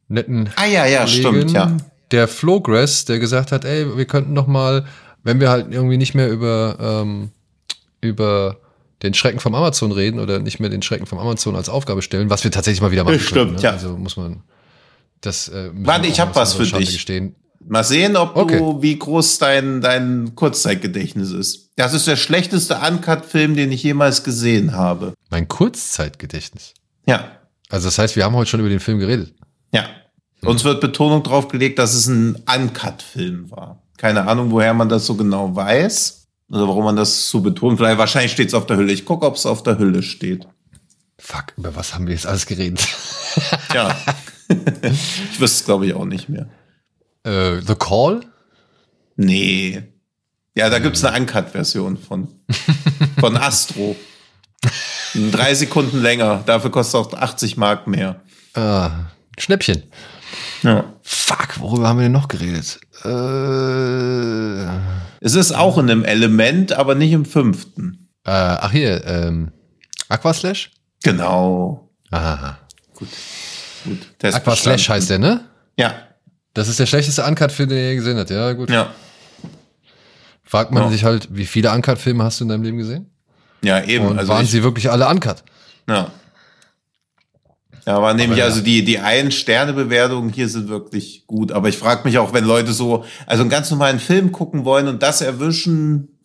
netten 0.07 0.49
ah, 0.55 0.65
ja, 0.65 0.85
ja, 0.85 1.05
Kollegen, 1.05 1.49
stimmt, 1.49 1.51
ja. 1.51 1.77
der 2.11 2.27
Flowgrass, 2.27 3.05
der 3.05 3.19
gesagt 3.19 3.51
hat, 3.51 3.65
ey, 3.65 3.97
wir 3.97 4.05
könnten 4.05 4.33
noch 4.33 4.47
mal, 4.47 4.85
wenn 5.23 5.39
wir 5.39 5.49
halt 5.49 5.71
irgendwie 5.71 5.97
nicht 5.97 6.15
mehr 6.15 6.29
über, 6.29 6.77
ähm, 6.79 7.29
über 8.01 8.57
den 9.03 9.13
Schrecken 9.13 9.39
vom 9.39 9.55
Amazon 9.55 9.91
reden 9.91 10.19
oder 10.19 10.39
nicht 10.39 10.59
mehr 10.59 10.69
den 10.69 10.81
Schrecken 10.81 11.05
vom 11.05 11.19
Amazon 11.19 11.55
als 11.55 11.69
Aufgabe 11.69 12.01
stellen, 12.01 12.29
was 12.29 12.43
wir 12.43 12.51
tatsächlich 12.51 12.81
mal 12.81 12.91
wieder 12.91 13.03
machen 13.03 13.19
Stimmt, 13.19 13.33
können, 13.33 13.55
ne? 13.55 13.61
ja. 13.61 13.71
Also 13.71 13.97
muss 13.97 14.17
man 14.17 14.43
das, 15.21 15.49
äh, 15.49 15.69
Warte, 15.73 16.07
ich 16.07 16.19
habe 16.19 16.33
was 16.35 16.53
für 16.53 16.63
dich. 16.63 16.93
Gestehen. 16.93 17.35
Mal 17.67 17.83
sehen, 17.83 18.15
ob 18.15 18.35
okay. 18.35 18.57
du, 18.57 18.81
wie 18.81 18.97
groß 18.97 19.37
dein, 19.37 19.81
dein 19.81 20.33
Kurzzeitgedächtnis 20.35 21.31
ist. 21.31 21.71
Das 21.75 21.93
ist 21.93 22.07
der 22.07 22.15
schlechteste 22.15 22.77
Uncut-Film, 22.77 23.55
den 23.55 23.71
ich 23.71 23.83
jemals 23.83 24.23
gesehen 24.23 24.75
habe. 24.75 25.13
Mein 25.29 25.47
Kurzzeitgedächtnis? 25.47 26.73
Ja. 27.05 27.31
Also 27.69 27.87
das 27.87 27.99
heißt, 27.99 28.15
wir 28.15 28.23
haben 28.23 28.35
heute 28.35 28.49
schon 28.49 28.59
über 28.59 28.69
den 28.69 28.79
Film 28.79 28.99
geredet. 28.99 29.33
Ja. 29.73 29.83
Hm. 30.39 30.49
Uns 30.49 30.63
wird 30.63 30.81
Betonung 30.81 31.23
drauf 31.23 31.47
gelegt, 31.49 31.79
dass 31.79 31.93
es 31.93 32.07
ein 32.07 32.43
Uncut-Film 32.53 33.51
war. 33.51 33.83
Keine 33.97 34.27
Ahnung, 34.27 34.51
woher 34.51 34.73
man 34.73 34.89
das 34.89 35.05
so 35.05 35.15
genau 35.15 35.55
weiß. 35.55 36.27
Oder 36.49 36.67
warum 36.67 36.85
man 36.85 36.95
das 36.95 37.29
so 37.29 37.41
betont. 37.41 37.77
Vielleicht 37.77 37.99
wahrscheinlich 37.99 38.31
steht 38.31 38.47
es 38.47 38.53
auf 38.53 38.65
der 38.65 38.77
Hülle. 38.77 38.91
Ich 38.93 39.05
gucke, 39.05 39.25
ob 39.25 39.35
es 39.35 39.45
auf 39.45 39.61
der 39.61 39.77
Hülle 39.77 40.01
steht. 40.01 40.47
Fuck, 41.19 41.53
über 41.57 41.75
was 41.75 41.93
haben 41.93 42.07
wir 42.07 42.13
jetzt 42.13 42.25
alles 42.25 42.45
geredet? 42.45 42.87
Ja. 43.73 43.95
ich 44.81 45.39
wüsste 45.39 45.59
es, 45.59 45.65
glaube 45.65 45.85
ich, 45.85 45.93
auch 45.93 46.05
nicht 46.05 46.29
mehr. 46.29 46.47
Äh, 47.29 47.61
The 47.61 47.75
Call? 47.75 48.21
Nee. 49.15 49.83
Ja, 50.55 50.69
da 50.69 50.79
gibt 50.79 50.97
es 50.97 51.05
eine 51.05 51.19
Uncut-Version 51.19 51.97
von, 51.97 52.27
von 53.19 53.37
Astro. 53.37 53.95
Drei 55.31 55.53
Sekunden 55.53 56.01
länger. 56.01 56.43
Dafür 56.45 56.71
kostet 56.71 56.95
auch 56.95 57.13
80 57.13 57.57
Mark 57.57 57.87
mehr. 57.87 58.21
Ah, 58.55 58.91
Schnäppchen. 59.37 59.83
Ja. 60.63 60.93
Fuck, 61.03 61.59
worüber 61.59 61.87
haben 61.87 61.97
wir 61.99 62.03
denn 62.03 62.11
noch 62.11 62.27
geredet? 62.27 62.79
Äh, 63.03 64.65
es 65.21 65.35
ist 65.35 65.53
auch 65.53 65.77
in 65.77 65.89
einem 65.89 66.03
Element, 66.03 66.73
aber 66.73 66.95
nicht 66.95 67.11
im 67.11 67.25
fünften. 67.25 68.09
Äh, 68.25 68.31
ach 68.31 68.71
hier, 68.71 69.05
ähm, 69.05 69.51
Aquaslash? 70.09 70.71
Genau. 71.03 71.89
Aha. 72.11 72.59
Gut. 72.93 73.09
Gut. 73.85 73.99
Test 74.19 74.35
Aqua 74.35 74.55
Slash 74.55 74.89
heißt 74.89 75.09
der, 75.09 75.19
ne? 75.19 75.45
Ja. 75.77 76.08
Das 76.53 76.67
ist 76.67 76.79
der 76.79 76.85
schlechteste 76.85 77.23
Uncut-Film, 77.23 77.69
den 77.69 77.77
ihr 77.77 77.95
gesehen 77.95 78.17
habt. 78.17 78.29
Ja, 78.29 78.53
gut. 78.53 78.69
Ja. 78.69 78.93
Fragt 80.43 80.71
man 80.71 80.83
ja. 80.83 80.89
sich 80.89 81.03
halt, 81.03 81.27
wie 81.31 81.45
viele 81.45 81.71
Uncut-Filme 81.71 82.23
hast 82.23 82.39
du 82.39 82.45
in 82.45 82.49
deinem 82.49 82.63
Leben 82.63 82.77
gesehen? 82.77 83.11
Ja, 83.61 83.83
eben. 83.83 84.07
Und 84.07 84.19
also 84.19 84.31
waren 84.31 84.45
sie 84.45 84.63
wirklich 84.63 84.89
alle 84.89 85.07
Uncut? 85.07 85.43
Ja. 85.87 86.11
Ja, 87.85 88.01
war 88.01 88.13
nämlich 88.13 88.39
ja. 88.39 88.45
also 88.45 88.61
die, 88.61 88.83
die 88.83 88.99
Ein-Sterne-Bewertungen 88.99 90.29
hier 90.31 90.47
sind 90.47 90.69
wirklich 90.69 91.25
gut. 91.27 91.51
Aber 91.51 91.69
ich 91.69 91.77
frage 91.77 92.01
mich 92.03 92.17
auch, 92.17 92.33
wenn 92.33 92.45
Leute 92.45 92.71
so, 92.71 93.05
also 93.25 93.41
einen 93.41 93.49
ganz 93.49 93.71
normalen 93.71 93.99
Film 93.99 94.31
gucken 94.31 94.65
wollen 94.65 94.87
und 94.87 95.01
das 95.01 95.21
erwischen, 95.21 96.19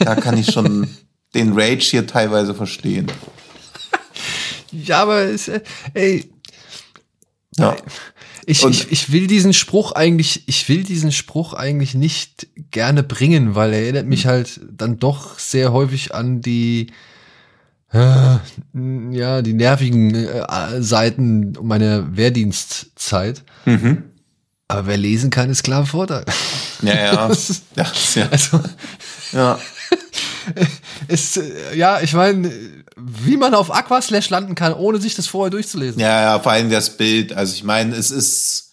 da 0.00 0.14
kann 0.14 0.36
ich 0.36 0.52
schon 0.52 0.88
den 1.34 1.52
Rage 1.52 1.78
hier 1.90 2.06
teilweise 2.06 2.54
verstehen. 2.54 3.10
Ja, 4.70 5.02
aber 5.02 5.20
es, 5.20 5.48
äh, 5.48 5.60
ey. 5.94 6.30
Ja. 7.56 7.76
Ich, 8.44 8.64
ich, 8.64 8.90
ich 8.90 9.12
will 9.12 9.26
diesen 9.26 9.52
Spruch 9.52 9.92
eigentlich, 9.92 10.42
ich 10.48 10.68
will 10.68 10.82
diesen 10.82 11.12
Spruch 11.12 11.52
eigentlich 11.52 11.94
nicht 11.94 12.48
gerne 12.70 13.02
bringen, 13.02 13.54
weil 13.54 13.72
er 13.72 13.82
erinnert 13.82 14.06
mich 14.06 14.26
halt 14.26 14.60
dann 14.70 14.98
doch 14.98 15.38
sehr 15.38 15.72
häufig 15.72 16.14
an 16.14 16.40
die 16.40 16.88
ja, 17.94 19.42
die 19.42 19.52
nervigen 19.52 20.14
äh, 20.14 20.82
Seiten 20.82 21.52
meiner 21.60 22.16
Wehrdienstzeit. 22.16 23.42
Mhm. 23.66 24.04
Aber 24.66 24.86
wer 24.86 24.96
lesen 24.96 25.28
kann, 25.28 25.50
ist 25.50 25.62
klar 25.62 25.80
ein 25.80 25.86
Vorteil. 25.86 26.24
Ja, 26.80 26.94
ja. 26.94 27.28
das, 27.74 28.14
ja. 28.14 28.28
Also, 28.30 28.60
ja. 29.32 29.58
ist, 31.08 31.36
äh, 31.36 31.76
ja, 31.76 32.00
ich 32.00 32.14
meine, 32.14 32.50
wie 32.96 33.36
man 33.36 33.54
auf 33.54 33.74
Aquaslash 33.74 34.30
landen 34.30 34.54
kann, 34.54 34.72
ohne 34.74 35.00
sich 35.00 35.14
das 35.14 35.26
vorher 35.26 35.50
durchzulesen. 35.50 36.00
Ja, 36.00 36.22
ja, 36.22 36.38
vor 36.38 36.52
allem 36.52 36.70
das 36.70 36.96
Bild. 36.96 37.32
Also 37.32 37.54
ich 37.54 37.64
meine, 37.64 37.94
es 37.94 38.10
ist 38.10 38.72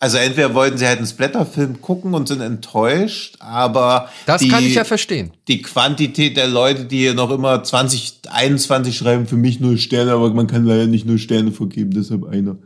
also 0.00 0.16
entweder 0.16 0.54
wollten 0.54 0.78
sie 0.78 0.86
halt 0.86 0.98
einen 0.98 1.08
Splatterfilm 1.08 1.80
gucken 1.80 2.14
und 2.14 2.28
sind 2.28 2.40
enttäuscht, 2.40 3.36
aber 3.40 4.08
das 4.26 4.40
die, 4.40 4.48
kann 4.48 4.64
ich 4.64 4.76
ja 4.76 4.84
verstehen. 4.84 5.32
Die 5.48 5.60
Quantität 5.60 6.36
der 6.36 6.46
Leute, 6.46 6.84
die 6.84 6.98
hier 6.98 7.14
noch 7.14 7.32
immer 7.32 7.64
2021 7.64 8.96
schreiben, 8.96 9.26
für 9.26 9.36
mich 9.36 9.58
nur 9.58 9.76
Sterne, 9.76 10.12
aber 10.12 10.32
man 10.32 10.46
kann 10.46 10.64
leider 10.64 10.86
nicht 10.86 11.04
nur 11.04 11.18
Sterne 11.18 11.50
vergeben, 11.50 11.90
deshalb 11.90 12.24
einer. 12.26 12.56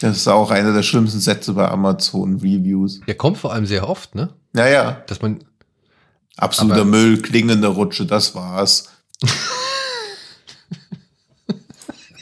Das 0.00 0.16
ist 0.16 0.26
auch 0.26 0.50
einer 0.50 0.72
der 0.72 0.82
schlimmsten 0.82 1.20
Sätze 1.20 1.52
bei 1.52 1.68
Amazon 1.68 2.36
Reviews. 2.36 3.00
Der 3.06 3.14
kommt 3.14 3.36
vor 3.36 3.52
allem 3.52 3.66
sehr 3.66 3.88
oft, 3.88 4.14
ne? 4.14 4.30
Naja. 4.52 5.02
Dass 5.06 5.20
man 5.20 5.44
absoluter 6.42 6.84
Müll, 6.84 7.22
klingende 7.22 7.68
Rutsche, 7.68 8.04
das 8.06 8.34
war's. 8.34 8.88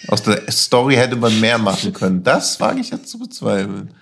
Aus 0.09 0.23
der 0.23 0.51
Story 0.51 0.97
hätte 0.97 1.17
man 1.17 1.39
mehr 1.41 1.59
machen 1.59 1.93
können. 1.93 2.23
Das 2.23 2.59
wage 2.61 2.81
ich 2.81 2.91
jetzt 2.91 3.09
zu 3.09 3.19
bezweifeln. 3.19 3.95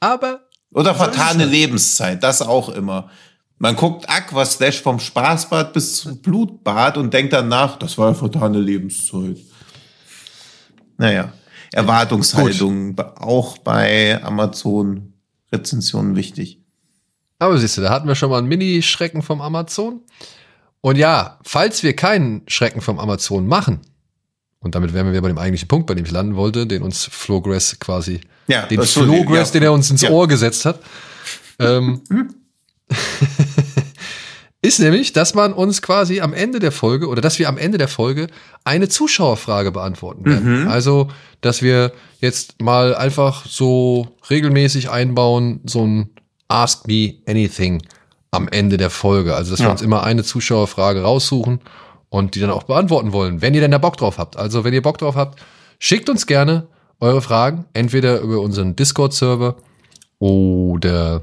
Aber. 0.00 0.48
Oder 0.72 0.94
vertane 0.94 1.44
Lebenszeit, 1.44 2.22
das 2.22 2.42
auch 2.42 2.68
immer. 2.70 3.10
Man 3.58 3.74
guckt 3.74 4.08
Aqua 4.08 4.44
Slash 4.46 4.80
vom 4.82 5.00
Spaßbad 5.00 5.72
bis 5.72 5.96
zum 5.96 6.18
Blutbad 6.18 6.96
und 6.96 7.12
denkt 7.12 7.32
danach, 7.32 7.78
das 7.78 7.98
war 7.98 8.08
ja 8.08 8.14
vertane 8.14 8.60
Lebenszeit. 8.60 9.38
Naja, 10.96 11.32
Erwartungshaltung 11.72 12.96
Gut. 12.96 13.04
auch 13.16 13.58
bei 13.58 14.22
Amazon 14.22 15.14
Rezensionen 15.52 16.16
wichtig. 16.16 16.62
Aber 17.38 17.58
siehst 17.58 17.76
du, 17.78 17.82
da 17.82 17.90
hatten 17.90 18.08
wir 18.08 18.14
schon 18.14 18.30
mal 18.30 18.38
einen 18.38 18.48
Mini-Schrecken 18.48 19.22
vom 19.22 19.40
Amazon. 19.40 20.00
Und 20.80 20.96
ja, 20.96 21.38
falls 21.44 21.82
wir 21.82 21.94
keinen 21.94 22.42
Schrecken 22.46 22.80
vom 22.80 22.98
Amazon 22.98 23.46
machen, 23.46 23.80
und 24.60 24.74
damit 24.74 24.92
wären 24.92 25.12
wir 25.12 25.22
bei 25.22 25.28
dem 25.28 25.38
eigentlichen 25.38 25.68
Punkt, 25.68 25.86
bei 25.86 25.94
dem 25.94 26.04
ich 26.04 26.10
landen 26.10 26.34
wollte, 26.34 26.66
den 26.66 26.82
uns 26.82 27.04
Flowgrass 27.04 27.78
quasi, 27.78 28.20
ja, 28.48 28.66
den 28.66 28.82
Flowgrass, 28.82 29.48
ja. 29.48 29.52
den 29.52 29.62
er 29.62 29.72
uns 29.72 29.90
ins 29.90 30.02
ja. 30.02 30.10
Ohr 30.10 30.26
gesetzt 30.26 30.64
hat. 30.64 30.80
Ähm, 31.60 32.02
ist 34.62 34.80
nämlich, 34.80 35.12
dass 35.12 35.34
man 35.34 35.52
uns 35.52 35.82
quasi 35.82 36.20
am 36.20 36.32
Ende 36.32 36.58
der 36.58 36.72
Folge 36.72 37.08
oder 37.08 37.20
dass 37.20 37.38
wir 37.38 37.48
am 37.48 37.58
Ende 37.58 37.78
der 37.78 37.88
Folge 37.88 38.26
eine 38.64 38.88
Zuschauerfrage 38.88 39.70
beantworten 39.70 40.24
werden. 40.24 40.62
Mhm. 40.62 40.68
Also, 40.68 41.08
dass 41.40 41.62
wir 41.62 41.92
jetzt 42.20 42.60
mal 42.60 42.94
einfach 42.96 43.46
so 43.46 44.16
regelmäßig 44.28 44.90
einbauen, 44.90 45.60
so 45.64 45.86
ein 45.86 46.10
Ask 46.48 46.86
Me 46.88 47.14
Anything 47.26 47.82
am 48.30 48.48
Ende 48.48 48.76
der 48.76 48.90
Folge. 48.90 49.34
Also, 49.34 49.50
dass 49.52 49.60
ja. 49.60 49.66
wir 49.66 49.72
uns 49.72 49.82
immer 49.82 50.02
eine 50.02 50.24
Zuschauerfrage 50.24 51.02
raussuchen 51.02 51.60
und 52.10 52.34
die 52.34 52.40
dann 52.40 52.50
auch 52.50 52.64
beantworten 52.64 53.12
wollen, 53.12 53.42
wenn 53.42 53.54
ihr 53.54 53.60
denn 53.60 53.70
da 53.70 53.78
Bock 53.78 53.96
drauf 53.96 54.18
habt. 54.18 54.36
Also 54.36 54.64
wenn 54.64 54.74
ihr 54.74 54.82
Bock 54.82 54.98
drauf 54.98 55.14
habt, 55.14 55.40
schickt 55.78 56.08
uns 56.08 56.26
gerne 56.26 56.66
eure 57.00 57.22
Fragen, 57.22 57.66
entweder 57.74 58.20
über 58.20 58.40
unseren 58.40 58.76
Discord-Server 58.76 59.56
oder 60.18 61.22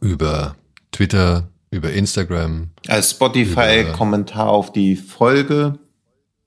über 0.00 0.56
Twitter, 0.92 1.48
über 1.70 1.92
Instagram. 1.92 2.70
Als 2.88 3.10
Spotify-Kommentar 3.10 4.48
auf 4.48 4.72
die 4.72 4.96
Folge. 4.96 5.78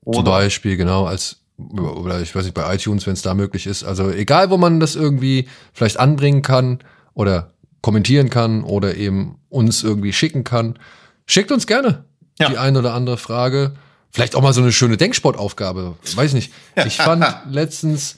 Oder? 0.04 0.16
Zum 0.16 0.24
Beispiel, 0.24 0.76
genau, 0.76 1.04
als 1.06 1.36
oder 1.58 2.22
ich 2.22 2.34
weiß 2.34 2.44
nicht, 2.44 2.54
bei 2.54 2.74
iTunes, 2.74 3.06
wenn 3.06 3.12
es 3.12 3.20
da 3.20 3.34
möglich 3.34 3.66
ist. 3.66 3.84
Also 3.84 4.10
egal, 4.10 4.48
wo 4.48 4.56
man 4.56 4.80
das 4.80 4.96
irgendwie 4.96 5.46
vielleicht 5.74 6.00
anbringen 6.00 6.40
kann 6.40 6.78
oder 7.12 7.52
kommentieren 7.82 8.30
kann 8.30 8.62
oder 8.62 8.96
eben 8.96 9.38
uns 9.48 9.82
irgendwie 9.82 10.12
schicken 10.12 10.44
kann, 10.44 10.78
schickt 11.26 11.52
uns 11.52 11.66
gerne 11.66 12.04
ja. 12.40 12.48
die 12.48 12.58
eine 12.58 12.78
oder 12.78 12.94
andere 12.94 13.16
Frage. 13.16 13.72
Vielleicht 14.10 14.34
auch 14.34 14.42
mal 14.42 14.52
so 14.52 14.60
eine 14.60 14.72
schöne 14.72 14.96
Denksportaufgabe. 14.96 15.94
Weiß 16.16 16.32
nicht. 16.32 16.52
Ich 16.84 16.96
fand 16.96 17.24
letztens, 17.48 18.16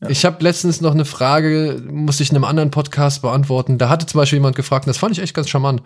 ja. 0.00 0.08
ich 0.08 0.24
habe 0.24 0.42
letztens 0.42 0.80
noch 0.80 0.92
eine 0.92 1.04
Frage, 1.04 1.82
musste 1.86 2.22
ich 2.22 2.30
in 2.30 2.36
einem 2.36 2.44
anderen 2.44 2.70
Podcast 2.70 3.20
beantworten. 3.20 3.76
Da 3.76 3.88
hatte 3.88 4.06
zum 4.06 4.18
Beispiel 4.18 4.38
jemand 4.38 4.56
gefragt, 4.56 4.86
und 4.86 4.90
das 4.90 4.98
fand 4.98 5.12
ich 5.12 5.22
echt 5.22 5.34
ganz 5.34 5.50
charmant, 5.50 5.82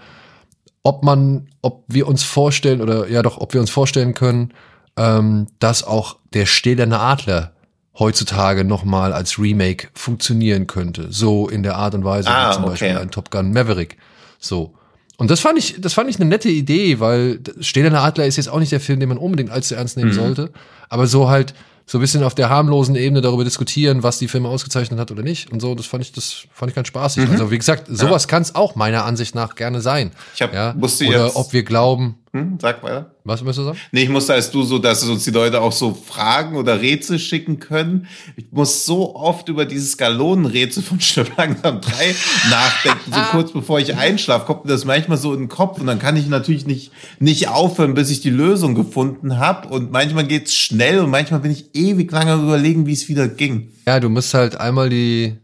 ob 0.83 1.03
man, 1.03 1.49
ob 1.63 1.85
wir 1.89 2.07
uns 2.07 2.23
vorstellen 2.23 2.81
oder 2.81 3.09
ja 3.09 3.23
doch, 3.23 3.39
ob 3.39 3.53
wir 3.53 3.61
uns 3.61 3.71
vorstellen 3.71 4.15
können, 4.15 4.55
ähm, 4.97 5.47
dass 5.59 5.83
auch 5.83 6.17
der 6.33 6.47
stählerne 6.47 7.01
Adler 7.01 7.53
heutzutage 7.99 8.65
noch 8.65 8.85
mal 8.85 9.13
als 9.13 9.39
Remake 9.39 9.89
funktionieren 9.95 10.67
könnte. 10.67 11.09
So 11.11 11.49
in 11.49 11.63
der 11.63 11.77
Art 11.77 11.95
und 11.95 12.05
Weise, 12.05 12.31
ah, 12.31 12.51
wie 12.51 12.55
zum 12.55 12.65
okay. 12.65 12.71
Beispiel 12.71 12.99
ein 12.99 13.11
Top 13.11 13.31
Gun 13.31 13.53
Maverick. 13.53 13.97
So. 14.39 14.75
Und 15.17 15.31
das 15.31 15.41
fand 15.41 15.59
ich, 15.59 15.81
das 15.81 15.93
fand 15.93 16.09
ich 16.09 16.17
eine 16.17 16.25
nette 16.29 16.49
Idee, 16.49 16.99
weil 16.99 17.41
Stählerne 17.61 18.01
Adler 18.01 18.27
ist 18.27 18.37
jetzt 18.37 18.49
auch 18.49 18.59
nicht 18.59 18.73
der 18.73 18.81
Film, 18.81 19.01
den 19.01 19.09
man 19.09 19.19
unbedingt 19.19 19.51
allzu 19.51 19.75
ernst 19.75 19.97
nehmen 19.97 20.11
mhm. 20.11 20.15
sollte. 20.15 20.53
Aber 20.89 21.07
so 21.07 21.29
halt, 21.29 21.53
so 21.91 21.99
ein 21.99 22.01
bisschen 22.01 22.23
auf 22.23 22.37
der 22.37 22.49
harmlosen 22.49 22.95
Ebene 22.95 23.21
darüber 23.21 23.43
diskutieren, 23.43 24.05
was 24.05 24.21
die 24.21 24.29
Filme 24.29 24.49
ausgezeichnet 24.49 25.01
hat 25.01 25.11
oder 25.11 25.25
nicht. 25.25 25.51
Und 25.51 25.59
so, 25.59 25.75
das 25.75 25.87
fand 25.87 26.05
ich, 26.05 26.13
das 26.13 26.47
fand 26.53 26.71
ich 26.71 26.77
ganz 26.77 26.87
spaßig. 26.87 27.27
Mhm. 27.27 27.33
Also, 27.33 27.51
wie 27.51 27.59
gesagt, 27.59 27.89
sowas 27.89 28.23
ja. 28.23 28.29
kann 28.29 28.43
es 28.43 28.55
auch 28.55 28.77
meiner 28.77 29.05
Ansicht 29.05 29.35
nach 29.35 29.57
gerne 29.57 29.81
sein. 29.81 30.13
Ich 30.37 30.41
hab, 30.41 30.55
ja? 30.55 30.73
musste 30.79 31.05
Oder 31.07 31.27
jetzt, 31.27 31.37
ob 31.37 31.53
wir 31.53 31.65
glauben, 31.65 32.15
hm, 32.33 32.59
sag 32.61 32.81
weiter. 32.85 33.11
Was 33.25 33.43
müsst 33.43 33.59
du 33.59 33.65
sagen? 33.65 33.79
Nee, 33.91 34.05
ich 34.05 34.09
musste 34.09 34.35
als 34.35 34.53
du 34.53 34.63
so, 34.63 34.79
dass 34.79 35.03
uns 35.03 35.25
die 35.25 35.33
Leute 35.33 35.61
auch 35.61 35.73
so 35.73 35.95
Fragen 35.95 36.57
oder 36.57 36.81
Rätsel 36.81 37.19
schicken 37.19 37.59
können. 37.59 38.07
Ich 38.37 38.47
muss 38.53 38.87
so 38.87 39.17
oft 39.17 39.49
über 39.49 39.65
dieses 39.65 39.97
Galonenrätsel 39.97 40.81
von 40.85 41.01
Stirb 41.01 41.37
langsam 41.37 41.81
3 41.81 42.15
nachdenken, 42.49 43.13
so 43.13 43.21
kurz 43.33 43.53
bevor 43.53 43.81
ich 43.81 43.97
einschlafe, 43.97 44.47
kommt 44.47 44.65
mir 44.65 44.71
das 44.71 44.85
manchmal 44.85 45.19
so 45.19 45.35
in 45.35 45.41
den 45.41 45.49
Kopf 45.49 45.81
und 45.81 45.89
dann 45.89 45.99
kann 45.99 46.17
ich 46.17 46.29
natürlich 46.29 46.67
nicht, 46.67 46.93
nicht 47.19 47.49
aufhören, 47.49 47.95
bis 47.95 48.11
ich 48.11 48.21
die 48.21 48.31
Lösung 48.31 48.77
gefunden 48.77 49.39
habe. 49.39 49.67
Und 49.69 49.91
manchmal 49.91 50.25
geht's 50.25 50.55
schnell 50.55 51.01
und 51.01 51.11
manchmal 51.11 51.41
bin 51.41 51.51
ich 51.51 51.75
ewig 51.75 52.13
lange 52.13 52.35
überlegen, 52.35 52.87
wie 52.87 52.93
es 52.93 53.09
wieder 53.09 53.27
ging. 53.27 53.73
Ja, 53.89 53.99
du 53.99 54.09
musst 54.09 54.35
halt 54.35 54.55
einmal 54.55 54.89
die, 54.89 55.37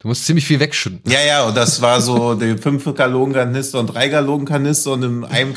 Du 0.00 0.06
musst 0.06 0.26
ziemlich 0.26 0.46
viel 0.46 0.60
wegschütten. 0.60 1.00
Ja, 1.10 1.20
ja, 1.26 1.44
und 1.44 1.56
das 1.56 1.82
war 1.82 2.00
so 2.00 2.34
der 2.34 2.56
5 2.56 2.94
Gallonen 2.94 3.34
Kanister 3.34 3.80
und 3.80 3.88
3 3.88 4.08
Gallonen 4.08 4.46
Kanister 4.46 4.92
und 4.92 5.02
in 5.02 5.24
einem 5.24 5.54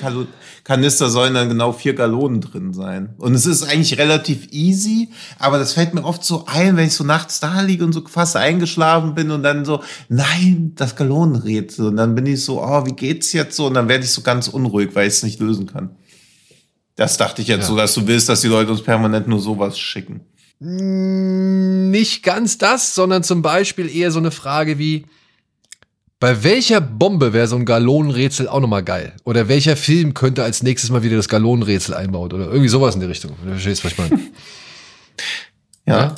Kanister 0.64 1.12
sollen 1.12 1.36
dann 1.36 1.48
genau 1.48 1.74
4 1.74 1.94
Gallonen 1.94 2.42
drin 2.42 2.74
sein. 2.74 3.14
Und 3.20 3.36
es 3.36 3.46
ist 3.46 3.62
eigentlich 3.62 4.00
relativ 4.00 4.48
easy, 4.50 5.10
aber 5.38 5.60
das 5.60 5.74
fällt 5.74 5.94
mir 5.94 6.04
oft 6.04 6.24
so 6.24 6.46
ein, 6.48 6.76
wenn 6.76 6.88
ich 6.88 6.96
so 6.96 7.04
nachts 7.04 7.40
da 7.40 7.62
liege 7.62 7.86
und 7.86 7.94
so 7.94 8.04
fast 8.08 8.36
eingeschlafen 8.36 9.14
bin 9.14 9.30
und 9.30 9.44
dann 9.44 9.64
so, 9.64 9.84
nein, 10.10 10.72
das 10.76 10.96
Gallonenrätsel. 10.96 11.86
Und 11.90 11.98
dann 11.98 12.16
bin 12.16 12.26
ich 12.26 12.44
so, 12.44 12.64
oh, 12.64 12.84
wie 12.88 12.94
geht's 12.94 13.34
jetzt 13.34 13.56
so? 13.56 13.68
Und 13.68 13.76
dann 13.76 13.90
werde 13.90 14.06
ich 14.06 14.12
so 14.12 14.24
ganz 14.24 14.48
unruhig, 14.48 14.90
weil 14.96 15.08
ich 15.08 15.14
es 15.14 15.24
nicht 15.24 15.40
lösen 15.40 15.68
kann. 15.68 15.92
Das 16.96 17.18
dachte 17.18 17.44
ich 17.44 17.48
jetzt 17.48 17.62
ja. 17.62 17.68
so, 17.68 17.76
dass 17.76 17.94
du 17.94 18.08
willst, 18.08 18.28
dass 18.28 18.42
die 18.42 18.48
Leute 18.48 18.72
uns 18.72 18.82
permanent 18.82 19.28
nur 19.28 19.40
sowas 19.40 19.78
schicken. 19.78 20.22
Nicht 20.64 22.22
ganz 22.22 22.60
das, 22.60 22.94
sondern 22.94 23.24
zum 23.24 23.42
Beispiel 23.42 23.90
eher 23.90 24.12
so 24.12 24.20
eine 24.20 24.30
Frage 24.30 24.78
wie, 24.78 25.08
bei 26.20 26.44
welcher 26.44 26.80
Bombe 26.80 27.34
wäre 27.34 27.48
so 27.48 27.56
ein 27.56 27.66
Galonenrätsel 27.66 28.48
auch 28.48 28.60
nochmal 28.60 28.84
geil? 28.84 29.16
Oder 29.24 29.48
welcher 29.48 29.76
Film 29.76 30.14
könnte 30.14 30.44
als 30.44 30.62
nächstes 30.62 30.92
mal 30.92 31.02
wieder 31.02 31.16
das 31.18 31.30
Galonenrätsel 31.30 31.96
einbauen? 31.96 32.32
Oder 32.32 32.46
irgendwie 32.46 32.68
sowas 32.68 32.94
in 32.94 33.02
die 33.02 33.08
Richtung. 33.08 33.32
Du 33.44 33.50
verstehst, 33.50 33.84
was 33.84 33.94
ich 33.94 33.98
meine. 33.98 34.12
ja. 35.88 36.00
ja. 36.00 36.16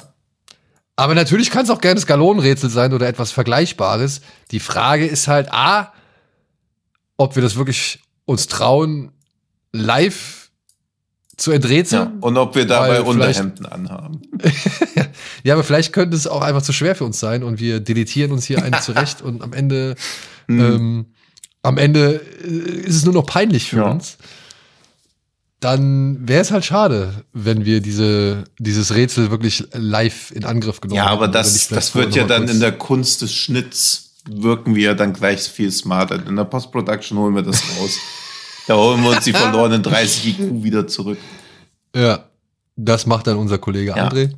Aber 0.98 1.15
natürlich 1.15 1.49
kann 1.49 1.64
es 1.64 1.70
auch 1.70 1.80
gerne 1.80 1.95
das 1.95 2.06
Galonenrätsel 2.06 2.70
sein 2.70 2.94
oder 2.94 3.07
etwas 3.07 3.32
Vergleichbares. 3.32 4.20
Die 4.52 4.60
Frage 4.60 5.06
ist 5.06 5.30
halt, 5.30 5.53
A, 5.53 5.94
ob 7.15 7.36
wir 7.36 7.41
das 7.41 7.56
wirklich 7.56 8.02
uns 8.26 8.48
trauen, 8.48 9.14
live 9.72 10.43
zu 11.38 11.51
enträtseln. 11.51 12.03
Ja, 12.03 12.14
und 12.22 12.38
ob 12.38 12.55
wir 12.55 12.65
dabei 12.65 13.01
Unterhemden 13.01 13.65
anhaben. 13.65 14.22
ja, 15.43 15.53
aber 15.53 15.64
vielleicht 15.64 15.93
könnte 15.93 16.15
es 16.15 16.27
auch 16.27 16.41
einfach 16.41 16.61
zu 16.61 16.73
schwer 16.73 16.95
für 16.95 17.05
uns 17.05 17.19
sein 17.19 17.43
und 17.43 17.60
wir 17.60 17.80
deletieren 17.80 18.31
uns 18.31 18.45
hier 18.45 18.64
einen 18.64 18.80
zurecht 18.81 19.22
und 19.22 19.41
am 19.41 19.53
Ende, 19.53 19.95
mhm. 20.47 20.61
ähm, 20.61 21.05
am 21.64 21.77
Ende 21.77 22.22
äh, 22.43 22.47
ist 22.47 22.97
es 22.97 23.05
nur 23.05 23.14
noch 23.14 23.26
peinlich 23.26 23.69
für 23.69 23.77
ja. 23.77 23.91
uns. 23.91 24.18
Dann 25.60 26.27
wäre 26.27 26.41
es 26.41 26.51
halt 26.51 26.65
schade, 26.65 27.23
wenn 27.31 27.64
wir 27.64 27.80
diese, 27.80 28.43
dieses 28.60 28.93
Rätsel 28.93 29.31
wirklich 29.31 29.65
live 29.72 30.31
in 30.31 30.43
Angriff 30.43 30.81
genommen 30.81 30.99
haben. 30.99 31.07
Ja, 31.07 31.14
aber 31.14 31.30
das, 31.30 31.69
das 31.69 31.95
wird 31.95 32.15
ja 32.15 32.26
dann 32.26 32.49
in 32.49 32.60
der 32.60 32.73
Kunst 32.73 33.22
des 33.22 33.34
Schnitts 33.34 34.11
wirken 34.30 34.76
wir 34.76 34.93
dann 34.93 35.14
gleich 35.14 35.41
viel 35.41 35.72
smarter. 35.72 36.15
In 36.27 36.35
der 36.35 36.43
Post-Production 36.43 37.18
holen 37.18 37.35
wir 37.35 37.43
das 37.43 37.64
raus. 37.77 37.97
Da 38.68 38.76
holen 38.77 39.02
wir 39.03 39.11
uns 39.11 39.26
die 39.26 39.34
verlorenen 39.34 39.84
30 39.84 40.40
IQ 40.40 40.64
wieder 40.64 40.88
zurück. 40.88 41.18
Ja, 41.95 42.26
das 42.76 43.06
macht 43.06 43.27
dann 43.27 43.38
unser 43.38 43.57
Kollege 43.57 43.94
ja. 43.95 44.07
André. 44.07 44.31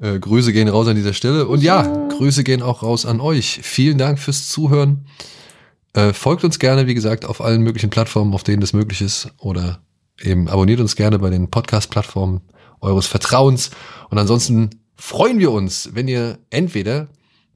Äh, 0.00 0.18
Grüße 0.18 0.52
gehen 0.52 0.68
raus 0.68 0.88
an 0.88 0.96
dieser 0.96 1.12
Stelle. 1.12 1.46
Und 1.46 1.62
ja, 1.62 1.82
Grüße 2.08 2.44
gehen 2.44 2.62
auch 2.62 2.82
raus 2.82 3.06
an 3.06 3.20
euch. 3.20 3.60
Vielen 3.62 3.98
Dank 3.98 4.18
fürs 4.18 4.48
Zuhören. 4.48 5.06
Äh, 5.92 6.12
folgt 6.12 6.44
uns 6.44 6.58
gerne, 6.58 6.86
wie 6.86 6.94
gesagt, 6.94 7.24
auf 7.24 7.40
allen 7.40 7.62
möglichen 7.62 7.90
Plattformen, 7.90 8.34
auf 8.34 8.42
denen 8.42 8.60
das 8.60 8.72
möglich 8.72 9.00
ist. 9.00 9.28
Oder 9.38 9.80
eben 10.20 10.48
abonniert 10.48 10.80
uns 10.80 10.96
gerne 10.96 11.18
bei 11.18 11.30
den 11.30 11.50
Podcast-Plattformen 11.50 12.40
eures 12.80 13.06
Vertrauens. 13.06 13.70
Und 14.08 14.18
ansonsten 14.18 14.70
freuen 14.96 15.38
wir 15.38 15.50
uns, 15.50 15.90
wenn 15.94 16.08
ihr 16.08 16.38
entweder 16.50 17.08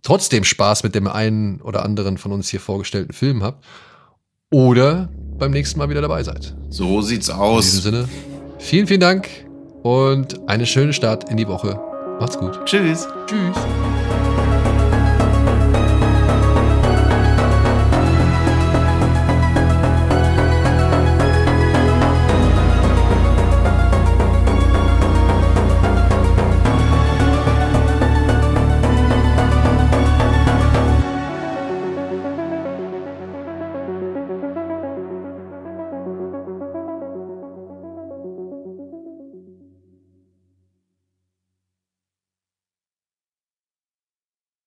trotzdem 0.02 0.44
Spaß 0.44 0.82
mit 0.82 0.94
dem 0.94 1.08
einen 1.08 1.60
oder 1.60 1.84
anderen 1.84 2.18
von 2.18 2.32
uns 2.32 2.48
hier 2.48 2.60
vorgestellten 2.60 3.12
Film 3.12 3.42
habt 3.42 3.64
oder 4.50 5.08
beim 5.38 5.50
nächsten 5.50 5.78
Mal 5.78 5.88
wieder 5.88 6.00
dabei 6.00 6.22
seid. 6.22 6.54
So 6.70 7.00
sieht's 7.02 7.30
aus. 7.30 7.66
In 7.66 7.70
diesem 7.70 7.92
Sinne, 7.92 8.08
vielen, 8.58 8.86
vielen 8.86 9.00
Dank 9.00 9.28
und 9.82 10.48
eine 10.48 10.66
schöne 10.66 10.92
Start 10.92 11.30
in 11.30 11.36
die 11.36 11.48
Woche. 11.48 11.78
Macht's 12.20 12.38
gut. 12.38 12.58
Tschüss. 12.64 13.06
Tschüss. 13.26 13.56